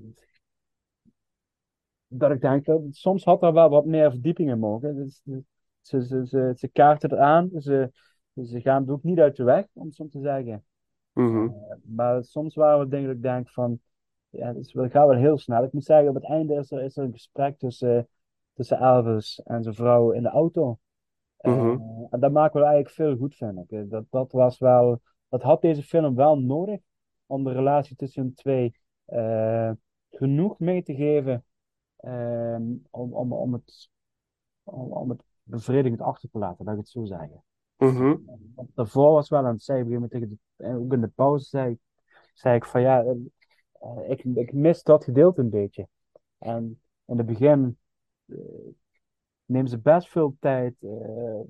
dat 2.07 2.31
ik 2.31 2.41
denk, 2.41 2.65
dat, 2.65 2.81
soms 2.89 3.23
had 3.23 3.43
er 3.43 3.53
wel 3.53 3.69
wat 3.69 3.85
meer 3.85 4.11
verdieping 4.11 4.49
in 4.49 4.59
mogen. 4.59 4.95
Dus, 4.95 5.21
dus, 5.23 5.43
ze, 5.87 6.05
ze, 6.05 6.25
ze, 6.27 6.53
ze 6.55 6.67
kaarten 6.67 7.09
het 7.09 7.19
aan, 7.19 7.49
ze, 7.59 7.91
ze 8.43 8.61
gaan 8.61 8.81
het 8.81 8.89
ook 8.91 9.03
niet 9.03 9.19
uit 9.19 9.35
de 9.35 9.43
weg, 9.43 9.65
om 9.73 9.85
het 9.85 9.95
zo 9.95 10.07
te 10.07 10.19
zeggen. 10.19 10.65
Mhm. 11.13 11.49
Maar 11.83 12.23
soms 12.23 12.55
waren 12.55 12.79
we 12.79 12.87
dingen 12.87 13.07
dat 13.07 13.15
ik 13.15 13.21
denk 13.21 13.49
van, 13.49 13.79
ja, 14.29 14.47
het 14.47 14.57
is 14.57 14.73
wel- 14.73 14.83
het 14.83 14.93
gaat 14.93 15.07
wel 15.07 15.17
heel 15.17 15.37
snel. 15.37 15.63
Ik 15.63 15.73
moet 15.73 15.83
zeggen, 15.83 16.09
op 16.09 16.15
het 16.15 16.25
einde 16.25 16.55
is 16.55 16.71
er, 16.71 16.83
is 16.83 16.97
er 16.97 17.03
een 17.03 17.11
gesprek 17.11 17.57
tussen, 17.57 18.07
tussen 18.53 18.77
Elvis 18.77 19.41
en 19.43 19.63
zijn 19.63 19.75
vrouw 19.75 20.11
in 20.11 20.23
de 20.23 20.29
auto. 20.29 20.79
Eh, 21.37 21.53
Mhm. 21.53 21.79
en 22.09 22.19
dat 22.19 22.31
maken 22.31 22.59
we 22.59 22.65
eigenlijk 22.65 22.95
veel 22.95 23.17
goed, 23.17 23.35
vind 23.35 23.59
ik. 23.59 23.71
Eh, 23.71 23.81
Dat, 23.89 24.05
dat 24.09 24.31
was 24.31 24.59
wel, 24.59 25.01
dat 25.29 25.41
had 25.41 25.61
deze 25.61 25.83
film 25.83 26.15
wel 26.15 26.39
nodig 26.39 26.79
om 27.25 27.43
de 27.43 27.51
relatie 27.51 27.95
tussen 27.95 28.21
hun 28.21 28.33
twee 28.33 28.75
eh, 29.05 29.71
genoeg 30.09 30.59
mee 30.59 30.83
te 30.83 30.95
geven 30.95 31.45
ehm, 31.97 32.63
om, 32.89 33.13
om, 33.13 33.33
om, 33.33 33.53
het, 33.53 33.89
om, 34.63 34.91
om 34.91 35.09
het 35.09 35.23
bevredigend 35.45 36.01
achter 36.01 36.29
te 36.29 36.37
laten, 36.37 36.65
laat 36.65 36.73
ik 36.73 36.79
het 36.79 36.89
zo 36.89 37.05
zeggen. 37.05 37.43
Mhm. 37.77 38.15
Daarvoor 38.73 39.11
was 39.11 39.29
wel, 39.29 39.45
en 39.45 39.51
dat 39.51 39.61
zei 39.61 39.79
ik 39.79 39.85
op 39.85 39.91
een 39.91 40.09
gegeven 40.09 40.19
moment 40.19 40.39
tegen 40.39 40.39
de, 40.57 40.63
en 40.63 40.85
ook 40.85 40.93
in 40.93 41.01
de 41.01 41.07
pauze, 41.07 41.45
zei, 41.45 41.71
ik- 41.71 41.79
zei 42.33 42.55
ik 42.55 42.65
van 42.65 42.81
ja, 42.81 43.03
eh, 43.03 43.11
eh, 43.79 44.09
ik, 44.09 44.23
ik 44.23 44.53
mis 44.53 44.83
dat 44.83 45.03
gedeelte 45.03 45.41
een 45.41 45.49
beetje. 45.49 45.87
En 46.37 46.81
in 47.05 47.17
het 47.17 47.25
begin 47.25 47.77
eh, 48.25 48.37
nemen 49.45 49.69
ze 49.69 49.79
best 49.79 50.09
veel 50.09 50.35
tijd 50.39 50.75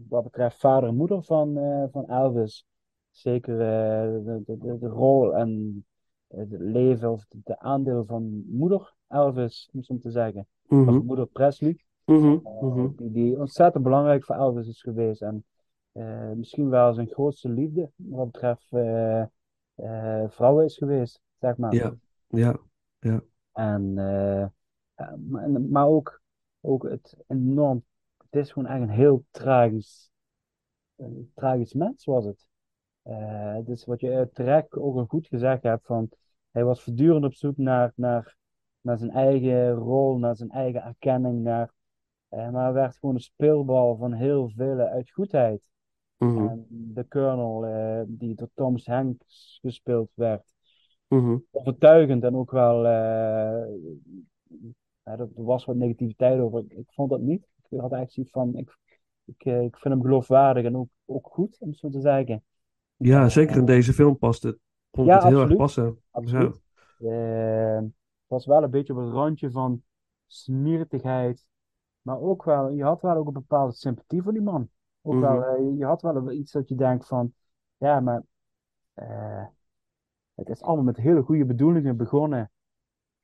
wat 0.08 0.24
betreft 0.24 0.60
vader 0.60 0.90
en 0.90 0.96
moeder 0.96 1.24
van, 1.24 1.54
van 1.92 2.10
Elvis. 2.10 2.66
Zeker 3.10 3.58
de, 3.58 4.42
de, 4.80 4.88
rol 4.88 5.36
en 5.36 5.86
het 6.28 6.52
leven 6.52 7.12
of 7.12 7.26
de, 7.28 7.38
de 7.44 7.60
aandeel 7.60 8.06
van 8.06 8.44
moeder 8.48 8.94
Elvis, 9.08 9.70
om 9.72 9.80
het 9.80 9.88
zo 9.88 9.98
te 9.98 10.12
zeggen. 10.12 10.48
Of 10.68 10.78
Mhm. 10.78 11.06
moeder 11.06 11.28
Presley. 11.28 11.80
Mhm. 12.06 12.38
Eh, 12.44 12.62
Mhm. 12.62 12.90
die, 12.96 13.12
die 13.12 13.40
ontzettend 13.40 13.84
belangrijk 13.84 14.26
voor 14.26 14.36
Elvis 14.36 14.68
is 14.68 14.82
geweest. 14.82 15.22
En 15.22 15.46
eh, 15.92 16.32
misschien 16.32 16.70
wel 16.70 16.94
zijn 16.94 17.08
grootste 17.08 17.50
liefde 17.50 17.92
wat 17.96 18.32
betreft 18.32 18.72
eh, 18.72 20.24
vrouwen 20.28 20.66
is 20.66 20.78
geweest, 20.78 21.22
zeg 21.40 21.58
maar. 21.58 21.74
Ja, 21.74 21.96
ja, 22.28 22.60
ja. 23.00 23.24
En, 23.52 23.94
maar, 25.70 25.88
ook, 25.88 26.22
ook 26.62 26.84
het 26.84 27.18
enorm, 27.28 27.84
het 28.18 28.36
is 28.42 28.52
gewoon 28.52 28.70
echt 28.70 28.82
een 28.82 28.90
heel 28.90 29.24
tragisch, 29.32 30.10
een 30.96 31.32
tragisch 31.36 31.74
mens 31.74 32.06
was 32.06 32.26
het. 32.26 32.48
Is 33.68 33.86
wat 33.86 34.00
je 34.00 34.30
terecht 34.34 34.78
ook 34.78 34.96
al 34.96 35.06
goed 35.06 35.28
gezegd 35.28 35.64
hebt, 35.64 35.86
van 35.86 36.10
hij 36.52 36.64
was 36.64 36.84
voortdurend 36.84 37.26
op 37.26 37.34
zoek 37.34 37.58
naar, 37.58 37.92
naar, 37.96 38.36
naar 38.82 38.98
zijn 38.98 39.12
eigen 39.12 39.72
rol, 39.72 40.18
naar 40.18 40.36
zijn 40.36 40.50
eigen 40.50 40.84
erkenning, 40.84 41.44
naar, 41.44 41.74
maar 42.36 42.64
hij 42.64 42.74
werd 42.74 42.98
gewoon 42.98 43.16
een 43.16 43.22
speelbal 43.22 43.96
van 43.98 44.14
heel 44.14 44.50
vele 44.50 44.90
uit 44.90 45.12
goedheid. 45.12 45.70
Mhm. 46.18 46.48
En 46.48 46.66
de 46.70 47.08
Colonel, 47.08 47.66
eh, 47.66 48.02
die 48.08 48.36
door 48.36 48.50
Thomas 48.54 48.86
Hanks 48.86 49.58
gespeeld 49.62 50.10
werd, 50.14 50.54
Mhm. 51.08 51.38
overtuigend 51.52 52.24
en 52.24 52.36
ook 52.36 52.52
wel. 52.52 52.86
eh, 52.86 53.66
ja, 55.04 55.18
er 55.18 55.30
was 55.36 55.66
wat 55.66 55.76
negativiteit 55.76 56.40
over. 56.40 56.60
Ik, 56.60 56.74
ik 56.74 56.92
vond 56.92 57.10
dat 57.10 57.22
niet. 57.22 57.42
Ik 57.70 57.80
had 57.80 57.92
eigenlijk 57.92 58.12
zoiets 58.12 58.32
van. 58.32 58.56
Ik, 58.56 58.78
ik, 59.26 59.46
eh, 59.46 59.62
ik 59.64 59.78
vind 59.78 59.94
hem 59.94 60.04
geloofwaardig 60.04 60.64
en 60.66 60.78
ook, 60.78 60.90
ook 61.06 61.28
goed, 61.32 61.58
om 61.60 61.70
het 61.70 61.78
zo 61.78 61.90
te 61.90 62.00
zeggen. 62.00 62.44
Ja, 62.96 63.30
zeker 63.30 63.58
in 63.58 63.66
deze 63.66 63.94
film 63.94 64.18
past 64.18 64.44
het. 64.44 64.58
Vond 64.92 65.08
Ja, 65.08 65.16
het 65.16 65.24
heel 65.24 65.42
erg 65.42 65.56
passen. 65.56 66.00
Absoluut. 66.12 66.62
Eh, 67.00 67.76
het 67.78 67.94
was 68.28 68.46
wel 68.46 68.64
een 68.64 68.70
beetje 68.70 68.94
op 68.94 69.00
het 69.00 69.14
randje 69.14 69.52
van 69.52 69.84
smerigheid. 70.28 71.46
Maar 72.06 72.20
ook 72.20 72.44
wel, 72.44 72.70
je 72.70 72.84
had 72.84 73.02
wel 73.02 73.16
ook 73.16 73.28
een 73.28 73.34
bepaalde 73.34 73.74
sympathie 73.74 74.22
voor 74.24 74.34
die 74.34 74.42
man. 74.42 74.70
Ook 75.02 75.14
Mhm. 75.14 75.22
wel, 75.22 75.44
eh, 75.44 75.78
je 75.78 75.86
had 75.86 76.02
wel 76.02 76.32
iets 76.32 76.52
dat 76.52 76.70
je 76.70 76.76
denkt 76.76 77.08
van, 77.08 77.34
ja, 77.78 78.00
maar 78.00 78.24
eh, 78.94 79.46
het 80.34 80.50
is 80.50 80.62
allemaal 80.62 80.86
met 80.86 80.98
hele 80.98 81.22
goede 81.22 81.46
bedoelingen 81.46 81.98
begonnen. 81.98 82.52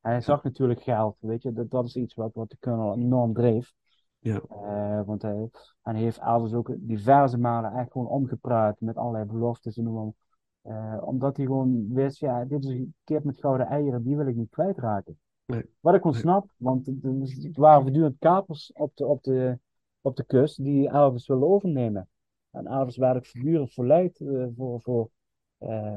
En 0.02 0.12
hij 0.12 0.22
zag 0.22 0.44
natuurlijk 0.44 0.82
geld, 0.82 1.18
weet 1.20 1.42
je, 1.42 1.54
dat, 1.54 1.70
dat 1.70 1.86
is 1.86 1.96
iets 1.96 2.14
wat, 2.14 2.34
wat 2.34 2.50
de 2.50 2.58
Colonel 2.60 2.96
enorm 2.96 3.34
dreef. 3.34 3.74
Ja. 4.20 4.42
Eh, 4.50 5.02
want 5.06 5.22
hij, 5.22 5.50
en 5.82 5.94
hij 5.96 6.04
heeft 6.04 6.20
Elvis 6.20 6.54
ook 6.54 6.72
diverse 6.78 7.38
malen 7.38 7.74
echt 7.74 7.92
gewoon 7.92 8.08
omgepraat 8.08 8.82
met 8.82 8.98
allerlei 8.98 9.26
beloftes 9.26 9.78
en 9.78 9.84
noem. 9.84 10.16
Eh, 10.62 10.98
omdat 11.02 11.38
hij 11.38 11.46
gewoon 11.46 11.94
wist, 11.94 12.20
ja, 12.20 12.46
dit 12.46 12.64
is 12.64 12.70
een 12.70 12.96
kip 13.04 13.24
met 13.24 13.40
gouden 13.40 13.68
eieren, 13.68 14.04
die 14.04 14.18
wil 14.18 14.28
ik 14.28 14.36
niet 14.36 14.50
kwijtraken. 14.50 15.20
Nee. 15.46 15.66
Wat 15.80 15.94
ik 15.94 16.02
gewoon 16.02 16.16
Nee. 16.16 16.22
snap, 16.22 16.50
want 16.58 16.86
het 16.86 17.58
waren 17.58 17.82
voortdurend 17.82 18.16
kapers 18.20 18.72
op 18.74 18.92
de, 18.96 19.06
op 19.06 19.24
de, 19.24 19.60
op 20.02 20.16
de 20.16 20.26
kust 20.26 20.64
die 20.64 20.90
Elvis 20.90 21.28
wilden 21.28 21.48
overnemen. 21.50 22.10
En 22.52 22.68
Elvis 22.68 22.98
werd 22.98 23.16
ook 23.18 23.26
voortdurend 23.26 23.74
verleid 23.74 24.20
eh, 24.20 24.46
voor, 24.56 24.82
voor, 24.82 25.10
eh, 25.58 25.96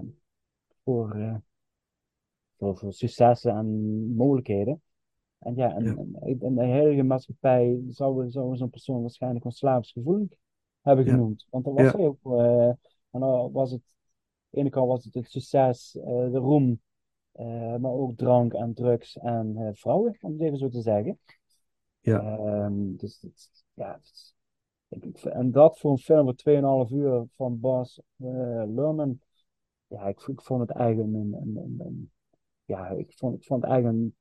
voor, 0.84 1.14
eh, 1.14 1.34
voor, 2.56 2.76
voor 2.76 2.92
successen 2.92 3.56
en 3.56 3.66
mogelijkheden. 4.14 4.82
En 5.38 5.54
ja, 5.56 5.74
en, 5.74 5.84
Ja. 5.84 5.94
en, 6.20 6.40
en 6.40 6.54
de 6.54 6.64
hele 6.64 7.02
maatschappij 7.02 7.82
zou, 7.88 8.30
zou 8.30 8.56
zo'n 8.56 8.70
persoon 8.70 9.00
waarschijnlijk 9.00 9.42
gewoon 9.42 9.56
slavingsgevoelig 9.56 10.28
hebben 10.80 11.04
Ja. 11.04 11.10
genoemd. 11.10 11.46
Want 11.50 11.64
dat 11.64 11.74
was 11.74 11.82
Ja. 11.92 11.96
hij 11.96 12.06
ook. 12.06 12.18
en 13.10 13.20
dan 13.20 13.52
was 13.52 13.70
het, 13.70 13.80
aan 13.80 13.90
de 14.50 14.58
ene 14.58 14.70
kant 14.70 14.88
was 14.88 15.04
het 15.04 15.14
het 15.14 15.30
succes, 15.30 15.90
de 16.02 16.30
roem, 16.38 16.80
eh, 17.34 17.76
maar 17.76 17.92
ook 17.92 18.16
drank 18.16 18.52
en 18.52 18.74
drugs 18.74 19.18
en 19.18 19.56
eh, 19.56 19.68
vrouwen, 19.72 20.16
om 20.20 20.32
het 20.32 20.40
even 20.40 20.58
zo 20.58 20.68
te 20.68 20.80
zeggen. 20.80 21.18
Ja. 22.00 22.36
Ehm, 22.38 22.96
dus 22.96 23.20
het- 23.20 23.64
ja, 23.74 23.92
het 23.92 24.34
ik, 24.88 25.18
en 25.24 25.50
dat 25.50 25.78
voor 25.78 25.90
een 25.90 25.98
film 25.98 26.24
van 26.24 26.34
2,5 26.34 26.90
uur 26.90 27.24
van 27.30 27.60
Bas 27.60 28.00
Lerman, 28.16 29.20
ja, 29.86 30.06
ik, 30.06 30.20
ik 30.20 30.42
vond 30.42 30.60
het 30.60 30.70
eigenlijk 30.70 31.14
een, 31.14 31.32
een, 31.32 31.56
een, 31.56 31.80
een- 31.86 32.10
ja, 32.64 32.88
ik 32.88 33.12
vond, 33.12 33.36
ik 33.36 33.44
vond 33.44 33.62
het 33.62 33.70
eigenlijk 33.70 34.02
een, 34.02 34.14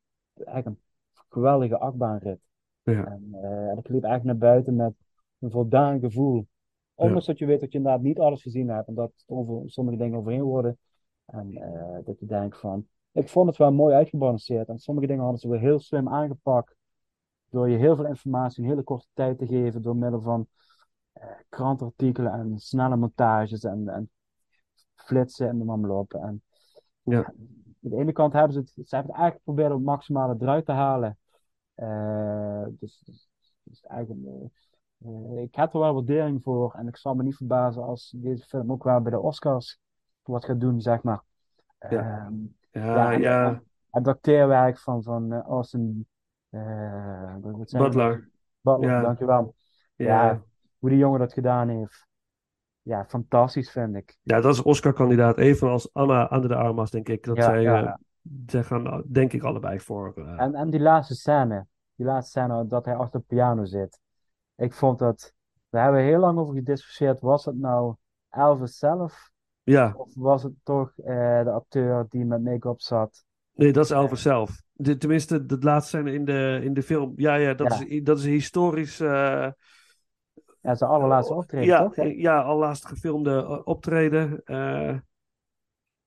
eigenlijk 0.45 0.78
een 0.78 0.82
geweldige 1.30 1.78
achtbaanrit. 1.78 2.39
Ja. 2.84 3.05
En, 3.05 3.28
en 3.70 3.78
ik 3.78 3.88
liep 3.89 4.03
eigenlijk 4.03 4.24
naar 4.24 4.49
buiten 4.49 4.76
met 4.76 4.93
een 5.39 5.51
voldaan 5.51 5.99
gevoel. 5.99 6.47
Ondanks 6.95 7.26
dat 7.26 7.38
je 7.38 7.45
weet 7.45 7.59
dat 7.59 7.72
je 7.72 7.78
inderdaad 7.78 8.01
niet 8.01 8.20
alles 8.20 8.41
gezien 8.41 8.70
hebt 8.70 8.88
en 8.88 8.93
dat 8.93 9.11
over, 9.28 9.70
sommige 9.70 9.97
dingen 9.97 10.18
overheen 10.18 10.41
worden. 10.41 10.78
En 11.26 11.51
dat 12.03 12.20
je 12.20 12.26
denkt 12.26 12.59
van, 12.59 12.88
ik 13.14 13.30
vond 13.30 13.47
het 13.47 13.57
wel 13.57 13.72
mooi 13.72 13.95
uitgebalanceerd. 13.95 14.68
En 14.68 14.80
sommige 14.80 15.07
dingen 15.07 15.22
hadden 15.22 15.39
ze 15.41 15.49
wel 15.49 15.59
heel 15.59 15.80
slim 15.80 16.09
aangepakt. 16.09 16.76
Door 17.49 17.70
je 17.70 17.78
heel 17.78 17.95
veel 17.95 18.05
informatie 18.05 18.64
in 18.64 18.70
hele 18.70 18.84
korte 18.84 19.07
tijd 19.14 19.38
te 19.38 19.47
geven. 19.47 19.82
Door 19.82 19.95
middel 19.95 20.22
van 20.22 20.47
eh, 21.14 21.26
krantartikelen 21.49 22.32
en 22.34 22.59
snelle 22.59 22.95
montages 22.95 23.64
en, 23.64 23.88
en 23.88 24.09
flitsen 24.95 25.47
en 25.47 25.57
de 25.57 25.64
man 25.64 25.86
lopen. 25.86 26.22
En 26.22 26.41
Ja. 27.03 27.26
aan 27.26 27.34
de 27.80 27.97
ene 27.97 28.11
kant 28.11 28.34
hebben 28.34 28.53
ze 28.53 28.59
het, 28.59 28.70
ze 28.70 28.95
hebben 28.95 29.11
het 29.11 29.22
eigenlijk 29.22 29.36
geprobeerd 29.36 29.70
om 29.70 29.76
het 29.76 29.86
maximale 29.86 30.36
eruit 30.39 30.66
te 30.66 30.72
halen. 30.72 31.18
Dus, 32.80 32.99
dus, 32.99 33.30
dus 33.64 33.82
eigenlijk, 33.82 34.26
eh, 34.26 35.36
eh, 35.36 35.41
ik 35.41 35.55
heb 35.55 35.74
er 35.74 35.80
wel 35.80 35.93
waardering 35.93 36.43
voor. 36.43 36.74
En 36.74 36.88
ik 36.88 36.97
zal 36.97 37.16
me 37.16 37.24
niet 37.24 37.36
verbazen 37.36 37.84
als 37.84 38.14
deze 38.16 38.45
film 38.45 38.72
ook 38.72 38.84
wel 38.84 39.01
bij 39.01 39.11
de 39.11 39.20
Oscars 39.20 39.80
wat 40.24 40.45
gaat 40.45 40.59
doen, 40.59 40.82
zeg 40.82 41.03
maar. 41.03 41.24
Ja. 41.89 42.26
Ehm, 42.26 42.34
Ja, 42.74 43.12
ja. 43.12 43.48
en 43.48 43.64
Het 43.90 44.08
acteerwerk 44.08 44.80
van, 44.80 45.04
van 45.04 45.32
eh, 45.32 45.40
Austin 45.40 46.08
eh? 46.50 47.36
Butler. 47.70 48.30
Butler, 48.62 48.90
Ja. 48.90 49.02
dankjewel. 49.02 49.56
Ja. 49.96 50.26
Ja, 50.26 50.42
hoe 50.80 50.90
die 50.90 50.98
jongen 50.98 51.20
dat 51.20 51.34
gedaan 51.34 51.70
heeft. 51.70 52.08
Ja, 52.82 53.06
fantastisch 53.06 53.72
vind 53.72 53.96
ik. 53.96 54.18
Ja, 54.22 54.42
dat 54.42 54.54
is 54.54 54.62
Oscar-kandidaat. 54.62 55.38
Evenals 55.38 55.94
Anna 55.94 56.34
Under 56.34 56.50
de 56.50 56.56
Armas, 56.56 56.92
denk 56.92 57.10
ik. 57.10 57.24
Dat 57.24 57.38
Ja, 57.38 57.44
zij, 57.44 57.62
ja, 57.62 57.78
eh, 57.78 57.84
ja. 57.84 58.00
zij 58.46 58.64
gaan, 58.64 59.04
denk 59.08 59.34
ik, 59.34 59.44
allebei 59.44 59.80
voor. 59.80 60.14
En, 60.38 60.56
en 60.56 60.70
die 60.70 60.80
laatste 60.80 61.16
scène, 61.16 61.68
die 61.96 62.06
laatste 62.06 62.40
scène 62.40 62.68
dat 62.68 62.86
hij 62.86 62.96
achter 62.96 63.20
de 63.20 63.26
piano 63.26 63.66
zit. 63.66 64.00
Ik 64.56 64.74
vond 64.74 65.00
dat, 65.00 65.34
daar 65.70 65.84
hebben 65.84 66.02
we 66.02 66.08
heel 66.08 66.20
lang 66.20 66.38
over 66.40 66.54
gediscussieerd. 66.54 67.20
Was 67.20 67.46
het 67.46 67.58
nou 67.58 67.96
Elvis 68.30 68.78
zelf? 68.78 69.32
Ja, 69.64 69.93
Of 69.97 70.14
was 70.16 70.43
het 70.43 70.53
toch 70.64 70.91
eh, 70.97 71.43
de 71.43 71.51
acteur 71.51 72.05
die 72.09 72.26
met 72.26 72.43
make-up 72.43 72.82
zat? 72.82 73.26
nee, 73.55 73.72
dat 73.72 73.86
is 73.86 73.91
Elvis 73.91 74.22
zelf. 74.22 74.61
De, 74.74 74.97
tenminste, 74.97 75.45
de 75.45 75.57
laatste 75.59 75.97
scène 75.97 76.14
in 76.14 76.26
de, 76.26 76.59
in 76.64 76.74
de 76.74 76.84
film. 76.84 77.14
Ja, 77.16 77.36
ja, 77.36 77.53
dat, 77.53 77.70
Ja. 77.70 77.86
Is, 77.86 78.03
dat 78.03 78.18
is 78.20 78.26
historisch. 78.26 78.99
eh, 78.99 79.47
Ja, 80.61 80.76
zijn 80.76 80.89
allerlaatste 80.89 81.34
optreden, 81.34 81.68
ja, 81.68 81.84
toch? 81.84 81.95
eh, 81.95 82.20
ja, 82.20 82.41
al 82.41 82.57
laatst 82.57 82.86
gefilmde 82.86 83.32
eh, 83.32 83.59
optreden. 83.64 84.41
eh, 84.45 84.97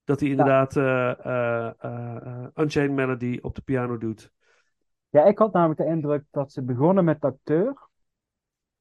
dat 0.05 0.21
hij 0.21 0.29
inderdaad 0.29 0.77
eh, 0.77 1.11
eh, 1.11 1.73
eh, 1.79 2.17
eh, 2.17 2.47
Unchained 2.55 2.95
Melody 2.95 3.39
op 3.43 3.55
de 3.55 3.63
piano 3.63 3.99
doet. 3.99 4.33
Ja, 5.11 5.25
ik 5.25 5.39
had 5.39 5.53
namelijk 5.53 5.81
de 5.81 5.87
indruk 5.87 6.25
dat 6.31 6.53
ze 6.53 6.63
begonnen 6.63 7.05
met 7.05 7.21
de 7.21 7.27
acteur. 7.27 7.89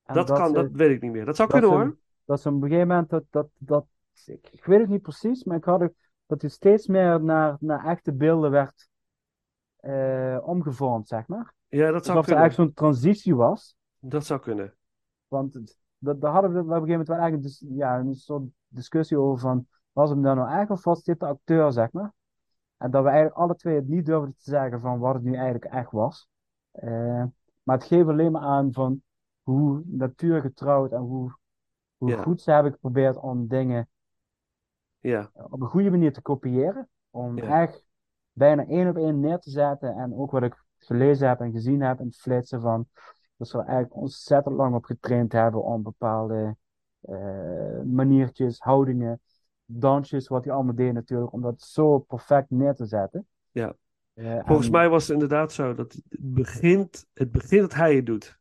Dat 0.06 0.32
kan, 0.32 0.48
ze- 0.48 0.54
dat 0.54 0.72
weet 0.72 0.92
ik 0.92 1.02
niet 1.02 1.12
meer. 1.12 1.26
Dat 1.26 1.36
zou 1.36 1.50
dat 1.50 1.60
kunnen 1.60 1.78
ze- 1.80 1.86
hoor. 1.86 1.98
Dat 2.26 2.42
ze 2.42 2.50
op 2.50 2.56
een 2.56 2.62
gegeven 2.62 2.88
moment, 2.88 3.10
dat, 3.10 3.24
dat, 3.30 3.48
dat, 3.58 3.86
ik, 4.26 4.50
ik 4.52 4.66
weet 4.66 4.80
het 4.80 4.90
niet 4.90 5.02
precies, 5.02 5.44
maar 5.44 5.58
ik 5.58 5.64
had 5.64 5.90
dat 6.26 6.42
hij 6.42 6.50
steeds 6.50 6.88
meer 6.88 7.24
naar, 7.24 7.58
naar 7.60 7.86
echte 7.86 8.14
beelden 8.14 8.52
werd 8.52 8.88
eh, 9.76 10.38
omgevormd, 10.44 11.08
zeg 11.08 11.28
maar. 11.28 11.54
Ja, 11.68 11.92
dat 11.92 12.06
zou 12.06 12.18
Alsof 12.18 12.18
er 12.18 12.24
kunnen. 12.24 12.40
eigenlijk 12.42 12.56
zo'n 12.56 12.74
transitie 12.74 13.36
was. 13.36 13.76
Dat 14.00 14.26
zou 14.26 14.40
kunnen. 14.40 14.74
Want 15.28 15.54
het- 15.54 15.78
dat, 15.98 16.22
daar 16.22 16.32
hadden 16.32 16.52
we 16.54 16.60
op 16.60 16.64
een 16.66 16.72
gegeven 16.72 16.90
moment 16.90 17.08
wel 17.08 17.18
eigenlijk 17.18 17.48
dus, 17.48 17.66
ja, 17.70 18.00
een 18.00 18.16
soort 18.16 18.44
discussie 18.68 19.18
over 19.20 19.40
van, 19.40 19.68
was 19.92 20.10
hem 20.10 20.22
dan 20.22 20.36
nou 20.36 20.48
eigenlijk 20.48 20.80
of 20.80 20.84
was 20.86 21.04
dit 21.04 21.20
de 21.20 21.26
acteur, 21.26 21.72
zeg 21.72 21.92
maar? 21.92 22.14
En 22.78 22.92
dat 22.92 23.04
we 23.04 23.10
eigenlijk 23.10 23.38
alle 23.38 23.56
twee 23.56 23.76
het 23.76 23.88
niet 23.88 24.06
durfden 24.06 24.36
te 24.38 24.50
zeggen 24.50 24.80
van 24.80 25.00
wat 25.00 25.14
het 25.14 25.24
nu 25.24 25.34
eigenlijk 25.36 25.66
echt 25.66 25.92
was. 25.92 26.28
Eh, 26.72 27.24
maar 27.64 27.78
het 27.78 27.84
geeft 27.84 28.08
alleen 28.08 28.32
maar 28.32 28.42
aan 28.42 28.74
van 28.74 29.02
hoe 29.44 29.82
natuurgetrouwd 29.86 30.92
en 30.92 31.00
hoe, 31.02 31.36
hoe 31.98 32.10
Ja. 32.10 32.22
goed 32.22 32.42
ze 32.42 32.52
hebben 32.52 32.72
geprobeerd 32.72 33.18
om 33.18 33.48
dingen 33.48 33.90
Ja, 35.08 35.30
op 35.34 35.62
een 35.62 35.68
goede 35.68 35.90
manier 35.90 36.14
te 36.14 36.22
kopiëren. 36.22 36.90
Om 37.10 37.38
Ja. 37.38 37.62
echt 37.62 37.86
bijna 38.32 38.66
één 38.68 38.90
op 38.90 38.98
één 38.98 39.20
neer 39.20 39.40
te 39.40 39.50
zetten. 39.50 39.96
En 39.96 40.14
ook 40.16 40.32
wat 40.32 40.44
ik 40.44 40.64
gelezen 40.78 41.28
heb 41.28 41.40
en 41.40 41.52
gezien 41.52 41.82
heb 41.82 42.00
in 42.00 42.06
het 42.06 42.18
flitsen 42.18 42.62
van. 42.62 42.88
Dat 43.38 43.48
ze 43.48 43.58
er 43.58 43.64
eigenlijk 43.64 43.96
ontzettend 43.96 44.56
lang 44.56 44.76
op 44.76 44.86
getraind 44.86 45.32
hebben 45.32 45.64
om 45.64 45.84
bepaalde 45.84 46.56
eh, 47.02 47.82
maniertjes, 47.84 48.60
houdingen, 48.60 49.22
dansjes, 49.66 50.28
wat 50.28 50.44
die 50.44 50.52
allemaal 50.52 50.76
deden 50.76 50.94
natuurlijk, 50.94 51.32
om 51.34 51.42
dat 51.42 51.62
zo 51.62 52.00
perfect 52.00 52.50
neer 52.50 52.74
te 52.74 52.86
zetten. 52.86 53.28
Ja. 53.52 53.74
Eh, 54.14 54.40
volgens 54.46 54.68
en- 54.68 54.74
mij 54.74 54.90
was 54.90 55.04
het 55.04 55.12
inderdaad 55.14 55.52
zo 55.52 55.74
dat 55.74 55.94
het 55.94 56.04
begint, 56.20 57.06
het 57.14 57.32
begint 57.32 57.62
dat 57.62 57.74
hij 57.74 57.96
het 57.96 58.06
doet. 58.06 58.40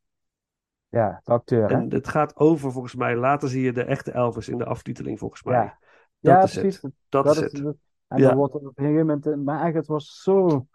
Ja, 0.88 1.20
de 1.24 1.32
acteur, 1.32 1.68
hè? 1.68 1.74
En 1.74 1.92
het 1.92 2.08
gaat 2.08 2.36
over, 2.36 2.72
volgens 2.72 2.94
mij, 2.94 3.16
later 3.16 3.48
zie 3.48 3.62
je 3.62 3.72
de 3.72 3.84
echte 3.84 4.12
Elvis 4.12 4.48
in 4.48 4.58
de 4.58 4.64
aftiteling, 4.64 5.18
volgens 5.18 5.42
mij. 5.42 5.54
Ja. 5.54 5.78
Dat 6.24 6.32
ja, 6.34 6.42
is 6.42 6.52
precies. 6.52 6.82
het. 6.82 6.92
Dat, 7.08 7.24
Dat 7.24 7.36
is 7.36 7.40
het. 7.42 7.52
het. 7.52 7.76
En 8.08 8.18
Ja. 8.18 8.28
dan 8.28 8.36
wordt 8.36 8.54
er 8.54 8.60
op 8.60 8.66
een 8.66 8.84
gegeven 8.84 9.06
moment, 9.06 9.26
eh, 9.26 9.34
maar 9.34 9.54
eigenlijk 9.60 9.76
het 9.76 9.86
was 9.86 10.22
zo, 10.22 10.66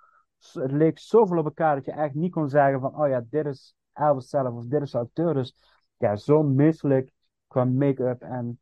het 0.54 0.72
leek 0.72 1.00
zoveel 1.00 1.38
op 1.38 1.46
elkaar 1.46 1.76
dat 1.76 1.86
je 1.86 1.92
echt 1.92 2.14
niet 2.14 2.32
kon 2.32 2.50
zeggen 2.50 2.80
van, 2.80 3.02
oh 3.02 3.08
ja, 3.08 3.24
dit 3.30 3.46
is 3.46 3.76
Elvis 3.94 4.30
zelf 4.30 4.54
of 4.54 4.66
dit 4.66 4.82
is 4.82 4.92
de 4.92 4.98
acteur. 4.98 5.34
Dus 5.34 5.56
ja, 5.98 6.16
zo 6.16 6.44
misselijk 6.44 7.12
qua 7.48 7.66
make-up 7.66 8.22
en 8.22 8.60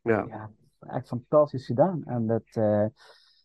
Ja. 0.00 0.24
ja, 0.28 0.50
echt 0.80 1.06
fantastisch 1.06 1.66
gedaan. 1.66 2.04
En 2.04 2.26
dat, 2.26 2.42
eh, 2.52 2.84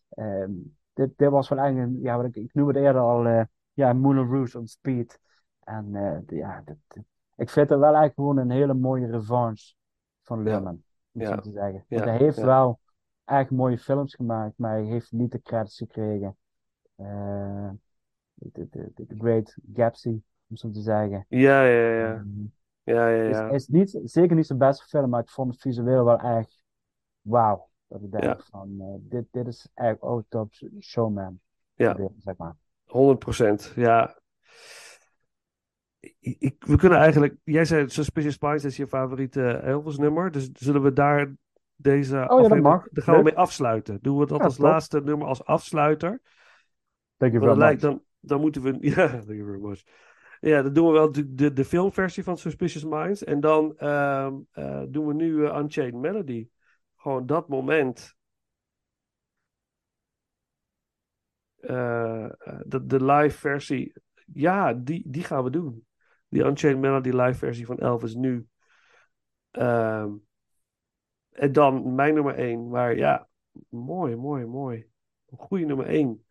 ehm, 0.08 0.52
dit, 0.92 1.12
dit 1.16 1.30
was 1.30 1.48
wel 1.48 1.58
eigenlijk, 1.58 1.90
een- 1.92 2.00
ja, 2.02 2.16
wat 2.16 2.24
ik, 2.26 2.36
ik 2.36 2.54
noemde 2.54 2.72
het 2.72 2.82
eerder 2.82 3.02
al, 3.02 3.26
eh, 3.26 3.44
ja, 3.72 3.92
Moulin 3.92 4.28
Rouge 4.30 4.58
on 4.58 4.66
speed. 4.66 5.20
En 5.60 5.90
ja, 6.26 6.62
dit, 6.64 7.04
ik 7.36 7.50
vind 7.50 7.68
het 7.68 7.78
wel 7.78 7.82
eigenlijk 7.82 8.14
gewoon 8.14 8.36
een 8.38 8.50
hele 8.50 8.74
mooie 8.74 9.06
revanche 9.10 9.74
van 10.22 10.42
Leurman, 10.42 10.82
om 11.12 11.20
Ja. 11.20 11.26
zo 11.34 11.40
te 11.40 11.50
zeggen. 11.50 11.84
Want 11.88 12.04
hij 12.04 12.16
heeft 12.16 12.36
wel 12.40 12.80
echt 13.24 13.50
mooie 13.50 13.78
films 13.78 14.14
gemaakt, 14.14 14.58
maar 14.58 14.72
hij 14.72 14.84
heeft 14.84 15.12
niet 15.12 15.32
de 15.32 15.42
credits 15.42 15.76
gekregen. 15.76 16.36
Eh, 16.96 17.70
de, 18.34 18.68
de, 18.70 18.90
de, 18.94 19.06
de 19.06 19.14
Great 19.18 19.56
Gatsby, 19.74 20.20
om 20.48 20.56
zo 20.56 20.70
te 20.70 20.80
zeggen. 20.80 21.24
Ja, 21.28 21.64
ja, 21.64 21.88
ja. 21.90 22.14
Ehm, 22.14 22.28
Ja, 22.82 23.08
ja, 23.08 23.22
is, 23.28 23.36
ja. 23.36 23.48
is 23.48 23.68
niet, 23.68 24.00
zeker 24.04 24.36
niet 24.36 24.46
zijn 24.46 24.58
beste 24.58 24.84
film, 24.84 25.08
maar 25.10 25.20
ik 25.22 25.28
vond 25.28 25.52
het 25.52 25.60
visueel 25.60 26.04
wel 26.04 26.18
echt 26.18 26.62
wauw. 27.20 27.68
Dat 27.86 28.02
ik 28.02 28.10
denk 28.10 28.24
Ja. 28.24 28.38
van, 28.38 28.76
eh, 28.80 28.86
dit, 29.00 29.24
dit 29.30 29.46
is 29.46 29.68
echt 29.74 30.00
ook 30.02 30.24
top 30.28 30.52
showman. 30.80 31.40
Ja. 31.74 31.96
Zeg 32.18 32.36
maar. 32.36 32.56
100 32.84 33.18
procent, 33.18 33.72
ja. 33.76 34.19
Ik, 36.20 36.64
we 36.64 36.76
kunnen 36.76 36.98
eigenlijk... 36.98 37.36
Jij 37.44 37.64
zei 37.64 37.88
Suspicious 37.88 38.38
Minds 38.38 38.64
is 38.64 38.76
je 38.76 38.86
favoriete 38.86 39.50
Elvis 39.50 39.96
nummer. 39.96 40.30
Dus 40.30 40.50
zullen 40.52 40.82
we 40.82 40.92
daar 40.92 41.34
deze 41.76 42.12
dat 42.12 42.28
aflevering... 42.28 42.62
mag. 42.62 42.88
Daar 42.90 43.04
gaan 43.04 43.16
we 43.16 43.22
mee 43.22 43.36
afsluiten. 43.36 43.98
Doen 44.02 44.18
we 44.18 44.26
dat 44.26 44.38
Ja, 44.38 44.44
als 44.44 44.56
top. 44.56 44.64
laatste 44.64 45.00
nummer 45.00 45.26
als 45.26 45.44
afsluiter? 45.44 46.20
Thank 47.16 47.32
you 47.32 47.44
Want 47.44 47.58
very 47.58 47.76
dan, 47.76 47.90
dan, 47.90 48.02
dan 48.20 48.40
moeten 48.40 48.62
we... 48.62 48.76
Ja, 48.94 49.08
thank 49.08 49.26
you 49.26 49.44
very 49.44 49.60
much. 49.60 49.82
Ja, 50.40 50.62
dan 50.62 50.72
doen 50.72 50.86
we 50.86 50.92
wel 50.92 51.12
de, 51.12 51.34
de, 51.34 51.52
de 51.52 51.64
filmversie 51.64 52.24
van 52.24 52.38
Suspicious 52.38 52.84
Minds. 52.84 53.24
En 53.24 53.40
dan 53.40 53.76
ehm, 53.76 54.34
eh, 54.50 54.82
doen 54.88 55.06
we 55.06 55.14
nu 55.14 55.46
eh, 55.46 55.58
Unchained 55.58 56.00
Melody. 56.00 56.48
Gewoon 56.96 57.26
dat 57.26 57.48
moment. 57.48 58.16
Eh, 61.60 62.24
eh, 62.24 62.60
de, 62.66 62.86
de 62.86 63.04
live 63.04 63.38
versie. 63.38 63.92
Ja, 64.32 64.74
die, 64.74 65.02
die 65.06 65.24
gaan 65.24 65.44
we 65.44 65.50
doen. 65.50 65.86
Die 66.30 66.42
Unchained 66.42 66.80
Melody 66.80 67.10
live 67.10 67.38
versie 67.38 67.66
van 67.66 67.78
Elvis 67.78 68.14
nu. 68.14 68.46
Ehm, 69.50 70.10
en 71.30 71.52
dan 71.52 71.94
mijn 71.94 72.14
nummer 72.14 72.34
1. 72.34 72.68
Maar 72.68 72.96
ja, 72.96 73.28
mooi, 73.68 74.16
mooi, 74.16 74.46
mooi. 74.46 74.86
Een 75.30 75.38
goede 75.38 75.64
nummer 75.64 75.86
1. 75.86 76.24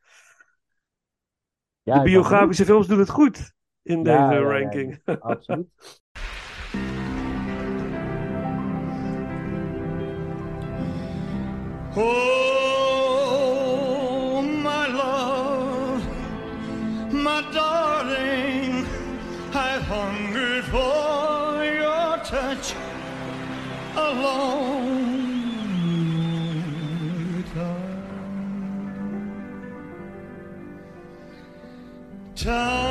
Ja, 1.83 1.97
de 1.97 2.03
biografische 2.03 2.65
films 2.65 2.87
doen 2.87 2.99
het 2.99 3.09
goed 3.09 3.53
in 3.81 4.03
Ja, 4.03 4.03
deze 4.03 4.41
ja, 4.41 4.51
ja, 4.51 4.59
ranking. 4.59 5.01
Absoluut. 5.19 5.67
Oh, 11.95 12.38
time. 32.49 32.88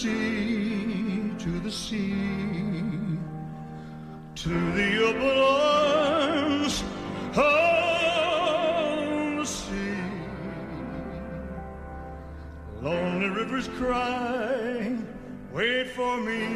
Sea, 0.00 1.32
to 1.38 1.58
the 1.58 1.72
sea, 1.72 3.18
to 4.36 4.72
the 4.78 4.90
open 5.08 5.38
arms 5.38 6.84
of 7.34 7.42
the 9.38 9.44
sea. 9.44 10.04
Lonely 12.80 13.28
rivers 13.28 13.66
cry, 13.76 14.96
wait 15.52 15.88
for 15.88 16.16
me, 16.18 16.46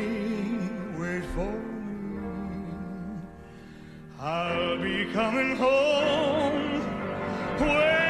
wait 1.00 1.24
for 1.34 1.50
me. 1.50 2.62
I'll 4.20 4.78
be 4.80 5.06
coming 5.12 5.56
home. 5.56 6.80
Wait 7.58 8.01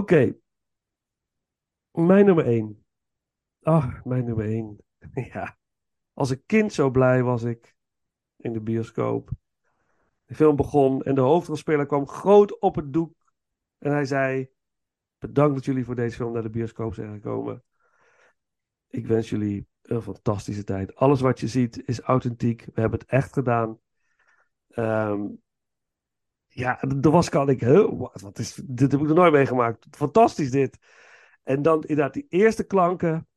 Oké. 0.00 0.34
Mijn 1.90 2.24
nummer 2.24 2.46
1. 2.46 2.84
Ah, 3.62 4.04
mijn 4.04 4.24
nummer 4.24 4.44
1. 4.44 4.78
ja. 5.32 5.58
Als 6.12 6.30
een 6.30 6.42
kind 6.46 6.72
zo 6.72 6.90
blij 6.90 7.22
was 7.22 7.42
ik 7.42 7.76
in 8.36 8.52
de 8.52 8.60
bioscoop. 8.60 9.30
De 10.24 10.34
film 10.34 10.56
begon 10.56 11.02
en 11.02 11.14
de 11.14 11.20
hoofdrolspeler 11.20 11.86
kwam 11.86 12.08
groot 12.08 12.58
op 12.58 12.74
het 12.74 12.92
doek. 12.92 13.32
En 13.78 13.92
hij 13.92 14.04
zei: 14.04 14.50
Bedankt 15.18 15.54
dat 15.54 15.64
jullie 15.64 15.84
voor 15.84 15.94
deze 15.94 16.16
film 16.16 16.32
naar 16.32 16.42
de 16.42 16.50
bioscoop 16.50 16.94
zijn 16.94 17.12
gekomen. 17.12 17.64
Ik 18.88 19.06
wens 19.06 19.30
jullie 19.30 19.66
een 19.82 20.02
fantastische 20.02 20.64
tijd. 20.64 20.94
Alles 20.94 21.20
wat 21.20 21.40
je 21.40 21.48
ziet 21.48 21.82
is 21.88 22.00
authentiek. 22.00 22.64
We 22.74 22.80
hebben 22.80 22.98
het 22.98 23.08
echt 23.08 23.32
gedaan. 23.32 23.80
Ehm, 24.68 25.26
ja, 26.52 26.76
toen 27.00 27.12
was 27.12 27.28
ik 27.28 27.48
ik, 27.48 27.60
huh, 27.60 27.98
wat, 27.98 28.20
wat 28.20 28.38
is, 28.38 28.54
dit 28.54 28.92
heb 28.92 29.00
ik 29.00 29.06
nog 29.06 29.16
nooit 29.16 29.32
meegemaakt. 29.32 29.86
Fantastisch 29.90 30.50
dit. 30.50 30.78
En 31.42 31.62
dan 31.62 31.82
inderdaad 31.82 32.14
die 32.14 32.26
eerste 32.28 32.64
klanken. 32.64 33.28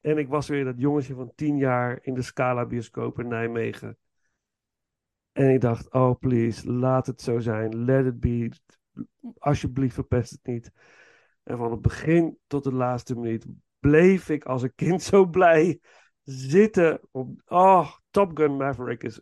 En 0.00 0.18
ik 0.18 0.28
was 0.28 0.48
weer 0.48 0.64
dat 0.64 0.80
jongetje 0.80 1.14
van 1.14 1.32
tien 1.34 1.56
jaar 1.56 1.98
in 2.02 2.14
de 2.14 2.22
Scala 2.22 2.66
bioscoop 2.66 3.18
in 3.18 3.28
Nijmegen. 3.28 3.98
En 5.32 5.48
ik 5.48 5.60
dacht, 5.60 5.92
oh 5.92 6.18
please, 6.18 6.72
laat 6.72 7.06
het 7.06 7.20
zo 7.20 7.38
zijn. 7.38 7.84
Let 7.84 8.06
it 8.06 8.20
be. 8.20 8.52
Alsjeblieft, 9.38 9.94
verpest 9.94 10.30
het 10.30 10.46
niet. 10.46 10.72
En 11.42 11.56
van 11.56 11.70
het 11.70 11.80
begin 11.80 12.38
tot 12.46 12.64
de 12.64 12.72
laatste 12.72 13.14
minuut 13.14 13.46
bleef 13.78 14.28
ik 14.28 14.44
als 14.44 14.62
een 14.62 14.74
kind 14.74 15.02
zo 15.02 15.26
blij 15.26 15.80
zitten. 16.22 17.00
Op, 17.10 17.42
oh, 17.46 17.92
Top 18.10 18.36
Gun 18.36 18.56
Maverick 18.56 19.02
is 19.02 19.20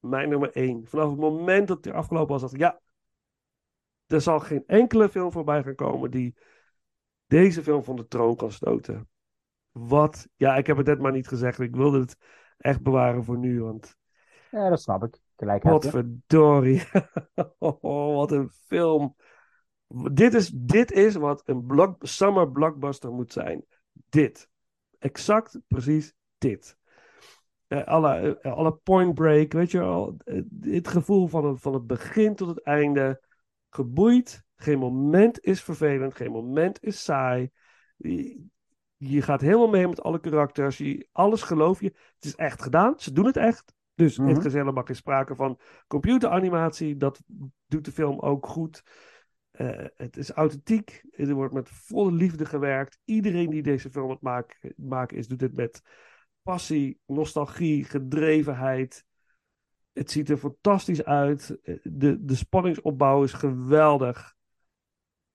mijn 0.00 0.28
nummer 0.28 0.52
één. 0.52 0.86
Vanaf 0.86 1.10
het 1.10 1.18
moment 1.18 1.68
dat 1.68 1.84
hij 1.84 1.94
afgelopen 1.94 2.32
was, 2.32 2.40
dacht 2.40 2.52
ik, 2.54 2.60
ja, 2.60 2.80
er 4.06 4.20
zal 4.20 4.40
geen 4.40 4.62
enkele 4.66 5.08
film 5.08 5.32
voorbij 5.32 5.62
gaan 5.62 5.74
komen 5.74 6.10
die 6.10 6.34
deze 7.26 7.62
film 7.62 7.84
van 7.84 7.96
de 7.96 8.06
troon 8.06 8.36
kan 8.36 8.52
stoten. 8.52 9.08
Wat, 9.72 10.28
ja, 10.36 10.56
ik 10.56 10.66
heb 10.66 10.76
het 10.76 10.86
net 10.86 11.00
maar 11.00 11.12
niet 11.12 11.28
gezegd. 11.28 11.58
Ik 11.58 11.76
wilde 11.76 12.00
het 12.00 12.16
echt 12.58 12.82
bewaren 12.82 13.24
voor 13.24 13.38
nu, 13.38 13.62
want 13.62 13.96
Ja, 14.50 14.68
dat 14.68 14.80
snap 14.80 15.04
ik. 15.04 15.18
Gelijk 15.36 15.62
wat 15.62 15.86
verdorie. 15.86 16.82
Oh, 17.58 18.14
wat 18.16 18.32
een 18.32 18.50
film. 18.50 19.16
Dit 20.12 20.34
is, 20.34 20.50
dit 20.54 20.92
is 20.92 21.14
wat 21.14 21.42
een 21.44 21.66
block, 21.66 22.06
summer 22.06 22.50
blockbuster 22.50 23.12
moet 23.12 23.32
zijn. 23.32 23.64
Dit. 24.08 24.48
Exact, 24.98 25.58
precies 25.66 26.14
dit. 26.38 26.76
Eh, 27.66 27.84
alle, 27.84 28.38
eh, 28.40 28.52
alle 28.52 28.72
point 28.72 29.14
break, 29.14 29.52
weet 29.52 29.70
je 29.70 29.78
wel. 29.78 30.16
eh, 30.24 30.42
Het 30.60 30.88
gevoel 30.88 31.26
van 31.26 31.44
het, 31.44 31.60
van 31.60 31.74
het 31.74 31.86
begin 31.86 32.34
tot 32.34 32.48
het 32.48 32.62
einde. 32.62 33.20
Geboeid. 33.70 34.44
Geen 34.56 34.78
moment 34.78 35.40
is 35.40 35.62
vervelend. 35.62 36.14
Geen 36.14 36.30
moment 36.30 36.82
is 36.82 37.04
saai. 37.04 37.50
Je, 38.96 39.22
gaat 39.22 39.40
helemaal 39.40 39.68
mee 39.68 39.88
met 39.88 40.02
alle 40.02 40.20
karakters. 40.20 40.78
Je, 40.78 41.08
alles 41.12 41.42
geloof 41.42 41.80
je. 41.80 41.86
Het 42.14 42.24
is 42.24 42.34
echt 42.34 42.62
gedaan. 42.62 42.94
Ze 42.96 43.12
doen 43.12 43.26
het 43.26 43.36
echt. 43.36 43.74
Dus 43.94 44.18
Mhm. 44.18 44.28
het 44.28 44.40
gezellig 44.42 44.74
mag 44.74 44.86
geen 44.86 44.96
sprake 44.96 45.34
van 45.34 45.58
computeranimatie. 45.86 46.96
Dat 46.96 47.22
doet 47.66 47.84
de 47.84 47.92
film 47.92 48.20
ook 48.20 48.46
goed. 48.46 48.82
Eh, 49.50 49.84
het 49.96 50.16
is 50.16 50.30
authentiek. 50.30 51.04
Er 51.10 51.34
wordt 51.34 51.54
met 51.54 51.68
volle 51.70 52.12
liefde 52.12 52.44
gewerkt. 52.44 52.98
Iedereen 53.04 53.50
die 53.50 53.62
deze 53.62 53.90
film 53.90 54.04
aan 54.04 54.10
het 54.10 54.20
maken, 54.20 54.72
maken 54.76 55.16
is, 55.16 55.28
doet 55.28 55.38
dit 55.38 55.54
met 55.54 55.82
passie, 56.46 57.00
nostalgie, 57.06 57.84
gedrevenheid. 57.84 59.04
Het 59.92 60.10
ziet 60.10 60.30
er 60.30 60.36
fantastisch 60.36 61.04
uit. 61.04 61.58
De, 61.82 62.24
de 62.24 62.34
spanningsopbouw 62.34 63.22
is 63.22 63.32
geweldig. 63.32 64.34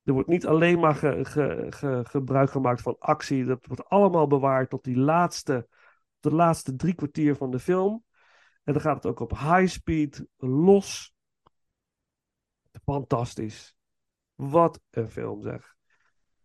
Er 0.03 0.13
wordt 0.13 0.27
niet 0.27 0.45
alleen 0.45 0.79
maar 0.79 0.95
ge- 0.95 1.25
ge- 1.25 1.67
ge- 1.69 2.01
gebruik 2.03 2.51
gemaakt 2.51 2.81
van 2.81 2.95
actie. 2.99 3.45
Dat 3.45 3.65
wordt 3.65 3.85
allemaal 3.89 4.27
bewaard 4.27 4.69
tot 4.69 4.83
die 4.83 4.97
laatste, 4.97 5.67
de 6.19 6.31
laatste 6.31 6.75
drie 6.75 6.93
kwartier 6.93 7.35
van 7.35 7.51
de 7.51 7.59
film. 7.59 8.03
En 8.63 8.73
dan 8.73 8.81
gaat 8.81 8.95
het 8.95 9.05
ook 9.05 9.19
op 9.19 9.31
high 9.31 9.67
speed, 9.67 10.25
los. 10.38 11.13
Fantastisch. 12.83 13.75
Wat 14.35 14.81
een 14.89 15.09
film 15.09 15.41
zeg. 15.41 15.75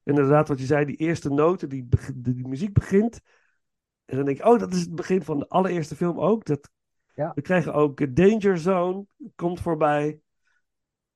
Inderdaad, 0.02 0.48
wat 0.48 0.59
je 0.59 0.66
zei, 0.66 0.84
die 0.84 0.97
eerste 0.97 1.30
noten, 1.30 1.68
die, 1.68 1.88
die 2.14 2.48
muziek 2.48 2.72
begint. 2.72 3.20
En 4.07 4.16
dan 4.16 4.24
denk 4.24 4.39
ik, 4.39 4.45
oh, 4.45 4.59
dat 4.59 4.73
is 4.73 4.81
het 4.81 4.95
begin 4.95 5.23
van 5.23 5.39
de 5.39 5.49
allereerste 5.49 5.97
film 5.97 6.19
ook. 6.20 6.45
Dat, 6.45 6.70
Ja. 7.15 7.33
We 7.35 7.43
krijgen 7.43 7.74
ook 7.74 8.01
eh, 8.01 8.09
Danger 8.15 8.59
Zone, 8.59 9.07
komt 9.35 9.61
voorbij. 9.61 10.20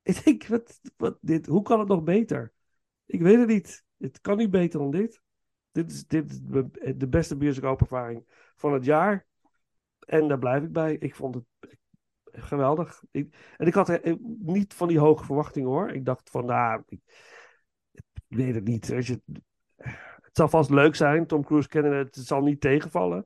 Ik 0.03 0.23
denk, 0.23 0.47
wat, 0.47 0.79
wat 0.97 1.17
dit, 1.21 1.45
hoe 1.45 1.61
kan 1.61 1.79
het 1.79 1.87
nog 1.87 2.03
beter? 2.03 2.53
Ik 3.05 3.21
weet 3.21 3.37
het 3.37 3.47
niet. 3.47 3.83
Het 3.97 4.21
kan 4.21 4.37
niet 4.37 4.51
beter 4.51 4.79
dan 4.79 4.91
dit. 4.91 5.21
Dit 5.71 5.91
is, 5.91 6.07
dit 6.07 6.31
is 6.31 6.39
de- 6.41 7.07
beste 7.07 7.37
bioscoopervaring 7.37 8.51
van 8.55 8.73
het 8.73 8.85
jaar. 8.85 9.27
En 9.99 10.27
daar 10.27 10.39
blijf 10.39 10.63
ik 10.63 10.71
bij. 10.71 10.93
Ik 10.93 11.15
vond 11.15 11.35
het 11.35 11.45
geweldig. 12.31 13.03
Ik, 13.11 13.53
en 13.57 13.67
ik 13.67 13.73
had 13.73 13.89
eh, 13.89 14.15
niet 14.39 14.73
van 14.73 14.87
die 14.87 14.99
hoge 14.99 15.25
verwachtingen 15.25 15.69
hoor. 15.69 15.91
Ik 15.91 16.05
dacht 16.05 16.29
van, 16.29 16.45
nou, 16.45 16.83
ik, 16.87 16.99
ik 17.91 18.03
weet 18.27 18.55
het 18.55 18.63
niet. 18.63 18.87
Weet 18.87 19.05
je, 19.05 19.21
het 20.31 20.39
zal 20.39 20.47
vast 20.47 20.69
leuk 20.69 20.95
zijn. 20.95 21.25
Tom 21.27 21.43
Cruise 21.43 21.67
kennen 21.67 21.97
het, 21.97 22.15
het 22.15 22.25
zal 22.25 22.41
niet 22.41 22.61
tegenvallen. 22.61 23.25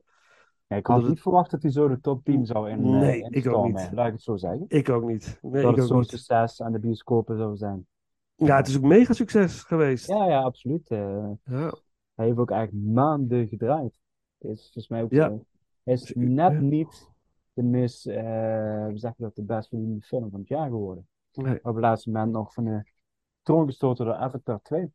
Ja, 0.66 0.76
ik 0.76 0.86
had 0.86 1.08
niet 1.08 1.20
verwacht 1.20 1.50
dat 1.50 1.62
hij 1.62 1.70
zo 1.70 1.88
de 1.88 2.00
top 2.00 2.24
10 2.24 2.46
zou 2.46 2.70
in, 2.70 2.84
eh, 2.84 2.90
Nee, 2.90 3.26
ik 3.30 3.46
ook 3.48 3.66
niet. 3.66 3.88
Laat 3.92 4.06
ik 4.06 4.12
het 4.12 4.22
zo 4.22 4.36
zeggen. 4.36 4.64
Ik 4.68 4.88
ook 4.88 5.04
niet. 5.04 5.38
Nee, 5.42 5.62
dat 5.62 5.70
ik 5.70 5.76
het 5.76 5.84
ook 5.84 5.90
zo'n 5.90 6.04
succes 6.04 6.62
aan 6.62 6.72
de 6.72 6.78
bioscopen 6.78 7.36
zou 7.36 7.56
zijn. 7.56 7.86
Ja, 8.34 8.56
het 8.56 8.68
is 8.68 8.76
ook 8.76 8.82
mega 8.82 9.12
succes 9.12 9.62
geweest. 9.62 10.06
Ja, 10.06 10.24
ja, 10.28 10.42
absoluut. 10.42 10.90
eh, 10.90 11.30
Ja. 11.44 11.74
hij 12.14 12.26
heeft 12.26 12.38
ook 12.38 12.50
eigenlijk 12.50 12.86
maanden 12.86 13.48
gedraaid. 13.48 13.98
Het 14.38 14.50
is 14.50 14.62
volgens 14.62 14.88
mij 14.88 15.02
ook 15.02 15.12
Ja. 15.12 15.28
zo. 15.28 15.44
Hij 15.82 15.94
is 15.94 16.08
Ja. 16.08 16.14
net 16.20 16.60
niet 16.60 17.10
de 17.52 17.62
meest, 17.62 18.06
eh 18.06 18.84
hoe 18.84 18.98
zeg 18.98 19.12
je 19.16 19.22
dat, 19.22 19.34
de 19.36 19.42
best 19.44 19.68
verdiende 19.68 20.00
film 20.06 20.30
van 20.30 20.40
het 20.40 20.48
jaar 20.48 20.68
geworden. 20.68 21.08
Nee. 21.32 21.56
Op 21.62 21.74
het 21.74 21.82
laatste 21.84 22.10
moment 22.10 22.32
nog 22.32 22.52
van 22.54 22.64
de 22.64 22.82
troon 23.42 23.66
gestoten 23.66 24.04
door 24.04 24.14
Avatar 24.14 24.60
2. 24.62 24.92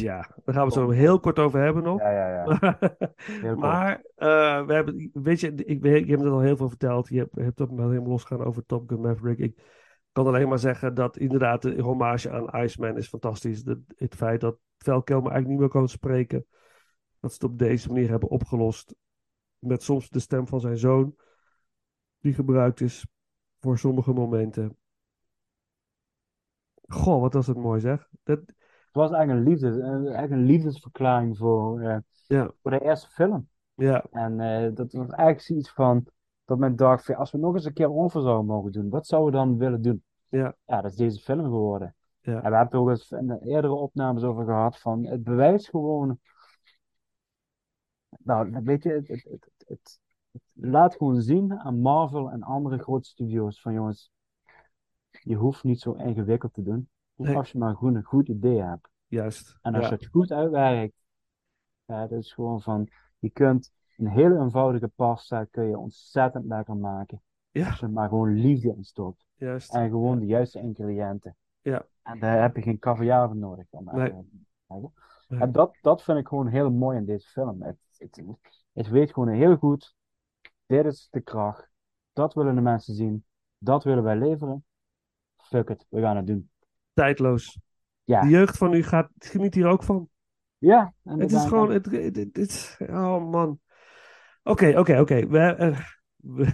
Tja, 0.00 0.34
daar 0.44 0.54
gaan 0.54 0.68
we 0.68 0.74
het 0.74 0.84
zo 0.84 0.90
heel 0.90 1.20
kort 1.20 1.38
over 1.38 1.60
hebben 1.60 1.82
nog. 1.82 2.00
Ja, 2.00 2.10
ja, 2.10 2.44
ja. 2.44 3.54
maar 3.56 3.96
uh, 4.16 4.66
we 4.66 4.72
hebben, 4.72 5.10
weet 5.12 5.40
je, 5.40 5.54
ik, 5.54 5.84
ik 5.84 6.08
heb 6.08 6.20
het 6.20 6.28
al 6.28 6.40
heel 6.40 6.56
veel 6.56 6.68
verteld. 6.68 7.08
Je 7.08 7.18
hebt, 7.18 7.34
je 7.34 7.42
hebt 7.42 7.58
wel 7.58 7.88
helemaal 7.88 8.10
losgaan 8.10 8.44
over 8.44 8.66
Top 8.66 8.88
Gun 8.88 9.00
Maverick. 9.00 9.38
Ik 9.38 9.62
kan 10.12 10.26
alleen 10.26 10.48
maar 10.48 10.58
zeggen 10.58 10.94
dat 10.94 11.16
inderdaad 11.16 11.62
de 11.62 11.80
hommage 11.80 12.30
aan 12.30 12.62
Iceman 12.62 12.96
is 12.96 13.08
fantastisch. 13.08 13.62
De, 13.62 13.82
het 13.96 14.14
feit 14.14 14.40
dat 14.40 14.58
Val 14.78 15.02
Kilmer 15.02 15.30
eigenlijk 15.30 15.48
niet 15.48 15.58
meer 15.58 15.80
kan 15.80 15.88
spreken. 15.88 16.46
Dat 17.20 17.30
ze 17.32 17.36
het 17.40 17.52
op 17.52 17.58
deze 17.58 17.88
manier 17.88 18.08
hebben 18.08 18.28
opgelost. 18.28 18.94
Met 19.58 19.82
soms 19.82 20.08
de 20.08 20.18
stem 20.18 20.46
van 20.46 20.60
zijn 20.60 20.78
zoon. 20.78 21.16
Die 22.20 22.34
gebruikt 22.34 22.80
is 22.80 23.06
voor 23.58 23.78
sommige 23.78 24.12
momenten. 24.12 24.76
Goh, 26.86 27.20
wat 27.20 27.34
was 27.34 27.46
het 27.46 27.56
mooi 27.56 27.80
zeg. 27.80 28.08
Dat, 28.22 28.38
Het 28.38 28.59
was 28.92 29.10
eigenlijk 29.10 29.46
een, 29.46 29.52
liefdes, 29.52 29.78
eigenlijk 29.78 30.30
een 30.30 30.44
liefdesverklaring 30.44 31.36
voor, 31.36 31.82
uh, 31.82 31.96
ja. 32.26 32.52
voor 32.62 32.70
de 32.70 32.80
eerste 32.80 33.08
film. 33.08 33.48
Ja. 33.74 34.04
En 34.10 34.38
uh, 34.38 34.74
dat 34.74 34.92
was 34.92 35.08
eigenlijk 35.08 35.40
zoiets 35.40 35.70
van, 35.70 36.06
dat 36.44 36.58
men 36.58 36.76
dacht, 36.76 37.14
als 37.14 37.30
we 37.30 37.38
nog 37.38 37.54
eens 37.54 37.64
een 37.64 37.72
keer 37.72 37.92
over 37.92 38.22
zouden 38.22 38.46
mogen 38.46 38.72
doen, 38.72 38.88
wat 38.88 39.06
zouden 39.06 39.30
we 39.30 39.46
dan 39.46 39.58
willen 39.58 39.82
doen? 39.82 40.02
Ja. 40.28 40.56
Ja, 40.64 40.80
dat 40.80 40.90
is 40.90 40.96
deze 40.96 41.20
film 41.20 41.44
geworden. 41.44 41.94
Ja. 42.20 42.32
En 42.32 42.50
we 42.50 42.56
hebben 42.56 42.60
het 42.60 42.74
ook 42.74 42.88
eens 42.88 43.10
in 43.10 43.26
de 43.26 43.40
eerdere 43.44 43.72
opnames 43.72 44.22
over 44.22 44.44
gehad, 44.44 44.78
van 44.78 45.06
het 45.06 45.24
bewijst 45.24 45.68
gewoon, 45.68 46.18
nou, 48.18 48.60
weet 48.62 48.82
je, 48.82 48.90
het, 48.90 49.08
het, 49.08 49.24
het, 49.24 49.50
het, 49.66 50.00
het 50.30 50.42
laat 50.52 50.96
gewoon 50.96 51.20
zien 51.20 51.58
aan 51.58 51.80
Marvel 51.80 52.30
en 52.30 52.42
andere 52.42 52.78
grote 52.78 53.08
studio's 53.08 53.60
van 53.60 53.72
jongens, 53.72 54.10
je 55.10 55.34
hoeft 55.34 55.64
niet 55.64 55.80
zo 55.80 55.92
ingewikkeld 55.92 56.54
te 56.54 56.62
doen. 56.62 56.88
Als 57.28 57.52
je 57.52 57.58
maar 57.58 57.76
gewoon 57.76 57.94
een 57.94 58.02
goed 58.02 58.28
idee 58.28 58.62
hebt. 58.62 58.88
Juist. 59.06 59.58
En 59.62 59.74
als 59.74 59.84
ja. 59.84 59.90
je 59.90 59.94
het 59.94 60.06
goed 60.06 60.32
uitwerkt, 60.32 60.94
ja, 61.84 62.06
dat 62.06 62.18
is 62.18 62.32
gewoon 62.32 62.62
van, 62.62 62.88
je 63.18 63.30
kunt 63.30 63.72
een 63.96 64.08
hele 64.08 64.38
eenvoudige 64.38 64.88
pasta 64.88 65.44
kun 65.44 65.68
je 65.68 65.78
ontzettend 65.78 66.44
lekker 66.44 66.76
maken. 66.76 67.22
Ja. 67.50 67.68
Als 67.68 67.78
je 67.78 67.88
maar 67.88 68.08
gewoon 68.08 68.34
liefde 68.34 68.74
in 68.76 68.84
stopt. 68.84 69.26
Juist. 69.34 69.74
En 69.74 69.88
gewoon 69.88 70.18
de 70.18 70.26
juiste 70.26 70.60
ingrediënten. 70.60 71.36
Ja. 71.60 71.86
En 72.02 72.18
daar 72.18 72.42
heb 72.42 72.56
je 72.56 72.62
geen 72.62 72.78
caviar 72.78 73.26
voor 73.28 73.36
nodig. 73.36 73.66
Om 73.70 73.84
nee. 73.92 74.12
nee. 74.66 74.90
En 75.28 75.52
dat, 75.52 75.78
dat 75.80 76.02
vind 76.02 76.18
ik 76.18 76.28
gewoon 76.28 76.46
heel 76.46 76.70
mooi 76.70 76.96
in 76.96 77.04
deze 77.04 77.28
film. 77.28 77.62
Het, 77.62 77.76
het, 77.98 78.22
het 78.72 78.88
weet 78.88 79.12
gewoon 79.12 79.28
heel 79.28 79.56
goed, 79.56 79.94
dit 80.66 80.84
is 80.84 81.08
de 81.10 81.20
kracht. 81.20 81.70
Dat 82.12 82.34
willen 82.34 82.54
de 82.54 82.60
mensen 82.60 82.94
zien. 82.94 83.24
Dat 83.58 83.84
willen 83.84 84.02
wij 84.02 84.16
leveren. 84.16 84.64
Fuck 85.36 85.68
it, 85.68 85.86
we 85.88 86.00
gaan 86.00 86.16
het 86.16 86.26
doen. 86.26 86.49
Tijdloos. 86.92 87.58
Ja. 88.04 88.20
De 88.20 88.28
jeugd 88.28 88.56
van 88.56 88.70
nu 88.70 88.82
gaat, 88.82 89.10
geniet 89.18 89.54
hier 89.54 89.66
ook 89.66 89.82
van. 89.82 90.08
Ja. 90.58 90.94
Het 91.04 91.32
is 91.32 91.44
gewoon, 91.44 91.70
het, 91.70 91.86
het, 91.90 92.16
het, 92.16 92.36
het, 92.36 92.76
oh 92.90 93.30
man. 93.30 93.60
Oké, 94.42 94.78
oké, 94.78 95.00
oké. 95.00 95.14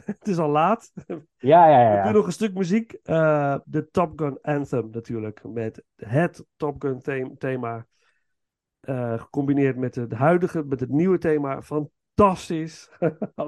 Het 0.05 0.29
is 0.29 0.39
al 0.39 0.51
laat. 0.51 0.93
Ja, 1.37 1.69
ja, 1.69 1.69
ja. 1.69 1.93
ja. 1.93 1.97
We 1.97 2.03
doen 2.03 2.13
nog 2.13 2.27
een 2.27 2.33
stuk 2.33 2.55
muziek. 2.55 2.99
Uh, 3.05 3.59
de 3.65 3.91
Top 3.91 4.19
Gun 4.19 4.39
Anthem 4.41 4.89
natuurlijk. 4.91 5.43
Met 5.45 5.85
het 5.97 6.45
Top 6.57 6.83
Gun 6.83 7.01
thema. 7.01 7.31
thema 7.39 7.87
uh, 8.81 9.21
gecombineerd 9.21 9.77
met 9.77 9.95
het 9.95 10.13
huidige, 10.13 10.65
met 10.65 10.81
het 10.81 10.91
nieuwe 10.91 11.19
thema. 11.19 11.63
Fantastisch. 11.63 12.91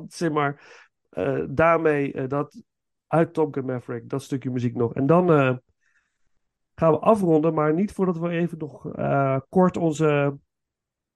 Zeg 0.06 0.30
maar. 0.30 0.86
Uh, 1.12 1.44
daarmee 1.50 2.26
dat 2.26 2.62
uit 3.06 3.32
Top 3.32 3.54
Gun 3.54 3.64
Maverick, 3.64 4.08
dat 4.08 4.22
stukje 4.22 4.50
muziek 4.50 4.74
nog. 4.74 4.94
En 4.94 5.06
dan 5.06 5.60
gaan 6.78 6.92
we 6.92 6.98
afronden, 6.98 7.54
maar 7.54 7.74
niet 7.74 7.92
voordat 7.92 8.18
we 8.18 8.28
even 8.28 8.58
nog 8.58 8.96
uh, 8.96 9.38
kort 9.48 9.76
onze 9.76 10.38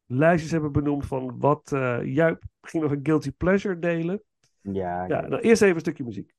lijstjes 0.06 0.50
hebben 0.52 0.72
benoemd 0.72 1.06
van 1.06 1.38
wat 1.38 1.70
uh, 1.74 2.04
jij 2.04 2.36
ging 2.60 2.82
nog 2.82 2.92
een 2.92 3.00
guilty 3.02 3.30
pleasure 3.30 3.78
delen. 3.78 4.22
Ja, 4.60 5.06
ja 5.06 5.20
nou, 5.20 5.42
eerst 5.42 5.62
even 5.62 5.74
een 5.74 5.80
stukje 5.80 6.04
muziek. 6.04 6.34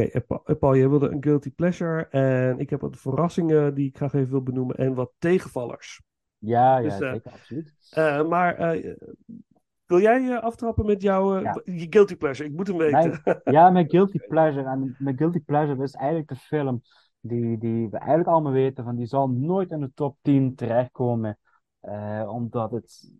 Oké, 0.00 0.10
eh, 0.10 0.38
eh, 0.44 0.58
Paul, 0.58 0.76
jij 0.76 0.88
wilde 0.88 1.08
een 1.08 1.22
guilty 1.22 1.50
pleasure. 1.50 2.06
En 2.08 2.58
ik 2.58 2.70
heb 2.70 2.80
wat 2.80 2.96
verrassingen 2.96 3.74
die 3.74 3.88
ik 3.88 3.96
graag 3.96 4.12
even 4.14 4.30
wil 4.30 4.42
benoemen. 4.42 4.76
En 4.76 4.94
wat 4.94 5.12
tegenvallers. 5.18 6.02
Ja, 6.38 6.76
ja, 6.78 6.82
Dus, 6.82 7.00
eh, 7.00 7.12
zeker, 7.12 7.32
absoluut. 7.32 7.74
Maar 8.28 8.76
wil 9.86 10.00
jij 10.00 10.40
aftrappen 10.40 10.86
met 10.86 11.02
jouw 11.02 11.40
Ja. 11.40 11.60
guilty 11.64 12.16
pleasure? 12.16 12.48
Ik 12.48 12.54
moet 12.54 12.66
hem 12.66 12.76
weten. 12.76 13.20
Mijn, 13.24 13.40
ja, 13.44 13.70
mijn 13.70 13.90
guilty 13.90 14.18
pleasure. 14.18 14.68
En 14.68 14.96
mijn 14.98 15.16
guilty 15.16 15.40
pleasure 15.40 15.82
is 15.82 15.94
eigenlijk 15.94 16.28
de 16.28 16.36
film 16.36 16.82
die, 17.20 17.58
die 17.58 17.88
we 17.88 17.98
eigenlijk 17.98 18.28
allemaal 18.28 18.52
weten 18.52 18.84
van 18.84 18.96
die 18.96 19.06
zal 19.06 19.28
nooit 19.28 19.70
in 19.70 19.80
de 19.80 19.90
top 19.94 20.16
10 20.22 20.54
terechtkomen. 20.54 21.38
omdat 22.26 22.70
het 22.70 23.12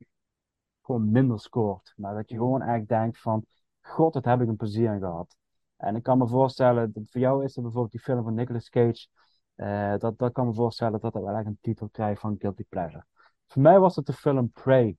gewoon 0.83 1.11
minder 1.11 1.41
scoort. 1.41 1.93
Maar 1.97 2.15
dat 2.15 2.29
je 2.29 2.37
gewoon 2.37 2.61
eigenlijk 2.61 2.89
denkt 2.91 3.21
van, 3.21 3.45
god, 3.81 4.13
dat 4.13 4.25
heb 4.25 4.41
ik 4.41 4.49
een 4.49 4.57
plezier 4.57 4.93
in 4.95 4.99
gehad. 4.99 5.39
En 5.81 5.97
ik 5.97 6.03
kan 6.03 6.19
me 6.19 6.27
voorstellen, 6.29 6.93
dat 6.93 7.03
voor 7.11 7.21
jou 7.21 7.45
is 7.45 7.57
er 7.57 7.63
bijvoorbeeld 7.63 7.93
die 7.93 8.01
film 8.01 8.23
van 8.23 8.35
Nicolas 8.35 8.69
Cage. 8.69 9.07
eh, 9.55 9.97
dat, 9.99 10.19
dat 10.19 10.33
kan 10.33 10.47
me 10.47 10.55
voorstellen 10.55 11.01
dat 11.01 11.13
dat 11.13 11.23
wel 11.23 11.35
echt 11.37 11.47
een 11.47 11.59
titel 11.61 11.89
krijgt 11.89 12.21
van 12.21 12.37
guilty 12.39 12.65
pleasure. 12.69 13.05
Voor 13.47 13.63
mij 13.63 13.79
was 13.79 13.97
het 13.97 14.07
de 14.07 14.13
film 14.13 14.51
Prey. 14.51 14.97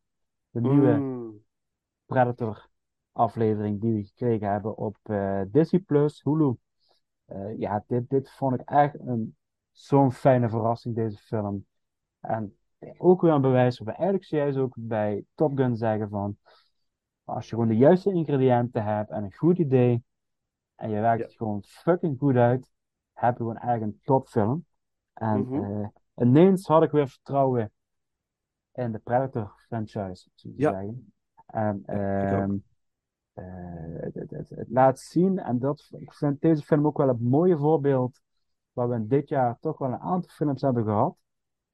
De 0.49 0.61
nieuwe 0.61 0.91
Mm, 0.91 1.43
Predator 2.05 2.69
aflevering 3.11 3.81
die 3.81 3.93
we 3.93 4.03
gekregen 4.03 4.51
hebben 4.51 4.77
op 4.77 4.97
eh, 5.03 5.41
Disney 5.47 5.81
Plus, 5.81 6.21
Hulu. 6.23 6.55
Eh, 7.25 7.57
ja, 7.59 7.83
dit, 7.87 8.09
dit 8.09 8.31
vond 8.31 8.53
ik 8.61 8.69
echt 8.69 8.99
een, 8.99 9.35
zo'n 9.71 10.11
fijne 10.11 10.49
verrassing, 10.49 10.95
deze 10.95 11.17
film. 11.17 11.65
En 12.19 12.57
ook 12.97 13.21
weer 13.21 13.31
een 13.31 13.41
bewijs 13.41 13.77
waar 13.77 13.87
we 13.87 13.93
eigenlijk 13.93 14.25
zojuist 14.25 14.57
ook 14.57 14.73
bij 14.77 15.25
Top 15.35 15.57
Gun 15.57 15.75
zeggen 15.75 16.09
van, 16.09 16.37
als 17.23 17.43
je 17.49 17.49
gewoon 17.55 17.67
de 17.67 17.77
juiste 17.77 18.13
ingrediënten 18.13 18.83
hebt 18.83 19.09
en 19.09 19.23
een 19.23 19.33
goed 19.33 19.57
idee, 19.57 20.03
en 20.81 20.89
je 20.89 20.99
werkt 20.99 21.19
Ja. 21.21 21.25
het 21.27 21.35
gewoon 21.35 21.63
fucking 21.63 22.19
goed 22.19 22.35
uit, 22.35 22.71
heb 23.13 23.31
je 23.31 23.37
gewoon 23.37 23.57
echt 23.57 23.81
een 23.81 23.99
topfilm. 24.03 24.65
En 25.13 25.39
Mhm. 25.39 25.63
eh, 25.63 25.87
ineens 26.15 26.67
had 26.67 26.83
ik 26.83 26.91
weer 26.91 27.07
vertrouwen 27.09 27.71
in 28.73 28.91
de 28.91 28.99
Predator 28.99 29.53
franchise, 29.67 30.29
te 30.35 30.53
Ja. 30.55 30.71
zeggen. 30.71 31.13
En 31.45 31.83
ehm, 31.85 32.55
eh, 33.33 33.43
het, 34.01 34.15
het, 34.15 34.31
het, 34.31 34.49
het 34.49 34.69
laat 34.69 34.99
zien, 34.99 35.39
en 35.39 35.59
dat, 35.59 35.89
ik 35.97 36.13
vind 36.13 36.41
deze 36.41 36.63
film 36.63 36.85
ook 36.85 36.97
wel 36.97 37.09
een 37.09 37.23
mooie 37.23 37.57
voorbeeld, 37.57 38.21
waar 38.73 38.89
we 38.89 39.07
dit 39.07 39.29
jaar 39.29 39.57
toch 39.59 39.77
wel 39.77 39.91
een 39.91 39.99
aantal 39.99 40.29
films 40.29 40.61
hebben 40.61 40.83
gehad, 40.83 41.15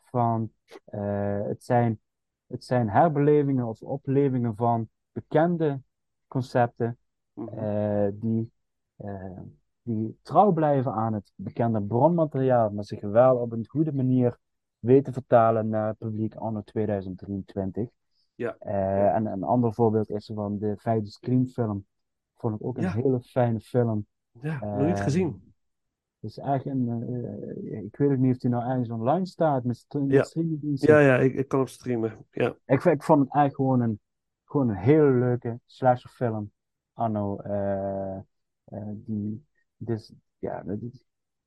van 0.01 0.51
eh, 0.85 1.41
het, 1.41 1.63
zijn, 1.63 1.99
het 2.47 2.63
zijn 2.63 2.89
herbelevingen 2.89 3.65
of 3.65 3.81
oplevingen 3.81 4.55
van 4.55 4.89
bekende 5.11 5.81
concepten, 6.27 6.97
Mhm. 7.33 8.11
die, 8.13 8.51
eh, 8.97 9.39
die 9.81 10.19
trouw 10.21 10.51
blijven 10.51 10.91
aan 10.93 11.13
het 11.13 11.31
bekende 11.35 11.81
bronmateriaal, 11.81 12.69
maar 12.69 12.83
zich 12.83 13.01
wel 13.01 13.37
op 13.37 13.51
een 13.51 13.65
goede 13.67 13.93
manier 13.93 14.37
weten 14.79 15.13
vertalen 15.13 15.69
naar 15.69 15.87
het 15.87 15.97
publiek 15.97 16.35
anno 16.35 16.61
2023. 16.61 17.89
Ja. 18.35 18.55
Eh, 18.59 19.15
en 19.15 19.25
een 19.25 19.43
ander 19.43 19.73
voorbeeld 19.73 20.09
is 20.09 20.31
van 20.33 20.57
de 20.57 20.73
vijfde 20.77 21.09
Scream 21.09 21.47
film. 21.47 21.85
Vond 22.35 22.55
ik 22.55 22.65
ook 22.65 22.77
een 22.77 22.83
Ja. 22.83 22.91
hele 22.91 23.21
fijne 23.21 23.59
film. 23.59 24.05
Ja, 24.41 24.59
nog 24.77 24.85
niet 24.87 24.97
Eh, 24.97 25.03
gezien. 25.03 25.53
Het 26.19 26.29
is 26.29 26.37
echt 26.37 26.65
een, 26.65 26.89
eh, 27.69 27.83
ik 27.83 27.95
weet 27.95 28.11
ook 28.11 28.17
niet 28.17 28.33
of 28.35 28.37
die 28.41 28.49
nou 28.49 28.69
ergens 28.69 28.89
online 28.89 29.25
staat 29.25 29.63
met, 29.63 29.77
st- 29.77 29.93
met 29.93 30.11
Ja. 30.11 30.23
streamingdiensten. 30.23 30.93
Ja, 30.93 30.99
ja, 30.99 31.17
ik, 31.17 31.33
ik 31.33 31.47
kan 31.47 31.59
op 31.59 31.67
streamen. 31.69 32.25
Ja. 32.31 32.55
Ik, 32.65 32.83
ik 32.83 33.03
vond 33.03 33.19
het 33.19 33.33
eigenlijk 33.33 33.55
gewoon 33.55 33.81
een, 33.81 33.99
gewoon 34.45 34.69
een 34.69 34.75
hele 34.75 35.11
leuke 35.11 35.59
slasherfilm. 35.65 36.51
Anno, 36.93 37.37
eh, 37.37 38.15
eh, 38.15 38.19
die, 38.93 39.45
dus, 39.77 40.13
ja, 40.39 40.63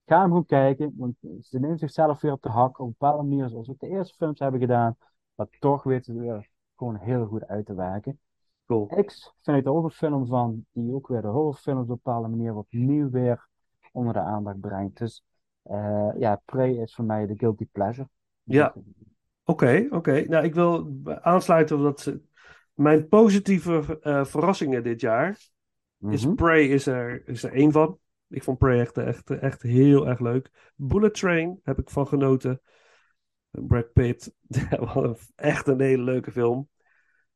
ga 0.06 0.20
hem 0.20 0.28
gewoon 0.28 0.47
kijken, 0.47 0.94
want 0.97 1.16
ze 1.40 1.59
neemt 1.59 1.78
zichzelf 1.78 2.20
weer 2.20 2.32
op 2.32 2.42
de 2.42 2.48
hak 2.48 2.78
op 2.78 2.86
een 2.86 2.94
bepaalde 2.98 3.22
manier, 3.22 3.48
zoals 3.48 3.68
ook 3.68 3.80
de 3.80 3.88
eerste 3.88 4.14
films 4.16 4.38
hebben 4.38 4.60
gedaan, 4.60 4.97
maar 5.34 5.47
toch 5.59 5.82
weten 5.82 6.14
ze 6.14 6.20
weer 6.20 6.48
gewoon 6.76 6.97
heel 6.97 7.26
goed 7.26 7.47
uit 7.47 7.66
te 7.66 7.74
werken. 7.74 8.20
Cool. 8.66 8.86
X 8.86 9.34
vind 9.42 9.56
ik 9.56 9.64
er 9.64 9.72
ook 9.72 9.84
een 9.84 9.90
film 9.90 10.26
van, 10.26 10.66
die 10.72 10.94
ook 10.94 11.09
weer 11.09 11.22
de 11.22 11.28
horrorfilms 11.28 11.82
op 11.82 11.88
een 11.88 12.01
bepaalde 12.02 12.28
manier 12.28 12.55
opnieuw 12.55 13.10
weer 13.10 13.48
onder 13.92 14.12
de 14.12 14.20
aandacht 14.20 14.60
brengt. 14.60 14.98
Dus 14.98 15.24
eh, 15.62 16.10
ja, 16.18 16.42
Prey 16.44 16.74
is 16.74 16.94
voor 16.94 17.05
mij 17.05 17.26
de 17.26 17.36
guilty 17.36 17.66
pleasure. 17.72 18.09
Ja. 18.42 18.74
Oké, 19.44 19.86
oké. 19.90 20.24
Nou, 20.28 20.44
ik 20.44 20.55
wil 20.55 20.92
aansluiten 21.05 21.76
op 21.76 21.82
dat 21.82 22.14
mijn 22.74 23.09
positieve 23.09 23.98
eh, 24.01 24.24
verrassingen 24.24 24.82
dit 24.82 25.01
jaar 25.01 25.38
is 26.09 26.27
Mhm. 26.27 26.35
Prey 26.35 26.66
is 26.66 26.86
er, 26.86 27.28
is 27.28 27.43
er 27.43 27.52
één 27.52 27.72
van. 27.72 27.98
Ik 28.28 28.43
vond 28.43 28.59
Prey 28.59 28.81
echt, 28.81 28.98
echt, 28.98 29.31
echt 29.31 29.62
heel 29.62 30.09
erg 30.09 30.20
leuk. 30.20 30.72
Bullet 30.74 31.14
Train 31.14 31.60
heb 31.62 31.78
ik 31.78 31.90
van 31.90 32.06
genoten. 32.06 32.60
Brad 33.51 33.93
Pitt, 33.93 34.35
echt 35.35 35.66
een 35.66 35.81
hele 35.81 36.02
leuke 36.02 36.32
film. 36.32 36.68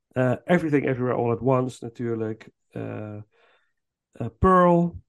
Eh, 0.09 0.35
Everything 0.45 0.87
Everywhere 0.87 1.17
All 1.17 1.31
at 1.31 1.41
Once 1.41 1.85
natuurlijk. 1.85 2.51
Eh, 2.69 3.17
eh, 4.13 4.27
Pearl. 4.39 5.03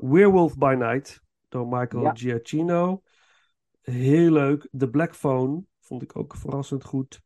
Werewolf 0.00 0.56
by 0.58 0.74
Night 0.78 1.22
door 1.48 1.66
Michael 1.68 2.02
Ja. 2.02 2.14
Giacchino. 2.14 3.02
Heel 3.80 4.30
leuk. 4.32 4.68
The 4.78 4.90
Black 4.90 5.14
Phone 5.14 5.64
vond 5.80 6.02
ik 6.02 6.16
ook 6.16 6.36
verrassend 6.36 6.84
goed. 6.84 7.22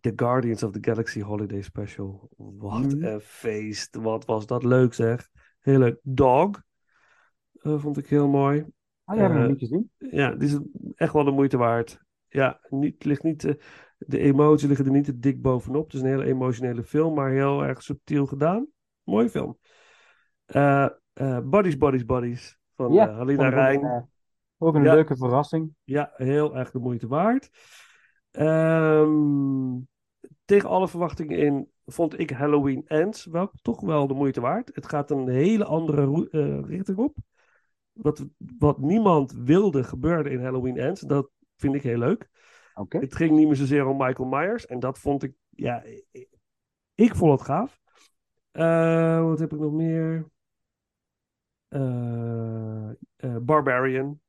The 0.00 0.12
Guardians 0.16 0.62
of 0.62 0.70
the 0.72 0.78
Galaxy 0.80 1.20
Holiday 1.20 1.62
Special. 1.62 2.28
Wat 2.36 2.80
Mhm. 2.94 3.04
een 3.04 3.20
feest. 3.20 3.96
Wat 3.96 4.24
was 4.24 4.46
dat 4.46 4.64
leuk 4.64 4.94
zeg. 4.94 5.28
Heel 5.60 5.78
leuk. 5.78 5.98
Dog. 6.02 6.62
eh, 7.62 7.78
vond 7.78 7.98
ik 7.98 8.06
heel 8.06 8.28
mooi. 8.28 8.64
Ah, 9.04 9.16
nog 9.34 9.48
niet 9.48 9.58
gezien. 9.58 9.90
Ja, 9.98 10.30
die 10.30 10.48
is 10.48 10.58
echt 10.94 11.12
wel 11.12 11.24
de 11.24 11.30
moeite 11.30 11.56
waard. 11.56 11.98
Ja, 12.28 12.60
niet, 12.68 13.04
ligt 13.04 13.22
niet, 13.22 13.44
eh, 13.44 13.54
de 13.98 14.18
emoties 14.18 14.68
liggen 14.68 14.86
er 14.86 14.92
niet 14.92 15.04
te 15.04 15.18
dik 15.18 15.42
bovenop. 15.42 15.84
Het 15.84 15.94
is 15.94 16.00
een 16.00 16.06
hele 16.06 16.24
emotionele 16.24 16.82
film, 16.84 17.14
maar 17.14 17.30
heel 17.30 17.64
erg 17.64 17.82
subtiel 17.82 18.26
gedaan. 18.26 18.66
Mooie 19.02 19.30
film. 19.30 19.58
Eh 20.46 20.88
Bodies, 21.44 21.76
Bodies, 21.76 22.04
Bodies 22.04 22.58
van 22.74 22.92
Ja, 22.92 23.12
Halina 23.12 23.48
Rijn. 23.48 23.84
een, 23.84 24.08
ook 24.58 24.74
een 24.74 24.82
Ja. 24.82 24.94
leuke 24.94 25.16
verrassing. 25.16 25.74
Ja, 25.84 26.12
heel 26.16 26.56
erg 26.56 26.70
de 26.70 26.78
moeite 26.78 27.06
waard. 27.06 27.50
Ehm, 28.34 29.80
tegen 30.44 30.68
alle 30.68 30.88
verwachtingen 30.88 31.38
in 31.38 31.70
vond 31.86 32.18
ik 32.18 32.30
Halloween 32.30 32.84
Ends 32.86 33.24
wel 33.24 33.50
toch 33.62 33.80
wel 33.80 34.06
de 34.06 34.14
moeite 34.14 34.40
waard. 34.40 34.70
Het 34.74 34.88
gaat 34.88 35.10
een 35.10 35.28
hele 35.28 35.64
andere 35.64 36.28
eh, 36.30 36.60
richting 36.68 36.98
op. 36.98 37.16
Wat, 37.92 38.26
wat 38.58 38.78
niemand 38.78 39.32
wilde 39.32 39.84
gebeurde 39.84 40.30
in 40.30 40.42
Halloween 40.42 40.76
Ends. 40.76 41.00
Dat 41.00 41.30
vind 41.56 41.74
ik 41.74 41.82
heel 41.82 41.98
leuk. 41.98 42.28
Oké. 42.74 42.98
Het 42.98 43.14
ging 43.14 43.30
niet 43.30 43.46
meer 43.46 43.56
zozeer 43.56 43.86
om 43.86 43.96
Michael 43.96 44.28
Myers. 44.28 44.66
En 44.66 44.80
dat 44.80 44.98
vond 44.98 45.22
ik, 45.22 45.34
ja, 45.50 45.82
ik, 45.82 46.28
ik 46.94 47.14
vond 47.14 47.32
het 47.32 47.48
gaaf. 47.48 47.80
Eh, 48.50 49.22
wat 49.24 49.38
heb 49.38 49.52
ik 49.52 49.58
nog 49.58 49.72
meer? 49.72 50.28
Eh, 51.68 53.36
Barbarian. 53.42 54.20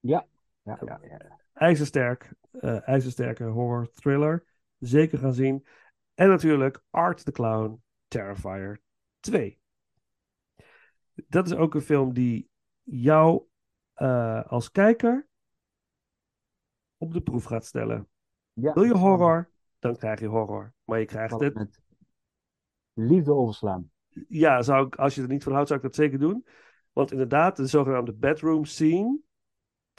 Ja, 0.00 0.26
ja, 0.62 0.78
ja. 1.02 1.38
IJzersterk. 1.52 2.32
Eh 2.50 2.88
ijzersterke 2.88 3.44
horror 3.44 3.90
thriller. 3.90 4.44
Zeker 4.78 5.18
gaan 5.18 5.34
zien. 5.34 5.66
En 6.14 6.28
natuurlijk 6.28 6.82
Art 6.90 7.24
the 7.24 7.32
Clown 7.32 7.82
Terrifier 8.08 8.80
2. 9.20 9.58
Dat 11.28 11.46
is 11.46 11.54
ook 11.54 11.74
een 11.74 11.80
film 11.80 12.12
die 12.12 12.50
jou 12.82 13.42
eh, 13.94 14.44
als 14.46 14.70
kijker 14.70 15.28
op 16.96 17.12
de 17.12 17.20
proef 17.20 17.44
gaat 17.44 17.64
stellen. 17.64 18.08
Ja, 18.52 18.72
Wil 18.72 18.82
je 18.82 18.96
horror? 18.96 19.50
Dan 19.78 19.96
krijg 19.96 20.20
je 20.20 20.26
horror. 20.26 20.74
Maar 20.84 20.98
je 20.98 21.04
krijgt 21.04 21.40
het. 21.40 21.54
met 21.54 21.80
liefde 22.92 23.32
overslaan. 23.32 23.90
Ja, 24.28 24.62
zou 24.62 24.86
ik, 24.86 24.96
als 24.96 25.14
je 25.14 25.22
er 25.22 25.28
niet 25.28 25.42
van 25.42 25.52
houdt, 25.52 25.68
zou 25.68 25.80
ik 25.80 25.86
dat 25.86 25.94
zeker 25.94 26.18
doen. 26.18 26.46
Want 26.92 27.12
inderdaad, 27.12 27.56
de 27.56 27.66
zogenaamde 27.66 28.12
bedroom 28.12 28.64
scene, 28.64 29.18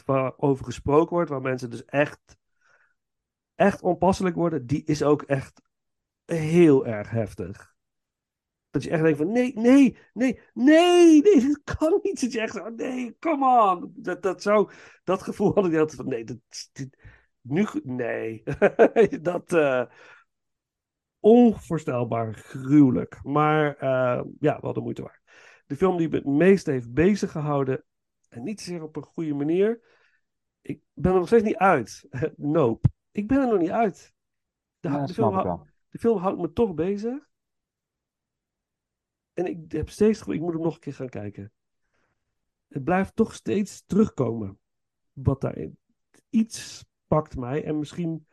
waarover 0.05 0.65
gesproken 0.65 1.15
wordt, 1.15 1.29
waar 1.29 1.41
mensen 1.41 1.69
dus 1.69 1.85
echt, 1.85 2.37
echt 3.61 3.81
onpasselijk 3.81 4.35
worden, 4.35 4.65
die 4.65 4.83
is 4.83 5.03
ook 5.03 5.21
echt 5.21 5.61
heel 6.25 6.85
erg 6.85 7.09
heftig. 7.09 7.73
Dat 8.69 8.83
je 8.83 8.89
echt 8.89 9.03
denkt 9.03 9.17
van, 9.17 9.31
nee, 9.31 9.53
nee, 9.53 9.97
nee, 10.13 10.39
nee, 10.53 11.21
nee, 11.21 11.21
dit 11.21 11.61
kan 11.63 11.99
niet. 12.03 12.21
Dat 12.21 12.31
je 12.31 12.41
echt 12.41 12.53
zo, 12.53 12.69
nee, 12.69 13.15
come 13.19 13.71
on. 13.71 13.93
Dat, 13.95 14.21
dat, 14.21 14.41
zo, 14.41 14.69
dat 15.03 15.21
gevoel 15.21 15.53
had 15.53 15.65
ik 15.65 15.75
altijd 15.75 15.95
van, 15.95 16.07
nee, 16.07 16.23
dat, 16.23 16.37
nu, 17.41 17.65
nee. 17.83 18.43
dat, 19.21 19.53
eh, 19.53 19.85
onvoorstelbaar 21.19 22.33
gruwelijk. 22.33 23.19
Maar 23.23 23.75
eh, 23.77 24.23
ja, 24.39 24.59
wel 24.61 24.73
de 24.73 24.81
moeite 24.81 25.01
waard. 25.01 25.21
De 25.65 25.75
film 25.75 25.97
die 25.97 26.09
me 26.09 26.15
het 26.15 26.25
meest 26.25 26.65
heeft 26.65 26.93
bezig 26.93 27.31
gehouden, 27.31 27.85
en 28.29 28.43
niet 28.43 28.61
zozeer 28.61 28.83
op 28.83 28.95
een 28.95 29.03
goede 29.03 29.33
manier. 29.33 29.81
Ik 30.61 30.81
ben 30.93 31.11
er 31.11 31.17
nog 31.17 31.27
steeds 31.27 31.43
niet 31.43 31.57
uit. 31.57 32.07
nope. 32.35 32.89
Ik 33.11 33.27
ben 33.27 33.39
er 33.41 33.47
nog 33.47 33.59
niet 33.59 33.69
uit. 33.69 34.13
De, 34.79 34.89
Ja, 34.89 35.05
de, 35.05 35.13
film, 35.13 35.33
hou- 35.33 35.67
de 35.89 35.99
film 35.99 36.17
houdt 36.17 36.41
me 36.41 36.53
toch 36.53 36.73
bezig. 36.73 37.29
En 39.33 39.45
ik 39.45 39.71
heb 39.71 39.89
steeds 39.89 40.21
ik 40.21 40.39
moet 40.39 40.53
hem 40.53 40.61
nog 40.61 40.73
een 40.73 40.79
keer 40.79 40.93
gaan 40.93 41.09
kijken. 41.09 41.51
Het 42.67 42.83
blijft 42.83 43.15
toch 43.15 43.33
steeds 43.33 43.85
terugkomen. 43.85 44.59
Wat 45.13 45.41
daarin. 45.41 45.77
Iets 46.29 46.85
pakt 47.07 47.35
mij 47.35 47.63
en 47.63 47.79
misschien 47.79 48.27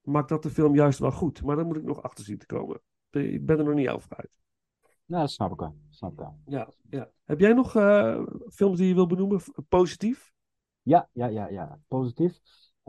maakt 0.00 0.28
dat 0.28 0.42
de 0.42 0.50
film 0.50 0.74
juist 0.74 0.98
wel 0.98 1.12
goed. 1.12 1.42
Maar 1.42 1.56
dan 1.56 1.66
moet 1.66 1.76
ik 1.76 1.82
nog 1.84 2.02
achter 2.02 2.24
zien 2.24 2.38
te 2.38 2.46
komen. 2.46 2.80
Ik 3.10 3.46
ben 3.46 3.58
er 3.58 3.64
nog 3.64 3.74
niet 3.74 3.88
over 3.88 4.16
uit. 4.16 4.40
Nou, 5.06 5.22
dat 5.22 5.30
snap 5.30 5.52
ik 5.52 5.58
wel. 5.58 5.76
Snap 5.88 6.12
ik 6.12 6.18
wel. 6.18 6.38
Ja, 6.46 6.68
ja. 6.90 7.10
Heb 7.24 7.38
jij 7.40 7.52
nog 7.52 7.76
eh, 7.76 8.22
films 8.48 8.78
die 8.78 8.88
je 8.88 8.94
wil 8.94 9.06
benoemen? 9.06 9.40
Positief? 9.68 10.32
Ja, 10.82 11.08
ja, 11.12 11.26
ja, 11.26 11.48
ja. 11.48 11.80
Positief. 11.88 12.40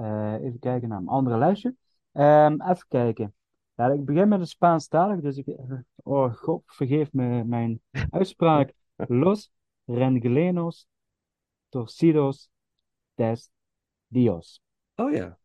Eh, 0.01 0.33
even 0.43 0.59
kijken 0.59 0.89
naar 0.89 0.99
een 0.99 1.07
andere 1.07 1.37
lijstje. 1.37 1.75
Ehm, 2.11 2.61
even 2.61 2.85
kijken. 2.87 3.33
Ja, 3.75 3.87
ik 3.91 4.05
begin 4.05 4.27
met 4.27 4.39
een 4.39 4.47
Spaanstalig, 4.47 5.19
dus 5.21 5.37
ik... 5.37 5.47
eh, 5.47 5.71
Oh, 6.03 6.33
god, 6.33 6.63
vergeef 6.65 7.13
me 7.13 7.43
mijn 7.43 7.81
uitspraak. 8.09 8.73
Los 8.95 9.51
Renglenos 9.85 10.87
Torcidos 11.69 12.49
des 13.15 13.49
Dios. 14.07 14.61
Oh 14.95 15.11
ja. 15.11 15.37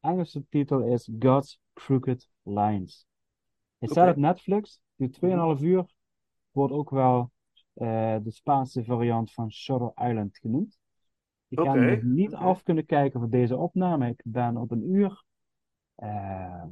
Engelse 0.00 0.44
titel 0.48 0.80
is 0.82 1.10
God's 1.18 1.60
Crooked 1.74 2.28
Lines. 2.42 3.06
Hij 3.78 3.88
staat 3.88 4.10
op 4.10 4.16
Netflix, 4.16 4.80
duurt 4.96 5.18
2,5 5.58 5.62
uur. 5.62 5.86
Wordt 6.50 6.72
ook 6.72 6.90
wel 6.90 7.30
eh, 7.74 8.16
de 8.22 8.30
Spaanse 8.30 8.84
variant 8.84 9.32
van 9.32 9.52
Shutter 9.52 9.92
Island 9.94 10.38
genoemd. 10.38 10.78
Ik 11.48 11.58
hem 11.58 11.84
nog 11.84 12.02
niet 12.02 12.34
af 12.34 12.62
kunnen 12.62 12.86
kijken 12.86 13.20
voor 13.20 13.28
deze 13.28 13.56
opname. 13.56 14.08
Ik 14.08 14.20
ben 14.24 14.56
op 14.56 14.70
een 14.70 14.90
uur. 14.90 15.24
Eh, 15.94 16.64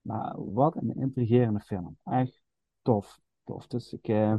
maar 0.00 0.34
wat 0.52 0.76
een 0.76 0.96
intrigerende 0.96 1.60
film. 1.60 1.96
Echt 2.04 2.42
tof. 2.82 3.20
tof. 3.44 3.66
Dus 3.66 3.92
ik, 3.92 4.08
eh, 4.08 4.34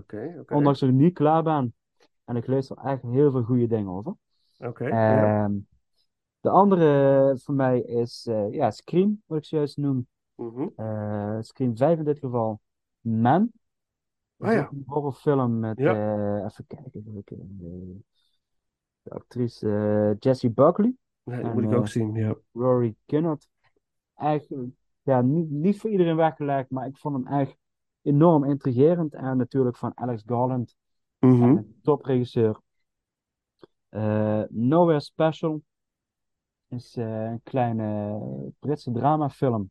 ondanks 0.48 0.80
dat 0.80 0.90
ik 0.90 0.96
niet 0.96 1.14
klaar 1.14 1.44
ben, 1.44 1.74
en 2.26 2.36
ik 2.36 2.48
lees 2.48 2.70
er 2.70 2.78
echt 2.78 3.02
heel 3.02 3.32
veel 3.32 3.44
goede 3.44 3.68
dingen 3.68 3.92
over. 3.92 4.16
Oké. 4.58 4.86
Ehm, 4.86 5.54
de 6.40 6.50
andere 6.50 7.38
voor 7.44 7.56
mij 7.56 7.82
is 7.82 8.28
eh, 8.28 8.52
ja, 8.52 8.72
Scream, 8.72 9.22
wat 9.26 9.38
ik 9.38 9.46
zojuist 9.46 9.78
noem. 9.78 10.08
Mhm. 10.36 10.68
Eh, 10.76 11.38
Scream 11.40 11.78
5 11.78 11.98
in 11.98 12.04
dit 12.04 12.20
geval. 12.20 12.60
Man. 13.00 13.52
Ah 14.38 14.54
ja. 14.54 14.70
een 14.72 14.84
horrorfilm 14.86 15.60
met, 15.60 15.78
Ja. 15.78 15.94
eh, 15.94 16.46
even 16.46 16.66
kijken, 16.68 18.04
de 19.06 19.12
actrice 19.12 19.70
eh, 19.70 20.16
Jessie 20.20 20.50
Buckley, 20.50 20.94
Nee, 21.24 21.42
dat 21.42 21.46
En, 21.46 21.54
moet 21.54 21.64
ik 21.64 21.72
eh, 21.72 21.78
ook 21.78 21.88
zien, 21.88 22.14
ja. 22.14 22.36
Rory 22.52 22.96
Kinnear. 23.06 23.38
Eigenlijk, 24.16 24.74
ja, 25.02 25.22
niet, 25.22 25.50
niet 25.50 25.80
voor 25.80 25.90
iedereen 25.90 26.16
weggelegd, 26.16 26.70
maar 26.70 26.88
ik 26.88 26.98
vond 26.98 27.16
hem 27.16 27.40
echt 27.40 27.58
enorm 28.02 28.44
intrigerend. 28.44 29.14
En 29.14 29.38
natuurlijk 29.38 29.78
van 29.78 29.92
Alex 29.96 30.24
Garland, 30.26 30.76
een 31.20 31.80
topregisseur. 31.82 32.60
Eh, 33.90 34.44
Nowhere 34.50 35.00
Special 35.00 35.62
is 36.68 36.96
eh, 36.96 37.24
een 37.24 37.42
kleine 37.44 38.20
Britse 38.60 38.92
dramafilm 38.92 39.70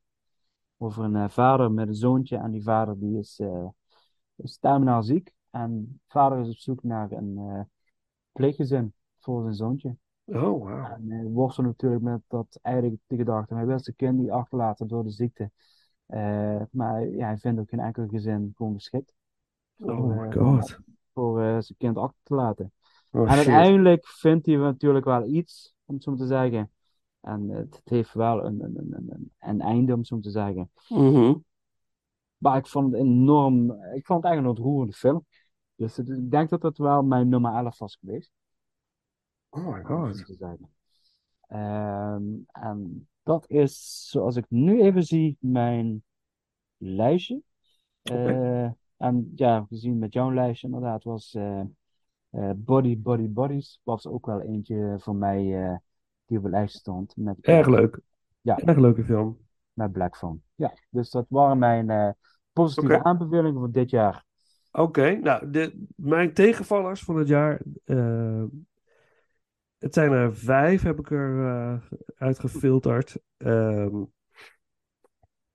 over 0.77 1.05
een 1.05 1.17
eh, 1.17 1.29
vader 1.29 1.73
met 1.73 1.89
een 1.89 1.95
zoontje. 1.95 2.37
En 2.37 2.51
die 2.51 2.63
vader 2.63 2.99
die 2.99 3.19
is, 3.19 3.41
eh 3.41 3.69
is 4.37 4.59
terminaal 4.59 5.03
ziek. 5.03 5.33
En 5.51 6.01
vader 6.09 6.39
is 6.39 6.49
op 6.49 6.57
zoek 6.57 6.83
naar 6.83 7.13
een 7.13 7.39
eh 7.39 7.61
pleeggezin 8.33 8.95
voor 9.25 9.43
zijn 9.43 9.55
zoontje. 9.55 9.97
Oh, 10.25 10.65
wauw. 10.65 10.85
En 10.85 11.11
hij 11.11 11.25
worstelt 11.25 11.67
natuurlijk 11.67 12.03
met 12.03 12.21
dat 12.29 12.59
eigenlijk 12.63 13.01
de 13.07 13.17
gedachte. 13.17 13.55
Hij 13.55 13.67
wil 13.67 13.79
zijn 13.79 13.97
kind 13.97 14.19
niet 14.19 14.31
achterlaten 14.31 14.87
door 14.87 15.05
de 15.05 15.11
ziekte. 15.11 15.51
Eh, 16.07 16.61
maar 16.71 17.09
ja, 17.09 17.27
hij 17.27 17.37
vindt 17.39 17.61
ook 17.61 17.69
geen 17.69 17.81
enkel 17.81 18.07
gezin 18.09 18.53
gewoon 18.57 18.75
geschikt 18.75 19.15
Oh 19.79 19.97
voor, 19.97 20.09
my 20.15 20.29
eh, 20.29 20.33
god. 20.33 20.79
voor 21.13 21.41
eh, 21.43 21.47
zijn 21.61 21.79
kind 21.79 21.97
achter 21.97 22.19
te 22.23 22.35
laten. 22.35 22.73
Oh 23.11 23.21
En 23.21 23.27
shit. 23.27 23.37
uiteindelijk 23.37 24.07
vindt 24.07 24.47
hij 24.47 24.57
natuurlijk 24.57 25.05
wel 25.05 25.27
iets, 25.27 25.75
om 25.85 25.95
het 25.95 26.05
zo 26.05 26.15
te 26.15 26.27
zeggen. 26.27 26.71
En 27.21 27.49
het, 27.49 27.77
het 27.77 27.89
heeft 27.89 28.13
wel 28.15 28.45
een, 28.45 28.63
een, 28.65 28.77
een, 28.79 29.05
een, 29.11 29.33
een 29.39 29.61
einde, 29.61 29.93
om 29.93 29.99
het 29.99 30.09
zo 30.09 30.21
te 30.21 30.31
zeggen. 30.31 30.71
Mhm. 30.89 31.35
Maar 32.39 32.57
ik 32.57 32.67
vond 32.67 32.93
het 32.93 33.01
enorm, 33.01 33.71
ik 33.95 34.07
vond 34.07 34.23
het 34.23 34.33
eigenlijk 34.33 34.37
een 34.37 34.47
ontroerende 34.47 34.93
film. 34.93 35.27
Dus 35.75 35.97
het- 35.97 36.09
ik 36.09 36.31
denk 36.31 36.51
dat 36.51 36.63
het 36.63 36.79
wel 36.79 37.03
mijn 37.03 37.29
nummer 37.29 37.53
11 37.55 37.79
was 37.79 37.97
geweest. 37.97 38.33
Oh 39.55 39.67
my 39.67 39.83
god. 39.83 40.15
maar 40.15 40.25
te 40.25 40.35
zeggen. 40.35 40.71
Ehm, 41.49 42.23
en 42.53 43.09
dat 43.23 43.51
is, 43.51 44.07
zoals 44.11 44.37
ik 44.37 44.45
nu 44.49 44.83
even 44.83 45.03
zie, 45.03 45.37
mijn 45.41 46.03
lijstje. 46.77 47.43
Eh, 48.03 48.65
en 48.97 49.33
ja, 49.35 49.67
gezien 49.69 49.99
met 49.99 50.13
jouw 50.13 50.33
lijstje 50.33 50.67
inderdaad 50.67 51.05
was 51.05 51.35
eh, 51.35 51.61
eh, 52.31 52.51
Body, 52.57 52.99
Body, 52.99 53.29
Bodies. 53.29 53.81
Was 53.83 54.07
ook 54.07 54.27
wel 54.27 54.41
eentje 54.41 54.97
voor 54.99 55.17
mij 55.17 55.43
die 56.27 56.39
op 56.39 56.45
het 56.45 56.53
lijstje 56.53 56.79
stond. 56.79 57.17
Met, 57.17 57.37
Erg 57.41 57.67
leuk. 57.67 58.01
Ja. 58.41 58.59
Erg 58.59 58.79
leuke 58.79 59.05
film. 59.05 59.39
met 59.73 59.93
Black 59.93 60.17
Phone. 60.17 60.39
Ja, 60.55 60.75
dus 60.91 61.11
dat 61.11 61.27
waren 61.29 61.59
mijn 61.59 62.17
positieve 62.53 63.03
aanbevelingen 63.03 63.61
voor 63.61 63.71
dit 63.71 63.91
jaar. 63.91 64.25
Oké, 64.73 65.15
nou, 65.15 65.51
de, 65.51 65.87
mijn 65.97 66.33
tegenvallers 66.33 67.03
van 67.03 67.17
het 67.17 67.29
jaar. 67.29 67.63
Het 69.85 69.95
zijn 69.95 70.13
er 70.13 70.37
vijf, 70.37 70.83
heb 70.83 70.99
ik 70.99 71.11
er 71.11 71.47
eh, 71.47 71.81
uitgefilterd. 72.17 73.17
Ehm, 73.37 74.05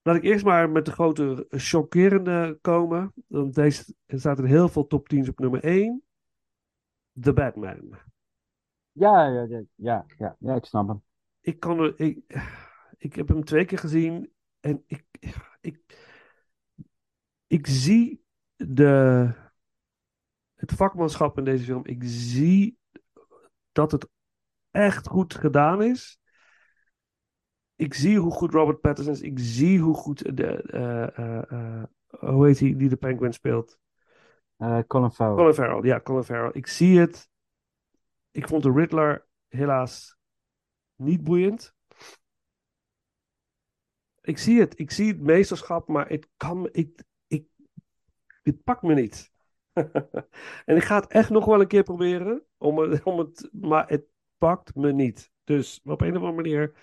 laat 0.01 0.15
ik 0.15 0.23
eerst 0.23 0.45
maar 0.45 0.69
met 0.69 0.85
de 0.85 0.91
grote 0.91 1.45
chockerende 1.49 2.57
komen. 2.61 3.13
Want 3.27 3.55
deze 3.55 3.93
er 4.05 4.19
staat 4.19 4.39
in 4.39 4.45
heel 4.45 4.69
veel 4.69 4.87
top 4.87 5.13
10's 5.13 5.29
op 5.29 5.39
nummer 5.39 5.63
1. 5.63 6.03
The 7.19 7.33
Batman. 7.33 7.97
Ja, 8.91 9.27
ja, 9.27 9.45
ja, 9.49 9.63
ja, 9.75 10.05
ja, 10.17 10.35
ja, 10.39 10.55
ik 10.55 10.65
snap 10.65 10.87
hem. 10.87 11.03
Ik 11.41 11.59
kan 11.59 11.79
er, 11.79 11.99
ik, 11.99 12.19
ik 12.97 13.15
heb 13.15 13.27
hem 13.27 13.43
twee 13.43 13.65
keer 13.65 13.77
gezien 13.77 14.33
en 14.59 14.83
ik, 14.87 15.05
ik, 15.61 15.79
ik 17.47 17.67
zie 17.67 18.23
de, 18.55 19.33
het 20.55 20.71
vakmanschap 20.71 21.37
in 21.37 21.43
deze 21.43 21.63
film. 21.63 21.85
Ik 21.85 22.03
zie 22.03 22.77
dat 23.71 23.91
het 23.91 24.07
echt 24.79 25.07
goed 25.07 25.35
gedaan 25.35 25.81
is. 25.81 26.19
Ik 27.79 27.93
zie 27.93 28.19
hoe 28.19 28.31
goed 28.31 28.51
Robert 28.53 28.81
Pattinson 28.81 29.13
is. 29.13 29.21
Ik 29.21 29.39
zie 29.39 29.79
hoe 29.79 29.95
goed 29.95 30.37
de, 30.37 30.61
eh, 30.61 31.17
eh, 31.17 31.51
eh, 31.51 31.83
hoe 32.07 32.45
heet 32.45 32.59
hij 32.59 32.75
die 32.77 32.89
de 32.89 32.95
Penguin 32.95 33.33
speelt? 33.33 33.79
Colin 34.87 35.11
Farrell. 35.11 35.35
Colin 35.35 35.53
Farrell, 35.53 35.83
ja, 35.83 36.01
Colin 36.01 36.23
Farrell. 36.23 36.51
Ik 36.53 36.67
zie 36.67 36.99
het. 36.99 37.29
Ik 38.31 38.47
vond 38.47 38.63
de 38.63 38.71
Riddler 38.71 39.27
helaas 39.47 40.17
niet 40.95 41.23
boeiend. 41.23 41.75
Ik 44.21 44.37
zie 44.37 44.59
het. 44.59 44.79
Ik 44.79 44.91
zie 44.91 45.07
het 45.07 45.21
meesterschap, 45.21 45.87
maar 45.87 46.09
het 46.09 46.29
kan. 46.37 46.69
Ik, 46.71 47.03
ik, 47.27 47.47
het 48.43 48.63
pakt 48.63 48.81
me 48.81 48.93
niet. 48.93 49.31
en 50.65 50.75
ik 50.75 50.83
ga 50.83 50.95
het 50.95 51.07
echt 51.07 51.29
nog 51.29 51.45
wel 51.45 51.61
een 51.61 51.67
keer 51.67 51.83
proberen. 51.83 52.43
Om 52.57 52.77
het, 52.77 53.03
om 53.03 53.19
het, 53.19 53.49
maar 53.51 53.89
het 53.89 54.05
pakt 54.39 54.75
me 54.75 54.91
niet. 54.93 55.31
Dus 55.43 55.81
op 55.83 56.01
een 56.01 56.09
of 56.09 56.15
andere 56.23 56.33
manier 56.33 56.73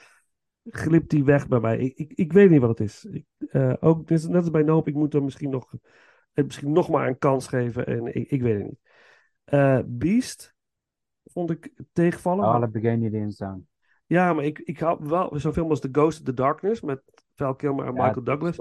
glipt 0.64 1.10
die 1.10 1.24
weg 1.24 1.48
bij 1.48 1.60
mij. 1.60 1.78
Ik, 1.78 1.96
ik, 1.96 2.12
ik 2.14 2.32
weet 2.32 2.50
niet 2.50 2.60
wat 2.60 2.78
het 2.78 2.80
is. 2.80 3.04
Ik, 3.04 3.24
eh, 3.48 3.72
ook 3.80 4.08
net 4.08 4.34
als 4.34 4.50
bij 4.50 4.62
Noop, 4.62 4.88
ik 4.88 4.94
moet 4.94 5.14
er 5.14 5.22
misschien 5.22 5.50
nog, 5.50 5.72
eh, 6.32 6.44
misschien 6.44 6.72
nog 6.72 6.88
maar 6.88 7.08
een 7.08 7.18
kans 7.18 7.46
geven. 7.46 7.86
En 7.86 8.14
ik, 8.14 8.30
ik 8.30 8.42
weet 8.42 8.56
het 8.58 8.64
niet. 8.64 8.80
Eh, 9.44 9.78
Beast 9.86 10.54
vond 11.24 11.50
ik 11.50 11.72
tegenvallen. 11.92 12.44
Oh, 12.44 12.50
maar- 12.50 12.60
dat 12.60 12.72
begin 12.72 13.00
niet 13.00 13.12
eens 13.12 13.42
aan. 13.42 13.66
ja, 14.06 14.32
maar 14.32 14.44
ik, 14.44 14.58
ik 14.58 14.78
had 14.80 15.00
wel 15.00 15.38
zo'n 15.38 15.52
film 15.52 15.70
als 15.70 15.80
The 15.80 15.88
Ghost 15.92 16.18
of 16.18 16.24
the 16.24 16.34
Darkness 16.34 16.80
met 16.80 17.02
Val 17.34 17.54
Kilmer 17.54 17.86
en 17.86 17.94
Ja, 17.94 18.04
Michael 18.06 18.24
Douglas. 18.24 18.56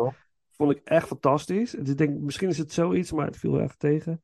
Vond 0.51 0.71
ik 0.71 0.81
echt 0.83 1.07
fantastisch. 1.07 1.71
Dus 1.71 1.89
ik 1.89 1.97
denk, 1.97 2.19
misschien 2.19 2.49
is 2.49 2.57
het 2.57 2.71
zoiets, 2.71 3.11
maar 3.11 3.25
het 3.25 3.37
viel 3.37 3.59
echt 3.59 3.79
tegen. 3.79 4.23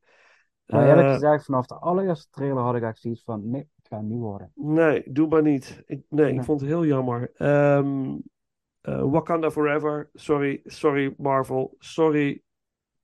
Maar 0.66 0.88
eerlijk 0.88 1.06
Eh, 1.06 1.12
gezegd, 1.12 1.44
vanaf 1.44 1.66
de 1.66 1.74
allereerste 1.74 2.26
trailer 2.30 2.62
had 2.62 2.74
ik 2.74 2.82
echt 2.82 2.98
zoiets 2.98 3.22
van, 3.24 3.50
nee, 3.50 3.68
niet 4.00 4.18
worden. 4.18 4.52
nee, 4.54 5.12
doe 5.12 5.28
maar 5.28 5.42
niet. 5.42 5.82
Ik, 5.86 6.02
nee, 6.08 6.34
ik 6.34 6.42
vond 6.42 6.60
het 6.60 6.68
heel 6.68 6.84
jammer. 6.84 7.32
Ehm, 7.34 8.16
eh, 8.80 9.10
Wakanda 9.10 9.50
Forever. 9.50 10.10
Sorry, 10.12 10.60
sorry 10.64 11.14
Marvel. 11.16 11.74
Sorry. 11.78 12.42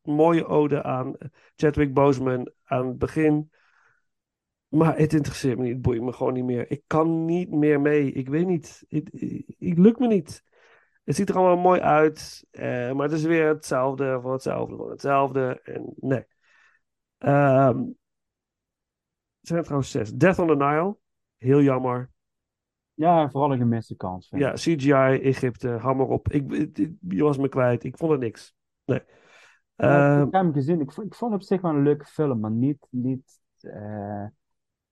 Mooie 0.03 0.47
ode 0.47 0.83
aan 0.83 1.17
Chadwick 1.57 1.95
Boseman 1.95 2.51
aan 2.65 2.87
het 2.87 2.99
begin. 2.99 3.51
Maar 4.69 4.99
het 4.99 5.13
interesseert 5.13 5.57
me 5.59 5.63
niet. 5.63 5.73
Het 5.73 5.83
boeit 5.83 6.03
me 6.03 6.13
gewoon 6.13 6.33
niet 6.33 6.45
meer. 6.45 6.71
Ik 6.71 6.83
kan 6.87 7.25
niet 7.25 7.51
meer 7.51 7.81
mee. 7.81 8.13
Ik 8.13 8.29
weet 8.29 8.47
niet. 8.47 8.85
Het, 8.89 9.11
lukt 9.59 9.99
me 9.99 10.07
niet. 10.07 10.45
Het 11.05 11.17
ziet 11.17 11.29
er 11.29 11.37
allemaal 11.37 11.57
mooi 11.57 11.81
uit. 11.81 12.47
eh, 12.51 12.93
maar 12.93 13.09
het 13.09 13.19
is 13.19 13.23
weer 13.25 13.49
hetzelfde 13.49 14.19
van 14.23 14.33
hetzelfde 14.33 14.77
van 14.77 14.91
hetzelfde. 14.91 15.61
En 15.63 15.95
nee. 15.97 16.25
Ehm, 17.19 17.83
zijn 19.49 19.59
er 19.59 19.65
trouwens 19.65 19.91
zes. 19.93 20.13
Death 20.15 20.39
on 20.39 20.47
the 20.47 20.57
Nile. 20.57 20.97
Heel 21.37 21.63
jammer. 21.63 22.11
Ja, 22.95 23.31
vooral 23.31 23.53
een 23.53 23.59
gemiste 23.59 23.97
kans. 23.97 24.29
Ja, 24.31 24.53
CGI, 24.53 25.21
Egypte, 25.23 25.69
hammer 25.69 26.07
op. 26.07 26.29
Ik, 26.29 26.53
je 27.09 27.23
was 27.23 27.39
me 27.39 27.49
kwijt. 27.49 27.85
Ik 27.85 27.97
vond 27.97 28.11
het 28.13 28.21
niks. 28.21 28.55
Nee. 28.85 29.01
Ja, 29.75 30.11
Ehm, 30.17 30.27
ik 30.27 30.33
heb 30.33 30.43
hem 30.43 30.53
gezien. 30.53 30.81
Ik 30.81 30.93
vond, 30.93 31.07
ik 31.07 31.15
vond 31.15 31.33
het 31.33 31.41
op 31.43 31.47
zich 31.47 31.61
wel 31.61 31.71
een 31.71 31.83
leuke 31.83 32.05
film, 32.05 32.41
maar 32.41 32.51
niet, 32.51 32.87
niet, 32.91 33.41
eh, 33.61 34.27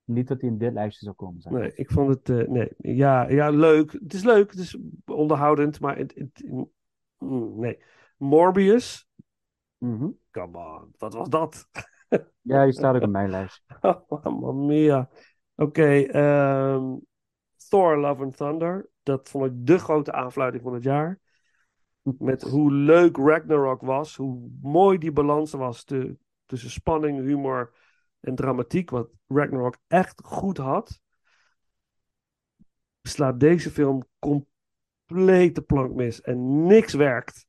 niet 0.05 0.28
dat 0.28 0.41
hij 0.41 0.51
in 0.51 0.59
dit 0.59 0.73
lijstje 0.73 1.05
zou 1.05 1.16
komen. 1.16 1.41
Zeg. 1.41 1.53
Nee, 1.53 1.73
ik 1.74 1.91
vond 1.91 2.09
het. 2.09 2.28
eh, 2.28 2.49
nee, 2.49 2.69
ja, 2.78 3.28
ja, 3.28 3.51
leuk. 3.51 3.93
Het 3.93 4.15
is 4.15 4.23
leuk, 4.24 4.51
het 4.51 4.61
is 4.61 4.78
onderhoudend, 5.07 5.81
maar 5.81 5.97
het, 5.97 6.15
het- 6.15 6.45
mm, 7.19 7.61
nee. 7.61 7.83
Morbius, 8.16 9.09
Mhm. 9.78 10.09
come 10.31 10.59
on, 10.59 10.95
wat 10.99 11.15
was 11.15 11.28
dat? 11.28 11.69
Ja, 12.43 12.65
die 12.65 12.73
staat 12.73 12.95
ook 12.97 13.03
op 13.03 13.11
mijn 13.11 13.31
lijst. 13.31 13.62
Mamma 14.09 14.53
mia. 14.53 15.09
Oké, 15.55 16.01
ehm, 16.01 16.97
Thor 17.69 17.99
Love 17.99 18.23
and 18.23 18.37
Thunder. 18.37 18.89
Dat 19.03 19.28
vond 19.28 19.45
ik 19.45 19.53
de 19.55 19.78
grote 19.78 20.12
aanfluiting 20.12 20.62
van 20.62 20.74
het 20.74 20.83
jaar. 20.83 21.20
Met 22.03 22.43
hoe 22.51 22.73
leuk 22.73 23.16
Ragnarok 23.16 23.81
was, 23.81 24.16
hoe 24.16 24.51
mooi 24.62 24.99
die 24.99 25.12
balans 25.12 25.53
was 25.53 25.85
te- 25.85 26.16
tussen 26.45 26.70
spanning, 26.70 27.20
humor 27.20 27.74
en 28.20 28.35
dramatiek, 28.35 28.91
wat 28.91 29.09
Ragnarok 29.27 29.77
echt 29.87 30.20
goed 30.24 30.57
had. 30.57 31.01
Slaat 33.03 33.41
deze 33.41 33.70
film 33.70 34.03
compleet 34.19 35.55
de 35.55 35.62
plank 35.62 35.95
mis 35.95 36.20
en 36.20 36.66
niks 36.66 36.95
werkt. 36.95 37.47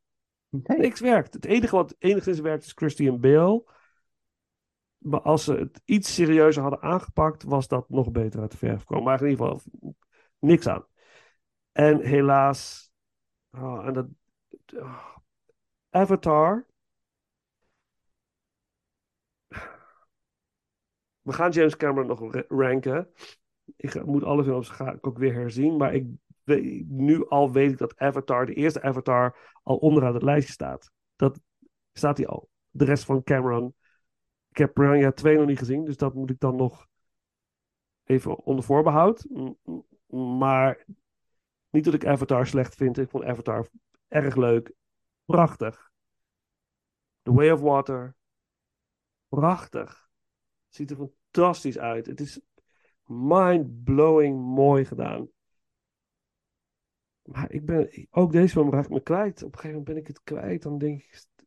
Nee. 0.50 0.78
Niks 0.78 1.00
werkt. 1.00 1.34
Het 1.34 1.46
enige 1.46 1.76
wat 1.76 1.96
enigszins 2.00 2.40
werkt 2.40 2.66
is 2.66 2.72
Christian 2.76 3.20
Bale. 3.20 3.64
Als 5.10 5.44
ze 5.44 5.54
het 5.54 5.82
iets 5.86 6.14
serieuzer 6.14 6.62
hadden 6.62 6.82
aangepakt, 6.82 7.44
was 7.44 7.68
dat 7.68 7.90
nog 7.90 8.12
beter 8.12 8.40
uit 8.40 8.52
de 8.52 8.58
verf 8.58 8.80
gekomen. 8.80 9.04
Maar 9.04 9.22
in 9.22 9.30
ieder 9.30 9.46
geval 9.46 9.62
niks 10.40 10.68
aan. 10.68 10.86
En 11.72 12.02
helaas, 12.02 12.92
oh, 13.52 13.86
en 13.88 13.94
dat, 13.94 14.08
oh, 14.76 15.16
Avatar. 15.90 16.66
We 21.22 21.34
gaan 21.34 21.52
James 21.52 21.76
Cameron 21.78 22.08
nog 22.08 22.34
ra- 22.34 22.44
ranken. 22.48 23.10
Ik 23.76 24.06
moet 24.06 24.24
alle 24.24 24.44
films 24.44 24.70
ga 24.70 24.94
ik 24.94 25.08
ook 25.08 25.18
weer 25.18 25.34
herzien. 25.34 25.78
Maar 25.78 25.94
ik 25.94 26.06
nu 26.88 27.28
al 27.28 27.52
weet 27.52 27.72
ik 27.72 27.78
dat 27.78 27.98
Avatar, 27.98 28.46
de 28.46 28.54
eerste 28.54 28.82
Avatar, 28.82 29.54
al 29.64 29.78
onderaan 29.78 30.14
het 30.14 30.24
lijstje 30.24 30.54
staat. 30.54 30.92
Dat 31.16 31.40
staat 31.94 32.18
hij 32.18 32.28
al. 32.28 32.50
De 32.70 32.86
rest 32.86 33.04
van 33.06 33.24
Cameron. 33.24 33.76
Ik 34.58 34.64
heb 34.64 34.74
Piranha 34.74 35.12
2 35.12 35.38
nog 35.38 35.48
niet 35.48 35.58
gezien, 35.58 35.86
dus 35.86 35.98
dat 35.98 36.14
moet 36.14 36.30
ik 36.30 36.40
dan 36.40 36.56
nog 36.56 36.88
even 38.04 38.44
onder 38.44 38.64
voorbehoud. 38.64 39.28
Maar 40.38 40.86
niet 41.70 41.84
dat 41.84 41.94
ik 41.94 42.06
Avatar 42.06 42.48
slecht 42.48 42.76
vind. 42.76 42.98
Ik 42.98 43.10
vond 43.10 43.24
Avatar 43.24 43.68
erg 44.08 44.36
leuk. 44.36 44.74
Prachtig. 45.26 45.92
The 47.22 47.34
Way 47.34 47.50
of 47.50 47.60
Water. 47.60 48.16
Prachtig. 49.28 50.10
Ziet 50.70 50.92
er 50.92 50.98
fantastisch 50.98 51.78
uit. 51.78 52.06
Het 52.06 52.20
is 52.20 52.40
mind-blowing 53.06 54.40
mooi 54.42 54.86
gedaan. 54.86 55.30
Maar 57.22 57.52
ik 57.52 57.66
ben, 57.66 58.08
ook 58.10 58.32
deze 58.32 58.54
film 58.54 58.72
raakt 58.72 58.90
me 58.90 59.02
kwijt. 59.02 59.44
Op 59.44 59.54
een 59.54 59.60
gegeven 59.60 59.78
moment 59.78 59.86
ben 59.86 59.98
ik 59.98 60.08
het 60.08 60.24
kwijt. 60.24 60.62
Dan 60.62 60.78
denk 60.78 61.02
ik, 61.02 61.16
st- 61.16 61.46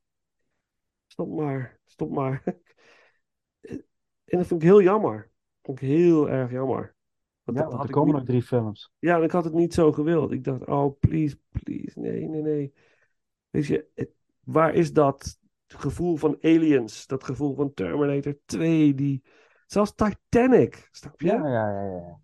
stop 1.07 1.29
maar, 1.29 1.81
stop 1.85 2.11
maar. 2.11 2.43
En 4.31 4.39
dat 4.39 4.47
vind 4.47 4.63
ik 4.63 4.69
heel 4.69 4.83
jammer. 4.83 5.31
Vond 5.63 5.81
ik 5.83 5.89
heel 5.89 6.29
erg 6.29 6.51
jammer. 6.51 6.95
Want 7.43 7.59
Ja, 7.59 7.69
want 7.69 7.85
er 7.85 7.91
komen 7.91 8.15
nog 8.15 8.25
drie 8.25 8.43
films. 8.43 8.93
ja, 8.99 9.17
en 9.17 9.23
ik 9.23 9.31
had 9.31 9.45
het 9.45 9.53
niet 9.53 9.75
zo 9.75 9.93
gewild. 9.93 10.31
Ik 10.31 10.45
dacht, 10.45 10.67
oh, 10.67 10.99
please, 11.01 11.39
please. 11.63 11.99
Nee, 12.01 12.29
nee, 12.29 12.43
nee. 12.43 12.73
Weet 13.51 13.67
je, 13.67 13.87
het- 13.95 14.11
waar 14.45 14.75
is 14.75 14.93
dat 14.93 15.39
gevoel 15.67 16.17
van 16.17 16.37
Aliens? 16.41 17.07
Dat 17.07 17.25
gevoel 17.25 17.55
van 17.55 17.75
Terminator 17.75 18.37
2? 18.45 18.95
Die... 18.95 19.23
Zelfs 19.67 19.95
Titanic, 19.95 20.89
snap 20.91 21.21
je? 21.21 21.27
Ja, 21.27 21.49
ja, 21.49 21.73
ja, 21.73 21.83
ja. 21.97 22.21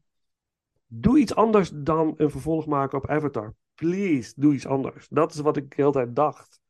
Doe 0.86 1.18
iets 1.18 1.34
anders 1.34 1.70
dan 1.74 2.14
een 2.16 2.30
vervolg 2.30 2.66
maken 2.66 2.98
op 2.98 3.06
Avatar. 3.06 3.54
Please, 3.74 4.32
doe 4.36 4.54
iets 4.54 4.66
anders. 4.66 5.08
Dat 5.08 5.34
is 5.34 5.40
wat 5.40 5.56
ik 5.56 5.68
de 5.76 5.82
hele 5.82 5.92
tijd 5.92 6.16
dacht. 6.16 6.60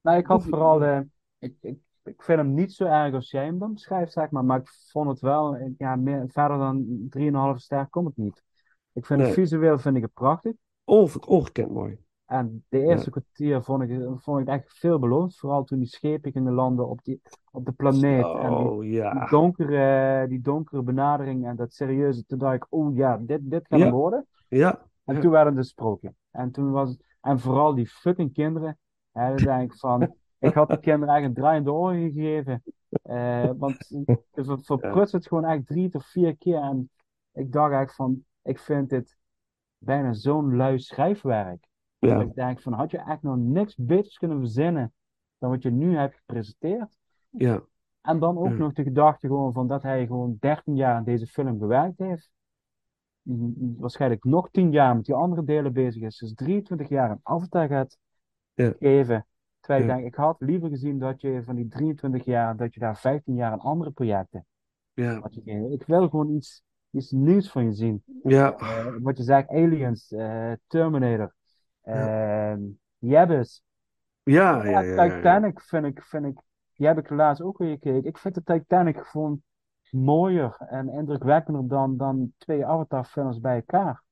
Nou, 0.00 0.18
ik 0.18 0.26
had 0.26 0.44
vooral 0.44 0.78
de. 0.78 1.06
Ik, 1.38 1.54
ik, 1.60 1.78
ik 2.04 2.22
vind 2.22 2.38
hem 2.38 2.54
niet 2.54 2.72
zo 2.72 2.84
erg 2.84 3.14
als 3.14 3.30
jij 3.30 3.44
hem 3.44 3.58
dan 3.58 3.72
beschrijft, 3.72 4.12
zeg 4.12 4.30
maar. 4.30 4.44
Maar 4.44 4.58
ik 4.60 4.68
vond 4.90 5.08
het 5.08 5.20
wel. 5.20 5.56
eh, 5.56 5.70
Ja, 5.78 5.96
meer, 5.96 6.24
verder 6.28 6.58
dan 6.58 7.06
3,5 7.08 7.58
ster 7.60 7.86
komt 7.90 8.06
het 8.06 8.16
niet. 8.16 8.42
Ik 8.92 9.06
vind 9.06 9.18
Nee. 9.18 9.28
het 9.28 9.38
visueel 9.38 9.78
vind 9.78 9.96
ik 9.96 10.02
het 10.02 10.12
prachtig. 10.12 10.52
Onge- 10.84 11.26
ongekend 11.26 11.70
mooi. 11.70 11.98
En 12.26 12.64
de 12.68 12.80
eerste 12.80 13.04
Ja. 13.04 13.10
kwartier 13.10 13.62
vond 13.62 13.82
ik, 13.82 14.00
vond 14.16 14.40
ik 14.40 14.48
echt 14.48 14.78
veelbelovend. 14.78 15.36
Vooral 15.36 15.64
toen 15.64 15.78
die 15.78 15.88
schepen 15.88 16.32
gingen 16.32 16.52
landen 16.52 16.88
op, 16.88 17.02
die, 17.04 17.20
op 17.50 17.64
de 17.64 17.72
planeet. 17.72 18.24
En 18.24 18.48
die, 18.48 18.58
Oh, 18.58 18.84
ja. 18.84 19.12
die, 19.12 19.28
donkere, 19.28 20.26
die 20.28 20.40
donkere 20.40 20.82
benadering 20.82 21.46
en 21.46 21.56
dat 21.56 21.72
serieuze. 21.72 22.24
Toen 22.26 22.38
dacht 22.38 22.54
ik, 22.54 22.66
oh 22.68 22.96
ja, 22.96 23.16
dit, 23.20 23.40
dit 23.50 23.66
gaat 23.68 23.78
Ja. 23.78 23.90
worden. 23.90 24.26
Ja. 24.48 24.82
En 25.04 25.20
toen 25.20 25.30
werden 25.30 25.54
de 25.54 25.62
sprookjes. 25.62 26.12
En 26.30 26.50
toen 26.50 26.70
was 26.70 26.96
en 27.20 27.38
vooral 27.40 27.74
die 27.74 27.86
fucking 27.86 28.32
kinderen. 28.32 28.78
Hè, 29.12 29.28
dan 29.34 29.44
denk 29.44 29.72
ik 29.72 29.78
van, 29.78 30.00
ik 30.48 30.54
had 30.54 30.68
die 30.68 30.78
kinderen 30.78 31.08
eigenlijk 31.08 31.26
een 31.36 31.42
draaiende 31.42 31.72
oren 31.72 32.12
gegeven. 32.12 32.62
Eh, 33.02 33.50
want 33.56 33.76
ze 34.46 34.58
verprutst 34.62 35.12
het 35.12 35.26
gewoon 35.26 35.44
echt 35.44 35.66
drie 35.66 35.94
of 35.94 36.06
vier 36.06 36.36
keer. 36.36 36.60
En 36.60 36.90
ik 37.32 37.52
dacht 37.52 37.72
eigenlijk 37.72 37.92
van, 37.92 38.24
ik 38.42 38.58
vind 38.58 38.88
dit 38.90 39.16
bijna 39.78 40.12
zo'n 40.12 40.56
lui 40.56 40.78
schrijfwerk. 40.78 41.66
Dat 41.98 42.10
Ja. 42.10 42.20
ik 42.20 42.34
denk 42.34 42.60
van, 42.60 42.72
had 42.72 42.90
je 42.90 42.98
echt 42.98 43.22
nog 43.22 43.36
niks 43.36 43.76
beters 43.76 44.18
kunnen 44.18 44.38
verzinnen 44.38 44.92
dan 45.38 45.50
wat 45.50 45.62
je 45.62 45.70
nu 45.70 45.96
hebt 45.96 46.16
gepresenteerd? 46.16 46.96
Ja. 47.30 47.62
En 48.00 48.18
dan 48.18 48.38
ook 48.38 48.48
Ja. 48.48 48.56
nog 48.56 48.72
de 48.72 48.82
gedachte 48.82 49.26
gewoon 49.26 49.52
van 49.52 49.68
dat 49.68 49.82
hij 49.82 50.06
gewoon 50.06 50.36
13 50.40 50.76
jaar 50.76 50.94
aan 50.94 51.04
deze 51.04 51.26
film 51.26 51.58
gewerkt 51.58 51.98
heeft. 51.98 52.30
Waarschijnlijk 53.76 54.24
nog 54.24 54.50
10 54.50 54.72
jaar 54.72 54.96
met 54.96 55.04
die 55.04 55.14
andere 55.14 55.44
delen 55.44 55.72
bezig 55.72 56.02
is. 56.02 56.18
Dus 56.18 56.34
23 56.34 56.88
jaar 56.88 57.10
een 57.10 57.20
Avatar 57.22 57.68
gaat 57.68 57.98
Ja. 58.54 58.72
geven. 58.78 59.26
Terwijl 59.64 59.84
ik 59.84 59.90
Ja. 59.90 59.94
denk, 59.96 60.06
ik 60.06 60.14
had 60.14 60.36
liever 60.38 60.68
gezien 60.68 60.98
dat 60.98 61.20
je 61.20 61.42
van 61.44 61.54
die 61.54 61.68
23 61.68 62.24
jaar, 62.24 62.56
dat 62.56 62.74
je 62.74 62.80
daar 62.80 62.96
15 62.98 63.34
jaar 63.34 63.52
aan 63.52 63.60
andere 63.60 63.90
projecten 63.90 64.46
Ja. 64.92 65.20
had 65.20 65.32
gegeven. 65.32 65.72
Ik 65.72 65.86
wil 65.86 66.08
gewoon 66.08 66.30
iets, 66.30 66.62
iets 66.90 67.10
nieuws 67.10 67.50
van 67.50 67.64
je 67.64 67.72
zien. 67.72 68.02
Ja. 68.22 68.56
Eh, 68.56 68.86
wat 69.00 69.16
je 69.16 69.22
zegt, 69.22 69.48
Aliens, 69.48 70.12
eh, 70.12 70.52
Terminator, 70.66 71.34
uh, 71.84 72.54
Jebbes. 72.98 73.62
Ja, 74.22 74.64
ja, 74.64 74.80
Ja. 74.80 75.08
Titanic 75.08 75.60
vind 75.60 75.84
ik, 75.86 76.02
vind 76.02 76.24
ik, 76.26 76.38
die 76.74 76.86
heb 76.86 76.98
ik 76.98 77.10
laatst 77.10 77.42
ook 77.42 77.58
weer 77.58 77.70
gekeken. 77.70 78.04
Ik 78.04 78.18
vind 78.18 78.34
de 78.34 78.42
Titanic 78.42 79.06
gewoon 79.06 79.42
mooier 79.90 80.56
en 80.58 80.88
indrukwekkender 80.88 81.68
dan, 81.68 81.96
dan 81.96 82.32
twee 82.38 82.66
Avatar-films 82.66 83.40
bij 83.40 83.54
elkaar. 83.56 84.02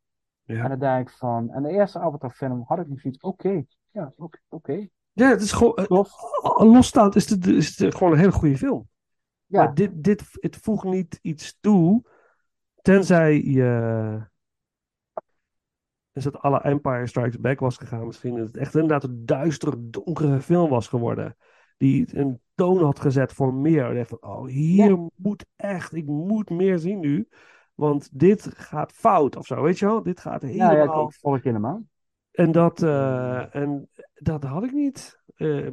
Ja. 0.43 0.63
En 0.63 0.69
dan 0.69 0.79
denk 0.79 1.09
ik 1.09 1.15
van, 1.15 1.51
en 1.51 1.63
de 1.63 1.69
eerste 1.69 1.99
Avatar-film 1.99 2.63
had 2.67 2.79
ik 2.79 2.89
nog 2.89 3.01
zoiets, 3.01 3.21
oké, 3.21 3.63
ja, 3.91 4.13
oké, 4.17 4.39
oké, 4.49 4.89
Ja, 5.13 5.29
het 5.29 5.41
is 5.43 5.53
gewoon... 5.53 5.75
eh, 5.75 5.85
tof. 5.85 6.11
Losstaand 6.59 7.17
is 7.17 7.31
het, 7.31 7.47
is 7.47 7.79
het 7.79 7.95
gewoon 7.95 8.13
een 8.13 8.19
hele 8.19 8.33
goede 8.33 8.57
film. 8.57 8.89
Ja, 9.47 9.65
Maar 9.65 9.75
dit, 9.75 9.91
dit, 10.05 10.25
het 10.31 10.57
voegt 10.57 10.85
niet 10.85 11.19
iets 11.23 11.57
toe, 11.61 12.05
tenzij 12.83 13.43
je... 13.43 14.31
Dus 16.13 16.25
dat 16.25 16.39
alle 16.39 16.61
Empire 16.61 17.07
Strikes 17.07 17.41
Back 17.41 17.61
was 17.61 17.77
gegaan 17.77 18.07
misschien. 18.07 18.37
Dat 18.37 18.47
het 18.47 18.57
echt 18.57 18.75
inderdaad 18.75 19.05
een 19.05 19.27
duistere, 19.27 19.77
donkere 19.91 20.41
film 20.41 20.71
was 20.71 20.89
geworden. 20.89 21.37
Die 21.77 22.17
een 22.19 22.41
toon 22.55 22.83
had 22.83 23.01
gezet 23.01 23.33
voor 23.33 23.55
meer. 23.55 23.85
En 23.91 23.97
echt 23.97 24.09
van, 24.09 24.23
oh, 24.23 24.47
hier 24.47 24.91
Ja. 24.91 25.09
moet 25.17 25.45
echt, 25.57 25.95
ik 25.95 26.07
moet 26.07 26.51
meer 26.51 26.79
zien 26.79 27.01
nu. 27.01 27.29
Want 27.75 28.09
dit 28.13 28.49
gaat 28.57 28.93
fout 28.93 29.37
of 29.37 29.47
zo, 29.47 29.63
weet 29.63 29.79
je 29.79 29.87
wel? 29.87 30.03
Dit 30.03 30.21
gaat 30.21 30.43
ja, 30.43 30.49
helemaal... 30.49 31.01
ja, 31.01 31.07
ik 31.07 31.15
volg 31.15 31.37
je 31.37 31.49
helemaal. 31.49 31.83
En 32.33 32.53
dat, 32.53 32.83
eh, 32.83 33.55
en 33.55 33.89
dat 34.15 34.43
had 34.45 34.65
ik 34.65 34.73
niet. 34.73 35.21
Eh, 35.35 35.69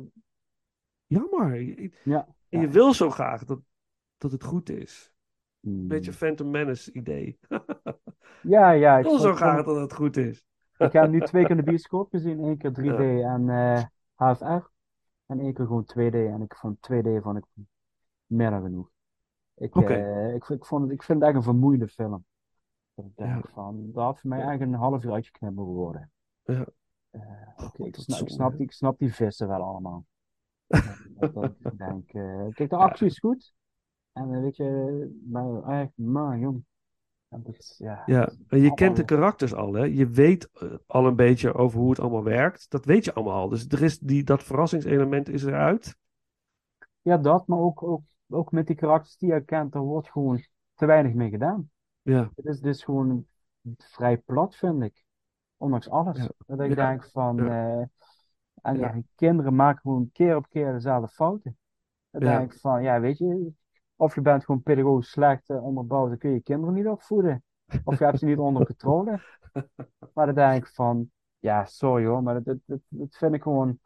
jammer. 1.05 1.55
Ja, 2.03 2.27
En 2.49 2.59
ja. 2.59 2.61
je 2.61 2.67
wil 2.67 2.93
zo 2.93 3.09
graag 3.09 3.45
dat, 3.45 3.59
dat 4.17 4.31
het 4.31 4.43
goed 4.43 4.69
is. 4.69 5.11
Hmm. 5.59 5.87
Beetje 5.87 6.13
Phantom 6.13 6.49
Menace 6.49 6.91
idee. 6.91 7.39
Ja, 8.41 8.71
ja, 8.71 8.97
Ik 8.97 9.03
wil 9.05 9.17
zo 9.17 9.35
graag 9.35 9.65
dat 9.65 9.75
het 9.75 9.93
goed 9.93 10.17
is. 10.17 10.45
Ik 10.77 10.91
heb 10.93 11.09
nu 11.09 11.19
twee 11.25 11.41
keer 11.41 11.51
in 11.51 11.57
de 11.57 11.63
bioscoop 11.71 12.09
gezien. 12.09 12.43
één 12.43 12.57
keer 12.57 12.71
3D 12.71 13.23
en 13.25 13.49
eh, 13.49 13.83
HFR. 14.15 14.67
En 15.25 15.39
één 15.39 15.53
keer 15.53 15.65
gewoon 15.65 15.85
2D. 15.85 16.13
En 16.13 16.41
ik 16.41 16.55
vond 16.55 16.77
2D 16.91 17.21
vond 17.21 17.37
ik 17.37 17.45
meer 18.25 18.49
dan 18.49 18.61
genoeg. 18.61 18.89
Ik, 19.55 19.75
eh, 19.75 20.33
ik, 20.33 20.49
ik, 20.49 20.65
vond 20.65 20.83
het, 20.83 20.91
ik 20.91 21.03
vind 21.03 21.19
het 21.19 21.27
echt 21.27 21.37
een 21.37 21.43
vermoeiende 21.43 21.87
film. 21.87 22.25
Dat 22.95 23.05
ik 23.05 23.15
denk 23.15 23.45
Ja. 23.45 23.51
van, 23.53 23.91
dat 23.91 24.03
had 24.03 24.19
voor 24.19 24.29
mij 24.29 24.39
eigenlijk 24.41 24.71
een 24.71 24.77
half 24.79 25.03
uur 25.03 25.11
uitgeknipt 25.11 25.55
mogen 25.55 25.73
worden. 25.73 26.11
Ja. 26.49 26.65
Eh, 27.09 27.21
oké, 27.55 27.77
God, 27.77 27.87
ik, 27.87 27.95
snap, 27.95 28.19
ik, 28.19 28.29
snap 28.29 28.59
ik 28.59 28.71
snap 28.71 28.99
die 28.99 29.13
vissen 29.13 29.47
wel 29.47 29.61
allemaal. 29.61 30.05
dat, 31.19 31.33
dat 31.33 31.51
ik 31.59 31.77
denk, 31.77 32.13
eh, 32.13 32.47
kijk, 32.49 32.69
de 32.69 32.75
actie 32.75 33.07
is 33.07 33.19
goed. 33.19 33.53
En 34.11 34.33
eh, 34.33 34.41
weet 34.41 34.55
je, 34.55 35.19
maar 35.29 35.63
echt, 35.63 35.91
man, 35.95 36.39
jong. 36.39 36.67
Is, 37.43 37.75
ja, 37.77 38.03
Ja, 38.05 38.31
en 38.47 38.59
je 38.59 38.73
kent 38.73 38.95
de 38.95 39.05
karakters 39.05 39.53
al, 39.53 39.73
hè? 39.73 39.83
Je 39.83 40.07
weet 40.07 40.49
al 40.87 41.05
een 41.05 41.15
beetje 41.15 41.53
over 41.53 41.79
hoe 41.79 41.89
het 41.89 41.99
allemaal 41.99 42.23
werkt. 42.23 42.69
Dat 42.69 42.85
weet 42.85 43.05
je 43.05 43.13
allemaal 43.13 43.41
al. 43.41 43.49
Dus 43.49 43.67
er 43.67 43.83
is 43.83 43.99
die, 43.99 44.23
dat 44.23 44.43
verrassingselement 44.43 45.29
is 45.29 45.43
eruit. 45.43 45.97
ja, 47.01 47.17
dat, 47.17 47.47
maar 47.47 47.59
ook, 47.59 47.83
ook, 47.83 48.01
ook 48.29 48.51
met 48.51 48.67
die 48.67 48.75
karakters 48.75 49.17
die 49.17 49.33
je 49.33 49.43
kent, 49.43 49.73
er 49.73 49.81
wordt 49.81 50.11
gewoon 50.11 50.43
te 50.73 50.85
weinig 50.85 51.13
mee 51.13 51.29
gedaan. 51.29 51.69
Ja, 52.01 52.31
Het 52.35 52.45
is 52.45 52.59
dus 52.59 52.83
gewoon 52.83 53.25
vrij 53.77 54.17
plat, 54.17 54.55
vind 54.55 54.83
ik. 54.83 55.03
Ondanks 55.59 55.89
alles. 55.89 56.17
Ja. 56.17 56.29
Dat 56.45 56.59
ik 56.59 56.75
denk 56.75 57.09
van, 57.11 57.37
Ja. 57.37 57.79
eh, 57.79 57.85
en 58.61 58.77
Ja. 58.77 59.01
kinderen 59.15 59.55
maken 59.55 59.81
gewoon 59.81 60.09
keer 60.13 60.35
op 60.35 60.49
keer 60.49 60.71
dezelfde 60.71 61.07
fouten. 61.07 61.57
Dan 62.11 62.21
denk 62.21 62.53
ik 62.53 62.59
van, 62.59 62.83
ja, 62.83 62.99
weet 62.99 63.17
je, 63.17 63.51
of 63.95 64.15
je 64.15 64.21
bent 64.21 64.45
gewoon 64.45 64.63
pedagogisch 64.63 65.09
slecht 65.09 65.49
eh, 65.49 65.63
onderbouwd, 65.63 66.09
dan 66.09 66.17
kun 66.17 66.29
je 66.29 66.35
je 66.35 66.41
kinderen 66.41 66.73
niet 66.75 66.87
opvoeden. 66.87 67.43
Of 67.83 67.99
je 67.99 68.05
hebt 68.05 68.19
ze 68.19 68.25
niet 68.25 68.37
onder 68.37 68.65
controle. 68.65 69.19
Maar 70.13 70.25
dan 70.25 70.35
denk 70.35 70.65
ik 70.65 70.73
van, 70.73 71.11
ja, 71.39 71.65
sorry 71.65 72.05
hoor, 72.05 72.23
maar 72.23 72.43
dat, 72.43 72.57
dat, 72.65 72.79
dat, 72.87 73.15
vind 73.15 73.33
ik 73.33 73.41
gewoon, 73.41 73.79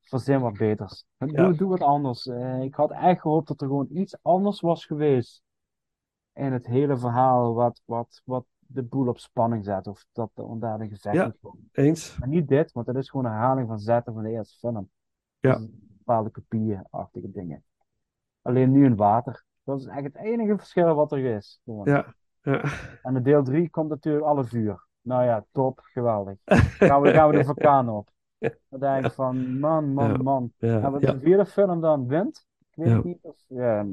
verzin 0.00 0.40
wat 0.40 0.56
beters. 0.56 1.04
Doe, 1.18 1.32
Ja. 1.32 1.48
doe 1.52 1.68
wat 1.68 1.80
anders. 1.82 2.26
Eh, 2.26 2.60
ik 2.62 2.74
had 2.74 2.90
echt 2.90 3.20
gehoopt 3.20 3.48
dat 3.48 3.60
er 3.60 3.66
gewoon 3.66 3.88
iets 3.90 4.16
anders 4.22 4.60
was 4.60 4.86
geweest 4.86 5.42
in 6.32 6.52
het 6.52 6.66
hele 6.66 6.98
verhaal 6.98 7.54
wat, 7.54 7.82
wat, 7.84 8.22
wat 8.24 8.46
de 8.70 8.82
boel 8.82 9.08
op 9.08 9.18
spanning 9.18 9.64
zet. 9.64 9.86
Of 9.86 10.04
dat 10.12 10.30
er 10.34 10.44
een 10.44 10.88
gevecht 10.88 11.14
Ja. 11.14 11.32
eens. 11.72 12.16
Maar 12.18 12.28
niet 12.28 12.48
dit, 12.48 12.72
want 12.72 12.86
dat 12.86 12.96
is 12.96 13.10
gewoon 13.10 13.26
een 13.26 13.32
herhaling 13.32 13.68
van 13.68 13.78
zetten 13.78 14.12
van 14.14 14.22
de 14.22 14.30
eerste 14.30 14.58
film. 14.58 14.90
Ja. 15.38 15.54
Dus 15.56 15.66
bepaalde 15.98 16.30
kopieën-achtige 16.30 17.30
dingen. 17.30 17.64
Alleen 18.42 18.72
nu 18.72 18.84
in 18.84 18.96
water. 18.96 19.44
Dat 19.64 19.80
is 19.80 19.86
eigenlijk 19.86 20.16
het 20.16 20.24
enige 20.26 20.56
verschil 20.58 20.94
wat 20.94 21.12
er 21.12 21.24
is. 21.24 21.60
Gewoon. 21.64 21.84
Ja, 21.90 22.14
ja. 22.42 22.62
En 23.02 23.14
de 23.14 23.22
deel 23.22 23.42
3 23.42 23.70
komt 23.70 23.88
natuurlijk 23.88 24.24
alle 24.24 24.44
vuur. 24.44 24.86
Nou 25.00 25.24
ja, 25.24 25.44
top, 25.52 25.80
geweldig. 25.82 26.38
Gaan 26.44 27.00
we, 27.02 27.12
gaan 27.12 27.30
we 27.30 27.36
de 27.36 27.44
vulkaan 27.44 27.88
op. 27.88 28.10
Dan 28.68 28.80
denk 28.80 29.04
ik 29.04 29.12
van, 29.12 29.58
man, 29.58 29.92
man, 29.92 30.22
man. 30.22 30.52
Ja, 30.56 30.80
En 30.80 30.92
wat 30.92 31.00
de 31.00 31.20
vierde 31.20 31.46
film 31.46 31.80
dan 31.80 32.06
wint? 32.06 32.46
Ik 32.70 32.84
weet 32.84 33.04
niet. 33.04 33.18
Of, 33.20 33.44
ja. 33.48 33.86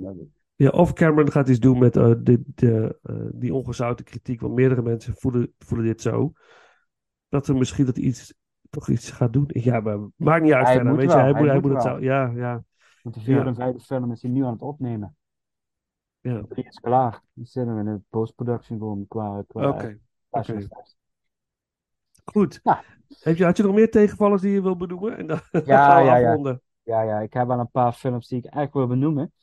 Ja, 0.55 0.69
of 0.69 0.93
Cameron 0.93 1.31
gaat 1.31 1.49
iets 1.49 1.59
doen 1.59 1.79
met 1.79 1.95
eh, 1.97 2.13
de, 2.19 2.41
de, 2.45 2.99
eh, 3.01 3.15
die 3.33 3.53
ongezouten 3.53 4.05
kritiek, 4.05 4.41
want 4.41 4.53
meerdere 4.53 4.81
mensen 4.81 5.13
voelen, 5.17 5.53
voelen 5.59 5.87
dit 5.87 6.01
zo. 6.01 6.33
Dat 7.29 7.47
er 7.47 7.55
misschien 7.55 7.85
dat 7.85 7.97
iets, 7.97 8.33
toch 8.69 8.89
iets 8.89 9.11
gaat 9.11 9.33
doen. 9.33 9.45
Ja, 9.47 9.79
maar 9.79 9.97
maakt 10.15 10.43
niet 10.43 10.53
uit 10.53 10.65
Hij 10.65 10.75
verder, 10.75 10.91
moet 10.93 11.01
weet 11.01 11.11
je. 11.11 11.15
wel, 11.15 11.23
Hij, 11.25 11.33
hij 11.33 11.41
moet, 11.41 11.49
hij 11.51 11.59
moet 11.59 11.71
moet 11.71 11.83
het 11.83 11.91
zo. 11.91 11.99
Ja, 11.99 12.31
ja, 12.35 12.63
Want 13.01 13.15
de 13.15 13.21
vierde 13.21 13.41
Ja. 13.41 13.47
en 13.47 13.55
vijfde 13.55 13.79
film 13.79 14.11
is 14.11 14.21
hij 14.21 14.31
nu 14.31 14.43
aan 14.43 14.51
het 14.51 14.61
opnemen. 14.61 15.15
ja. 16.21 16.41
Die 16.49 16.65
is 16.67 16.79
klaar. 16.79 17.21
Die 17.33 17.45
zitten 17.45 17.73
we 17.73 17.79
in 17.79 17.85
de 17.95 18.01
post-production 18.09 18.77
gewoon 18.79 19.05
qua, 19.07 19.43
qua 19.47 19.69
Oké, 19.69 19.99
goed. 22.25 22.59
Ja. 22.63 22.83
Heb 23.19 23.37
je, 23.37 23.43
had 23.43 23.57
je 23.57 23.63
nog 23.63 23.75
meer 23.75 23.91
tegenvallers 23.91 24.41
die 24.41 24.51
je 24.51 24.61
wil 24.61 24.75
benoemen? 24.77 25.17
En 25.17 25.27
dan 25.27 25.39
ja, 25.65 25.99
ja. 25.99 26.27
afronden. 26.29 26.61
Ja, 26.83 27.01
ja, 27.01 27.19
ik 27.19 27.33
heb 27.33 27.47
wel 27.47 27.59
een 27.59 27.71
paar 27.71 27.91
films 27.93 28.27
die 28.27 28.37
ik 28.37 28.45
echt 28.45 28.73
wil 28.73 28.87
benoemen. 28.87 29.33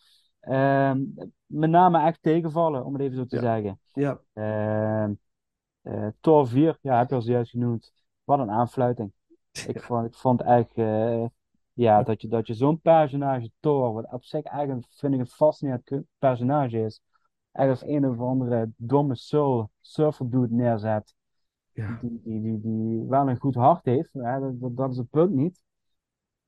Ehm, 0.42 1.00
met 1.46 1.70
name 1.70 2.06
echt 2.06 2.22
tegenvallen, 2.22 2.84
om 2.84 2.92
het 2.92 3.02
even 3.02 3.16
zo 3.16 3.24
te 3.24 3.36
Ja. 3.36 3.42
zeggen. 3.42 3.80
Ja, 3.92 4.20
Ehm 4.32 5.12
eh, 5.82 6.06
Thor 6.20 6.48
4, 6.48 6.78
ja, 6.80 6.98
heb 6.98 7.08
je 7.08 7.14
al 7.14 7.22
zojuist 7.22 7.50
genoemd. 7.50 7.92
Wat 8.24 8.38
een 8.38 8.50
aanfluiting. 8.50 9.12
Ik 9.66 9.82
vond, 9.82 10.06
ik 10.06 10.14
vond 10.14 10.42
echt, 10.42 10.72
eh, 10.74 11.24
ja, 11.72 12.02
dat 12.02 12.22
je, 12.22 12.28
dat 12.28 12.46
je 12.46 12.54
zo'n 12.54 12.80
personage 12.80 13.50
Thor, 13.60 13.92
wat 13.92 14.12
op 14.12 14.24
zich 14.24 14.42
eigenlijk 14.42 14.86
vind 14.90 15.14
ik 15.14 15.20
een 15.20 15.26
fascinerend 15.26 15.90
personage 16.18 16.78
is, 16.84 17.00
echt 17.52 17.68
als 17.68 17.82
een 17.86 18.06
of 18.06 18.20
andere 18.20 18.70
domme 18.76 19.14
soul 19.14 19.70
surfer 19.80 20.30
dude 20.30 20.54
neerzet, 20.54 21.14
ja. 21.72 21.98
die, 22.00 22.20
die, 22.24 22.40
die, 22.42 22.60
die 22.60 23.04
wel 23.08 23.28
een 23.28 23.38
goed 23.40 23.54
hart 23.54 23.84
heeft, 23.84 24.12
hè, 24.12 24.40
dat, 24.40 24.60
dat, 24.60 24.76
dat 24.76 24.90
is 24.90 24.96
het 24.96 25.10
punt 25.10 25.30
niet. 25.32 25.62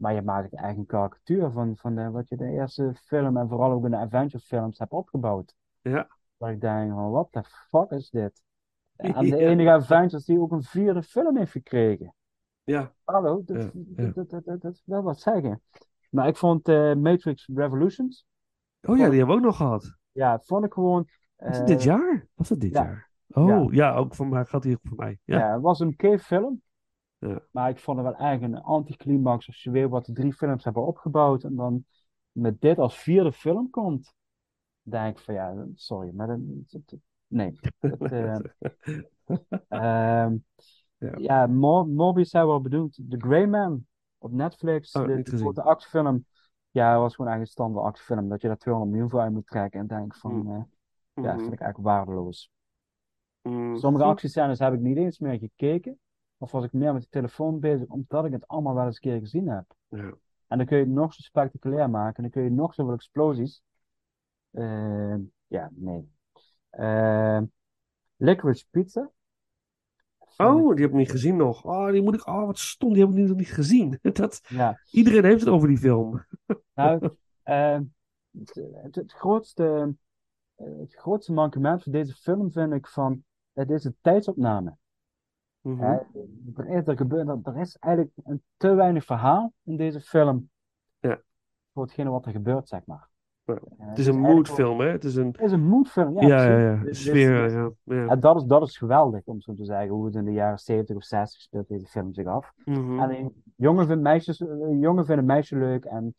Maar 0.04 0.14
je 0.14 0.22
maakt 0.22 0.54
eigenlijk 0.54 0.92
een 0.92 0.98
karikatuur 0.98 1.50
van, 1.50 1.76
van 1.76 1.94
de, 1.94 2.10
wat 2.10 2.28
je 2.28 2.36
de 2.36 2.50
eerste 2.50 2.94
film 2.94 3.36
en 3.36 3.48
vooral 3.48 3.70
ook 3.70 3.84
in 3.84 3.90
de 3.90 3.96
Avenger 3.96 4.40
films 4.40 4.78
hebt 4.78 4.92
opgebouwd. 4.92 5.54
Ja. 5.80 6.08
Dat 6.36 6.48
ik 6.48 6.60
denk 6.60 6.92
van, 6.92 7.10
what 7.10 7.28
the 7.30 7.42
fuck 7.68 7.90
is 7.90 8.10
dit? 8.10 8.42
En 8.96 9.30
de 9.30 9.36
enige 9.36 9.70
Avengers 9.70 10.24
die 10.24 10.40
ook 10.40 10.52
een 10.52 10.62
vierde 10.62 11.02
film 11.02 11.36
heeft 11.36 11.50
gekregen. 11.50 12.14
Ja, 12.64 12.92
Hallo, 13.04 13.42
dat, 13.44 13.56
Ja, 13.56 13.70
ja. 13.96 14.10
dat, 14.14 14.14
dat, 14.14 14.30
dat, 14.30 14.44
dat, 14.44 14.60
dat 14.60 14.82
wil 14.84 15.02
wat 15.02 15.20
zeggen. 15.20 15.62
Maar 16.10 16.28
ik 16.28 16.36
vond 16.36 16.68
eh, 16.68 16.94
Matrix 16.94 17.50
Revolutions, 17.54 18.26
oh 18.82 18.96
ja, 18.96 19.08
die 19.08 19.18
hebben 19.18 19.36
we 19.36 19.40
ook 19.40 19.46
nog 19.46 19.56
gehad. 19.56 19.96
ja, 20.12 20.38
vond 20.38 20.64
ik 20.64 20.72
gewoon... 20.72 21.08
Was 21.36 21.56
het 21.56 21.68
eh, 21.68 21.74
dit 21.74 21.82
jaar? 21.82 22.26
Was 22.34 22.48
het 22.48 22.60
dit 22.60 22.72
ja. 22.72 22.82
jaar? 22.82 23.10
Oh, 23.28 23.72
ja, 23.72 23.94
ook 23.94 24.14
voor 24.14 24.26
mij 24.26 24.44
gaat 24.44 24.62
die 24.62 24.74
ook 24.74 24.88
voor 24.88 24.96
mij. 24.96 25.18
Ja, 25.24 25.38
Ja, 25.38 25.52
het 25.52 25.62
was 25.62 25.80
een 25.80 25.88
oké 25.88 26.18
film. 26.18 26.62
Ja. 27.18 27.40
Maar 27.50 27.68
ik 27.70 27.78
vond 27.78 27.98
het 27.98 28.06
wel 28.06 28.16
eigenlijk 28.16 28.54
een 28.54 28.62
anticlimax 28.62 29.46
als 29.46 29.62
je 29.62 29.70
weer 29.70 29.88
wat 29.88 30.04
de 30.06 30.12
drie 30.12 30.32
films 30.32 30.64
hebben 30.64 30.86
opgebouwd 30.86 31.44
en 31.44 31.54
dan 31.54 31.84
met 32.32 32.60
dit 32.60 32.78
als 32.78 32.98
vierde 32.98 33.32
film 33.32 33.70
komt. 33.70 34.14
Dan 34.82 35.00
denk 35.02 35.18
ik 35.18 35.24
van 35.24 35.34
ja, 35.34 35.66
sorry, 35.74 36.10
maar 36.14 36.26
dat- 36.26 36.38
nee. 37.26 37.58
Dat, 37.80 38.00
eh, 38.12 38.34
ehm, 39.68 40.36
Ja. 40.98 41.12
ja, 41.16 41.46
Mor 41.46 41.88
Morbius 41.88 42.32
hebben 42.32 42.50
we 42.50 42.56
al 42.56 42.62
bedoeld. 42.62 42.94
The 42.94 43.16
Grey 43.18 43.46
Man 43.46 43.86
op 44.18 44.32
Netflix. 44.32 44.92
Oh, 44.92 45.06
de, 45.06 45.22
grote 45.24 45.62
actiefilm. 45.62 46.26
Ja, 46.70 46.90
het 46.92 47.00
was 47.00 47.14
gewoon 47.14 47.30
eigenlijk 47.30 47.40
een 47.40 47.46
standaard 47.46 47.86
actiefilm. 47.86 48.28
Dat 48.28 48.40
je 48.40 48.46
daar 48.48 48.56
200 48.58 48.92
miljoen 48.92 49.10
voor 49.10 49.20
uit 49.20 49.32
moet 49.32 49.46
trekken. 49.46 49.80
En 49.80 49.86
denk 49.86 50.16
van, 50.16 50.32
Mm. 50.34 50.50
eh, 50.54 50.62
ja, 51.24 51.32
Mhm. 51.32 51.40
vind 51.40 51.52
ik 51.52 51.60
eigenlijk 51.60 51.78
waardeloos. 51.78 52.50
Mm. 53.42 53.76
Sommige 53.76 54.04
actiescènes 54.04 54.58
heb 54.58 54.72
ik 54.72 54.80
niet 54.80 54.96
eens 54.96 55.18
meer 55.18 55.38
gekeken. 55.38 55.98
Of 56.44 56.50
was 56.50 56.64
ik 56.64 56.72
meer 56.72 56.92
met 56.92 57.02
de 57.02 57.08
telefoon 57.08 57.60
bezig, 57.60 57.86
omdat 57.88 58.24
ik 58.24 58.32
het 58.32 58.48
allemaal 58.48 58.74
wel 58.74 58.84
eens 58.86 58.94
een 58.94 59.10
keer 59.10 59.18
gezien 59.20 59.48
heb. 59.48 59.64
Ja. 59.88 60.12
En 60.46 60.58
dan 60.58 60.66
kun 60.66 60.78
je 60.78 60.84
het 60.84 60.92
nog 60.92 61.14
zo 61.14 61.22
spectaculair 61.22 61.90
maken. 61.90 62.16
En 62.16 62.22
dan 62.22 62.30
kun 62.30 62.42
je 62.42 62.50
nog 62.50 62.74
zoveel 62.74 62.94
explosies. 62.94 63.62
Eh, 64.50 65.14
ja, 65.46 65.70
nee. 65.74 66.08
Eh, 66.70 67.40
Licorice 68.16 68.66
Pizza. 68.70 69.10
Vond 70.18 70.58
ik- 70.58 70.64
Oh, 70.64 70.72
die 70.74 70.82
heb 70.84 70.90
ik 70.92 70.96
niet 70.98 71.10
gezien 71.10 71.36
nog. 71.36 71.64
Oh, 71.64 71.90
die 71.90 72.02
moet 72.02 72.14
ik. 72.14 72.26
Oh, 72.26 72.46
wat 72.46 72.58
stom, 72.58 72.92
die 72.92 73.04
heb 73.06 73.16
ik 73.16 73.26
nog 73.28 73.36
niet 73.36 73.52
gezien. 73.52 73.98
Dat, 74.12 74.40
Ja, 74.48 74.80
iedereen 74.90 75.24
heeft 75.24 75.40
het 75.40 75.48
over 75.48 75.68
die 75.68 75.78
film. 75.78 76.24
nou, 76.74 77.16
eh, 77.42 77.78
het, 78.38 78.54
het, 78.82 78.94
het 78.94 79.12
grootste, 79.12 79.94
eh, 80.54 80.66
het 80.78 80.94
grootste 80.94 81.32
mankement 81.32 81.82
van 81.82 81.92
deze 81.92 82.14
film 82.14 82.52
vind 82.52 82.72
ik 82.72 82.86
van, 82.86 83.24
het 83.52 83.70
is 83.70 83.84
een 83.84 83.96
tijdsopname. 84.00 84.76
Mhm. 85.64 85.82
Er, 85.82 86.68
is, 86.68 86.86
er, 86.86 86.96
gebeurt, 86.96 87.46
er, 87.46 87.56
is 87.56 87.76
eigenlijk 87.78 88.14
een 88.24 88.42
te 88.56 88.74
weinig 88.74 89.04
verhaal 89.04 89.52
in 89.62 89.76
deze 89.76 90.00
film. 90.00 90.50
Ja. 90.98 91.20
Voor 91.72 91.82
hetgene 91.82 92.10
wat 92.10 92.26
er 92.26 92.32
gebeurt, 92.32 92.68
zeg 92.68 92.80
maar. 92.86 93.08
Ja. 93.44 93.54
Eh, 93.54 93.60
Het 93.88 93.98
is 93.98 94.06
een 94.06 94.12
eigenlijk 94.14 94.48
moodfilm, 94.48 94.80
hè? 94.80 94.88
Het 94.88 95.04
is 95.04 95.16
een. 95.16 95.26
Het 95.26 95.40
is 95.40 95.52
een 95.52 95.66
moodfilm, 95.66 96.20
ja. 96.20 96.26
Ja, 96.26 96.44
ja, 96.44 96.58
ja. 96.58 96.76
Dus- 96.76 96.82
dus- 96.84 97.00
Sfeer, 97.02 97.42
dus- 97.42 97.52
ja. 97.52 97.70
ja. 97.82 98.06
En 98.06 98.20
dat 98.20 98.36
is, 98.36 98.44
dat 98.44 98.62
is 98.62 98.78
geweldig, 98.78 99.22
om 99.24 99.40
zo 99.40 99.54
te 99.54 99.64
zeggen, 99.64 99.88
hoe 99.88 100.04
het 100.06 100.14
in 100.14 100.24
de 100.24 100.32
jaren 100.32 100.58
70 100.58 100.96
of 100.96 101.04
60 101.04 101.40
speelt 101.40 101.68
deze 101.68 101.86
film 101.86 102.14
zich 102.14 102.26
af. 102.26 102.52
Mhm. 102.64 102.98
Alleen, 103.00 103.42
jongen 103.56 103.86
vinden 103.86 104.02
meisjes, 104.02 104.40
eh, 104.40 104.80
jongen 104.80 105.06
vinden 105.06 105.24
meisje 105.24 105.56
leuk 105.56 105.84
en 105.84 106.14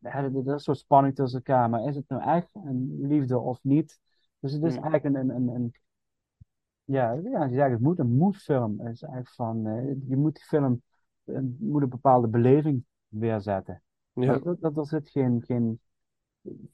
er 0.00 0.54
is 0.54 0.64
zo'n 0.64 0.74
spanning 0.74 1.14
tussen 1.14 1.42
elkaar, 1.44 1.70
maar 1.70 1.84
is 1.84 1.96
het 1.96 2.08
nou 2.08 2.22
echt 2.22 2.54
een 2.54 2.98
liefde 3.00 3.38
of 3.38 3.58
niet? 3.62 4.00
Dus 4.38 4.52
het 4.52 4.62
is 4.62 4.76
Mm. 4.76 4.82
eigenlijk 4.82 5.04
een, 5.04 5.30
een, 5.30 5.36
een, 5.36 5.54
een 5.54 5.74
ja, 6.84 7.12
ja, 7.12 7.44
je 7.44 7.54
zegt 7.54 7.70
het 7.70 7.80
moet 7.80 7.98
een 7.98 8.16
moedfilm. 8.16 8.80
Het 8.80 8.92
is 8.92 9.02
eigenlijk 9.02 9.34
van, 9.34 9.66
eh, 9.66 10.08
je 10.08 10.16
moet 10.16 10.34
die 10.34 10.44
film, 10.44 10.82
eh, 11.24 11.38
moet 11.58 11.82
een 11.82 11.88
bepaalde 11.88 12.28
beleving 12.28 12.84
weerzetten. 13.08 13.82
Ja. 14.12 14.38
Dat, 14.38 14.60
dat, 14.60 14.76
er 14.76 14.86
zit 14.86 15.10
geen, 15.10 15.42
geen, 15.46 15.80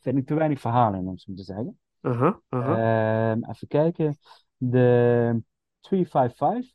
vind 0.01 0.19
ik 0.19 0.27
te 0.27 0.35
weinig 0.35 0.61
verhaal 0.61 0.95
in, 0.95 1.07
om 1.07 1.11
het 1.11 1.21
zo 1.21 1.35
te 1.35 1.43
zeggen. 1.43 1.79
Aha, 2.01 2.41
aha. 2.49 3.33
Ehm, 3.33 3.51
even 3.51 3.69
kijken. 3.69 4.17
De 4.57 5.43
355 5.81 6.75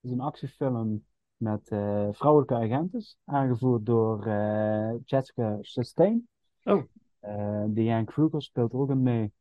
is 0.00 0.10
een 0.10 0.20
actiefilm 0.20 1.04
met 1.36 1.68
eh, 1.68 2.08
vrouwelijke 2.10 2.54
agentes, 2.54 3.18
aangevoerd 3.24 3.86
door 3.86 4.28
Jessica 5.04 5.58
Chastain. 5.60 6.28
Oh. 6.64 6.82
Diane 7.66 8.04
Kruger 8.04 8.42
speelt 8.42 8.72
er 8.72 8.78
ook 8.78 8.94
mee. 8.94 9.32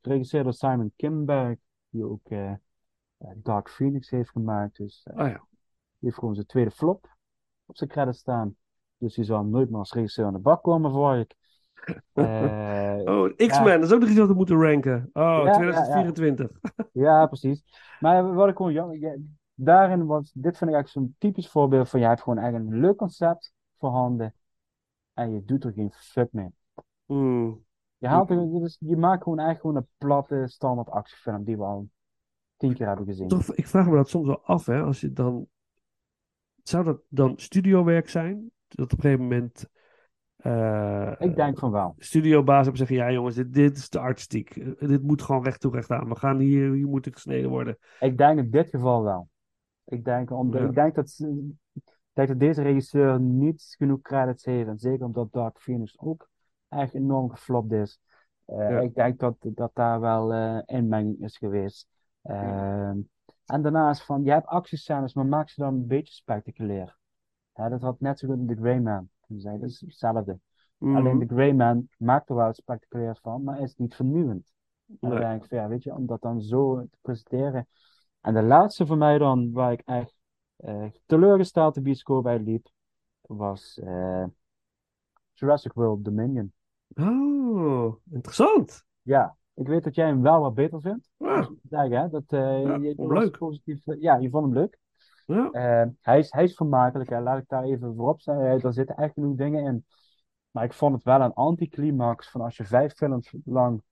Geregisseerd 0.00 0.44
door 0.44 0.52
Simon 0.52 0.92
Kinberg, 0.96 1.58
die 1.94 2.04
ook 2.04 2.28
eh, 2.28 2.50
eh, 2.50 2.58
Dark 3.36 3.70
Phoenix 3.70 4.10
heeft 4.10 4.30
gemaakt. 4.30 4.76
Dus 4.76 5.06
Oh 5.10 5.26
ja. 5.26 5.32
die 5.32 5.98
heeft 5.98 6.18
gewoon 6.18 6.34
zijn 6.34 6.46
tweede 6.46 6.70
flop 6.70 7.16
op 7.66 7.76
zijn 7.76 7.90
credits 7.90 8.18
staan. 8.18 8.56
Dus 8.98 9.14
die 9.14 9.24
zal 9.24 9.44
nooit 9.44 9.70
meer 9.70 9.78
als 9.78 9.92
regisseur 9.92 10.26
aan 10.26 10.32
de 10.32 10.38
bak 10.38 10.62
komen 10.62 10.90
voor 10.90 11.16
ik. 11.16 11.34
Oh, 13.04 13.36
X-Men, 13.36 13.80
dat 13.80 13.88
is 13.88 13.92
ook 13.92 14.00
nog 14.00 14.08
iets 14.08 14.18
wat 14.18 14.28
we 14.28 14.34
moeten 14.34 14.60
ranken. 14.60 15.10
Oh, 15.12 15.22
Ja, 15.22 15.44
ja, 15.44 15.44
ja. 15.44 15.52
2024. 15.52 16.50
Ja, 16.92 17.26
precies. 17.26 17.64
Maar 18.00 18.34
wat 18.34 18.48
ik 18.48 18.56
gewoon 18.56 18.72
jammer, 18.72 18.98
ja, 18.98 19.16
daarin 19.54 20.06
was, 20.06 20.32
dit 20.32 20.56
vind 20.56 20.70
ik 20.70 20.76
eigenlijk 20.76 20.88
zo'n 20.88 21.14
typisch 21.18 21.48
voorbeeld 21.48 21.88
van, 21.88 22.00
je 22.00 22.06
hebt 22.06 22.22
gewoon 22.22 22.38
eigenlijk 22.38 22.72
een 22.72 22.80
leuk 22.80 22.96
concept 22.96 23.52
voorhanden 23.78 24.34
en 25.14 25.32
je 25.32 25.44
doet 25.44 25.64
er 25.64 25.72
geen 25.72 25.92
fuck 25.92 26.32
mee. 26.32 26.48
Hmm. 27.06 27.64
Je, 27.98 28.06
haalt 28.08 28.30
er, 28.30 28.50
dus 28.60 28.76
je 28.80 28.96
maakt 28.96 29.22
gewoon 29.22 29.38
eigenlijk 29.38 29.60
gewoon 29.60 29.76
een 29.76 30.06
platte 30.08 30.44
standaard 30.46 30.90
actiefilm 30.90 31.44
die 31.44 31.56
we 31.56 31.62
al 31.62 31.88
tien 32.56 32.74
keer 32.74 32.86
hebben 32.86 33.06
gezien. 33.06 33.28
Toch, 33.28 33.54
ik 33.54 33.66
vraag 33.66 33.86
me 33.86 33.94
dat 33.94 34.08
soms 34.08 34.26
wel 34.26 34.44
af, 34.44 34.66
hè. 34.66 34.82
Als 34.82 35.00
je 35.00 35.12
dan... 35.12 35.46
Zou 36.62 36.84
dat 36.84 37.00
dan 37.08 37.32
studiowerk 37.36 38.08
zijn? 38.08 38.50
Dat 38.68 38.92
op 38.92 38.98
een 38.98 39.00
gegeven 39.00 39.22
moment 39.22 39.68
eh, 40.36 41.12
Ik 41.18 41.36
denk 41.36 41.58
van 41.58 41.70
wel. 41.70 41.94
studiobaas 41.98 42.60
hebben 42.60 42.76
zeggen, 42.86 42.96
ja 42.96 43.12
jongens, 43.12 43.34
dit, 43.34 43.52
dit 43.52 43.76
is 43.76 43.88
te 43.88 43.98
artistiek. 43.98 44.54
Dit 44.88 45.02
moet 45.02 45.22
gewoon 45.22 45.44
recht 45.44 45.60
toe 45.60 45.72
recht 45.72 45.90
aan. 45.90 46.08
We 46.08 46.16
gaan 46.16 46.38
hier, 46.38 46.72
hier 46.72 46.86
moet 46.86 47.04
het 47.04 47.14
gesneden 47.14 47.50
worden. 47.50 47.78
Ik 48.00 48.18
denk 48.18 48.38
in 48.38 48.50
dit 48.50 48.68
geval 48.68 49.02
wel. 49.02 49.28
Ik 49.84 50.04
denk, 50.04 50.30
omdat, 50.30 50.60
Ja. 50.60 50.66
ik 50.68 50.74
denk 50.74 50.94
dat, 50.94 51.18
ik 51.72 51.82
denk 52.12 52.28
dat 52.28 52.40
deze 52.40 52.62
regisseur 52.62 53.20
niet 53.20 53.74
genoeg 53.78 54.00
credits 54.00 54.44
heeft. 54.44 54.68
En 54.68 54.78
zeker 54.78 55.04
omdat 55.04 55.32
Dark 55.32 55.60
Phoenix 55.60 55.98
ook 55.98 56.28
echt 56.74 56.94
enorm 56.94 57.30
geflopt 57.30 57.72
is. 57.72 57.98
Eh, 58.44 58.70
Ja. 58.70 58.80
Ik 58.80 58.94
denk 58.94 59.18
dat, 59.18 59.36
dat 59.40 59.70
daar 59.74 60.00
wel 60.00 60.32
eh 60.32 60.58
inmenging 60.64 61.22
is 61.22 61.36
geweest. 61.36 61.88
Ehm, 62.22 62.98
en 63.46 63.62
daarnaast 63.62 64.02
van, 64.04 64.24
je 64.24 64.30
hebt 64.30 64.46
actiescènes, 64.46 65.14
maar 65.14 65.26
maak 65.26 65.48
ze 65.48 65.60
dan 65.60 65.74
een 65.74 65.86
beetje 65.86 66.14
spectaculair. 66.14 66.96
Hè, 67.52 67.68
dat 67.68 67.82
had 67.82 68.00
net 68.00 68.18
zo 68.18 68.28
goed 68.28 68.38
in 68.38 68.46
The 68.46 68.54
Grey 68.54 68.80
Man 68.80 69.08
kunnen 69.26 69.42
zijn. 69.42 69.60
Dat 69.60 69.68
is 69.68 69.80
hetzelfde. 69.80 70.38
Mhm. 70.78 70.96
Alleen 70.96 71.18
The 71.26 71.34
Grey 71.34 71.52
Man 71.52 71.88
maakt 71.98 72.28
er 72.28 72.34
wel 72.34 72.48
iets 72.48 72.58
spectaculairs 72.58 73.18
van, 73.20 73.42
maar 73.42 73.60
is 73.60 73.76
niet 73.76 73.94
vernieuwend. 73.94 74.52
En 75.00 75.08
dan 75.10 75.18
denk 75.18 75.44
ik 75.44 75.50
ja, 75.50 75.68
weet 75.68 75.82
je, 75.82 75.94
om 75.94 76.06
dat 76.06 76.20
dan 76.22 76.40
zo 76.40 76.80
te 76.90 76.98
presenteren. 77.00 77.66
En 78.20 78.34
de 78.34 78.42
laatste 78.42 78.86
voor 78.86 78.96
mij 78.98 79.18
dan, 79.18 79.52
waar 79.52 79.72
ik 79.72 79.82
echt 79.84 80.16
eh, 80.56 80.86
teleurgesteld 81.06 81.74
de 81.74 81.80
bioscoop 81.80 82.26
uitliep, 82.26 82.68
was 83.20 83.78
eh, 83.78 84.24
Jurassic 85.32 85.72
World 85.72 86.04
Dominion. 86.04 86.52
Oh, 86.94 87.94
interessant. 88.10 88.84
Ja, 89.02 89.36
ik 89.54 89.66
weet 89.66 89.84
dat 89.84 89.94
jij 89.94 90.06
hem 90.06 90.22
wel 90.22 90.40
wat 90.40 90.54
beter 90.54 90.80
vindt. 90.80 91.10
Ja. 91.16 91.40
Dat 91.40 91.52
zeggen, 91.62 92.00
hè? 92.00 92.08
Dat, 92.08 92.24
eh, 92.26 92.62
Ja, 92.62 92.74
je, 92.76 92.94
leuk. 92.96 93.38
positief. 93.38 93.82
Ja, 93.84 94.16
je 94.16 94.30
vond 94.30 94.44
hem 94.44 94.54
leuk. 94.54 94.78
Ja. 95.26 95.50
Eh, 95.50 95.88
hij, 96.00 96.18
is, 96.18 96.30
hij 96.32 96.44
is 96.44 96.54
vermakelijk, 96.54 97.10
hè. 97.10 97.20
Laat 97.20 97.38
ik 97.38 97.48
daar 97.48 97.64
even 97.64 97.94
voorop 97.94 98.20
staan. 98.20 98.40
Eh, 98.40 98.64
er 98.64 98.72
zitten 98.72 98.96
echt 98.96 99.12
genoeg 99.14 99.36
dingen 99.36 99.64
in. 99.64 99.84
Maar 100.50 100.64
ik 100.64 100.72
vond 100.72 100.94
het 100.94 101.02
wel 101.02 101.20
een 101.20 101.32
anticlimax 101.32 102.30
van 102.30 102.40
als 102.40 102.56
je 102.56 102.64
vijf 102.64 102.94
films 102.94 103.34
lang 103.44 103.82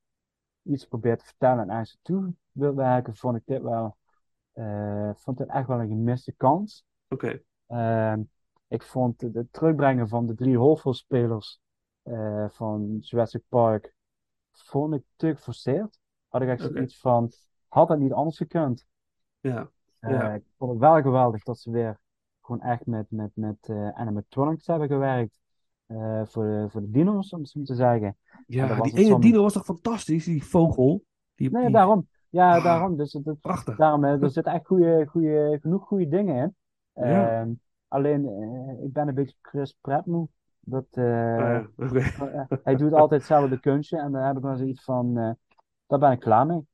iets 0.62 0.84
probeert 0.84 1.18
te 1.18 1.24
vertellen 1.24 1.62
en 1.62 1.70
aan 1.70 1.86
ze 1.86 1.96
toe 2.02 2.34
wil 2.52 2.74
werken, 2.74 3.16
vond 3.16 3.36
ik 3.36 3.42
dit 3.44 3.62
wel, 3.62 3.96
eh, 4.52 5.10
vond 5.14 5.38
dit 5.38 5.48
echt 5.48 5.66
wel 5.66 5.80
een 5.80 5.88
gemiste 5.88 6.32
kans. 6.36 6.84
Oké. 7.08 7.42
Ehm, 7.66 8.22
ik 8.68 8.82
vond 8.82 9.20
het 9.20 9.34
het 9.34 9.52
terugbrengen 9.52 10.08
van 10.08 10.26
de 10.26 10.34
drie 10.34 10.58
hoofdrolspelers 10.58 11.60
eh, 12.02 12.48
van 12.48 12.96
Jurassic 13.00 13.42
Park, 13.48 13.94
vond 14.52 14.94
ik 14.94 15.02
te 15.16 15.34
geforceerd. 15.34 15.98
Had 16.28 16.42
ik 16.42 16.48
echt 16.48 16.64
Oké. 16.64 16.72
zoiets 16.72 16.98
van, 17.00 17.30
had 17.68 17.88
dat 17.88 17.98
niet 17.98 18.12
anders 18.12 18.36
gekund? 18.36 18.86
Ja. 19.40 19.70
Eh, 19.98 20.10
Ja. 20.10 20.32
Ik 20.34 20.42
vond 20.56 20.70
het 20.70 20.80
wel 20.80 21.02
geweldig 21.02 21.42
dat 21.42 21.58
ze 21.58 21.70
weer 21.70 22.00
gewoon 22.40 22.60
echt 22.60 22.86
met, 22.86 23.06
met, 23.10 23.30
met 23.34 23.56
eh, 23.68 23.88
animatronics 23.88 24.66
hebben 24.66 24.88
gewerkt. 24.88 25.40
voor, 26.24 26.44
de, 26.44 26.66
voor 26.68 26.80
de 26.80 26.90
dino's, 26.90 27.32
om 27.32 27.40
het 27.40 27.48
zo 27.48 27.62
te 27.62 27.74
zeggen. 27.74 28.06
En 28.06 28.16
Ja, 28.46 28.80
die 28.82 28.92
ene 28.94 29.18
dino 29.20 29.42
was 29.42 29.52
toch 29.52 29.64
fantastisch, 29.64 30.24
die 30.24 30.44
vogel? 30.44 31.04
Die, 31.34 31.50
Nee, 31.50 31.62
die- 31.64 31.72
daarom. 31.72 32.08
Ja, 32.28 32.56
Ah. 32.56 32.64
daarom. 32.64 32.96
Dus 32.96 33.12
het, 33.12 33.24
het- 33.24 33.40
Prachtig. 33.40 33.76
daarom, 33.76 34.04
er 34.04 34.30
zitten 34.30 34.52
echt 34.52 34.66
goede, 34.66 35.06
goede, 35.06 35.58
genoeg 35.60 35.86
goede 35.86 36.08
dingen 36.08 36.36
in. 36.36 36.54
Ja. 37.04 37.40
Ehm, 37.40 37.52
alleen, 37.88 38.24
ik 38.84 38.92
ben 38.92 39.08
een 39.08 39.14
beetje 39.14 39.36
Chris 39.40 39.76
Pratt 39.80 40.06
moe. 40.06 40.28
Dat, 40.64 40.86
eh, 40.90 41.04
Ah, 41.38 41.62
ja, 41.62 41.70
oké. 41.76 41.98
eh, 41.98 42.44
hij 42.62 42.76
doet 42.76 42.92
altijd 42.92 43.20
hetzelfde 43.20 43.60
kunstje 43.60 43.98
en 43.98 44.12
daar 44.12 44.26
heb 44.26 44.36
ik 44.36 44.42
wel 44.42 44.56
zoiets 44.56 44.84
van, 44.84 45.18
eh, 45.18 45.30
daar 45.86 45.98
ben 45.98 46.10
ik 46.12 46.20
klaar 46.20 46.46
mee. 46.46 46.66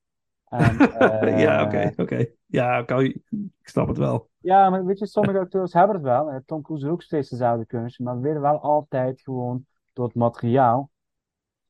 En, 0.49 0.79
eh, 0.79 1.39
ja, 1.45 1.63
oké, 1.65 1.93
oké. 1.97 2.27
Ja, 2.47 2.83
kan 2.83 3.01
ik 3.03 3.23
snap 3.63 3.89
het 3.89 3.97
wel. 3.99 4.31
Ja, 4.39 4.71
maar 4.71 4.85
weet 4.85 4.99
je, 4.99 5.07
sommige 5.07 5.39
acteurs 5.39 5.73
hebben 5.73 5.97
het 5.97 6.05
wel. 6.05 6.31
Eh, 6.31 6.37
Tom 6.47 6.63
Cruise 6.63 6.87
is 6.87 6.93
ook 6.93 7.03
steeds 7.03 7.29
dezelfde 7.29 7.67
kunstje, 7.67 8.05
maar 8.05 8.15
we 8.17 8.21
willen 8.21 8.41
wel 8.41 8.61
altijd 8.61 9.21
gewoon 9.21 9.67
door 9.93 10.05
het 10.07 10.15
materiaal. 10.15 10.91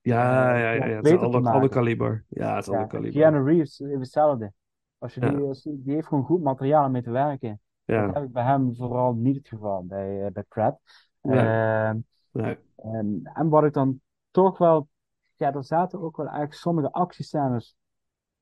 Ja, 0.01 0.53
Eh, 0.55 0.61
ja, 0.61 0.71
ja, 0.73 0.73
ja, 0.73 0.87
ja. 0.87 0.97
Het 0.97 1.07
is 1.07 1.13
maken. 1.13 1.53
ander 1.53 1.69
kaliber. 1.69 2.25
Ja, 2.29 2.55
het 2.55 2.63
is 2.63 2.71
Ja, 2.71 2.77
ander 2.79 2.89
kaliber. 2.89 3.21
Keanu 3.21 3.43
Reeves 3.45 3.81
is 3.81 3.99
hetzelfde. 3.99 4.53
Als 4.99 5.15
je 5.15 5.21
Ja. 5.21 5.31
die, 5.31 5.83
die, 5.83 5.95
heeft 5.95 6.07
gewoon 6.07 6.25
goed 6.25 6.43
materiaal 6.43 6.85
om 6.87 6.91
mee 6.93 7.03
te 7.03 7.11
werken. 7.11 7.61
Dat 7.85 7.97
Ja, 7.97 8.13
heb 8.13 8.23
ik 8.23 8.33
bij 8.33 8.43
hem 8.45 8.75
vooral 8.75 9.13
niet 9.15 9.37
het 9.37 9.49
geval, 9.49 9.85
bij, 9.87 10.25
eh, 10.25 10.33
bij 10.33 10.43
Pratt. 10.43 10.81
Nee. 11.23 11.39
Ehm, 11.39 11.99
nee. 12.33 12.57
en, 12.77 13.31
en 13.35 13.49
wat 13.49 13.65
ik 13.65 13.73
dan 13.73 14.01
toch 14.31 14.59
wel, 14.59 14.89
ja, 15.37 15.53
er 15.55 15.65
zaten 15.65 16.01
ook 16.01 16.17
wel 16.17 16.27
eigenlijk 16.27 16.55
sommige 16.57 16.93
actiescènes, 16.93 17.77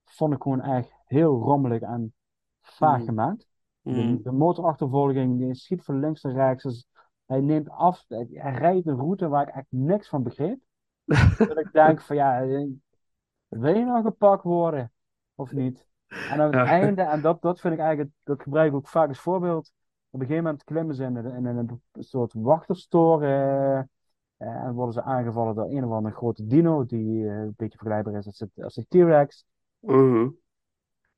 vond 0.04 0.34
ik 0.34 0.42
gewoon 0.42 0.60
echt 0.60 0.94
heel 1.06 1.40
rommelig 1.40 1.80
en 1.80 2.14
vaag 2.62 2.98
Mm. 2.98 3.04
gemaakt. 3.04 3.46
De, 3.82 3.90
Mm. 3.90 4.22
de 4.22 4.32
motorachtervolging, 4.32 5.38
die 5.38 5.54
schiet 5.54 5.84
van 5.84 6.00
links 6.00 6.22
naar 6.22 6.32
rechts. 6.32 6.62
Dus 6.62 6.86
hij 7.26 7.40
neemt 7.40 7.68
af, 7.70 8.04
hij 8.08 8.26
hij 8.30 8.52
rijdt 8.52 8.86
een 8.86 8.96
route 8.96 9.28
waar 9.28 9.48
ik 9.48 9.54
echt 9.54 9.66
niks 9.68 10.08
van 10.08 10.22
begreep. 10.22 10.58
dat 11.48 11.58
ik 11.58 11.72
denk 11.72 12.00
van 12.00 12.16
ja, 12.16 12.42
eh, 12.42 12.66
wil 13.48 13.74
je 13.76 13.84
nou 13.84 14.02
gepakt 14.02 14.42
worden 14.42 14.92
of 15.34 15.52
niet? 15.52 15.88
En 16.08 16.40
aan 16.40 16.46
het 16.46 16.54
Ja. 16.54 16.64
einde, 16.66 17.02
en 17.02 17.20
dat, 17.20 17.42
dat 17.42 17.60
vind 17.60 17.74
ik 17.74 17.80
eigenlijk, 17.80 18.10
dat 18.22 18.42
gebruik 18.42 18.68
ik 18.68 18.74
ook 18.76 18.88
vaak 18.88 19.08
als 19.08 19.20
voorbeeld. 19.20 19.72
Op 20.10 20.20
een 20.20 20.26
gegeven 20.26 20.44
moment 20.44 20.64
klimmen 20.64 20.94
ze 20.94 21.04
in, 21.04 21.16
een- 21.16 21.46
in 21.46 21.56
een 21.56 21.80
soort 21.92 22.32
wachterstoren 22.32 23.28
eh, 23.28 23.78
eh, 24.36 24.64
en 24.64 24.72
worden 24.74 24.94
ze 24.94 25.02
aangevallen 25.02 25.54
door 25.54 25.70
een 25.70 25.84
of 25.84 25.90
andere 25.92 26.14
grote 26.14 26.46
dino, 26.46 26.84
die 26.86 27.28
eh, 27.28 27.36
een 27.36 27.54
beetje 27.56 27.78
vergelijkbaar 27.78 28.14
is 28.14 28.26
als 28.56 28.74
de 28.74 28.86
T-Rex. 28.88 29.44
Mhm. 29.78 30.28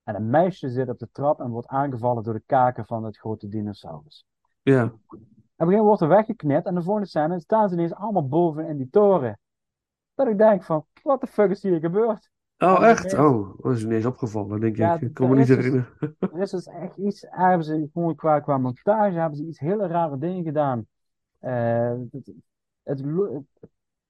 En 0.05 0.15
een 0.15 0.31
meisje 0.31 0.71
zit 0.71 0.89
op 0.89 0.99
de 0.99 1.09
trap 1.13 1.41
en 1.41 1.51
wordt 1.51 1.69
aangevallen 1.69 2.23
door 2.23 2.35
de 2.35 2.43
kaken 2.47 2.87
van 2.87 3.05
het 3.05 3.19
grote 3.19 3.49
dinosaurus. 3.49 4.27
Ja. 4.63 4.81
En 4.81 4.87
op 4.87 4.93
een 5.11 5.11
gegeven 5.11 5.67
moment 5.67 5.83
wordt 5.83 6.01
er 6.01 6.09
weggeknipt 6.09 6.67
en 6.67 6.75
de 6.75 6.83
volgende 6.83 7.09
scène 7.09 7.41
staan 7.41 7.69
ze 7.69 7.75
ineens 7.75 7.95
allemaal 7.95 8.29
boven 8.29 8.67
in 8.69 8.77
die 8.77 8.91
toren. 8.91 9.39
Dat 10.15 10.27
ik 10.27 10.39
denk 10.39 10.63
van, 10.63 10.85
wat 11.03 11.21
de 11.21 11.27
fuck 11.27 11.51
is 11.51 11.63
hier 11.63 11.81
gebeurd? 11.81 12.31
Oh, 12.59 12.85
echt? 12.85 13.15
Oh, 13.15 13.59
dat 13.63 13.73
is 13.73 13.85
ineens 13.85 14.05
opgevallen, 14.05 14.61
denk 14.61 14.77
Ja, 14.77 14.95
ik. 14.95 15.01
Ik 15.01 15.15
kan 15.15 15.29
me 15.31 15.37
niet 15.37 15.49
herinneren. 15.49 15.89
Er 16.19 16.41
is 16.41 16.51
dus 16.51 16.67
echt 16.67 16.97
iets, 16.97 17.27
hebben 17.29 17.65
ze 17.67 17.89
gewoon 17.93 18.15
qua, 18.15 18.41
qua 18.41 18.59
montage 18.59 19.19
hebben 19.19 19.39
ze 19.39 19.47
iets 19.47 19.59
hele 19.59 19.87
rare 19.87 20.19
dingen 20.19 20.45
gedaan. 20.45 20.87
Eh, 21.39 21.93
het, 22.11 22.33
het, 22.83 23.03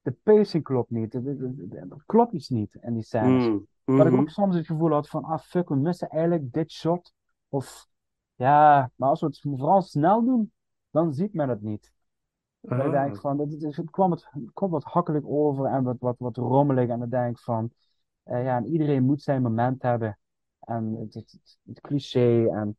de 0.01 0.11
pacing 0.23 0.63
klopt 0.63 0.89
niet, 0.89 1.13
het, 1.13 1.25
er 1.71 2.03
klopt 2.05 2.33
iets 2.33 2.49
niet 2.49 2.77
in 2.81 2.93
die 2.93 3.03
scènes. 3.03 3.47
Mm. 3.47 3.67
Dat 3.97 4.05
ik 4.05 4.11
Mhm. 4.11 4.21
ook 4.21 4.29
soms 4.29 4.55
het 4.55 4.65
gevoel 4.65 4.91
had 4.91 5.09
van, 5.09 5.23
ah 5.23 5.39
fuck, 5.39 5.69
we 5.69 5.75
missen 5.75 6.09
eigenlijk 6.09 6.53
dit 6.53 6.71
shot. 6.71 7.13
Of, 7.49 7.87
ja, 8.35 8.91
maar 8.95 9.09
als 9.09 9.19
we 9.21 9.25
het 9.25 9.39
vooral 9.39 9.81
snel 9.81 10.25
doen, 10.25 10.51
dan 10.91 11.13
ziet 11.13 11.33
men 11.33 11.49
het 11.49 11.61
niet. 11.61 11.91
Ik 12.61 12.71
Ah. 12.71 12.91
denk 12.91 13.17
van, 13.17 13.39
het, 13.39 13.61
het, 13.61 13.75
het 13.75 13.89
kwam, 13.89 14.11
het, 14.11 14.27
het 14.31 14.53
kwam 14.53 14.69
wat 14.69 14.83
hakkelijk 14.83 15.25
over 15.27 15.65
en 15.65 15.83
wat, 15.83 15.95
wat, 15.99 16.15
wat 16.19 16.37
rommelig. 16.37 16.89
En 16.89 16.99
dan 16.99 17.09
denk 17.09 17.29
ik 17.37 17.43
van, 17.43 17.71
eh, 18.29 18.43
ja, 18.43 18.57
en 18.57 18.65
iedereen 18.65 19.03
moet 19.03 19.21
zijn 19.21 19.41
moment 19.41 19.81
hebben. 19.81 20.17
En 20.59 20.95
het, 20.99 21.13
het, 21.13 21.31
het, 21.31 21.57
het 21.65 21.81
cliché 21.81 22.47
en, 22.47 22.77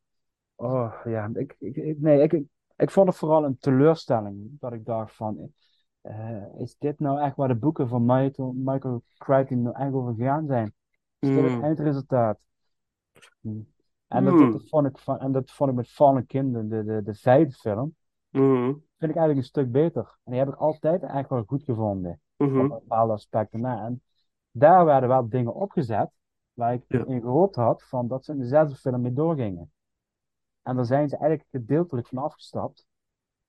oh 0.54 0.94
ja, 1.04 1.30
ik, 1.34 1.56
ik, 1.58 2.00
nee, 2.00 2.22
ik, 2.22 2.32
ik, 2.76 2.90
vond 2.90 3.08
het 3.08 3.16
vooral 3.16 3.44
een 3.44 3.58
teleurstelling. 3.58 4.56
Dat 4.60 4.72
ik 4.72 4.84
dacht 4.84 5.16
van, 5.16 5.52
eh, 6.00 6.42
is 6.58 6.76
dit 6.78 6.98
nou 7.00 7.20
echt 7.20 7.36
waar 7.36 7.48
de 7.48 7.54
boeken 7.54 7.88
van 7.88 8.04
Michael, 8.04 8.52
Michael 8.56 9.02
Crichton 9.18 9.62
nou 9.62 9.76
echt 9.76 9.92
over 9.92 10.14
gegaan 10.14 10.46
zijn? 10.46 10.74
Is 11.18 11.28
dit 11.28 11.42
het 11.42 11.52
Mm. 11.52 11.62
eindresultaat? 11.64 12.38
Hm. 13.40 13.48
En 14.08 14.24
dat, 14.24 14.34
Hmm. 14.34 14.52
dat 14.52 14.68
vond 14.68 14.86
ik 14.86 14.98
van, 14.98 15.18
en 15.18 15.32
dat 15.32 15.50
vond 15.50 15.70
ik 15.70 15.76
met 15.76 15.88
Fallen 15.88 16.26
Kingdom, 16.26 16.68
de, 16.68 16.84
de, 16.84 17.02
de 17.02 17.14
vijfde 17.14 17.52
film, 17.52 17.94
Mhm. 18.30 18.64
vind 18.98 19.10
ik 19.10 19.16
eigenlijk 19.16 19.36
een 19.38 19.44
stuk 19.44 19.72
beter. 19.72 20.18
En 20.24 20.32
die 20.32 20.40
heb 20.40 20.48
ik 20.48 20.54
altijd 20.54 21.00
eigenlijk 21.00 21.28
wel 21.30 21.44
goed 21.46 21.62
gevonden, 21.62 22.20
op 22.36 22.52
bepaalde 22.68 23.12
aspecten 23.12 23.60
na. 23.60 23.84
En 23.84 24.02
daar 24.50 24.84
werden 24.84 25.08
wel 25.08 25.28
dingen 25.28 25.54
opgezet, 25.54 26.10
waar 26.52 26.72
ik 26.74 26.84
Ja. 26.88 27.04
in 27.06 27.20
gehoopt 27.20 27.54
had 27.54 27.82
van 27.82 28.08
dat 28.08 28.24
ze 28.24 28.32
in 28.32 28.38
de 28.38 28.46
zesde 28.46 28.76
film 28.76 29.00
mee 29.00 29.12
doorgingen. 29.12 29.72
En 30.62 30.76
daar 30.76 30.84
zijn 30.84 31.08
ze 31.08 31.16
eigenlijk 31.16 31.48
gedeeltelijk 31.50 32.06
van 32.06 32.18
afgestapt. 32.18 32.86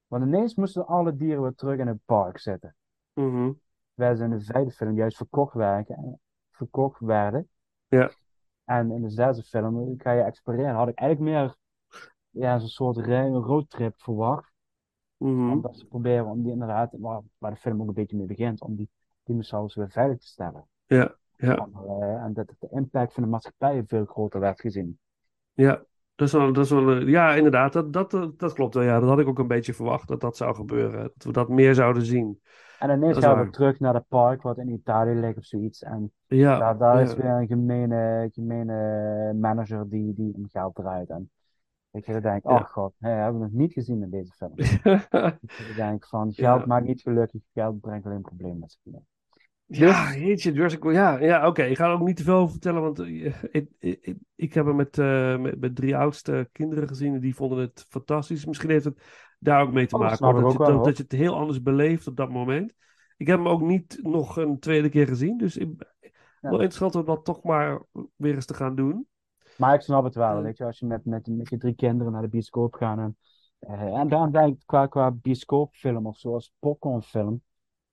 Want 0.08 0.24
ineens 0.24 0.56
moesten 0.56 0.88
alle 0.88 1.16
dieren 1.16 1.42
weer 1.42 1.56
terug 1.56 1.80
in 1.80 1.88
het 1.88 2.06
park 2.06 2.38
zitten. 2.40 2.76
Mhm. 3.14 3.52
Wij 3.94 4.16
zijn 4.16 4.32
in 4.32 4.38
de 4.38 4.44
vijfde 4.44 4.72
film 4.72 4.96
juist 4.96 5.18
verkocht, 5.18 5.54
werken, 5.54 6.20
verkocht 6.52 7.00
werden. 7.00 7.50
Ja. 7.88 8.12
En 8.64 8.92
in 8.92 9.02
de 9.02 9.10
zesde 9.10 9.44
film 9.44 9.94
ga 9.98 10.12
je 10.12 10.22
exploreren. 10.22 10.76
Had 10.76 10.88
ik 10.88 10.98
eigenlijk 11.00 11.32
meer 11.32 11.56
ja, 12.30 12.60
zo'n 12.60 12.68
soort 12.68 12.98
roadtrip 13.46 14.02
verwacht. 14.02 14.52
Mhm. 15.18 15.52
Omdat 15.52 15.78
ze 15.78 15.86
proberen 15.86 16.26
om 16.26 16.42
die 16.44 16.52
inderdaad, 16.52 16.94
waar, 16.98 17.22
waar 17.38 17.52
de 17.52 17.58
film 17.58 17.82
ook 17.82 17.88
een 17.88 17.94
beetje 17.94 18.18
mee 18.18 18.26
begint, 18.26 18.62
om 18.62 18.76
die 18.76 18.90
dinosaurus 19.24 19.76
weer 19.76 19.90
veilig 19.90 20.18
te 20.20 20.28
stellen. 20.28 20.68
Ja, 20.96 21.16
ja, 21.36 21.56
En, 21.56 22.28
eh, 22.28 22.34
dat 22.34 22.54
de 22.60 22.68
impact 22.72 23.14
van 23.14 23.24
de 23.24 23.30
maatschappij 23.30 23.84
veel 23.88 24.06
groter 24.06 24.40
werd 24.40 24.62
gezien. 24.62 25.00
ja. 25.54 25.84
Dat 26.16 26.30
is 26.30 26.36
wel, 26.36 26.54
dat 26.54 26.66
is 26.66 26.72
wel, 26.72 26.92
eh, 26.92 27.08
ja, 27.08 27.34
inderdaad, 27.34 27.74
dat, 27.74 27.94
dat, 27.94 28.14
eh, 28.14 28.28
dat 28.38 28.54
klopt 28.54 28.74
wel. 28.74 28.84
Ja, 28.84 29.00
dat 29.00 29.10
had 29.10 29.20
ik 29.20 29.28
ook 29.28 29.40
een 29.40 29.48
beetje 29.48 29.74
verwacht 29.74 30.08
dat 30.08 30.22
dat 30.22 30.38
zou 30.38 30.56
gebeuren. 30.56 31.02
Dat 31.02 31.24
we 31.24 31.32
dat 31.32 31.50
meer 31.50 31.76
zouden 31.76 32.06
zien. 32.06 32.42
En 32.80 32.90
ineens 32.90 33.18
gaan 33.18 33.46
we 33.46 33.50
terug 33.50 33.80
naar 33.80 33.94
het 33.94 34.08
park 34.08 34.42
wat 34.42 34.58
in 34.58 34.70
Italië 34.70 35.14
ligt 35.14 35.38
of 35.38 35.46
zoiets. 35.46 35.84
En 35.84 36.12
Ja, 36.28 36.60
daar, 36.60 36.78
daar 36.78 36.96
ja. 36.96 37.02
is 37.02 37.16
weer 37.16 37.26
een 37.26 37.48
gemene, 37.48 38.30
gemene 38.32 39.34
manager 39.34 39.90
die, 39.90 40.14
die 40.14 40.34
om 40.36 40.48
geld 40.50 40.76
draait. 40.76 41.10
En 41.10 41.30
denk 41.92 42.06
ik, 42.06 42.24
Ja. 42.24 42.40
oh 42.44 42.64
god, 42.64 42.94
hè, 43.00 43.10
hebben 43.10 43.42
we 43.42 43.48
nog 43.48 43.56
niet 43.56 43.74
gezien 43.74 44.02
in 44.04 44.10
deze 44.10 44.32
film. 44.32 44.54
Dan 45.10 45.34
denk 45.76 45.96
ik 46.04 46.06
van, 46.06 46.34
geld 46.34 46.66
maakt 46.66 46.86
niet 46.86 47.02
gelukkig, 47.02 47.42
geld 47.54 47.80
brengt 47.80 48.06
alleen 48.06 48.22
problemen 48.22 48.60
met 48.60 48.72
zich 48.72 48.94
mee. 48.94 49.06
Ja, 49.72 50.16
jeetje, 50.16 50.52
Jurassic 50.52 50.84
World. 50.84 50.98
Ja, 50.98 51.20
ja 51.20 51.48
oké. 51.48 51.64
Ik 51.64 51.78
ga 51.78 51.86
er 51.86 51.94
ook 51.94 52.08
niet 52.08 52.18
te 52.18 52.24
veel 52.24 52.36
over 52.36 52.52
vertellen, 52.52 52.82
want 52.82 53.00
eh, 53.00 53.26
ik, 53.26 53.68
ik, 53.80 54.00
ik, 54.02 54.16
ik 54.36 54.54
heb 54.54 54.66
hem 54.66 54.76
met, 54.76 54.98
eh, 54.98 55.38
met, 55.38 55.60
met 55.60 55.76
drie 55.76 55.98
oudste 55.98 56.50
kinderen 56.52 56.88
gezien 56.88 57.14
en 57.14 57.20
die 57.20 57.36
vonden 57.36 57.58
het 57.58 57.86
fantastisch. 57.90 58.46
Misschien 58.46 58.70
heeft 58.70 58.86
het 58.86 59.04
daar 59.40 59.62
ook 59.62 59.72
mee 59.72 59.88
te 59.88 59.96
Oh, 59.96 60.02
maken, 60.02 60.42
dat, 60.42 60.52
je, 60.52 60.58
wel, 60.58 60.84
dat, 60.84 60.98
je 60.98 61.04
het 61.04 61.12
heel 61.12 61.36
anders 61.36 61.62
beleeft 61.62 62.08
op 62.08 62.16
dat 62.16 62.30
moment. 62.30 62.74
Ik 63.18 63.28
heb 63.28 63.38
hem 63.38 63.48
ook 63.48 63.62
niet 63.62 64.00
nog 64.02 64.38
een 64.38 64.60
tweede 64.60 64.90
keer 64.90 65.08
gezien, 65.08 65.38
dus 65.38 65.58
ik, 65.58 65.70
wel 66.42 66.52
interessant 66.52 66.96
om 66.96 67.06
dat 67.06 67.26
toch 67.26 67.44
maar 67.44 67.82
weer 68.16 68.36
eens 68.36 68.46
te 68.46 68.54
gaan 68.54 68.76
doen. 68.76 69.08
Maar 69.58 69.74
ik 69.74 69.82
snap 69.82 70.04
het 70.04 70.16
wel, 70.16 70.42
weet 70.42 70.58
je, 70.58 70.66
als 70.66 70.80
je 70.80 70.86
met, 70.86 71.06
met, 71.06 71.28
met 71.28 71.50
je 71.50 71.58
drie 71.58 71.76
kinderen 71.76 72.12
naar 72.12 72.22
de 72.22 72.28
bioscoop 72.28 72.74
gaat 72.74 72.98
en, 72.98 73.18
eh, 73.60 74.00
en 74.00 74.08
dan 74.08 74.32
denk 74.32 74.56
ik 74.56 74.64
qua, 74.66 74.88
qua 74.88 75.12
bioscoopfilm 75.12 76.08
of 76.08 76.18
zoals 76.18 76.54
popcornfilm, 76.60 77.42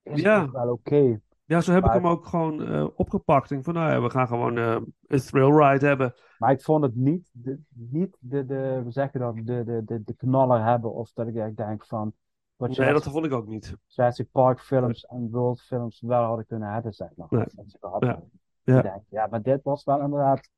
is 0.03 0.21
Ja. 0.21 0.41
het 0.41 0.51
wel 0.51 0.71
oké. 0.71 1.21
Ja, 1.49 1.61
zo 1.61 1.71
heb 1.71 1.85
ik 1.85 1.91
hem 1.91 2.07
ook 2.07 2.25
gewoon 2.25 2.67
eh, 2.67 2.87
opgepakt. 2.95 3.51
Ik 3.51 3.63
van, 3.63 3.73
nou 3.73 3.91
ja, 3.91 4.01
we 4.01 4.09
gaan 4.09 4.27
gewoon 4.27 4.57
eh, 4.57 4.77
een 5.07 5.19
thrill 5.19 5.51
ride 5.51 5.85
hebben. 5.85 6.13
Maar 6.37 6.51
ik 6.51 6.61
vond 6.61 6.83
het 6.83 6.95
niet, 6.95 7.29
de, 7.33 7.59
niet 7.73 8.17
de, 8.19 8.45
de, 8.45 8.79
hoe 8.83 8.91
zeg 8.91 9.11
je 9.13 9.19
dat, 9.19 9.35
de, 9.35 9.63
de, 9.63 9.81
de, 9.85 10.03
de 10.03 10.13
knaller 10.13 10.63
hebben 10.63 10.93
of 10.93 11.11
dat 11.13 11.27
ik 11.27 11.35
echt 11.35 11.55
denk 11.55 11.85
van, 11.85 12.13
wat 12.55 12.77
Nee, 12.77 12.93
dat 12.93 13.03
vond 13.03 13.25
ik 13.25 13.31
ook 13.31 13.47
niet. 13.47 13.75
Jurassic 13.85 14.31
Park 14.31 14.59
films 14.59 15.05
en 15.05 15.29
World 15.31 15.61
films 15.61 16.01
wel 16.01 16.23
hadden 16.23 16.45
kunnen 16.45 16.73
hebben, 16.73 16.93
zeg 16.93 17.09
maar. 17.15 17.27
Nee. 17.29 17.45
Gehad 17.79 18.03
Ja. 18.03 18.21
Ja. 18.63 18.81
Denk, 18.81 19.03
ja, 19.09 19.27
maar 19.27 19.41
dit 19.41 19.63
was 19.63 19.83
wel 19.83 20.01
inderdaad 20.01 20.49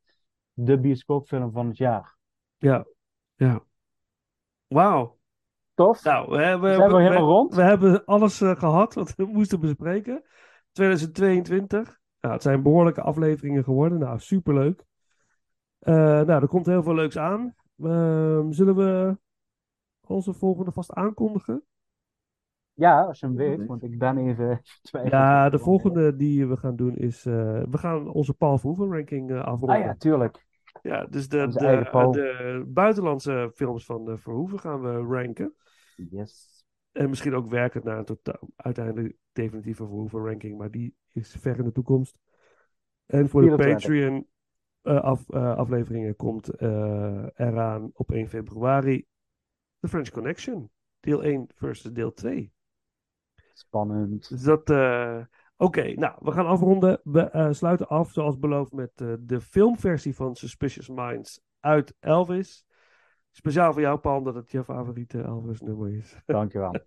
de 0.54 0.80
bioscoopfilm 0.80 1.52
van 1.52 1.68
het 1.68 1.78
jaar. 1.78 2.16
Ja, 2.58 2.86
ja. 3.36 3.64
Wauw. 4.68 5.20
Tof? 5.74 6.04
Nou, 6.04 6.30
we 6.30 6.44
hebben, 6.44 6.76
Zijn 6.76 6.90
we 6.90 6.96
we, 6.96 7.02
helemaal 7.02 7.28
rond? 7.28 7.56
we 7.56 7.62
hebben 7.62 8.06
alles 8.06 8.42
eh, 8.42 8.56
gehad 8.56 8.94
wat 8.94 9.16
we 9.16 9.26
moesten 9.26 9.60
bespreken. 9.60 10.24
2022. 10.72 12.00
Nou, 12.22 12.34
het 12.34 12.44
zijn 12.44 12.64
behoorlijke 12.64 13.02
afleveringen 13.02 13.64
geworden. 13.64 14.00
Nou, 14.00 14.20
superleuk. 14.20 14.84
Eh 15.80 15.96
nou, 15.96 16.42
er 16.42 16.48
komt 16.48 16.66
heel 16.66 16.84
veel 16.84 16.96
leuks 16.96 17.18
aan. 17.18 17.56
Ehm, 17.84 18.52
zullen 18.52 18.76
we 18.76 19.18
onze 20.08 20.34
volgende 20.34 20.72
vast 20.72 20.94
aankondigen? 20.94 21.64
Ja, 22.74 23.02
als 23.02 23.20
je 23.20 23.26
hem 23.26 23.36
weet, 23.36 23.66
want 23.66 23.84
ik 23.84 23.98
ben 24.00 24.18
even 24.18 24.62
twijfel. 24.82 25.12
Ja, 25.12 25.50
de 25.50 25.60
volgende 25.60 26.16
die 26.16 26.48
we 26.48 26.58
gaan 26.58 26.76
doen 26.76 26.96
is... 26.96 27.26
eh, 27.26 27.34
we 27.70 27.78
gaan 27.78 28.10
onze 28.12 28.34
Paul 28.34 28.58
Verhoeven 28.58 28.92
ranking 28.92 29.32
eh, 29.32 29.44
afronden. 29.44 29.78
Ah 29.78 29.84
ja, 29.86 29.96
tuurlijk. 29.96 30.46
Ja, 30.82 31.06
dus 31.06 31.28
de, 31.28 31.48
de, 31.48 31.90
de 32.12 32.64
buitenlandse 32.68 33.52
films 33.56 33.86
van 33.86 34.18
Verhoeven 34.20 34.60
gaan 34.60 34.82
we 34.82 35.16
ranken. 35.16 35.54
Yes. 36.10 36.51
En 36.92 37.10
misschien 37.10 37.34
ook 37.34 37.50
werkend 37.50 37.84
naar 37.84 37.98
een 37.98 38.06
totaal, 38.06 38.50
uiteindelijk 38.56 39.16
definitieve 39.32 39.86
Verhoeven 39.86 40.26
ranking, 40.26 40.58
maar 40.58 40.72
die 40.72 40.96
is 41.14 41.36
ver 41.40 41.58
in 41.58 41.64
de 41.64 41.72
toekomst. 41.72 42.20
En 43.06 43.30
voor 43.30 43.42
de 43.42 43.48
24. 43.48 43.82
Patreon 43.82 44.28
eh, 44.82 45.02
af, 45.02 45.30
eh, 45.30 45.56
afleveringen 45.56 46.16
komt 46.16 46.50
eh, 46.50 47.26
eraan 47.36 47.90
op 47.94 48.12
1 48.12 48.28
februari 48.28 49.06
The 49.80 49.88
French 49.88 50.10
Connection. 50.10 50.72
Deel 51.00 51.24
1 51.24 51.48
versus 51.56 51.92
deel 51.92 52.14
2. 52.14 52.54
Spannend. 53.54 54.30
Dus 54.30 54.42
dat. 54.42 54.70
Oké, 55.58 55.94
nou, 55.94 56.16
we 56.20 56.32
gaan 56.32 56.46
afronden. 56.46 57.00
We 57.04 57.48
sluiten 57.52 57.88
af, 57.88 58.12
zoals 58.12 58.40
beloofd, 58.40 58.72
met 58.72 58.92
de 59.20 59.42
filmversie 59.42 60.16
van 60.16 60.36
Suspicious 60.36 60.90
Minds 60.90 61.42
uit 61.60 61.96
Elvis. 62.00 62.66
Speciaal 63.34 63.74
voor 63.74 63.82
jou, 63.82 64.00
Paul, 64.00 64.18
omdat 64.18 64.36
het 64.36 64.52
je 64.52 64.64
favoriete 64.64 65.22
Elvis-nummer 65.22 65.96
is. 65.96 66.16
Dankjewel. 66.26 66.76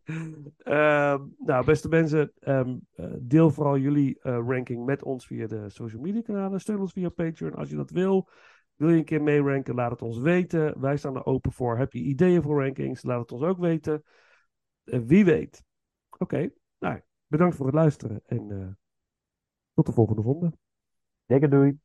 Ehm, 0.58 1.22
nou, 1.38 1.64
beste 1.64 1.88
mensen, 1.88 2.32
ehm, 2.38 2.76
eh, 2.94 3.06
deel 3.18 3.50
vooral 3.50 3.78
jullie 3.78 4.18
eh, 4.20 4.32
ranking 4.46 4.84
met 4.84 5.02
ons 5.02 5.26
via 5.26 5.46
de 5.46 5.70
social 5.70 6.02
media 6.02 6.22
kanalen. 6.22 6.60
Steun 6.60 6.80
ons 6.80 6.92
via 6.92 7.08
Patreon 7.08 7.54
als 7.54 7.70
je 7.70 7.76
dat 7.76 7.90
wil. 7.90 8.28
Wil 8.74 8.88
je 8.88 8.96
een 8.96 9.04
keer 9.04 9.22
meeranken, 9.22 9.74
laat 9.74 9.90
het 9.90 10.02
ons 10.02 10.18
weten. 10.18 10.80
Wij 10.80 10.96
staan 10.96 11.16
er 11.16 11.26
open 11.26 11.52
voor. 11.52 11.78
Heb 11.78 11.92
je 11.92 11.98
ideeën 11.98 12.42
voor 12.42 12.62
rankings, 12.62 13.02
laat 13.02 13.20
het 13.20 13.32
ons 13.32 13.42
ook 13.42 13.58
weten. 13.58 14.02
Eh, 14.84 15.00
wie 15.00 15.24
weet. 15.24 15.64
Oké, 16.18 16.50
nou, 16.78 17.00
bedankt 17.26 17.56
voor 17.56 17.66
het 17.66 17.74
luisteren 17.74 18.22
en 18.26 18.78
tot 19.74 19.86
de 19.86 19.92
volgende 19.92 20.22
ronde. 20.22 20.52
Dikke 21.26 21.48
doei. 21.48 21.78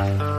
Bye. 0.00 0.29